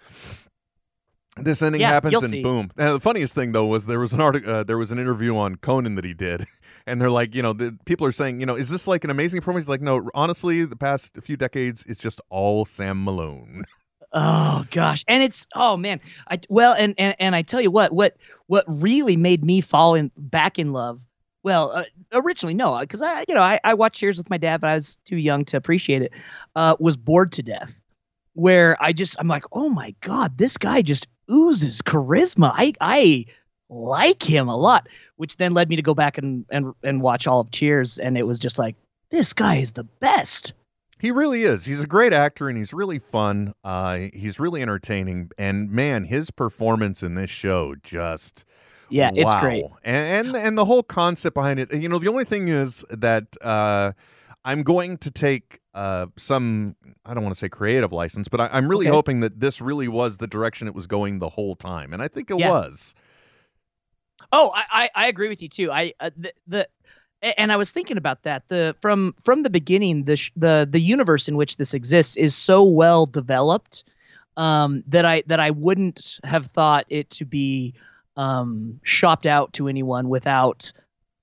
this 1.37 1.63
ending 1.63 1.81
Yeah, 1.81 1.91
happens 1.91 2.21
and 2.23 2.31
see. 2.31 2.43
boom 2.43 2.71
and 2.77 2.95
the 2.95 3.01
funniest 3.01 3.35
thing 3.35 3.53
though 3.53 3.67
was 3.67 3.87
there 3.87 3.99
was 3.99 4.13
an 4.13 4.21
article 4.21 4.55
uh, 4.55 4.63
there 4.65 4.79
was 4.79 4.93
an 4.93 4.99
interview 4.99 5.37
on 5.37 5.57
conan 5.57 5.95
that 5.97 6.05
he 6.05 6.15
did 6.15 6.47
and 6.87 7.01
they're 7.01 7.11
like, 7.11 7.35
you 7.35 7.43
know, 7.43 7.53
the 7.53 7.77
people 7.87 8.07
are 8.07 8.13
saying, 8.13 8.41
you 8.41 8.47
know, 8.47 8.55
is 8.57 8.69
this 8.69 8.87
like 8.87 9.05
an 9.05 9.11
amazing 9.11 9.41
performance? 9.41 9.65
He's 9.65 9.71
like, 9.71 9.81
no, 9.81 10.11
honestly, 10.15 10.65
the 10.65 10.77
past 10.77 11.17
few 11.23 11.37
decades, 11.37 11.85
it's 11.89 12.01
just 12.01 12.21
all 12.29 12.65
Sam 12.65 13.03
Malone. 13.05 13.65
Oh 14.17 14.65
gosh, 14.71 15.05
and 15.09 15.25
it's 15.25 15.45
oh 15.57 15.77
man, 15.77 16.01
I 16.31 16.39
well, 16.49 16.73
and 16.79 16.95
and 16.99 17.17
and 17.19 17.35
I 17.35 17.43
tell 17.43 17.61
you 17.61 17.73
what, 17.73 17.93
what 17.93 18.17
what 18.47 18.65
really 18.69 19.17
made 19.17 19.45
me 19.45 19.61
fall 19.61 19.97
in 19.97 20.13
back 20.17 20.57
in 20.57 20.73
love. 20.73 21.01
Well, 21.43 21.73
uh, 21.73 21.85
originally 22.13 22.55
no, 22.55 22.79
because 22.79 23.03
I 23.03 23.25
you 23.27 23.35
know 23.35 23.41
I, 23.41 23.59
I 23.65 23.75
watched 23.75 23.99
Cheers 23.99 24.17
with 24.17 24.31
my 24.31 24.39
dad, 24.39 24.61
but 24.61 24.71
I 24.71 24.75
was 24.75 24.99
too 25.05 25.17
young 25.17 25.45
to 25.47 25.57
appreciate 25.57 26.03
it. 26.03 26.13
Uh, 26.55 26.77
was 26.79 26.97
bored 26.97 27.33
to 27.33 27.43
death, 27.43 27.77
where 28.35 28.81
I 28.81 28.93
just 28.93 29.17
I'm 29.19 29.27
like, 29.27 29.45
oh 29.51 29.69
my 29.69 29.97
god, 30.01 30.39
this 30.39 30.57
guy 30.59 30.81
just 30.81 31.09
oozes 31.31 31.83
charisma. 31.83 32.53
I 32.55 32.75
I 32.81 33.27
like 33.69 34.23
him 34.23 34.49
a 34.49 34.57
lot, 34.57 34.89
which 35.17 35.37
then 35.37 35.55
led 35.55 35.69
me 35.69 35.77
to 35.77 35.83
go 35.83 35.95
back 35.95 36.19
and 36.19 36.45
and 36.51 36.75
and 36.83 37.03
watch 37.03 37.27
all 37.27 37.41
of 37.41 37.51
Cheers, 37.51 37.99
and 37.99 38.17
it 38.19 38.25
was 38.25 38.39
just 38.39 38.59
like 38.59 38.77
this 39.11 39.33
guy 39.33 39.57
is 39.57 39.73
the 39.73 39.85
best. 39.85 40.53
He 40.99 41.11
really 41.11 41.43
is. 41.43 41.67
He's 41.67 41.81
a 41.81 41.87
great 41.87 42.13
actor 42.13 42.49
and 42.49 42.57
he's 42.57 42.73
really 42.73 42.99
fun. 42.99 43.53
Uh, 43.63 44.07
he's 44.15 44.41
really 44.41 44.63
entertaining. 44.63 45.31
And 45.37 45.71
man, 45.71 46.05
his 46.05 46.31
performance 46.31 47.03
in 47.03 47.15
this 47.15 47.29
show 47.29 47.75
just 47.83 48.45
Yeah, 48.89 49.11
it's 49.15 49.35
great. 49.35 49.65
And, 49.83 50.29
and 50.29 50.37
and 50.37 50.59
the 50.59 50.65
whole 50.65 50.83
concept 50.83 51.35
behind 51.35 51.61
it. 51.61 51.73
You 51.75 51.89
know, 51.89 51.99
the 51.99 52.09
only 52.09 52.25
thing 52.25 52.49
is 52.49 52.85
that 52.91 53.37
uh, 53.43 53.93
I'm 54.45 54.63
going 54.63 54.99
to 54.99 55.11
take 55.11 55.61
uh, 55.75 56.07
some. 56.17 56.77
I 57.05 57.15
don't 57.15 57.23
want 57.23 57.35
to 57.35 57.39
say 57.39 57.49
creative 57.49 57.93
license, 57.93 58.29
but 58.29 58.41
I, 58.41 58.49
I'm 58.53 58.69
really 58.69 58.87
Okay. 58.87 58.91
hoping 58.91 59.21
that 59.21 59.41
this 59.41 59.61
really 59.61 59.89
was 59.89 60.19
the 60.19 60.27
direction 60.27 60.69
it 60.69 60.75
was 60.75 60.87
going 60.87 61.19
the 61.19 61.31
whole 61.31 61.57
time, 61.57 61.93
and 61.93 62.03
I 62.03 62.09
think 62.09 62.31
it 62.31 62.39
Yeah. 62.39 62.49
was. 62.51 62.95
Oh, 64.33 64.53
I, 64.55 64.65
I, 64.85 65.05
I 65.05 65.07
agree 65.09 65.29
with 65.29 65.43
you 65.43 65.49
too. 65.49 65.71
I 65.71 65.93
uh, 66.01 66.11
the, 66.17 66.33
the 66.47 66.69
and 67.23 67.53
I 67.53 67.57
was 67.57 67.71
thinking 67.71 67.97
about 67.97 68.23
that. 68.25 68.45
The 68.49 68.77
from 68.81 69.15
from 69.21 69.43
the 69.43 69.51
beginning, 69.51 70.05
the 70.05 70.17
sh- 70.17 70.33
the 70.37 70.67
the 70.71 70.81
universe 70.81 71.29
in 71.29 71.37
which 71.37 71.57
this 71.57 71.75
exists 71.75 72.17
is 72.17 72.35
so 72.35 72.65
well 72.65 73.07
developed 73.07 73.85
um, 74.37 74.83
that 74.89 75.05
I 75.05 75.23
that 75.27 75.41
I 75.41 75.51
wouldn't 75.51 76.19
have 76.25 76.47
thought 76.47 76.87
it 76.89 77.11
to 77.11 77.25
be 77.25 77.75
um, 78.17 78.81
shopped 78.83 79.27
out 79.27 79.53
to 79.55 79.69
anyone 79.69 80.09
without 80.09 80.73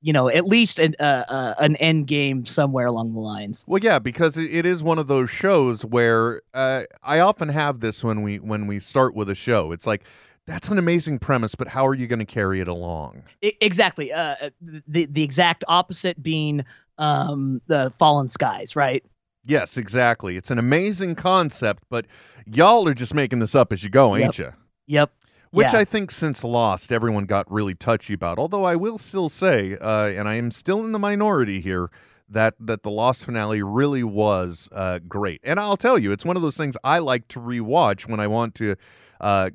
you 0.02 0.14
know 0.14 0.28
at 0.30 0.46
least 0.46 0.80
an 0.80 0.96
uh, 1.00 1.04
uh, 1.04 1.56
an 1.60 1.76
end 1.78 2.08
game 2.08 2.46
somewhere 2.46 2.88
along 2.88 3.14
the 3.14 3.20
lines. 3.20 3.64
Well, 3.68 3.80
yeah, 3.82 4.00
because 4.00 4.38
it, 4.38 4.66
is 4.66 4.84
one 4.84 5.00
of 5.00 5.08
those 5.08 5.30
shows 5.30 5.86
where 5.86 6.42
uh, 6.54 6.84
I 7.04 7.20
often 7.20 7.50
have 7.50 7.80
this 7.80 8.04
when 8.04 8.22
we 8.22 8.40
when 8.40 8.68
we 8.68 8.80
start 8.80 9.16
with 9.16 9.30
a 9.30 9.36
show. 9.36 9.72
It's 9.72 9.88
like 9.88 10.04
that's 10.48 10.70
an 10.70 10.78
amazing 10.78 11.20
premise, 11.20 11.56
but 11.56 11.68
how 11.68 11.86
are 11.88 11.94
you 11.94 12.08
going 12.08 12.20
to 12.20 12.26
carry 12.26 12.60
it 12.60 12.68
along? 12.68 13.24
I- 13.44 13.54
exactly. 13.62 14.12
Uh, 14.12 14.36
uh, 14.42 14.50
the 14.88 15.06
the 15.06 15.24
exact 15.24 15.64
opposite 15.68 16.22
being 16.22 16.66
um, 16.98 17.62
the 17.68 17.94
Falling 18.00 18.28
Skies, 18.28 18.76
right? 18.76 19.04
Yes, 19.46 19.78
exactly. 19.78 20.38
It's 20.38 20.52
an 20.52 20.60
amazing 20.60 21.16
concept, 21.16 21.84
but 21.90 22.06
y'all 22.46 22.88
are 22.88 22.94
just 22.94 23.14
making 23.14 23.40
this 23.40 23.56
up 23.56 23.74
as 23.74 23.84
you 23.84 23.90
go, 23.90 24.16
ain't 24.16 24.38
you? 24.38 24.54
Yep. 24.88 25.12
Which 25.52 25.74
Yeah. 25.74 25.80
I 25.80 25.86
think 25.86 26.12
since 26.12 26.44
Lost, 26.44 26.92
everyone 26.92 27.26
got 27.26 27.52
really 27.52 27.76
touchy 27.76 28.14
about. 28.14 28.40
Although 28.40 28.64
I 28.64 28.76
will 28.76 28.98
still 28.98 29.28
say, 29.30 29.78
uh, 29.78 30.08
and 30.08 30.28
I 30.30 30.36
am 30.36 30.50
still 30.50 30.84
in 30.86 30.94
the 30.94 31.00
minority 31.00 31.60
here, 31.60 31.90
that 32.30 32.54
that 32.62 32.84
the 32.84 32.90
Lost 32.92 33.26
finale 33.26 33.62
really 33.62 34.04
was 34.04 34.70
uh, 34.72 35.00
great. 35.08 35.42
And 35.44 35.60
I'll 35.60 35.76
tell 35.78 35.98
you, 36.00 36.14
it's 36.14 36.24
one 36.26 36.38
of 36.38 36.42
those 36.42 36.56
things 36.56 36.78
I 36.84 37.00
like 37.00 37.28
to 37.30 37.40
rewatch 37.40 38.08
when 38.08 38.22
I 38.22 38.28
want 38.28 38.56
to 38.56 38.78
uh, 39.20 39.50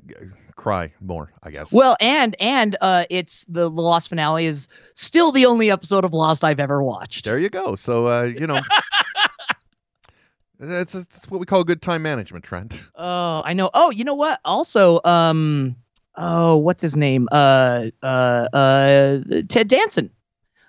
cry 0.55 0.93
more. 1.01 1.33
I 1.41 1.49
guess. 1.49 1.73
Well, 1.73 1.97
and 1.99 2.35
and 2.39 2.77
uh, 2.81 3.05
it's 3.09 3.45
the, 3.45 3.61
the 3.61 3.81
Lost 3.81 4.09
finale 4.09 4.45
is 4.45 4.69
still 4.93 5.31
the 5.31 5.47
only 5.47 5.71
episode 5.71 6.05
of 6.05 6.13
Lost 6.13 6.43
I've 6.43 6.59
ever 6.59 6.83
watched. 6.83 7.25
there 7.25 7.39
you 7.39 7.49
go. 7.49 7.73
So 7.73 8.07
uh, 8.07 8.23
you 8.25 8.45
know, 8.45 8.61
it's, 10.59 10.93
it's 10.93 11.27
what 11.29 11.39
we 11.39 11.47
call 11.47 11.63
good 11.63 11.81
time 11.81 12.03
management, 12.03 12.45
Trent. 12.45 12.89
Oh, 12.95 13.41
I 13.43 13.53
know. 13.53 13.71
Oh, 13.73 13.89
you 13.89 14.03
know 14.03 14.15
what? 14.15 14.39
Also, 14.45 15.01
um, 15.03 15.75
oh, 16.17 16.55
what's 16.57 16.81
his 16.81 16.95
name? 16.95 17.27
Uh, 17.31 17.85
uh, 18.03 18.47
uh, 18.53 19.19
Ted 19.47 19.67
Danson. 19.67 20.09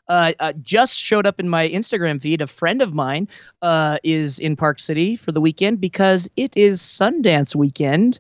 Uh, 0.09 0.33
uh, 0.41 0.53
just 0.63 0.97
showed 0.97 1.27
up 1.27 1.39
in 1.39 1.51
my 1.51 1.69
Instagram 1.69 2.21
feed. 2.21 2.41
A 2.41 2.47
friend 2.47 2.81
of 2.81 2.95
mine 2.95 3.29
uh, 3.61 3.99
is 4.03 4.39
in 4.39 4.57
Park 4.57 4.81
City 4.81 5.17
for 5.17 5.33
the 5.33 5.41
weekend 5.41 5.83
because 5.83 6.31
it 6.37 6.57
is 6.57 6.81
Sundance 6.81 7.55
weekend, 7.55 8.19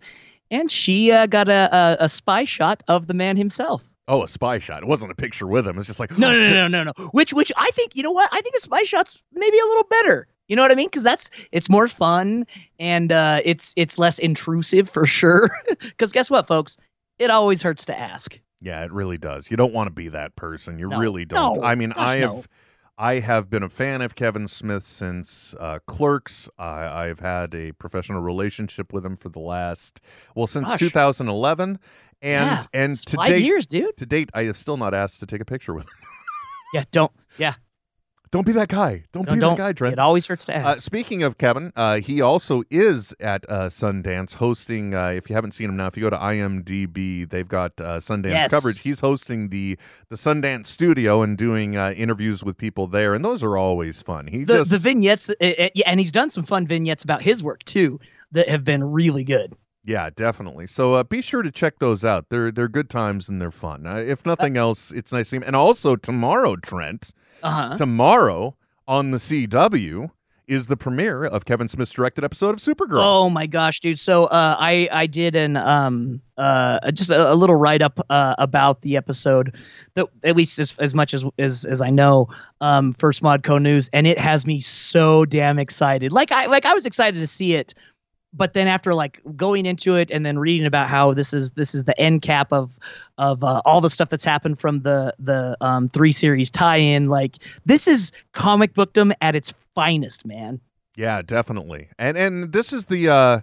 and 0.50 0.70
she 0.70 1.10
uh, 1.10 1.24
got 1.24 1.48
a, 1.48 1.74
a 1.74 2.04
a 2.04 2.08
spy 2.10 2.44
shot 2.44 2.82
of 2.88 3.06
the 3.06 3.14
man 3.14 3.38
himself. 3.38 3.88
Oh, 4.06 4.22
a 4.22 4.28
spy 4.28 4.58
shot. 4.58 4.82
It 4.82 4.86
wasn't 4.88 5.12
a 5.12 5.14
picture 5.14 5.46
with 5.46 5.66
him. 5.66 5.78
It's 5.78 5.86
just 5.86 6.00
like 6.00 6.18
No, 6.18 6.32
no, 6.32 6.38
no, 6.38 6.68
no, 6.68 6.84
no, 6.84 6.92
no. 6.96 7.04
Which, 7.08 7.34
which 7.34 7.52
I 7.58 7.70
think, 7.72 7.94
you 7.94 8.02
know 8.02 8.10
what? 8.10 8.30
I 8.32 8.40
think 8.40 8.54
a 8.56 8.60
spy 8.60 8.82
shot's 8.82 9.20
maybe 9.34 9.58
a 9.58 9.64
little 9.66 9.84
better. 9.84 10.26
You 10.48 10.56
know 10.56 10.62
what 10.62 10.72
I 10.72 10.76
mean? 10.76 10.88
Because 10.88 11.02
that's 11.02 11.28
it's 11.52 11.68
more 11.68 11.88
fun 11.88 12.46
and 12.78 13.12
uh, 13.12 13.42
it's 13.44 13.74
it's 13.76 13.98
less 13.98 14.18
intrusive 14.18 14.88
for 14.88 15.04
sure. 15.04 15.50
Because 15.80 16.10
guess 16.12 16.30
what, 16.30 16.48
folks? 16.48 16.78
It 17.18 17.30
always 17.30 17.62
hurts 17.62 17.84
to 17.86 17.98
ask. 17.98 18.38
Yeah, 18.60 18.84
it 18.84 18.92
really 18.92 19.18
does. 19.18 19.50
You 19.50 19.56
don't 19.56 19.72
want 19.72 19.86
to 19.88 19.92
be 19.94 20.08
that 20.08 20.34
person. 20.36 20.78
You 20.78 20.88
No. 20.88 20.98
really 20.98 21.24
don't. 21.24 21.56
No. 21.58 21.62
I 21.62 21.74
mean, 21.74 21.90
Gosh, 21.90 21.98
I 21.98 22.16
have 22.16 22.30
no. 22.32 22.42
I 23.00 23.20
have 23.20 23.48
been 23.48 23.62
a 23.62 23.68
fan 23.68 24.02
of 24.02 24.16
Kevin 24.16 24.48
Smith 24.48 24.82
since 24.82 25.54
uh, 25.60 25.78
Clerks. 25.86 26.48
I, 26.58 27.04
I've 27.06 27.20
had 27.20 27.54
a 27.54 27.70
professional 27.72 28.20
relationship 28.20 28.92
with 28.92 29.06
him 29.06 29.14
for 29.14 29.28
the 29.28 29.38
last 29.38 30.00
well 30.34 30.48
since 30.48 30.68
Gosh. 30.70 30.80
2011, 30.80 31.78
and 32.22 32.46
Yeah, 32.50 32.60
and 32.72 32.96
to 33.06 33.16
five 33.16 33.28
date 33.28 33.44
years, 33.44 33.66
dude. 33.68 33.96
to 33.98 34.06
date 34.06 34.30
I 34.34 34.44
have 34.44 34.56
still 34.56 34.76
not 34.76 34.94
asked 34.94 35.20
to 35.20 35.26
take 35.26 35.40
a 35.40 35.44
picture 35.44 35.74
with 35.74 35.84
him. 35.84 35.94
Yeah, 36.74 36.84
don't. 36.90 37.12
Yeah, 37.38 37.54
Don't 38.30 38.44
be 38.46 38.52
that 38.52 38.68
guy. 38.68 39.04
Don't, 39.12 39.24
don't. 39.26 39.34
be 39.36 39.40
don't. 39.40 39.56
that 39.56 39.62
guy, 39.62 39.72
Trent. 39.72 39.92
It 39.94 39.98
always 39.98 40.26
hurts 40.26 40.44
to 40.46 40.56
Uh, 40.56 40.70
ask. 40.72 40.82
speaking 40.82 41.22
of 41.22 41.38
Kevin, 41.38 41.72
uh, 41.76 42.00
he 42.00 42.20
also 42.20 42.62
is 42.70 43.14
at 43.20 43.44
uh, 43.48 43.66
Sundance 43.68 44.34
hosting. 44.34 44.94
Uh, 44.94 45.08
if 45.08 45.30
you 45.30 45.34
haven't 45.34 45.52
seen 45.52 45.68
him 45.70 45.76
now, 45.76 45.86
if 45.86 45.96
you 45.96 46.02
go 46.02 46.10
to 46.10 46.16
IMDb, 46.16 47.28
they've 47.28 47.48
got 47.48 47.72
uh, 47.80 47.98
Sundance 47.98 48.30
Yes. 48.30 48.48
coverage. 48.50 48.80
He's 48.80 49.00
hosting 49.00 49.48
the 49.48 49.78
the 50.10 50.16
Sundance 50.16 50.66
studio 50.66 51.22
and 51.22 51.36
doing 51.38 51.76
uh, 51.76 51.90
interviews 51.96 52.42
with 52.42 52.56
people 52.56 52.86
there, 52.86 53.14
and 53.14 53.24
those 53.24 53.42
are 53.42 53.56
always 53.56 54.02
fun. 54.02 54.26
He 54.26 54.44
the 54.44 54.58
just 54.58 54.70
the 54.70 54.78
vignettes, 54.78 55.30
uh, 55.30 55.34
uh, 55.40 55.68
yeah, 55.74 55.84
and 55.86 55.98
he's 56.00 56.12
done 56.12 56.30
some 56.30 56.44
fun 56.44 56.66
vignettes 56.66 57.04
about 57.04 57.22
his 57.22 57.42
work 57.42 57.64
too 57.64 57.98
that 58.32 58.48
have 58.48 58.64
been 58.64 58.84
really 58.84 59.24
good. 59.24 59.54
Yeah, 59.84 60.10
definitely. 60.14 60.66
So 60.66 60.94
uh, 60.94 61.04
be 61.04 61.22
sure 61.22 61.42
to 61.42 61.50
check 61.50 61.78
those 61.78 62.04
out. 62.04 62.26
They're 62.28 62.50
they're 62.50 62.68
good 62.68 62.90
times 62.90 63.28
and 63.28 63.40
they're 63.40 63.50
fun. 63.50 63.86
Uh, 63.86 63.96
if 63.96 64.26
nothing 64.26 64.56
else, 64.56 64.90
it's 64.90 65.12
nice 65.12 65.30
to 65.30 65.40
see. 65.40 65.46
And 65.46 65.56
also 65.56 65.96
tomorrow, 65.96 66.56
Trent, 66.56 67.12
Uh 67.42 67.50
huh. 67.50 67.74
tomorrow 67.74 68.56
on 68.86 69.12
the 69.12 69.18
CW 69.18 70.10
is 70.46 70.66
the 70.66 70.76
premiere 70.78 71.24
of 71.24 71.44
Kevin 71.44 71.68
Smith's 71.68 71.92
directed 71.92 72.24
episode 72.24 72.50
of 72.50 72.56
Supergirl. 72.56 73.02
Oh 73.02 73.28
my 73.30 73.46
gosh, 73.46 73.80
dude! 73.80 73.98
So 73.98 74.24
uh, 74.26 74.56
I 74.58 74.88
I 74.90 75.06
did 75.06 75.36
an 75.36 75.56
um 75.56 76.20
uh 76.36 76.90
just 76.90 77.10
a, 77.10 77.32
a 77.32 77.34
little 77.34 77.56
write 77.56 77.80
up 77.82 78.00
uh, 78.10 78.34
about 78.38 78.80
the 78.82 78.96
episode 78.96 79.54
that 79.94 80.06
at 80.24 80.36
least 80.36 80.58
as 80.58 80.74
as 80.78 80.94
much 80.94 81.12
as 81.14 81.24
as 81.38 81.64
as 81.66 81.80
I 81.82 81.90
know 81.90 82.28
um 82.60 82.94
for 82.94 83.12
Smodco 83.12 83.60
News, 83.62 83.88
and 83.92 84.06
it 84.06 84.18
has 84.18 84.46
me 84.46 84.58
so 84.60 85.24
damn 85.24 85.58
excited. 85.58 86.12
Like 86.12 86.32
I 86.32 86.46
like 86.46 86.64
I 86.66 86.74
was 86.74 86.84
excited 86.86 87.20
to 87.20 87.26
see 87.26 87.52
it 87.54 87.74
but 88.32 88.52
then 88.52 88.68
after 88.68 88.94
like 88.94 89.20
going 89.36 89.66
into 89.66 89.96
it 89.96 90.10
and 90.10 90.24
then 90.26 90.38
reading 90.38 90.66
about 90.66 90.88
how 90.88 91.14
this 91.14 91.32
is 91.32 91.52
this 91.52 91.74
is 91.74 91.84
the 91.84 91.98
end 91.98 92.22
cap 92.22 92.52
of 92.52 92.78
of 93.16 93.42
uh, 93.42 93.62
all 93.64 93.80
the 93.80 93.90
stuff 93.90 94.10
that's 94.10 94.24
happened 94.24 94.58
from 94.60 94.82
the 94.82 95.14
the 95.18 95.56
um, 95.60 95.88
three 95.88 96.12
series 96.12 96.50
tie-in, 96.50 97.08
like 97.08 97.36
this 97.64 97.88
is 97.88 98.12
comic 98.32 98.74
bookdom 98.74 99.12
at 99.20 99.34
its 99.34 99.52
finest, 99.74 100.26
man. 100.26 100.60
Yeah, 100.96 101.22
definitely. 101.22 101.88
And 101.98 102.16
and 102.16 102.52
this 102.52 102.72
is 102.72 102.86
the 102.86 103.08
uh 103.08 103.40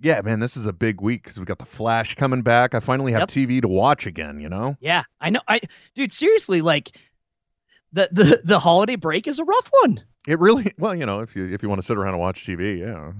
yeah, 0.00 0.20
man, 0.22 0.40
this 0.40 0.56
is 0.56 0.66
a 0.66 0.72
big 0.72 1.00
week 1.00 1.22
because 1.22 1.38
we 1.38 1.46
got 1.46 1.58
the 1.58 1.64
Flash 1.64 2.14
coming 2.14 2.42
back. 2.42 2.74
I 2.74 2.80
finally 2.80 3.12
have 3.12 3.22
Yep. 3.22 3.28
TV 3.28 3.60
to 3.62 3.68
watch 3.68 4.06
again. 4.06 4.40
You 4.40 4.48
know. 4.48 4.76
Yeah, 4.80 5.04
I 5.20 5.30
know. 5.30 5.40
I 5.48 5.60
dude, 5.94 6.12
seriously, 6.12 6.60
like 6.62 6.96
the 7.92 8.08
the 8.12 8.40
the 8.44 8.58
holiday 8.58 8.96
break 8.96 9.26
is 9.26 9.38
a 9.38 9.44
rough 9.44 9.70
one. 9.82 10.02
It 10.26 10.38
really 10.38 10.72
well, 10.78 10.94
you 10.94 11.06
know, 11.06 11.20
if 11.20 11.36
you 11.36 11.46
if 11.46 11.62
you 11.62 11.68
want 11.68 11.80
to 11.80 11.86
sit 11.86 11.96
around 11.96 12.14
and 12.14 12.20
watch 12.20 12.44
TV, 12.46 12.78
yeah. 12.80 13.12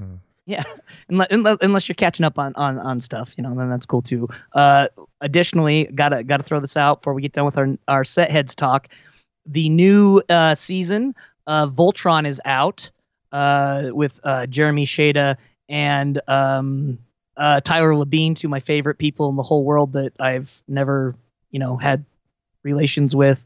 Yeah, 0.46 0.62
unless, 1.08 1.28
unless 1.30 1.88
you're 1.88 1.94
catching 1.94 2.24
up 2.24 2.38
on, 2.38 2.52
on 2.56 2.78
on 2.78 3.00
stuff, 3.00 3.32
you 3.36 3.42
know, 3.42 3.54
then 3.54 3.70
that's 3.70 3.86
cool 3.86 4.02
too. 4.02 4.28
Uh, 4.52 4.88
additionally, 5.20 5.84
gotta 5.94 6.22
gotta 6.22 6.42
throw 6.42 6.60
this 6.60 6.76
out 6.76 7.00
before 7.00 7.14
we 7.14 7.22
get 7.22 7.32
done 7.32 7.46
with 7.46 7.56
our 7.56 7.68
our 7.88 8.04
set 8.04 8.30
heads 8.30 8.54
talk. 8.54 8.88
The 9.46 9.68
new 9.70 10.22
uh, 10.28 10.54
season 10.54 11.14
of 11.46 11.72
Voltron 11.72 12.26
is 12.26 12.40
out 12.44 12.90
uh, 13.32 13.90
with 13.92 14.20
uh, 14.24 14.46
Jeremy 14.46 14.84
Shada 14.84 15.36
and 15.68 16.20
um, 16.28 16.98
uh, 17.36 17.60
Tyler 17.60 17.94
Labine, 17.94 18.36
two 18.36 18.46
of 18.46 18.50
my 18.50 18.60
favorite 18.60 18.98
people 18.98 19.28
in 19.30 19.36
the 19.36 19.42
whole 19.42 19.64
world 19.64 19.94
that 19.94 20.12
I've 20.20 20.62
never, 20.68 21.14
you 21.50 21.58
know, 21.58 21.76
had 21.76 22.04
relations 22.62 23.14
with. 23.16 23.44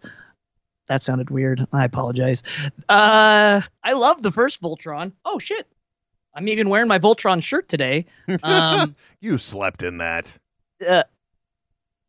That 0.89 1.05
sounded 1.05 1.31
weird. 1.31 1.67
I 1.73 1.85
apologize. 1.85 2.43
Uh, 2.89 3.61
I 3.85 3.93
love 3.93 4.23
the 4.23 4.33
first 4.33 4.61
Voltron. 4.61 5.13
Oh 5.25 5.39
shit. 5.39 5.67
I'm 6.35 6.49
even 6.49 6.69
wearing 6.69 6.89
my 6.89 6.99
Voltron 6.99 7.43
shirt 7.43 7.69
today. 7.69 8.07
Um, 8.43 8.95
you 9.21 9.39
slept 9.39 9.83
in 9.83 9.99
that. 9.99 10.37
uh, 10.87 11.03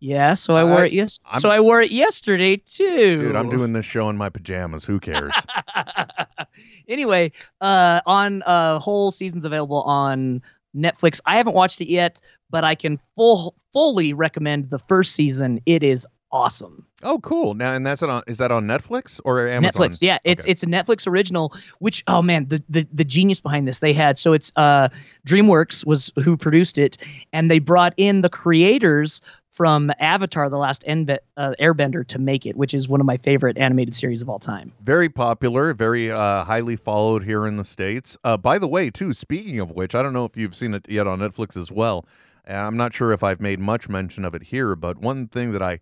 yeah, 0.01 0.33
so 0.33 0.55
I 0.55 0.63
wore 0.63 0.81
I- 0.81 0.85
it 0.85 0.93
yes. 0.93 1.19
I'm- 1.25 1.41
So 1.41 1.49
I 1.49 1.59
wore 1.59 1.81
it 1.81 1.91
yesterday 1.91 2.57
too. 2.57 3.17
Dude, 3.17 3.35
I'm 3.35 3.49
doing 3.49 3.73
this 3.73 3.85
show 3.85 4.09
in 4.09 4.15
my 4.17 4.29
pajamas. 4.29 4.85
Who 4.85 4.99
cares? 4.99 5.33
anyway, 6.87 7.31
uh, 7.61 8.01
on 8.05 8.41
uh, 8.43 8.79
whole 8.79 9.11
seasons 9.11 9.45
available 9.45 9.81
on 9.81 10.41
Netflix. 10.75 11.19
I 11.25 11.35
haven't 11.37 11.53
watched 11.53 11.81
it 11.81 11.89
yet, 11.89 12.21
but 12.49 12.63
I 12.63 12.75
can 12.75 12.99
full 13.15 13.55
fully 13.73 14.13
recommend 14.13 14.69
the 14.69 14.79
first 14.79 15.13
season. 15.13 15.59
It 15.65 15.83
is 15.83 16.07
awesome. 16.31 16.85
oh, 17.03 17.19
cool. 17.19 17.53
Now, 17.53 17.73
and 17.73 17.85
that's 17.85 18.03
it 18.03 18.09
on. 18.09 18.23
Is 18.27 18.37
that 18.39 18.51
on 18.51 18.65
Netflix 18.67 19.19
or 19.25 19.47
Amazon? 19.47 19.81
Netflix, 19.89 20.01
yeah, 20.01 20.17
it's 20.23 20.43
Okay. 20.43 20.51
it's 20.51 20.63
a 20.63 20.67
Netflix 20.67 21.07
original. 21.07 21.53
Which 21.79 22.03
oh 22.07 22.21
man, 22.21 22.47
the, 22.47 22.61
the 22.69 22.87
the 22.93 23.03
genius 23.05 23.41
behind 23.41 23.67
this 23.67 23.79
they 23.79 23.93
had. 23.93 24.19
So 24.19 24.33
it's 24.33 24.51
uh 24.55 24.89
DreamWorks 25.27 25.85
was 25.85 26.11
who 26.23 26.37
produced 26.37 26.77
it, 26.77 26.97
and 27.33 27.49
they 27.49 27.59
brought 27.59 27.93
in 27.97 28.21
the 28.21 28.29
creators 28.29 29.21
from 29.49 29.91
Avatar: 29.99 30.49
The 30.49 30.57
Last 30.57 30.83
Enbe- 30.87 31.17
uh, 31.35 31.53
Airbender 31.59 32.05
to 32.07 32.19
make 32.19 32.45
it, 32.45 32.55
which 32.55 32.73
is 32.73 32.87
one 32.87 33.01
of 33.01 33.05
my 33.05 33.17
favorite 33.17 33.57
animated 33.57 33.93
series 33.93 34.21
of 34.21 34.29
all 34.29 34.39
time. 34.39 34.71
very 34.81 35.09
popular, 35.09 35.73
very 35.73 36.09
uh, 36.09 36.45
highly 36.45 36.75
followed 36.77 37.23
here 37.23 37.45
in 37.45 37.57
the 37.57 37.65
states. 37.65 38.17
Uh, 38.23 38.37
by 38.37 38.57
the 38.57 38.67
way, 38.67 38.89
too. 38.89 39.11
Speaking 39.13 39.59
of 39.59 39.71
which, 39.71 39.93
I 39.95 40.01
don't 40.01 40.13
know 40.13 40.23
if 40.25 40.37
you've 40.37 40.55
seen 40.55 40.73
it 40.73 40.85
yet 40.87 41.07
on 41.07 41.19
Netflix 41.19 41.57
as 41.57 41.71
well. 41.71 42.05
Uh, 42.49 42.53
I'm 42.53 42.77
not 42.77 42.93
sure 42.93 43.11
if 43.11 43.21
I've 43.21 43.41
made 43.41 43.59
much 43.59 43.89
mention 43.89 44.23
of 44.23 44.33
it 44.33 44.43
here, 44.43 44.75
but 44.77 44.99
one 44.99 45.27
thing 45.27 45.51
that 45.51 45.61
I 45.61 45.79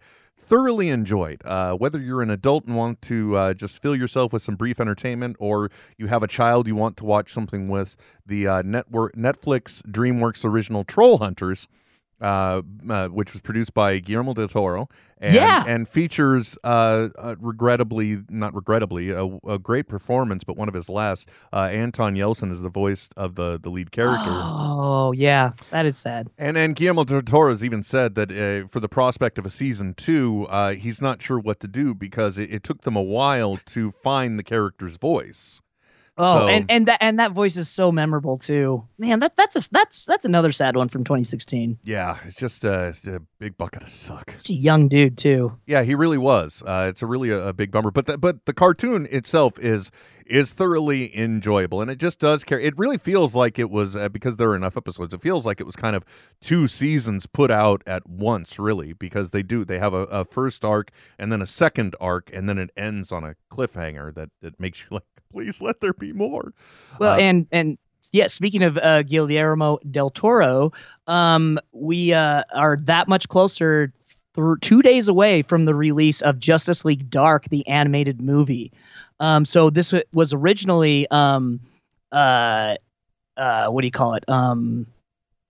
thoroughly 0.47 0.89
enjoyed, 0.89 1.41
uh, 1.45 1.73
whether 1.73 1.99
you're 1.99 2.21
an 2.21 2.29
adult 2.29 2.65
and 2.65 2.75
want 2.75 3.01
to 3.01 3.35
uh, 3.35 3.53
just 3.53 3.81
fill 3.81 3.95
yourself 3.95 4.31
with 4.31 4.41
some 4.41 4.55
brief 4.55 4.79
entertainment, 4.79 5.35
or 5.39 5.69
you 5.97 6.07
have 6.07 6.23
a 6.23 6.27
child 6.27 6.67
you 6.67 6.75
want 6.75 6.95
to 6.97 7.05
watch 7.05 7.33
something 7.33 7.67
with, 7.67 7.97
the 8.25 8.47
uh, 8.47 8.61
network 8.61 9.13
Netflix 9.15 9.81
DreamWorks 9.83 10.45
original 10.45 10.83
Troll 10.83 11.17
Hunters. 11.17 11.67
Uh, 12.19 12.63
uh, 12.89 13.07
which 13.09 13.33
was 13.33 13.41
produced 13.41 13.75
by 13.75 13.99
Guillermo 13.99 14.33
del 14.33 14.47
Toro, 14.47 14.89
and, 15.19 15.35
Yeah. 15.35 15.63
and 15.67 15.87
features, 15.87 16.57
uh, 16.63 17.09
uh, 17.15 17.35
regrettably, 17.39 18.23
not 18.27 18.55
regrettably, 18.55 19.11
a, 19.11 19.25
a 19.47 19.59
great 19.59 19.87
performance, 19.87 20.43
but 20.43 20.57
one 20.57 20.67
of 20.67 20.73
his 20.73 20.89
last. 20.89 21.29
Uh, 21.53 21.69
Anton 21.71 22.15
Yelchin 22.15 22.51
is 22.51 22.63
the 22.63 22.69
voice 22.69 23.09
of 23.15 23.35
the 23.35 23.59
the 23.61 23.69
lead 23.69 23.91
character. 23.91 24.31
Oh 24.31 25.11
yeah, 25.11 25.51
that 25.69 25.85
is 25.85 25.95
sad. 25.97 26.29
And 26.39 26.57
and 26.57 26.75
Guillermo 26.75 27.03
del 27.03 27.21
Toro 27.21 27.51
has 27.51 27.63
even 27.63 27.83
said 27.83 28.15
that 28.15 28.31
uh, 28.31 28.67
for 28.67 28.79
the 28.79 28.89
prospect 28.89 29.37
of 29.37 29.45
a 29.45 29.51
season 29.51 29.93
two, 29.93 30.47
uh, 30.49 30.71
he's 30.73 30.99
not 31.01 31.21
sure 31.21 31.37
what 31.39 31.59
to 31.59 31.67
do 31.67 31.93
because 31.93 32.39
it, 32.39 32.51
it 32.51 32.63
took 32.63 32.81
them 32.81 32.95
a 32.95 33.01
while 33.03 33.57
to 33.67 33.91
find 33.91 34.39
the 34.39 34.43
character's 34.43 34.97
voice. 34.97 35.61
Oh, 36.17 36.39
So- 36.41 36.47
and 36.47 36.65
and 36.69 36.87
that 36.87 36.97
and 37.01 37.19
that 37.19 37.31
voice 37.31 37.57
is 37.57 37.69
so 37.69 37.91
memorable 37.91 38.37
too. 38.37 38.83
Man, 38.97 39.19
that 39.19 39.35
that's 39.35 39.55
a, 39.55 39.71
that's 39.71 40.05
that's 40.05 40.25
another 40.25 40.51
sad 40.51 40.75
one 40.75 40.89
from 40.89 41.03
2016. 41.03 41.77
Yeah, 41.83 42.17
it's 42.25 42.35
just 42.35 42.63
it's 42.65 43.05
a 43.05 43.21
big 43.39 43.57
bucket 43.57 43.83
of 43.83 43.89
suck. 43.89 44.31
Such 44.31 44.49
a 44.49 44.53
young 44.53 44.87
dude 44.87 45.17
too. 45.17 45.53
Yeah, 45.67 45.83
he 45.83 45.95
really 45.95 46.17
was. 46.17 46.63
Uh, 46.65 46.87
it's 46.89 47.01
a 47.01 47.05
really 47.05 47.29
a, 47.29 47.47
a 47.49 47.53
big 47.53 47.71
bummer, 47.71 47.91
but 47.91 48.05
the, 48.07 48.17
but 48.17 48.45
the 48.45 48.53
cartoon 48.53 49.07
itself 49.11 49.59
is 49.59 49.91
is 50.29 50.53
thoroughly 50.53 51.15
enjoyable, 51.17 51.81
and 51.81 51.89
it 51.89 51.97
just 51.97 52.19
does 52.19 52.43
care. 52.43 52.59
It 52.59 52.77
really 52.77 52.97
feels 52.97 53.35
like 53.35 53.57
it 53.59 53.69
was 53.69 53.95
uh, 53.95 54.09
because 54.09 54.37
there 54.37 54.49
are 54.51 54.55
enough 54.55 54.77
episodes. 54.77 55.13
It 55.13 55.21
feels 55.21 55.45
like 55.45 55.59
it 55.59 55.65
was 55.65 55.75
kind 55.75 55.95
of 55.95 56.03
two 56.41 56.67
seasons 56.67 57.25
put 57.25 57.51
out 57.51 57.81
at 57.87 58.07
once, 58.07 58.59
really, 58.59 58.93
because 58.93 59.31
they 59.31 59.43
do 59.43 59.65
they 59.65 59.79
have 59.79 59.93
a, 59.93 60.03
a 60.03 60.25
first 60.25 60.63
arc 60.63 60.91
and 61.17 61.31
then 61.31 61.41
a 61.41 61.47
second 61.47 61.95
arc, 61.99 62.29
and 62.33 62.47
then 62.47 62.57
it 62.57 62.71
ends 62.77 63.11
on 63.11 63.23
a 63.23 63.35
cliffhanger 63.51 64.13
that 64.15 64.29
that 64.41 64.59
makes 64.59 64.81
you 64.81 64.87
like, 64.91 65.03
please 65.31 65.61
let 65.61 65.81
there 65.81 65.93
be 65.93 66.13
more. 66.13 66.53
Well, 66.99 67.13
Uh, 67.13 67.17
and 67.17 67.47
and 67.51 67.77
yeah, 68.11 68.27
speaking 68.27 68.63
of 68.63 68.77
uh, 68.77 69.03
Guillermo 69.03 69.79
del 69.91 70.09
Toro, 70.09 70.71
um, 71.07 71.59
we 71.71 72.13
uh, 72.13 72.43
are 72.53 72.77
that 72.83 73.07
much 73.07 73.27
closer. 73.27 73.91
Through 74.33 74.59
two 74.59 74.83
days 74.83 75.07
away 75.07 75.41
from 75.41 75.65
the 75.65 75.73
release 75.73 76.21
of 76.21 76.37
Justice 76.37 76.85
League 76.85 77.09
Dark, 77.09 77.49
the 77.49 77.67
animated 77.67 78.21
movie. 78.21 78.71
Um, 79.19 79.45
so 79.45 79.69
this 79.69 79.91
wa- 79.91 80.01
was 80.13 80.33
originally, 80.33 81.07
um, 81.11 81.59
uh, 82.11 82.75
uh, 83.35 83.67
what 83.67 83.81
do 83.81 83.87
you 83.87 83.91
call 83.91 84.13
it? 84.13 84.27
Um, 84.27 84.87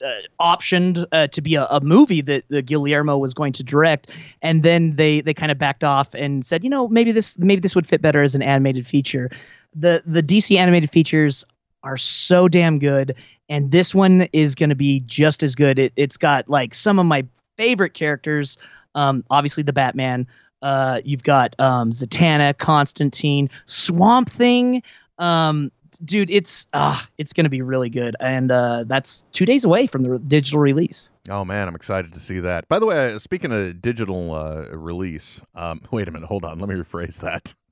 uh, 0.03 0.11
optioned 0.39 1.05
uh, 1.11 1.27
to 1.27 1.41
be 1.41 1.55
a, 1.55 1.65
a 1.65 1.81
movie 1.81 2.21
that, 2.21 2.43
that 2.49 2.65
Guillermo 2.65 3.17
was 3.17 3.33
going 3.33 3.53
to 3.53 3.63
direct, 3.63 4.09
and 4.41 4.61
then 4.63 4.95
they 4.95 5.21
they 5.21 5.33
kind 5.33 5.51
of 5.51 5.57
backed 5.57 5.83
off 5.83 6.13
and 6.13 6.45
said, 6.45 6.63
you 6.63 6.69
know, 6.69 6.87
maybe 6.87 7.11
this 7.11 7.37
maybe 7.39 7.61
this 7.61 7.75
would 7.75 7.87
fit 7.87 8.01
better 8.01 8.21
as 8.21 8.35
an 8.35 8.41
animated 8.41 8.85
feature. 8.85 9.31
The 9.75 10.03
the 10.05 10.21
DC 10.21 10.55
animated 10.55 10.91
features 10.91 11.43
are 11.83 11.97
so 11.97 12.47
damn 12.47 12.79
good, 12.79 13.15
and 13.49 13.71
this 13.71 13.95
one 13.95 14.27
is 14.33 14.53
going 14.55 14.69
to 14.69 14.75
be 14.75 14.99
just 15.01 15.41
as 15.41 15.55
good. 15.55 15.79
It, 15.79 15.93
it's 15.95 16.17
got 16.17 16.47
like 16.49 16.73
some 16.73 16.99
of 16.99 17.05
my 17.05 17.25
favorite 17.57 17.93
characters. 17.93 18.57
Um, 18.95 19.23
obviously 19.29 19.63
the 19.63 19.73
Batman. 19.73 20.27
Uh, 20.61 21.01
you've 21.03 21.23
got 21.23 21.53
um, 21.59 21.91
Zatanna, 21.91 22.57
Constantine, 22.57 23.49
Swamp 23.65 24.29
Thing. 24.29 24.81
Um, 25.19 25.71
dude, 26.05 26.29
it's 26.29 26.67
ah, 26.73 27.07
it's 27.17 27.33
gonna 27.33 27.49
be 27.49 27.61
really 27.61 27.89
good, 27.89 28.15
and 28.19 28.51
uh, 28.51 28.83
that's 28.87 29.23
two 29.31 29.45
days 29.45 29.63
away 29.65 29.87
from 29.87 30.01
the 30.01 30.11
re- 30.11 30.19
digital 30.27 30.59
release. 30.59 31.09
Oh 31.29 31.43
man, 31.45 31.67
I'm 31.67 31.75
excited 31.75 32.13
to 32.13 32.19
see 32.19 32.39
that. 32.39 32.67
By 32.67 32.79
the 32.79 32.85
way, 32.85 33.13
uh, 33.13 33.19
speaking 33.19 33.51
of 33.51 33.81
digital 33.81 34.33
uh, 34.33 34.65
release, 34.75 35.41
um, 35.55 35.81
wait 35.91 36.07
a 36.07 36.11
minute, 36.11 36.27
hold 36.27 36.45
on, 36.45 36.59
let 36.59 36.69
me 36.69 36.75
rephrase 36.75 37.19
that. 37.21 37.53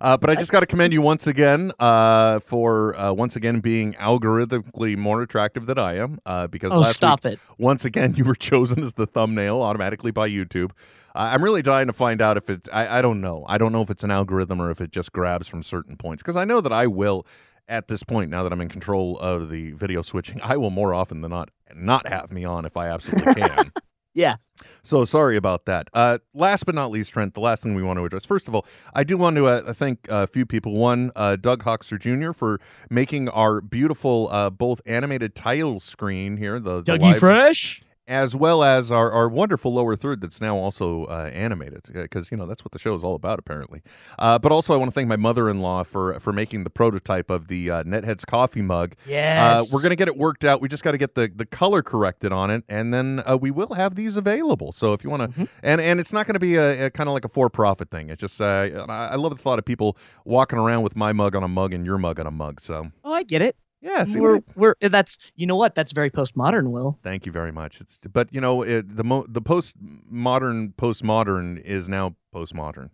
Uh, 0.00 0.16
but 0.16 0.30
I 0.30 0.34
just 0.34 0.50
got 0.50 0.60
to 0.60 0.66
commend 0.66 0.94
you 0.94 1.02
once 1.02 1.26
again 1.26 1.72
uh, 1.78 2.40
for 2.40 2.98
uh, 2.98 3.12
once 3.12 3.36
again 3.36 3.60
being 3.60 3.92
algorithmically 3.94 4.96
more 4.96 5.20
attractive 5.20 5.66
than 5.66 5.76
I 5.78 5.96
am. 5.98 6.18
Uh, 6.24 6.46
because 6.46 6.72
Oh, 6.72 6.78
last 6.78 6.94
stop 6.96 7.22
week, 7.24 7.34
it! 7.34 7.38
once 7.58 7.84
again, 7.84 8.14
you 8.16 8.24
were 8.24 8.34
chosen 8.34 8.82
as 8.82 8.94
the 8.94 9.06
thumbnail 9.06 9.60
automatically 9.60 10.10
by 10.10 10.26
YouTube. 10.30 10.70
Uh, 11.14 11.30
I'm 11.32 11.42
really 11.42 11.62
dying 11.62 11.86
to 11.88 11.92
find 11.92 12.20
out 12.22 12.36
if 12.36 12.48
it's. 12.50 12.68
I, 12.72 12.98
I 12.98 13.02
don't 13.02 13.20
know. 13.20 13.44
I 13.48 13.58
don't 13.58 13.72
know 13.72 13.82
if 13.82 13.90
it's 13.90 14.04
an 14.04 14.10
algorithm 14.10 14.60
or 14.60 14.70
if 14.70 14.80
it 14.80 14.90
just 14.90 15.12
grabs 15.12 15.48
from 15.48 15.62
certain 15.62 15.96
points. 15.96 16.22
Because 16.22 16.36
I 16.36 16.44
know 16.44 16.60
that 16.60 16.72
I 16.72 16.86
will, 16.86 17.26
at 17.68 17.88
this 17.88 18.02
point, 18.02 18.30
now 18.30 18.42
that 18.42 18.52
I'm 18.52 18.60
in 18.60 18.68
control 18.68 19.18
of 19.18 19.48
the 19.50 19.72
video 19.72 20.02
switching, 20.02 20.40
I 20.42 20.56
will 20.56 20.70
more 20.70 20.94
often 20.94 21.20
than 21.20 21.30
not 21.30 21.50
not 21.74 22.06
have 22.08 22.30
me 22.32 22.44
on 22.44 22.64
if 22.64 22.76
I 22.76 22.88
absolutely 22.88 23.34
can. 23.42 23.72
Yeah. 24.12 24.34
So 24.82 25.04
sorry 25.04 25.36
about 25.36 25.66
that. 25.66 25.88
Uh, 25.94 26.18
last 26.34 26.66
but 26.66 26.74
not 26.74 26.90
least, 26.90 27.12
Trent, 27.12 27.34
the 27.34 27.40
last 27.40 27.62
thing 27.62 27.76
we 27.76 27.82
want 27.82 27.98
to 27.98 28.04
address. 28.04 28.26
First 28.26 28.48
of 28.48 28.54
all, 28.56 28.66
I 28.92 29.04
do 29.04 29.16
want 29.16 29.36
to 29.36 29.46
uh, 29.46 29.72
thank 29.72 30.00
a 30.08 30.26
few 30.26 30.44
people. 30.44 30.74
One, 30.74 31.12
uh, 31.14 31.36
Doug 31.36 31.62
Hoxter 31.62 31.98
Jr. 31.98 32.32
for 32.32 32.60
making 32.90 33.28
our 33.28 33.60
beautiful 33.60 34.28
uh, 34.32 34.50
both 34.50 34.80
animated 34.84 35.36
title 35.36 35.78
screen 35.78 36.36
here, 36.36 36.58
the, 36.58 36.82
the 36.82 36.92
Dougie 36.98 37.00
live- 37.02 37.18
Fresh. 37.18 37.82
As 38.10 38.34
well 38.36 38.62
as 38.64 38.90
our, 38.92 39.10
our 39.10 39.28
wonderful 39.28 39.72
lower 39.72 39.94
third 39.96 40.20
that's 40.20 40.40
now 40.40 40.56
also 40.56 41.04
uh, 41.04 41.30
animated 41.32 41.82
because 41.92 42.30
you 42.30 42.36
know 42.36 42.44
that's 42.44 42.64
what 42.64 42.72
the 42.72 42.78
show 42.78 42.94
is 42.94 43.04
all 43.04 43.14
about 43.14 43.38
apparently. 43.38 43.80
Uh, 44.18 44.38
but 44.38 44.52
also, 44.52 44.74
I 44.74 44.76
want 44.76 44.90
to 44.90 44.94
thank 44.94 45.08
my 45.08 45.16
mother-in-law 45.16 45.84
for 45.84 46.18
for 46.20 46.32
making 46.32 46.64
the 46.64 46.70
prototype 46.70 47.30
of 47.30 47.46
the 47.46 47.70
uh, 47.70 47.82
Netheads 47.84 48.26
coffee 48.26 48.62
mug. 48.62 48.94
Uh, 49.06 49.10
Yes. 49.10 49.72
we're 49.72 49.80
gonna 49.82 49.96
get 49.96 50.08
it 50.08 50.16
worked 50.16 50.44
out. 50.44 50.60
We 50.60 50.68
just 50.68 50.82
got 50.82 50.92
to 50.92 50.98
get 50.98 51.14
the, 51.14 51.30
the 51.34 51.46
color 51.46 51.82
corrected 51.82 52.32
on 52.32 52.50
it, 52.50 52.64
and 52.68 52.92
then 52.92 53.22
uh, 53.24 53.38
we 53.40 53.50
will 53.50 53.74
have 53.74 53.94
these 53.94 54.16
available. 54.16 54.72
So 54.72 54.92
if 54.92 55.04
you 55.04 55.10
want 55.10 55.22
to, 55.22 55.28
Mm-hmm. 55.30 55.44
and 55.62 55.80
and 55.80 56.00
it's 56.00 56.12
not 56.12 56.26
going 56.26 56.34
to 56.34 56.40
be 56.40 56.56
a, 56.56 56.86
a 56.86 56.90
kind 56.90 57.08
of 57.08 57.14
like 57.14 57.24
a 57.24 57.28
for 57.28 57.48
profit 57.48 57.90
thing. 57.90 58.10
It's 58.10 58.20
just 58.20 58.40
uh, 58.40 58.68
I 58.88 59.10
I 59.12 59.14
love 59.14 59.30
the 59.36 59.40
thought 59.40 59.58
of 59.60 59.64
people 59.64 59.96
walking 60.24 60.58
around 60.58 60.82
with 60.82 60.96
my 60.96 61.12
mug 61.12 61.36
on 61.36 61.44
a 61.44 61.48
mug 61.48 61.72
and 61.72 61.86
your 61.86 61.98
mug 61.98 62.18
on 62.18 62.26
a 62.26 62.30
mug. 62.32 62.60
So 62.60 62.90
Oh, 63.04 63.12
I 63.12 63.22
get 63.22 63.40
it. 63.42 63.54
Yeah, 63.82 64.04
see 64.04 64.20
we're 64.20 64.36
I- 64.36 64.42
we're 64.56 64.74
that's 64.80 65.16
you 65.36 65.46
know 65.46 65.56
what 65.56 65.74
that's 65.74 65.92
very 65.92 66.10
postmodern. 66.10 66.70
Will 66.70 66.98
Thank 67.02 67.24
you 67.26 67.32
very 67.32 67.52
much. 67.52 67.80
It's 67.80 67.98
but 68.12 68.28
you 68.32 68.40
know 68.40 68.62
it, 68.62 68.94
the 68.96 69.04
mo- 69.04 69.26
the 69.28 69.40
post 69.40 69.74
modern 70.08 70.72
postmodern 70.76 71.60
is 71.62 71.88
now 71.88 72.14
postmodern. 72.34 72.90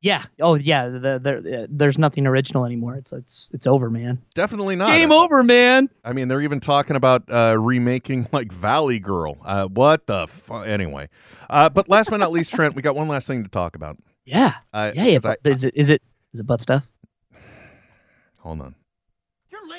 yeah 0.00 0.24
oh 0.40 0.54
yeah 0.54 0.88
the, 0.88 0.98
the, 1.22 1.66
there's 1.70 1.98
nothing 1.98 2.26
original 2.26 2.64
anymore. 2.64 2.94
It's 2.96 3.12
it's 3.12 3.50
it's 3.52 3.66
over, 3.66 3.90
man. 3.90 4.22
Definitely 4.34 4.74
not. 4.76 4.88
Game 4.88 5.12
over, 5.12 5.42
man. 5.42 5.90
I 6.02 6.12
mean, 6.14 6.28
they're 6.28 6.40
even 6.40 6.60
talking 6.60 6.96
about 6.96 7.24
uh, 7.30 7.56
remaking 7.60 8.26
like 8.32 8.50
Valley 8.52 9.00
Girl. 9.00 9.36
Uh, 9.44 9.66
what 9.66 10.06
the 10.06 10.26
fu- 10.28 10.54
anyway? 10.62 11.08
Uh, 11.50 11.68
but 11.68 11.88
last 11.90 12.08
but 12.10 12.16
not 12.16 12.32
least, 12.32 12.54
Trent, 12.54 12.74
we 12.74 12.80
got 12.82 12.96
one 12.96 13.06
last 13.08 13.26
thing 13.26 13.42
to 13.44 13.50
talk 13.50 13.76
about. 13.76 13.98
Yeah 14.24 14.54
Uh, 14.72 14.92
yeah 14.94 15.04
yeah. 15.04 15.18
I- 15.24 15.36
is 15.44 15.64
it 15.64 15.74
is 15.76 15.90
it 15.90 16.02
is 16.32 16.40
it 16.40 16.44
butt 16.46 16.62
stuff? 16.62 16.84
hold 18.38 18.60
on. 18.62 18.74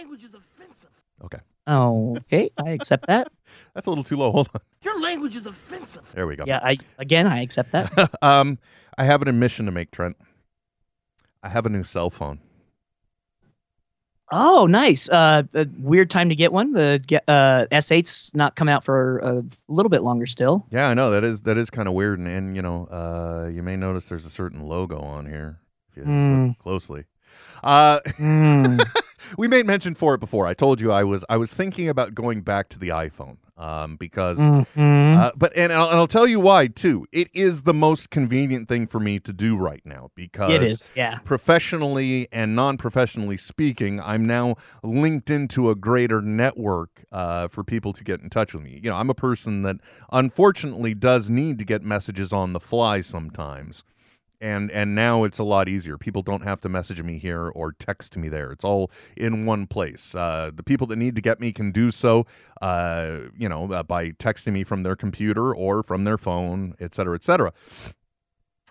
Your 0.04 0.10
language 0.10 0.24
is 0.30 0.34
offensive. 0.36 0.90
Okay, 1.24 1.38
Oh 1.66 2.18
okay, 2.18 2.52
I 2.62 2.72
accept 2.72 3.08
that. 3.08 3.30
that's 3.74 3.88
a 3.88 3.90
little 3.90 4.04
too 4.04 4.18
low. 4.18 4.32
Hold 4.34 4.50
on. 4.54 4.60
Your 4.82 5.00
language 5.00 5.34
is 5.38 5.46
offensive. 5.46 6.02
There 6.14 6.28
we 6.28 6.36
go. 6.36 6.44
Yeah, 6.46 6.60
I 6.62 6.76
again 7.00 7.26
I 7.26 7.42
accept 7.42 7.72
that. 7.72 8.12
um, 8.22 8.58
I 8.98 9.06
have 9.06 9.22
an 9.22 9.30
admission 9.30 9.66
to 9.68 9.72
make, 9.72 9.92
Trent. 9.92 10.18
I 11.42 11.48
have 11.50 11.66
a 11.66 11.70
new 11.70 11.84
cell 11.84 12.10
phone. 12.10 12.40
Oh, 14.32 14.66
nice. 14.66 15.08
Uh, 15.10 15.44
a 15.54 15.68
weird 15.78 16.10
time 16.10 16.28
to 16.30 16.36
get 16.36 16.52
one. 16.52 16.74
The 16.74 17.00
uh 17.30 17.66
S8's 17.72 18.32
not 18.34 18.56
coming 18.58 18.74
out 18.74 18.84
for 18.84 19.20
a 19.20 19.44
little 19.70 19.90
bit 19.90 20.02
longer 20.02 20.26
still. 20.26 20.66
Yeah, 20.70 20.90
I 20.90 20.94
know 20.94 21.12
that 21.12 21.24
is 21.24 21.42
that 21.44 21.58
is 21.58 21.70
kind 21.70 21.88
of 21.88 21.94
weird, 21.94 22.20
and, 22.20 22.28
and 22.28 22.56
you 22.58 22.62
know, 22.62 22.88
uh, 22.88 23.48
you 23.50 23.64
may 23.64 23.78
notice 23.78 24.10
there's 24.10 24.26
a 24.26 24.30
certain 24.30 24.68
logo 24.68 25.00
on 25.00 25.26
here 25.28 25.60
if 25.92 25.98
you 25.98 26.04
Hmm. 26.04 26.48
look 26.48 26.58
closely. 26.58 27.06
Uh, 27.64 28.00
Mm. 28.18 28.82
We 29.38 29.48
made 29.48 29.66
mention 29.66 29.96
for 29.96 30.14
it 30.16 30.20
before. 30.20 30.48
I 30.48 30.54
told 30.54 30.80
you 30.82 30.92
I 30.92 31.04
was 31.04 31.24
I 31.30 31.38
was 31.38 31.54
thinking 31.54 31.90
about 31.90 32.14
going 32.16 32.42
back 32.42 32.70
to 32.70 32.80
the 32.80 32.90
iPhone 32.90 33.38
um, 33.58 33.96
because, 33.98 34.40
Mhm. 34.40 35.18
uh, 35.18 35.32
but 35.36 35.56
and 35.56 35.72
I'll, 35.72 35.90
and 35.90 35.98
I'll 35.98 36.08
tell 36.08 36.26
you 36.28 36.40
why 36.40 36.68
too. 36.68 37.06
It 37.12 37.30
is 37.34 37.64
the 37.64 37.74
most 37.74 38.10
convenient 38.10 38.68
thing 38.68 38.88
for 38.88 39.00
me 39.00 39.20
to 39.20 39.32
do 39.34 39.56
right 39.56 39.82
now 39.86 40.10
because 40.16 40.52
It 40.52 40.64
is, 40.64 40.92
yeah. 40.96 41.20
professionally 41.24 42.28
and 42.32 42.56
non-professionally 42.56 43.38
speaking, 43.38 44.02
I'm 44.02 44.26
now 44.26 44.56
linked 44.82 45.30
into 45.30 45.70
a 45.70 45.76
greater 45.76 46.22
network 46.22 47.06
uh, 47.12 47.48
for 47.48 47.64
people 47.64 47.94
to 47.94 48.04
get 48.04 48.22
in 48.22 48.30
touch 48.30 48.54
with 48.54 48.64
me. 48.64 48.80
You 48.84 48.90
know, 48.90 48.96
I'm 48.96 49.10
a 49.10 49.14
person 49.16 49.62
that 49.64 49.78
unfortunately 50.12 50.94
does 50.94 51.30
need 51.30 51.60
to 51.60 51.66
get 51.66 51.84
messages 51.84 52.34
on 52.34 52.54
the 52.54 52.60
fly 52.60 53.02
sometimes. 53.02 53.84
And 54.44 54.70
and 54.72 54.94
now 54.94 55.24
it's 55.24 55.40
a 55.40 55.44
lot 55.44 55.70
easier. 55.70 55.98
People 55.98 56.22
don't 56.22 56.44
have 56.44 56.60
to 56.62 56.70
message 56.70 57.02
me 57.02 57.18
here 57.18 57.48
or 57.48 57.72
text 57.72 58.18
me 58.18 58.28
there. 58.28 58.52
It's 58.52 58.66
all 58.66 58.92
in 59.16 59.46
one 59.46 59.68
place. 59.68 60.14
Uh, 60.14 60.52
the 60.54 60.64
people 60.64 60.86
that 60.88 60.98
need 60.98 61.16
to 61.16 61.22
get 61.22 61.40
me 61.40 61.54
can 61.54 61.72
do 61.72 61.92
so, 61.92 62.26
uh, 62.62 63.20
you 63.38 63.48
know, 63.48 63.72
uh, 63.72 63.84
by 63.84 64.12
texting 64.12 64.52
me 64.52 64.66
from 64.66 64.82
their 64.82 64.98
computer 64.98 65.56
or 65.56 65.82
from 65.82 66.04
their 66.04 66.18
phone, 66.18 66.76
et 66.82 66.94
cetera, 66.94 67.16
et 67.16 67.24
cetera. 67.24 67.54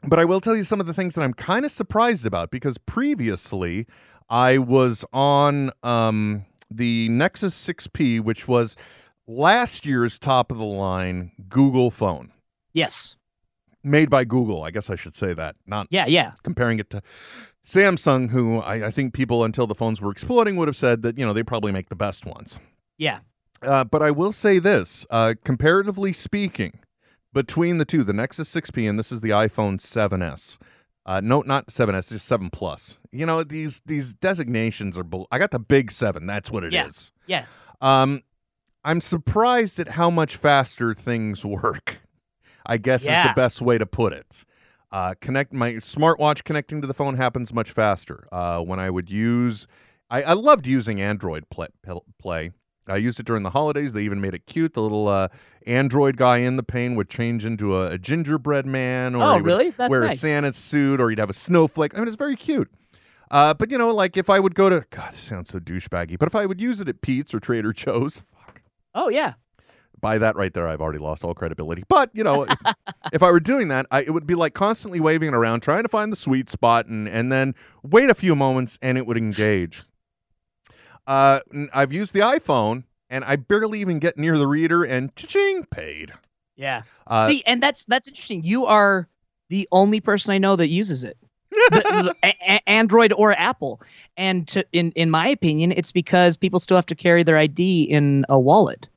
But 0.04 0.18
I 0.18 0.26
will 0.26 0.42
tell 0.42 0.54
you 0.54 0.64
some 0.64 0.78
of 0.78 0.84
the 0.84 0.92
things 0.92 1.14
that 1.14 1.22
I'm 1.22 1.32
kind 1.32 1.64
of 1.64 1.70
surprised 1.70 2.26
about 2.26 2.50
because 2.50 2.76
previously 2.76 3.86
I 4.28 4.58
was 4.58 5.06
on 5.12 5.70
um, 5.82 6.44
the 6.70 7.08
Nexus 7.08 7.54
6P, 7.66 8.20
which 8.20 8.46
was 8.46 8.76
last 9.26 9.86
year's 9.86 10.18
top 10.18 10.52
of 10.52 10.58
the 10.58 10.64
line 10.64 11.32
Google 11.48 11.90
phone. 11.90 12.30
Yes. 12.74 13.16
Made 13.84 14.10
by 14.10 14.24
Google, 14.24 14.62
I 14.62 14.70
guess 14.70 14.90
I 14.90 14.94
should 14.94 15.14
say 15.14 15.34
that, 15.34 15.56
not 15.66 15.88
Yeah, 15.90 16.06
yeah. 16.06 16.32
comparing 16.42 16.78
it 16.78 16.88
to 16.90 17.02
Samsung, 17.64 18.30
who 18.30 18.58
I, 18.60 18.86
I 18.86 18.90
think 18.90 19.12
people 19.14 19.44
until 19.44 19.66
the 19.66 19.74
phones 19.74 20.00
were 20.00 20.10
exploding 20.10 20.56
would 20.56 20.68
have 20.68 20.76
said 20.76 21.02
that 21.02 21.18
you 21.18 21.24
know 21.26 21.32
they 21.32 21.42
probably 21.42 21.72
make 21.72 21.88
the 21.88 21.96
best 21.96 22.26
ones. 22.26 22.58
Yeah. 22.98 23.20
Uh, 23.62 23.84
but 23.84 24.02
I 24.02 24.10
will 24.10 24.32
say 24.32 24.58
this, 24.58 25.06
uh, 25.10 25.34
comparatively 25.44 26.12
speaking, 26.12 26.80
between 27.32 27.78
the 27.78 27.84
two, 27.84 28.02
the 28.02 28.12
Nexus 28.12 28.52
6P 28.52 28.88
and 28.88 28.98
this 28.98 29.12
is 29.12 29.20
the 29.20 29.30
iPhone 29.30 29.78
7s. 29.80 30.58
Uh, 31.06 31.20
no, 31.22 31.42
not 31.42 31.68
7s, 31.68 32.10
just 32.10 32.26
7 32.26 32.50
Plus. 32.50 32.98
You 33.12 33.26
know 33.26 33.42
these 33.44 33.80
these 33.86 34.14
designations 34.14 34.98
are. 34.98 35.04
I 35.30 35.38
got 35.38 35.50
the 35.50 35.58
big 35.58 35.90
seven. 35.90 36.26
That's 36.26 36.50
what 36.50 36.64
it 36.64 36.74
is. 36.74 37.12
Yeah. 37.26 37.44
Yeah. 37.82 38.02
Um, 38.02 38.22
I'm 38.84 39.00
surprised 39.00 39.78
at 39.78 39.90
how 39.90 40.10
much 40.10 40.36
faster 40.36 40.94
things 40.94 41.44
work. 41.46 42.01
I 42.66 42.76
guess 42.78 43.02
is 43.02 43.08
the 43.28 43.34
best 43.34 43.60
way 43.62 43.78
to 43.78 43.86
put 43.86 44.12
it. 44.12 44.44
Uh, 44.90 45.14
connect 45.20 45.52
my 45.52 45.74
smartwatch 45.74 46.44
connecting 46.44 46.80
to 46.82 46.86
the 46.86 46.94
phone 46.94 47.16
happens 47.16 47.52
much 47.54 47.70
faster. 47.70 48.28
Uh, 48.30 48.60
when 48.60 48.78
I 48.78 48.90
would 48.90 49.10
use, 49.10 49.66
I, 50.10 50.22
I 50.22 50.32
loved 50.34 50.66
using 50.66 51.00
Android 51.00 51.48
play, 51.50 51.68
play. 52.18 52.50
I 52.88 52.96
used 52.96 53.18
it 53.20 53.26
during 53.26 53.42
the 53.44 53.50
holidays. 53.50 53.92
They 53.92 54.02
even 54.02 54.20
made 54.20 54.34
it 54.34 54.44
cute. 54.44 54.74
The 54.74 54.82
little 54.82 55.08
uh, 55.08 55.28
Android 55.66 56.16
guy 56.16 56.38
in 56.38 56.56
the 56.56 56.62
pane 56.62 56.94
would 56.96 57.08
change 57.08 57.46
into 57.46 57.76
a, 57.76 57.92
a 57.92 57.98
gingerbread 57.98 58.66
man, 58.66 59.14
or 59.14 59.22
Oh, 59.22 59.38
really? 59.38 59.70
That's 59.70 59.88
wear 59.90 60.04
a. 60.04 60.14
Santa 60.16 60.52
suit, 60.52 61.00
or 61.00 61.08
he'd 61.08 61.18
have 61.20 61.30
a 61.30 61.34
snowflake. 61.34 61.94
I 61.96 62.00
mean, 62.00 62.08
it's 62.08 62.16
very 62.16 62.36
cute. 62.36 62.70
Uh, 63.30 63.54
but 63.54 63.70
you 63.70 63.78
know, 63.78 63.94
like 63.94 64.16
if 64.18 64.28
I 64.28 64.40
would 64.40 64.54
go 64.54 64.68
to 64.68 64.84
God, 64.90 65.12
this 65.12 65.20
sounds 65.20 65.50
so 65.50 65.58
douchebaggy. 65.60 66.18
But 66.18 66.26
if 66.26 66.34
I 66.34 66.44
would 66.44 66.60
use 66.60 66.80
it 66.80 66.88
at 66.88 67.00
Peet's 67.00 67.32
or 67.32 67.40
Trader 67.40 67.72
Joe's, 67.72 68.24
fuck. 68.46 68.60
Oh 68.94 69.08
yeah. 69.08 69.34
By 70.02 70.18
that 70.18 70.36
right 70.36 70.52
there, 70.52 70.68
I've 70.68 70.82
already 70.82 70.98
lost 70.98 71.24
all 71.24 71.32
credibility. 71.32 71.84
But 71.88 72.10
you 72.12 72.22
know, 72.22 72.42
if, 72.42 72.58
if 73.14 73.22
I 73.22 73.30
were 73.30 73.40
doing 73.40 73.68
that, 73.68 73.86
I, 73.90 74.02
it 74.02 74.10
would 74.12 74.26
be 74.26 74.34
like 74.34 74.52
constantly 74.52 75.00
waving 75.00 75.28
it 75.28 75.34
around, 75.34 75.60
trying 75.60 75.84
to 75.84 75.88
find 75.88 76.12
the 76.12 76.16
sweet 76.16 76.50
spot, 76.50 76.84
and 76.86 77.08
and 77.08 77.32
then 77.32 77.54
wait 77.82 78.10
a 78.10 78.14
few 78.14 78.36
moments, 78.36 78.78
and 78.82 78.98
it 78.98 79.06
would 79.06 79.16
engage. 79.16 79.84
Uh, 81.06 81.40
I've 81.72 81.92
used 81.92 82.12
the 82.14 82.20
iPhone, 82.20 82.84
and 83.08 83.24
I 83.24 83.36
barely 83.36 83.80
even 83.80 83.98
get 83.98 84.18
near 84.18 84.36
the 84.36 84.46
reader, 84.46 84.84
and 84.84 85.14
ching 85.16 85.64
paid. 85.70 86.12
Yeah. 86.56 86.82
Uh, 87.06 87.26
See, 87.28 87.42
and 87.46 87.62
that's 87.62 87.84
that's 87.86 88.08
interesting. 88.08 88.42
You 88.44 88.66
are 88.66 89.08
the 89.48 89.66
only 89.72 90.00
person 90.00 90.32
I 90.32 90.38
know 90.38 90.56
that 90.56 90.68
uses 90.68 91.04
it. 91.04 91.16
The- 91.50 91.68
the- 91.70 92.16
a- 92.28 92.68
Android 92.68 93.12
or 93.12 93.32
Apple. 93.32 93.80
And 94.16 94.46
to, 94.48 94.64
in 94.72 94.92
in 94.92 95.10
my 95.10 95.28
opinion, 95.28 95.72
it's 95.72 95.92
because 95.92 96.36
people 96.36 96.60
still 96.60 96.76
have 96.76 96.86
to 96.86 96.94
carry 96.94 97.22
their 97.22 97.38
ID 97.38 97.82
in 97.84 98.24
a 98.28 98.38
wallet. 98.38 98.88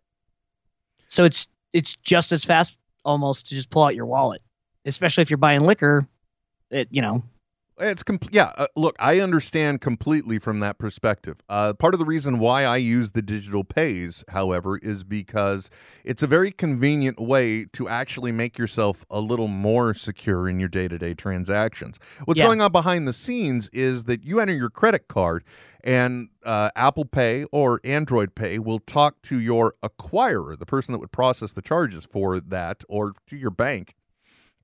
So 1.07 1.23
it's 1.23 1.47
it's 1.73 1.95
just 1.97 2.31
as 2.31 2.43
fast 2.43 2.77
almost 3.03 3.47
to 3.47 3.55
just 3.55 3.69
pull 3.69 3.83
out 3.83 3.95
your 3.95 4.05
wallet, 4.05 4.41
especially 4.85 5.21
if 5.21 5.29
you're 5.29 5.37
buying 5.37 5.61
liquor. 5.61 6.07
It 6.71 6.87
you 6.91 7.01
know. 7.01 7.23
It's 7.77 8.03
complete. 8.03 8.33
Yeah, 8.33 8.53
uh, 8.57 8.67
look, 8.77 8.95
I 8.99 9.19
understand 9.19 9.81
completely 9.81 10.39
from 10.39 10.61
that 10.61 10.77
perspective. 10.79 11.37
Uh, 11.49 11.73
part 11.73 11.93
of 11.93 11.99
the 11.99 12.05
reason 12.05 12.39
why 12.39 12.63
I 12.63 12.77
use 12.77 13.11
the 13.11 13.21
digital 13.21 13.65
pays, 13.65 14.23
however, 14.29 14.77
is 14.77 15.03
because 15.03 15.69
it's 16.05 16.23
a 16.23 16.27
very 16.27 16.51
convenient 16.51 17.19
way 17.19 17.65
to 17.73 17.89
actually 17.89 18.31
make 18.31 18.57
yourself 18.57 19.03
a 19.09 19.19
little 19.19 19.49
more 19.49 19.93
secure 19.93 20.47
in 20.47 20.57
your 20.57 20.69
day 20.69 20.87
to 20.87 20.97
day 20.97 21.13
transactions. 21.13 21.99
What's 22.23 22.39
Yeah. 22.39 22.45
going 22.45 22.61
on 22.61 22.71
behind 22.71 23.09
the 23.09 23.13
scenes 23.13 23.67
is 23.73 24.05
that 24.05 24.23
you 24.23 24.39
enter 24.39 24.53
your 24.53 24.69
credit 24.69 25.09
card, 25.09 25.43
and 25.83 26.29
uh, 26.45 26.69
Apple 26.77 27.05
Pay 27.05 27.43
or 27.51 27.81
Android 27.83 28.35
Pay 28.35 28.57
will 28.57 28.79
talk 28.79 29.21
to 29.23 29.37
your 29.37 29.73
acquirer, 29.83 30.57
the 30.57 30.65
person 30.65 30.93
that 30.93 30.99
would 30.99 31.11
process 31.11 31.51
the 31.51 31.61
charges 31.61 32.05
for 32.09 32.39
that, 32.39 32.85
or 32.87 33.13
to 33.27 33.35
your 33.35 33.51
bank 33.51 33.95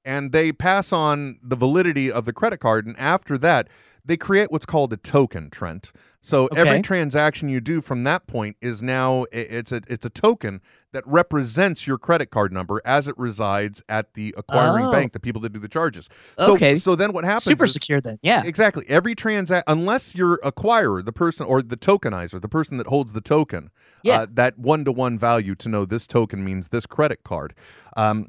and 0.05 0.31
they 0.31 0.51
pass 0.51 0.91
on 0.91 1.37
the 1.43 1.55
validity 1.55 2.11
of 2.11 2.25
the 2.25 2.33
credit 2.33 2.59
card 2.59 2.85
and 2.85 2.97
after 2.99 3.37
that 3.37 3.67
they 4.03 4.17
create 4.17 4.51
what's 4.51 4.65
called 4.65 4.91
a 4.93 4.97
token 4.97 5.49
trent 5.49 5.91
so 6.23 6.45
every 6.55 6.81
transaction 6.81 7.49
you 7.49 7.59
do 7.59 7.81
from 7.81 8.03
that 8.03 8.25
point 8.27 8.55
is 8.61 8.81
now 8.83 9.25
it's 9.31 9.71
a 9.71 9.81
it's 9.87 10.05
a 10.05 10.09
token 10.09 10.59
that 10.91 11.05
represents 11.07 11.87
your 11.87 11.97
credit 11.97 12.29
card 12.31 12.51
number 12.51 12.81
as 12.85 13.07
it 13.07 13.17
resides 13.17 13.81
at 13.89 14.13
the 14.15 14.33
acquiring 14.37 14.85
Oh. 14.87 14.91
bank 14.91 15.13
the 15.13 15.19
people 15.19 15.41
that 15.41 15.53
do 15.53 15.59
the 15.59 15.67
charges 15.67 16.09
so 16.39 16.53
Okay. 16.53 16.75
so 16.75 16.95
then 16.95 17.13
what 17.13 17.23
happens 17.25 17.43
Super 17.45 17.65
is- 17.65 17.73
secure 17.73 18.01
then. 18.01 18.17
Yeah. 18.21 18.43
Exactly. 18.45 18.85
Every 18.87 19.15
transact, 19.15 19.63
unless 19.67 20.13
your 20.15 20.37
acquirer, 20.43 21.03
the 21.05 21.13
person 21.13 21.45
or 21.45 21.61
the 21.61 21.77
tokenizer, 21.77 22.41
the 22.41 22.49
person 22.49 22.77
that 22.77 22.87
holds 22.87 23.13
the 23.13 23.21
token, 23.21 23.69
Yeah. 24.03 24.21
uh, 24.21 24.27
that 24.33 24.57
one 24.59 24.83
to 24.85 24.91
one 24.91 25.17
value 25.17 25.55
to 25.55 25.69
know 25.69 25.85
this 25.85 26.05
token 26.07 26.43
means 26.43 26.69
this 26.69 26.85
credit 26.85 27.23
card. 27.23 27.53
Um, 27.95 28.27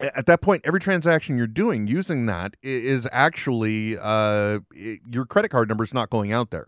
at 0.00 0.26
that 0.26 0.40
point, 0.40 0.62
every 0.64 0.80
transaction 0.80 1.38
you're 1.38 1.46
doing 1.46 1.86
using 1.86 2.26
that 2.26 2.56
is 2.62 3.08
actually 3.12 3.96
uh, 3.98 4.60
your 4.74 5.24
credit 5.26 5.50
card 5.50 5.68
number 5.68 5.84
is 5.84 5.94
not 5.94 6.10
going 6.10 6.32
out 6.32 6.50
there. 6.50 6.66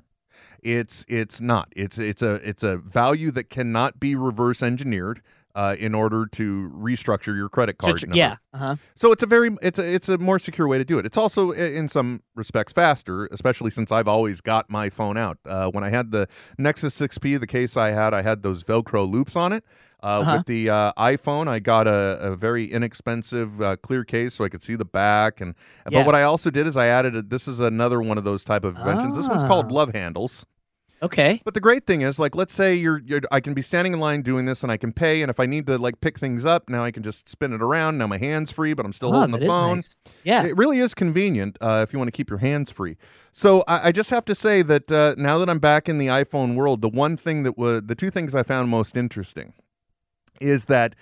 It's 0.63 1.05
it's 1.09 1.41
not. 1.41 1.73
It's 1.75 1.99
it's 1.99 2.23
a 2.23 2.35
it's 2.49 2.63
a 2.63 2.77
value 2.77 3.31
that 3.33 3.51
cannot 3.51 3.99
be 3.99 4.15
reverse 4.15 4.63
engineered 4.63 5.23
uh, 5.57 5.75
in 5.79 5.95
order 5.95 6.27
to 6.27 6.71
restructure 6.75 7.35
your 7.35 7.49
credit 7.49 7.79
card 7.79 8.03
number. 8.03 8.17
yeah. 8.17 8.37
Uh-huh. 8.53 8.77
So 8.95 9.11
it's 9.11 9.23
a 9.23 9.27
very 9.27 9.57
it's 9.63 9.79
a 9.79 9.95
it's 9.95 10.09
a 10.09 10.19
more 10.19 10.39
secure 10.39 10.69
way 10.69 10.77
to 10.77 10.85
do 10.85 10.99
it. 10.99 11.07
It's 11.07 11.17
also 11.17 11.51
in 11.53 11.89
some 11.89 12.23
respects 12.35 12.75
faster, 12.75 13.27
especially 13.33 13.71
since 13.71 13.91
I've 13.91 14.07
always 14.07 14.43
got 14.43 14.69
my 14.69 14.91
phone 14.91 15.17
out. 15.17 15.39
Uh, 15.47 15.69
when 15.71 15.83
I 15.83 15.89
had 15.89 16.11
the 16.11 16.29
Nexus 16.59 16.99
6P, 17.01 17.41
the 17.41 17.47
case 17.47 17.77
I 17.77 17.91
had, 17.91 18.13
I 18.13 18.21
had 18.21 18.43
those 18.43 18.65
Velcro 18.65 19.11
loops 19.11 19.35
on 19.35 19.53
it. 19.53 19.65
Uh, 20.03 20.07
Uh-huh. 20.21 20.37
With 20.39 20.47
the 20.47 20.71
uh, 20.71 20.93
iPhone, 20.99 21.49
I 21.49 21.59
got 21.59 21.87
a, 21.87 22.19
a 22.21 22.37
very 22.37 22.71
inexpensive 22.71 23.61
uh, 23.63 23.77
clear 23.77 24.05
case 24.05 24.35
so 24.35 24.45
I 24.45 24.49
could 24.49 24.63
see 24.63 24.75
the 24.77 24.85
back. 24.85 25.41
And 25.41 25.55
Yeah. 25.91 26.01
but 26.01 26.07
what 26.07 26.15
I 26.15 26.23
also 26.23 26.51
did 26.51 26.67
is 26.67 26.77
I 26.77 26.87
added 26.87 27.17
a, 27.17 27.23
this 27.23 27.49
is 27.49 27.61
another 27.61 28.01
one 28.01 28.19
of 28.19 28.25
those 28.25 28.45
type 28.45 28.65
of 28.65 28.77
inventions. 28.77 29.17
This 29.17 29.29
one's 29.29 29.43
called 29.45 29.67
Ah. 29.71 29.75
Love 29.75 29.95
Handles. 29.95 30.45
Okay. 31.03 31.43
But 31.45 31.53
the 31.53 31.61
great 31.61 31.87
thing 31.87 32.01
is, 32.01 32.19
like, 32.19 32.35
let's 32.35 32.55
say 32.55 32.75
you're, 32.75 33.03
you're, 33.05 33.21
I 33.31 33.41
can 33.41 33.53
be 33.53 33.61
standing 33.61 33.93
in 33.93 34.01
line 34.01 34.23
doing 34.23 34.47
this, 34.47 34.63
and 34.63 34.73
I 34.73 34.79
can 34.79 34.95
pay, 34.95 35.21
and 35.21 35.29
if 35.29 35.39
I 35.39 35.45
need 35.45 35.67
to 35.67 35.77
like 35.77 36.01
pick 36.01 36.19
things 36.19 36.47
up, 36.47 36.71
now 36.71 36.83
I 36.85 36.91
can 36.91 37.03
just 37.03 37.29
spin 37.29 37.53
it 37.53 37.61
around. 37.61 37.99
Now 37.99 38.07
my 38.07 38.17
hands 38.17 38.51
free, 38.51 38.73
but 38.73 38.87
I'm 38.87 38.95
still 38.95 39.11
Oh, 39.11 39.19
holding 39.19 39.39
the 39.39 39.47
phone. 39.47 39.77
nice. 39.77 39.97
Yeah. 40.25 40.45
It 40.45 40.57
really 40.57 40.79
is 40.79 40.95
convenient 40.95 41.59
uh, 41.61 41.85
if 41.87 41.93
you 41.93 41.99
want 41.99 42.09
to 42.09 42.13
keep 42.13 42.31
your 42.31 42.39
hands 42.39 42.71
free. 42.71 42.97
So 43.33 43.63
I, 43.69 43.89
I 43.89 43.93
just 43.93 44.09
have 44.09 44.25
to 44.25 44.35
say 44.35 44.63
that 44.63 44.91
uh, 44.91 45.15
now 45.19 45.37
that 45.39 45.51
I'm 45.51 45.59
back 45.59 45.89
in 45.91 45.99
the 45.99 46.07
iPhone 46.07 46.55
world, 46.55 46.81
the 46.81 46.89
one 46.89 47.19
thing 47.19 47.43
that 47.43 47.59
was 47.59 47.83
the 47.85 47.95
two 47.95 48.11
things 48.11 48.35
I 48.35 48.43
found 48.43 48.71
most 48.71 48.97
interesting 48.97 49.53
is 50.41 50.67
that 50.67 50.95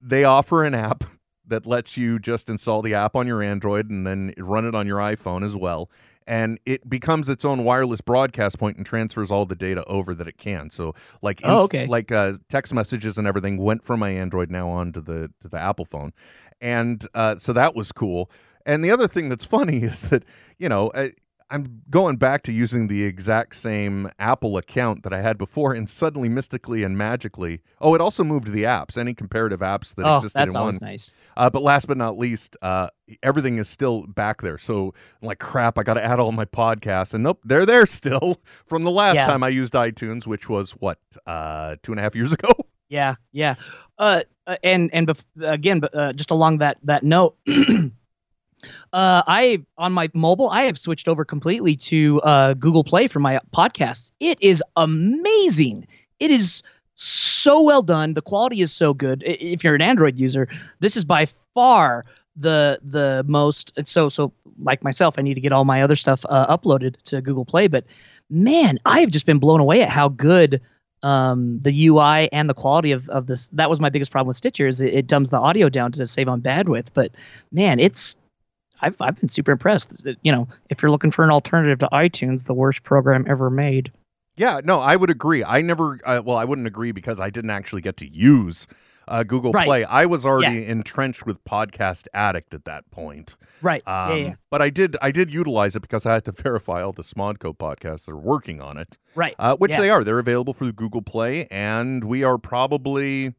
they 0.00 0.24
offer 0.24 0.64
an 0.64 0.74
app 0.74 1.04
that 1.46 1.66
lets 1.66 1.96
you 1.96 2.18
just 2.18 2.48
install 2.48 2.82
the 2.82 2.94
app 2.94 3.14
on 3.16 3.26
your 3.26 3.42
Android 3.42 3.90
and 3.90 4.06
then 4.06 4.32
run 4.38 4.64
it 4.64 4.74
on 4.74 4.86
your 4.86 4.98
iPhone 4.98 5.44
as 5.44 5.56
well. 5.56 5.90
And 6.24 6.60
it 6.64 6.88
becomes 6.88 7.28
its 7.28 7.44
own 7.44 7.64
wireless 7.64 8.00
broadcast 8.00 8.58
point 8.58 8.76
and 8.76 8.86
transfers 8.86 9.32
all 9.32 9.44
the 9.44 9.56
data 9.56 9.84
over 9.86 10.14
that 10.14 10.28
it 10.28 10.38
can. 10.38 10.70
So, 10.70 10.94
like, 11.20 11.40
Oh, 11.42 11.64
okay. 11.64 11.86
like 11.86 12.12
uh, 12.12 12.34
text 12.48 12.72
messages 12.72 13.18
and 13.18 13.26
everything 13.26 13.56
went 13.58 13.84
from 13.84 13.98
my 13.98 14.10
Android 14.10 14.48
now 14.50 14.68
on 14.68 14.92
to 14.92 15.00
the 15.00 15.30
to 15.40 15.48
the 15.48 15.58
Apple 15.58 15.84
phone, 15.84 16.12
and 16.60 17.04
uh, 17.14 17.36
so 17.38 17.52
that 17.54 17.74
was 17.74 17.90
cool. 17.90 18.30
And 18.64 18.84
the 18.84 18.92
other 18.92 19.08
thing 19.08 19.28
that's 19.30 19.44
funny 19.44 19.78
is 19.82 20.10
that 20.10 20.24
you 20.58 20.68
know 20.68 20.92
I, 20.94 21.10
I'm 21.52 21.82
going 21.90 22.16
back 22.16 22.42
to 22.44 22.52
using 22.52 22.86
the 22.86 23.04
exact 23.04 23.54
same 23.56 24.10
Apple 24.18 24.56
account 24.56 25.02
that 25.02 25.12
I 25.12 25.20
had 25.20 25.36
before, 25.36 25.74
and 25.74 25.88
suddenly, 25.88 26.28
mystically 26.28 26.82
and 26.82 26.96
magically, 26.96 27.60
oh, 27.80 27.94
it 27.94 28.00
also 28.00 28.24
moved 28.24 28.48
the 28.50 28.64
apps, 28.64 28.96
any 28.96 29.12
comparative 29.12 29.60
apps 29.60 29.94
that 29.96 30.06
oh, 30.06 30.14
existed 30.16 30.38
that's 30.38 30.54
in 30.54 30.60
always 30.60 30.80
one. 30.80 30.88
nice. 30.90 31.14
Uh, 31.36 31.50
but 31.50 31.62
last 31.62 31.86
but 31.86 31.96
not 31.98 32.18
least, 32.18 32.56
uh, 32.62 32.88
everything 33.22 33.58
is 33.58 33.68
still 33.68 34.06
back 34.06 34.40
there. 34.40 34.56
So 34.56 34.94
I'm 35.20 35.28
like, 35.28 35.38
crap, 35.40 35.78
I 35.78 35.82
got 35.82 35.94
to 35.94 36.04
add 36.04 36.18
all 36.18 36.32
my 36.32 36.46
podcasts, 36.46 37.12
and 37.12 37.22
nope, 37.22 37.40
they're 37.44 37.66
there 37.66 37.84
still 37.86 38.40
from 38.66 38.84
the 38.84 38.90
last 38.90 39.16
Yeah. 39.16 39.26
time 39.26 39.42
I 39.42 39.48
used 39.48 39.74
iTunes, 39.74 40.26
which 40.26 40.48
was 40.48 40.72
what 40.72 40.98
uh, 41.26 41.76
two 41.82 41.92
and 41.92 41.98
a 41.98 42.02
half 42.02 42.16
years 42.16 42.32
ago. 42.38 42.52
Yeah, 42.88 43.16
yeah. 43.32 43.56
Uh, 43.98 44.22
uh, 44.46 44.56
and 44.64 44.90
and 44.92 45.06
bef- 45.06 45.24
again, 45.40 45.80
but 45.80 45.94
uh, 45.94 46.12
just 46.14 46.30
along 46.30 46.58
that 46.58 46.78
that 46.84 47.04
note, 47.04 47.36
uh, 48.92 49.22
I 49.26 49.64
on 49.78 49.92
my 49.92 50.08
mobile, 50.14 50.50
I 50.50 50.62
have 50.62 50.78
switched 50.78 51.08
over 51.08 51.24
completely 51.24 51.76
to 51.76 52.20
uh, 52.22 52.54
Google 52.54 52.84
Play 52.84 53.08
for 53.08 53.20
my 53.20 53.40
podcasts. 53.54 54.12
It 54.20 54.38
is 54.40 54.62
amazing. 54.76 55.86
It 56.20 56.30
is 56.30 56.62
so 56.94 57.62
well 57.62 57.82
done. 57.82 58.14
The 58.14 58.22
quality 58.22 58.60
is 58.60 58.72
so 58.72 58.94
good. 58.94 59.22
If 59.26 59.64
you're 59.64 59.74
an 59.74 59.82
Android 59.82 60.18
user, 60.18 60.48
this 60.80 60.96
is 60.96 61.04
by 61.04 61.26
far 61.54 62.04
the 62.36 62.78
the 62.82 63.24
most. 63.26 63.72
So 63.84 64.08
so 64.08 64.32
like 64.62 64.82
myself, 64.84 65.14
I 65.18 65.22
need 65.22 65.34
to 65.34 65.40
get 65.40 65.52
all 65.52 65.64
my 65.64 65.82
other 65.82 65.96
stuff 65.96 66.24
uh, 66.28 66.56
uploaded 66.56 66.96
to 67.04 67.20
Google 67.20 67.44
Play. 67.44 67.66
But 67.68 67.84
man, 68.30 68.78
I 68.84 69.00
have 69.00 69.10
just 69.10 69.26
been 69.26 69.38
blown 69.38 69.60
away 69.60 69.82
at 69.82 69.88
how 69.88 70.08
good 70.08 70.60
um, 71.02 71.58
the 71.60 71.88
UI 71.88 72.30
and 72.32 72.48
the 72.48 72.54
quality 72.54 72.92
of, 72.92 73.08
of 73.08 73.26
this. 73.26 73.48
That 73.48 73.68
was 73.68 73.80
my 73.80 73.90
biggest 73.90 74.12
problem 74.12 74.28
with 74.28 74.36
Stitcher 74.36 74.68
is 74.68 74.80
it, 74.80 74.94
it 74.94 75.06
dumbs 75.06 75.30
the 75.30 75.38
audio 75.38 75.68
down 75.68 75.92
to 75.92 76.06
save 76.06 76.28
on 76.28 76.40
bandwidth. 76.40 76.88
But 76.94 77.12
man, 77.50 77.80
it's 77.80 78.16
I've 78.82 78.96
I've 79.00 79.18
been 79.18 79.28
super 79.28 79.52
impressed. 79.52 80.06
You 80.22 80.32
know, 80.32 80.48
if 80.68 80.82
you're 80.82 80.90
looking 80.90 81.10
for 81.10 81.24
an 81.24 81.30
alternative 81.30 81.78
to 81.80 81.88
iTunes, 81.92 82.46
the 82.46 82.54
worst 82.54 82.82
program 82.82 83.24
ever 83.28 83.48
made. 83.50 83.90
Yeah, 84.36 84.60
no, 84.64 84.80
I 84.80 84.96
would 84.96 85.10
agree. 85.10 85.44
I 85.44 85.60
never, 85.60 85.98
uh, 86.04 86.22
well, 86.24 86.36
I 86.38 86.44
wouldn't 86.44 86.66
agree 86.66 86.92
because 86.92 87.20
I 87.20 87.28
didn't 87.28 87.50
actually 87.50 87.82
get 87.82 87.98
to 87.98 88.08
use 88.08 88.66
uh, 89.06 89.24
Google 89.24 89.52
Right. 89.52 89.66
Play. 89.66 89.84
I 89.84 90.06
was 90.06 90.24
already 90.24 90.64
entrenched 90.66 91.26
with 91.26 91.44
Podcast 91.44 92.06
Addict 92.14 92.54
at 92.54 92.64
that 92.64 92.90
point. 92.90 93.36
Right. 93.60 93.86
Um, 93.86 94.10
yeah, 94.10 94.14
yeah. 94.28 94.34
But 94.48 94.62
I 94.62 94.70
did, 94.70 94.96
I 95.02 95.10
did 95.10 95.34
utilize 95.34 95.76
it 95.76 95.80
because 95.80 96.06
I 96.06 96.14
had 96.14 96.24
to 96.24 96.32
verify 96.42 96.82
all 96.82 96.92
the 96.92 97.02
Smodco 97.02 97.56
podcasts 97.58 98.06
that 98.06 98.12
are 98.12 98.16
working 98.16 98.62
on 98.62 98.78
it, 98.78 98.96
Right. 99.14 99.34
uh, 99.38 99.54
which 99.56 99.72
yeah. 99.72 99.80
they 99.80 99.90
are. 99.90 100.02
They're 100.02 100.18
available 100.18 100.54
through 100.54 100.72
Google 100.72 101.02
Play, 101.02 101.46
and 101.50 102.02
we 102.02 102.24
are 102.24 102.38
probably 102.38 103.34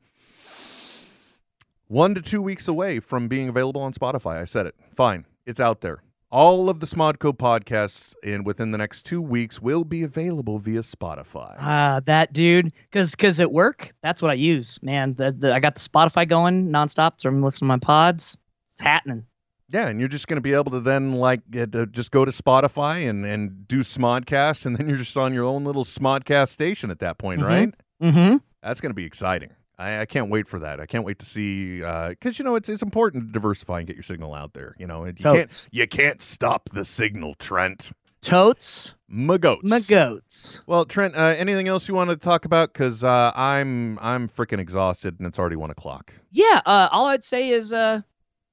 one 1.87 2.13
to 2.13 2.21
two 2.21 2.41
weeks 2.41 2.67
away 2.67 2.99
from 2.99 3.27
being 3.27 3.49
available 3.49 3.81
on 3.81 3.93
Spotify. 3.93 4.39
I 4.39 4.43
said 4.45 4.67
it. 4.67 4.75
Fine, 4.93 5.25
it's 5.45 5.59
out 5.59 5.81
there. 5.81 6.01
All 6.31 6.67
of 6.67 6.79
the 6.79 6.87
Smodco 6.87 7.37
podcasts 7.37 8.15
in 8.23 8.43
within 8.43 8.71
the 8.71 8.77
next 8.79 9.03
two 9.03 9.21
weeks 9.21 9.61
will 9.61 9.83
be 9.83 10.01
available 10.01 10.57
via 10.57 10.79
Spotify. 10.79 11.55
Ah, 11.59 12.01
that 12.05 12.33
dude, 12.33 12.73
because 12.89 13.11
because 13.11 13.39
at 13.39 13.51
work, 13.51 13.93
that's 14.01 14.19
what 14.19 14.31
I 14.31 14.33
use. 14.33 14.79
Man, 14.81 15.13
the, 15.13 15.31
the 15.31 15.53
I 15.53 15.59
got 15.59 15.75
the 15.75 15.81
Spotify 15.81 16.27
going 16.27 16.69
nonstop, 16.69 17.13
so 17.17 17.29
I'm 17.29 17.43
listening 17.43 17.67
to 17.67 17.73
my 17.73 17.77
pods. 17.77 18.35
It's 18.69 18.79
happening. 18.81 19.25
Yeah, 19.69 19.87
and 19.87 19.99
you're 19.99 20.09
just 20.09 20.27
going 20.27 20.37
to 20.37 20.41
be 20.41 20.53
able 20.53 20.71
to 20.71 20.79
then 20.79 21.13
like 21.13 21.41
get, 21.51 21.75
uh, 21.75 21.85
just 21.85 22.11
go 22.11 22.25
to 22.25 22.31
Spotify 22.31 23.07
and 23.07 23.23
and 23.25 23.67
do 23.67 23.81
Smodcast, 23.81 24.65
and 24.65 24.75
then 24.75 24.87
you're 24.89 24.97
just 24.97 25.15
on 25.15 25.35
your 25.35 25.45
own 25.45 25.63
little 25.65 25.83
Smodcast 25.83 26.47
station 26.49 26.89
at 26.89 26.97
that 26.99 27.19
point, 27.19 27.41
Mhm. 27.41 27.47
right? 27.47 27.73
Mm-hmm. 28.01 28.37
That's 28.63 28.81
going 28.81 28.89
to 28.89 28.95
be 28.95 29.05
exciting. 29.05 29.51
I, 29.79 30.01
I 30.01 30.05
can't 30.05 30.29
wait 30.29 30.47
for 30.47 30.59
that. 30.59 30.79
I 30.79 30.85
can't 30.85 31.03
wait 31.05 31.19
to 31.19 31.25
see 31.25 31.79
because 31.79 32.37
you 32.39 32.45
know 32.45 32.55
it's 32.55 32.69
it's 32.69 32.83
important 32.83 33.27
to 33.27 33.31
diversify 33.31 33.79
and 33.79 33.87
get 33.87 33.95
your 33.95 34.03
signal 34.03 34.33
out 34.33 34.53
there. 34.53 34.75
You 34.77 34.87
know, 34.87 35.03
and 35.03 35.19
you 35.19 35.23
Totes. 35.23 35.63
can't 35.63 35.69
you 35.73 35.87
can't 35.87 36.21
stop 36.21 36.69
the 36.69 36.85
signal, 36.85 37.33
Trent. 37.35 37.91
Totes, 38.21 38.95
My 39.09 39.37
goats. 39.37 40.61
Well, 40.65 40.85
Trent, 40.85 41.13
uh, 41.13 41.33
anything 41.37 41.67
else 41.67 41.89
you 41.89 41.93
wanted 41.93 42.21
to 42.21 42.23
talk 42.23 42.45
about? 42.45 42.71
Because 42.71 43.03
uh, 43.03 43.33
I'm 43.35 43.99
I'm 43.99 44.29
freaking 44.29 44.59
exhausted, 44.59 45.15
and 45.19 45.27
it's 45.27 45.37
already 45.37 45.57
one 45.57 45.71
o'clock. 45.71 46.13
Yeah. 46.31 46.61
Uh, 46.65 46.87
all 46.89 47.07
I'd 47.07 47.25
say 47.25 47.49
is 47.49 47.73
uh, 47.73 47.99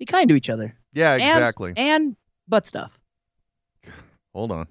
be 0.00 0.06
kind 0.06 0.28
to 0.28 0.34
each 0.34 0.50
other. 0.50 0.74
Yeah, 0.92 1.12
And- 1.12 1.22
exactly. 1.22 1.72
And 1.76 2.16
butt 2.48 2.66
stuff. 2.66 2.98
Hold 4.34 4.50
on. 4.50 4.66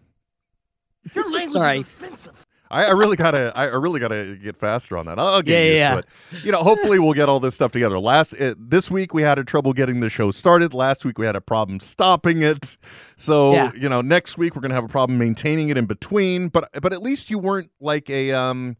Your 1.16 1.30
language 1.32 1.54
Sorry. 1.54 1.80
is 1.80 1.86
offensive. 1.86 2.46
I, 2.72 2.86
I 2.86 2.91
really 2.91 3.16
gotta, 3.16 3.52
I 3.56 3.66
really 3.66 4.00
gotta 4.00 4.36
get 4.41 4.56
faster 4.56 4.98
on 4.98 5.06
that. 5.08 5.18
I'll, 5.18 5.41
get 5.41 5.54
Yeah, 5.64 5.70
used 5.72 5.80
yeah. 5.80 5.91
to 5.91 5.98
it. 6.00 6.46
You 6.46 6.52
know, 6.52 6.60
hopefully 6.60 7.00
we'll 7.00 7.14
get 7.14 7.28
all 7.28 7.40
this 7.40 7.56
stuff 7.56 7.72
together. 7.72 8.00
Last 8.00 8.34
uh, 8.40 8.54
this 8.60 8.91
week 8.91 9.14
we 9.14 9.22
had 9.24 9.40
a 9.40 9.44
trouble 9.44 9.74
getting 9.74 10.00
the 10.02 10.10
show 10.10 10.30
started. 10.32 10.74
Last 10.74 11.04
week 11.06 11.18
we 11.18 11.26
had 11.26 11.36
a 11.36 11.41
problem 11.41 11.80
stopping 11.80 12.41
it. 12.44 12.78
So 13.16 13.54
Yeah. 13.54 13.72
you 13.76 13.90
know, 13.90 14.02
next 14.02 14.38
week 14.38 14.56
we're 14.56 14.62
gonna 14.62 14.76
have 14.76 14.84
a 14.86 14.90
problem 14.90 15.18
maintaining 15.18 15.70
it 15.70 15.78
in 15.78 15.86
between. 15.86 16.50
But 16.50 16.70
but 16.82 16.94
at 16.94 17.02
least 17.02 17.30
you 17.30 17.40
weren't 17.40 17.72
like 17.80 18.10
a 18.10 18.32
um, 18.34 18.78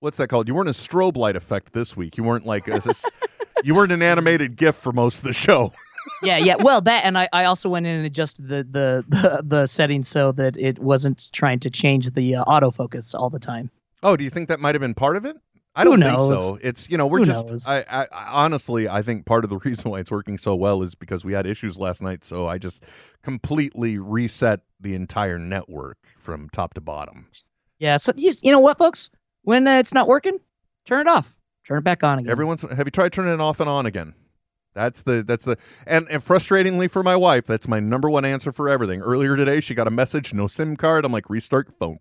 what's 0.00 0.16
that 0.18 0.28
called? 0.28 0.48
You 0.48 0.54
weren't 0.54 0.68
a 0.68 0.72
strobe 0.72 1.16
light 1.16 1.36
effect 1.36 1.72
this 1.72 1.96
week. 1.96 2.16
You 2.16 2.24
weren't 2.24 2.44
like 2.46 2.66
a, 2.68 2.82
you 3.64 3.74
weren't 3.74 3.92
an 3.92 4.02
animated 4.02 4.56
GIF 4.56 4.74
for 4.76 4.92
most 4.92 5.18
of 5.18 5.24
the 5.24 5.32
show. 5.32 5.72
Yeah, 6.22 6.36
yeah. 6.36 6.56
Well, 6.56 6.80
that 6.82 7.04
and 7.04 7.18
I, 7.18 7.28
I 7.32 7.44
also 7.44 7.68
went 7.68 7.86
in 7.86 7.96
and 7.96 8.06
adjusted 8.06 8.48
the 8.48 8.66
the 8.70 9.04
the, 9.08 9.42
the 9.44 9.66
settings 9.66 10.08
so 10.08 10.32
that 10.32 10.56
it 10.56 10.78
wasn't 10.78 11.30
trying 11.32 11.60
to 11.60 11.70
change 11.70 12.10
the 12.10 12.36
uh, 12.36 12.44
autofocus 12.44 13.14
all 13.14 13.30
the 13.30 13.38
time. 13.38 13.70
Oh, 14.02 14.16
do 14.16 14.24
you 14.24 14.30
think 14.30 14.48
that 14.48 14.60
might 14.60 14.74
have 14.74 14.80
been 14.80 14.94
part 14.94 15.16
of 15.16 15.24
it? 15.24 15.36
I 15.74 15.84
don't 15.84 16.02
think 16.02 16.18
so. 16.18 16.58
It's 16.60 16.90
you 16.90 16.96
know 16.96 17.06
we're 17.06 17.18
Who 17.18 17.26
just? 17.26 17.68
I, 17.68 17.84
I, 17.88 18.06
I 18.10 18.44
honestly 18.44 18.88
I 18.88 19.02
think 19.02 19.26
part 19.26 19.44
of 19.44 19.50
the 19.50 19.58
reason 19.64 19.90
why 19.90 20.00
it's 20.00 20.10
working 20.10 20.36
so 20.36 20.56
well 20.56 20.82
is 20.82 20.94
because 20.94 21.24
we 21.24 21.32
had 21.32 21.46
issues 21.46 21.78
last 21.78 22.02
night, 22.02 22.24
so 22.24 22.48
I 22.48 22.58
just 22.58 22.84
completely 23.22 23.98
reset 23.98 24.60
the 24.80 24.94
entire 24.94 25.38
network 25.38 25.98
from 26.18 26.48
top 26.50 26.74
to 26.74 26.80
bottom. 26.80 27.28
Yeah. 27.78 27.96
So 27.96 28.12
you, 28.16 28.32
you 28.42 28.50
know 28.50 28.60
what, 28.60 28.76
folks? 28.78 29.10
When 29.42 29.68
uh, 29.68 29.78
it's 29.78 29.94
not 29.94 30.08
working, 30.08 30.40
turn 30.84 31.00
it 31.00 31.06
off. 31.06 31.34
Turn 31.64 31.78
it 31.78 31.84
back 31.84 32.02
on 32.02 32.18
again. 32.18 32.30
Everyone's 32.30 32.62
have 32.62 32.86
you 32.86 32.90
tried 32.90 33.12
turning 33.12 33.34
it 33.34 33.40
off 33.40 33.60
and 33.60 33.68
on 33.68 33.86
again? 33.86 34.14
That's 34.74 35.02
the 35.02 35.22
that's 35.22 35.44
the 35.44 35.56
and, 35.86 36.06
and 36.10 36.22
frustratingly 36.22 36.90
for 36.90 37.02
my 37.02 37.16
wife, 37.16 37.46
that's 37.46 37.66
my 37.66 37.80
number 37.80 38.08
one 38.08 38.24
answer 38.24 38.52
for 38.52 38.68
everything. 38.68 39.00
Earlier 39.00 39.36
today, 39.36 39.60
she 39.60 39.74
got 39.74 39.86
a 39.86 39.90
message, 39.90 40.32
no 40.34 40.46
SIM 40.46 40.76
card. 40.76 41.04
I'm 41.04 41.12
like, 41.12 41.28
restart 41.28 41.72
phone. 41.78 41.98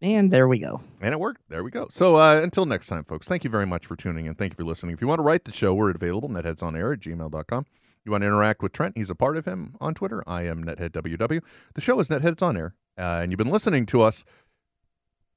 and 0.00 0.32
there 0.32 0.48
we 0.48 0.58
go. 0.58 0.80
And 1.00 1.12
it 1.12 1.20
worked. 1.20 1.42
There 1.48 1.62
we 1.62 1.70
go. 1.70 1.86
So 1.90 2.16
uh, 2.16 2.40
until 2.42 2.66
next 2.66 2.86
time, 2.86 3.04
folks, 3.04 3.28
thank 3.28 3.44
you 3.44 3.50
very 3.50 3.66
much 3.66 3.86
for 3.86 3.94
tuning 3.94 4.26
in. 4.26 4.34
Thank 4.34 4.52
you 4.52 4.56
for 4.56 4.64
listening. 4.64 4.94
If 4.94 5.00
you 5.00 5.06
want 5.06 5.18
to 5.18 5.22
write 5.22 5.44
the 5.44 5.52
show, 5.52 5.74
we're 5.74 5.90
available, 5.90 6.28
netheadsonair 6.28 6.94
at 6.94 7.00
gmail.com. 7.00 7.66
You 8.04 8.12
want 8.12 8.22
to 8.22 8.26
interact 8.28 8.62
with 8.62 8.72
Trent, 8.72 8.96
he's 8.96 9.10
a 9.10 9.16
part 9.16 9.36
of 9.36 9.46
him 9.46 9.74
on 9.80 9.92
Twitter. 9.92 10.22
I 10.28 10.42
am 10.42 10.64
NetheadWW. 10.64 11.42
The 11.74 11.80
show 11.80 11.98
is 11.98 12.08
Netheads 12.08 12.40
on 12.40 12.56
Air, 12.56 12.74
uh, 12.96 13.20
and 13.20 13.32
you've 13.32 13.38
been 13.38 13.50
listening 13.50 13.84
to 13.86 14.02
us 14.02 14.24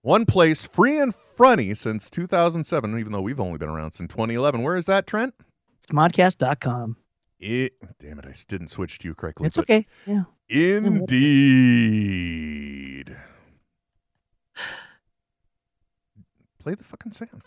one 0.01 0.25
place, 0.27 0.65
free 0.65 0.99
and 0.99 1.13
funny, 1.13 1.73
since 1.73 2.09
2007, 2.11 2.97
even 2.99 3.11
though 3.11 3.21
we've 3.21 3.39
only 3.39 3.57
been 3.57 3.69
around 3.69 3.93
since 3.93 4.11
2011. 4.13 4.61
Where 4.61 4.75
is 4.75 4.85
that, 4.85 5.07
Trent? 5.07 5.33
Smodcast.com. 5.83 6.97
It, 7.39 7.73
damn 7.99 8.19
it, 8.19 8.25
I 8.25 8.33
didn't 8.47 8.67
switch 8.67 8.99
to 8.99 9.07
you 9.07 9.15
correctly. 9.15 9.47
It's 9.47 9.57
okay. 9.57 9.87
Yeah. 10.05 10.23
Indeed. 10.49 11.15
Play 16.59 16.75
the 16.75 16.83
fucking 16.83 17.13
sound. 17.13 17.41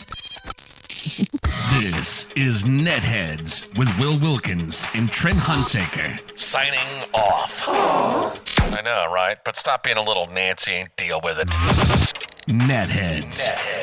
This 1.80 2.30
is 2.36 2.64
Netheads 2.64 3.76
with 3.76 3.88
Will 3.98 4.18
Wilkins 4.18 4.86
and 4.94 5.10
Trent 5.10 5.38
Hunsaker. 5.38 6.18
Signing 6.38 6.78
off. 7.12 7.68
I 7.68 8.80
know, 8.82 9.12
right? 9.12 9.36
But 9.44 9.56
stop 9.56 9.82
being 9.82 9.96
a 9.98 10.02
little 10.02 10.26
Nancy 10.28 10.72
and 10.72 10.88
deal 10.96 11.20
with 11.22 11.38
it. 11.38 11.48
Netheads. 12.48 13.40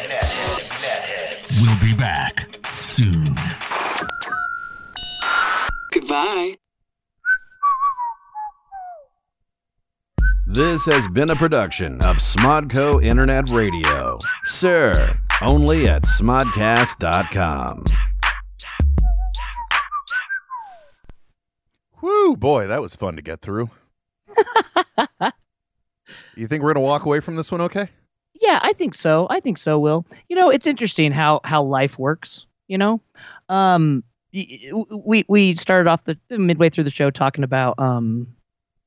Netheads. 0.07 1.61
We'll 1.61 1.79
be 1.79 1.93
back 1.95 2.47
soon. 2.71 3.35
Goodbye. 6.13 6.55
This 10.47 10.83
has 10.87 11.07
been 11.09 11.29
a 11.29 11.35
production 11.35 12.01
of 12.01 12.17
Smodco 12.17 13.03
Internet 13.03 13.51
Radio. 13.51 14.17
Sir, 14.45 15.13
only 15.43 15.87
at 15.87 16.01
smodcast.com. 16.05 17.85
Whoo, 22.01 22.35
boy, 22.35 22.65
that 22.65 22.81
was 22.81 22.95
fun 22.95 23.15
to 23.15 23.21
get 23.21 23.41
through. 23.41 23.69
you 26.35 26.47
think 26.47 26.63
we're 26.63 26.73
gonna 26.73 26.83
walk 26.83 27.05
away 27.05 27.19
from 27.19 27.35
this 27.35 27.51
one 27.51 27.61
okay? 27.61 27.87
Yeah, 28.41 28.57
I 28.63 28.73
think 28.73 28.95
so. 28.95 29.27
I 29.29 29.41
think 29.41 29.59
so, 29.59 29.77
Will. 29.77 30.07
You 30.27 30.35
know, 30.35 30.49
it's 30.49 30.65
interesting 30.65 31.11
how 31.11 31.41
how 31.43 31.61
life 31.61 31.99
works, 31.99 32.47
you 32.67 32.79
know? 32.79 32.99
Um 33.47 33.61
y- 33.93 33.99
y- 33.99 34.08
we 34.31 35.25
we 35.27 35.55
started 35.55 35.89
off 35.89 36.03
the 36.05 36.17
midway 36.29 36.69
through 36.69 36.83
the 36.83 36.91
show 36.91 37.09
talking 37.09 37.43
about 37.43 37.77
um 37.79 38.27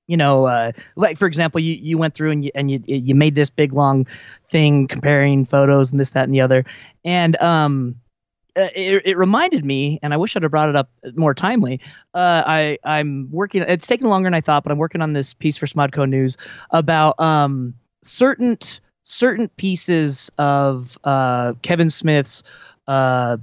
you 0.09 0.17
know, 0.17 0.47
uh, 0.47 0.73
like 0.97 1.17
for 1.17 1.27
example, 1.27 1.61
you, 1.61 1.75
you 1.75 1.97
went 1.97 2.15
through 2.15 2.33
and 2.33 2.45
you 2.45 2.51
and 2.55 2.71
you 2.71 2.83
you 2.87 3.15
made 3.15 3.35
this 3.35 3.51
big 3.51 3.73
long 3.73 4.07
thing 4.51 4.87
comparing 4.89 5.47
photos 5.47 5.91
and 5.91 6.01
this 6.01 6.11
that 6.11 6.25
and 6.25 6.35
the 6.35 6.41
other, 6.41 6.65
and 7.05 7.41
um, 7.41 7.95
uh, 8.57 8.69
it, 8.75 9.03
it 9.07 9.17
reminded 9.17 9.65
me, 9.65 9.99
and 10.03 10.13
I 10.13 10.17
wish 10.17 10.37
I'd 10.37 10.43
have 10.43 10.51
brought 10.51 10.69
it 10.69 10.77
up 10.77 10.91
more 11.15 11.35
timely. 11.35 11.81
Uh, 12.15 12.43
I 12.47 12.79
I'm 12.85 13.29
working. 13.31 13.63
It's 13.63 13.87
taking 13.87 14.09
longer 14.09 14.27
than 14.27 14.35
I 14.35 14.41
thought, 14.41 14.65
but 14.65 14.73
I'm 14.73 14.79
working 14.79 15.01
on 15.01 15.13
this 15.13 15.35
piece 15.35 15.57
for 15.57 15.67
Smodco 15.67 16.09
News 16.09 16.37
about 16.71 17.19
um 17.21 17.75
certain 18.03 18.59
certain 19.05 19.49
pieces 19.57 20.31
of 20.37 20.99
uh 21.05 21.55
Kevin 21.63 21.91
Smith's 21.91 22.43
uh 22.89 23.37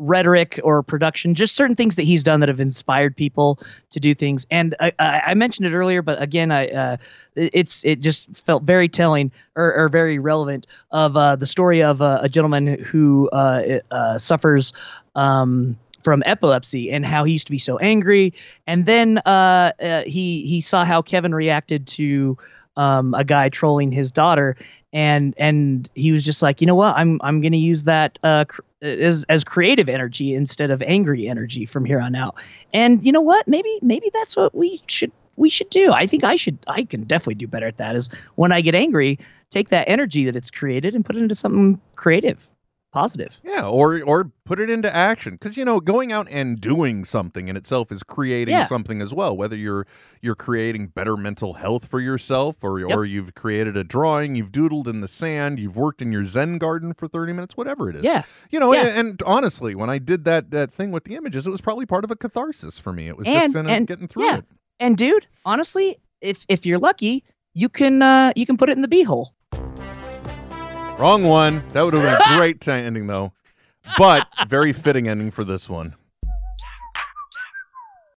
rhetoric 0.00 0.58
or 0.64 0.82
production, 0.82 1.34
just 1.34 1.54
certain 1.54 1.76
things 1.76 1.96
that 1.96 2.02
he's 2.02 2.22
done 2.24 2.40
that 2.40 2.48
have 2.48 2.60
inspired 2.60 3.14
people 3.14 3.58
to 3.90 4.00
do 4.00 4.14
things. 4.14 4.46
And 4.50 4.74
I, 4.80 4.92
I, 4.98 5.34
mentioned 5.34 5.66
it 5.66 5.72
earlier, 5.72 6.00
but 6.02 6.20
again, 6.20 6.50
I 6.50 6.68
uh, 6.68 6.96
it- 7.36 7.50
it's 7.52 7.84
it 7.84 8.00
just 8.00 8.28
felt 8.34 8.62
very 8.62 8.88
telling 8.88 9.30
or, 9.56 9.74
or 9.74 9.88
very 9.88 10.18
relevant 10.18 10.66
of 10.90 11.16
uh, 11.16 11.36
the 11.36 11.46
story 11.46 11.82
of 11.82 12.00
uh, 12.02 12.18
a 12.22 12.28
gentleman 12.28 12.82
who 12.82 13.28
uh, 13.30 13.80
uh, 13.90 14.18
suffers. 14.18 14.72
Um, 15.14 15.78
from 16.02 16.22
epilepsy 16.24 16.90
and 16.90 17.04
how 17.04 17.24
he 17.24 17.32
used 17.32 17.46
to 17.46 17.50
be 17.50 17.58
so 17.58 17.76
angry, 17.76 18.32
and 18.66 18.86
then 18.86 19.18
uh, 19.26 19.70
he 20.06 20.46
he 20.46 20.58
saw 20.58 20.82
how 20.82 21.02
Kevin 21.02 21.34
reacted 21.34 21.86
to 21.88 22.38
um, 22.80 23.12
a 23.12 23.24
guy 23.24 23.50
trolling 23.50 23.92
his 23.92 24.10
daughter, 24.10 24.56
and 24.90 25.34
and 25.36 25.88
he 25.94 26.12
was 26.12 26.24
just 26.24 26.40
like, 26.40 26.62
you 26.62 26.66
know 26.66 26.74
what, 26.74 26.96
I'm 26.96 27.20
I'm 27.22 27.42
gonna 27.42 27.58
use 27.58 27.84
that 27.84 28.18
uh, 28.22 28.46
cr- 28.46 28.62
as 28.80 29.24
as 29.28 29.44
creative 29.44 29.88
energy 29.90 30.34
instead 30.34 30.70
of 30.70 30.82
angry 30.82 31.28
energy 31.28 31.66
from 31.66 31.84
here 31.84 32.00
on 32.00 32.14
out. 32.14 32.36
And 32.72 33.04
you 33.04 33.12
know 33.12 33.20
what, 33.20 33.46
maybe 33.46 33.78
maybe 33.82 34.10
that's 34.14 34.34
what 34.34 34.54
we 34.54 34.82
should 34.86 35.12
we 35.36 35.50
should 35.50 35.68
do. 35.68 35.92
I 35.92 36.06
think 36.06 36.24
I 36.24 36.36
should 36.36 36.56
I 36.68 36.84
can 36.84 37.04
definitely 37.04 37.34
do 37.34 37.46
better 37.46 37.66
at 37.66 37.76
that. 37.76 37.94
Is 37.96 38.08
when 38.36 38.50
I 38.50 38.62
get 38.62 38.74
angry, 38.74 39.18
take 39.50 39.68
that 39.68 39.86
energy 39.86 40.24
that 40.24 40.34
it's 40.34 40.50
created 40.50 40.94
and 40.94 41.04
put 41.04 41.16
it 41.16 41.22
into 41.22 41.34
something 41.34 41.78
creative, 41.96 42.48
positive. 42.92 43.38
Yeah, 43.44 43.66
or 43.66 44.02
or 44.02 44.32
put 44.44 44.58
it 44.58 44.68
into 44.68 44.94
action 44.94 45.34
because 45.34 45.56
you 45.56 45.64
know 45.64 45.80
going 45.80 46.12
out 46.12 46.26
and 46.30 46.60
doing 46.60 47.04
something 47.04 47.48
in 47.48 47.56
itself 47.56 47.92
is 47.92 48.02
creating 48.02 48.54
Yeah. 48.54 48.64
something 48.64 49.00
as 49.00 49.14
well. 49.14 49.36
Whether 49.36 49.56
you're 49.56 49.86
you're 50.20 50.34
creating 50.34 50.88
better 50.88 51.16
mental 51.16 51.54
health 51.54 51.86
for 51.86 52.00
yourself, 52.00 52.62
or 52.62 52.82
or 52.84 53.04
you've 53.04 53.34
created 53.34 53.76
a 53.76 53.84
drawing, 53.84 54.34
you've 54.34 54.52
doodled 54.52 54.86
in 54.86 55.00
the 55.00 55.08
sand, 55.08 55.58
you've 55.58 55.76
worked 55.76 56.02
in 56.02 56.12
your 56.12 56.24
Zen 56.24 56.58
garden 56.58 56.92
for 56.94 57.08
thirty 57.08 57.32
minutes, 57.32 57.56
whatever 57.56 57.88
it 57.90 57.96
is. 57.96 58.02
Yeah. 58.02 58.22
you 58.50 58.60
know. 58.60 58.72
Yeah. 58.72 58.86
And, 58.86 58.98
and 58.98 59.22
honestly, 59.24 59.74
when 59.74 59.90
I 59.90 59.98
did 59.98 60.24
that 60.24 60.50
that 60.50 60.72
thing 60.72 60.90
with 60.90 61.04
the 61.04 61.16
images, 61.16 61.46
it 61.46 61.50
was 61.50 61.60
probably 61.60 61.86
part 61.86 62.04
of 62.04 62.10
a 62.10 62.16
catharsis 62.16 62.78
for 62.78 62.92
me. 62.92 63.08
It 63.08 63.16
was 63.16 63.26
and 63.26 63.52
just 63.52 63.56
in 63.56 63.68
and 63.68 63.86
getting 63.86 64.06
through 64.06 64.24
yeah. 64.24 64.38
it. 64.38 64.44
And 64.78 64.96
dude, 64.96 65.26
honestly, 65.44 65.98
if 66.20 66.44
if 66.48 66.66
you're 66.66 66.78
lucky, 66.78 67.24
you 67.54 67.68
can 67.68 68.02
uh 68.02 68.32
you 68.36 68.46
can 68.46 68.56
put 68.56 68.70
it 68.70 68.72
in 68.72 68.82
the 68.82 68.88
beehole. 68.88 69.28
Wrong 71.00 71.22
one. 71.22 71.66
That 71.70 71.82
would 71.82 71.94
have 71.94 72.02
been 72.02 72.34
a 72.34 72.38
great 72.38 72.60
t- 72.60 72.70
ending 72.70 73.06
though, 73.06 73.32
but 73.96 74.28
very 74.46 74.74
fitting 74.74 75.08
ending 75.08 75.30
for 75.30 75.44
this 75.44 75.66
one. 75.66 75.94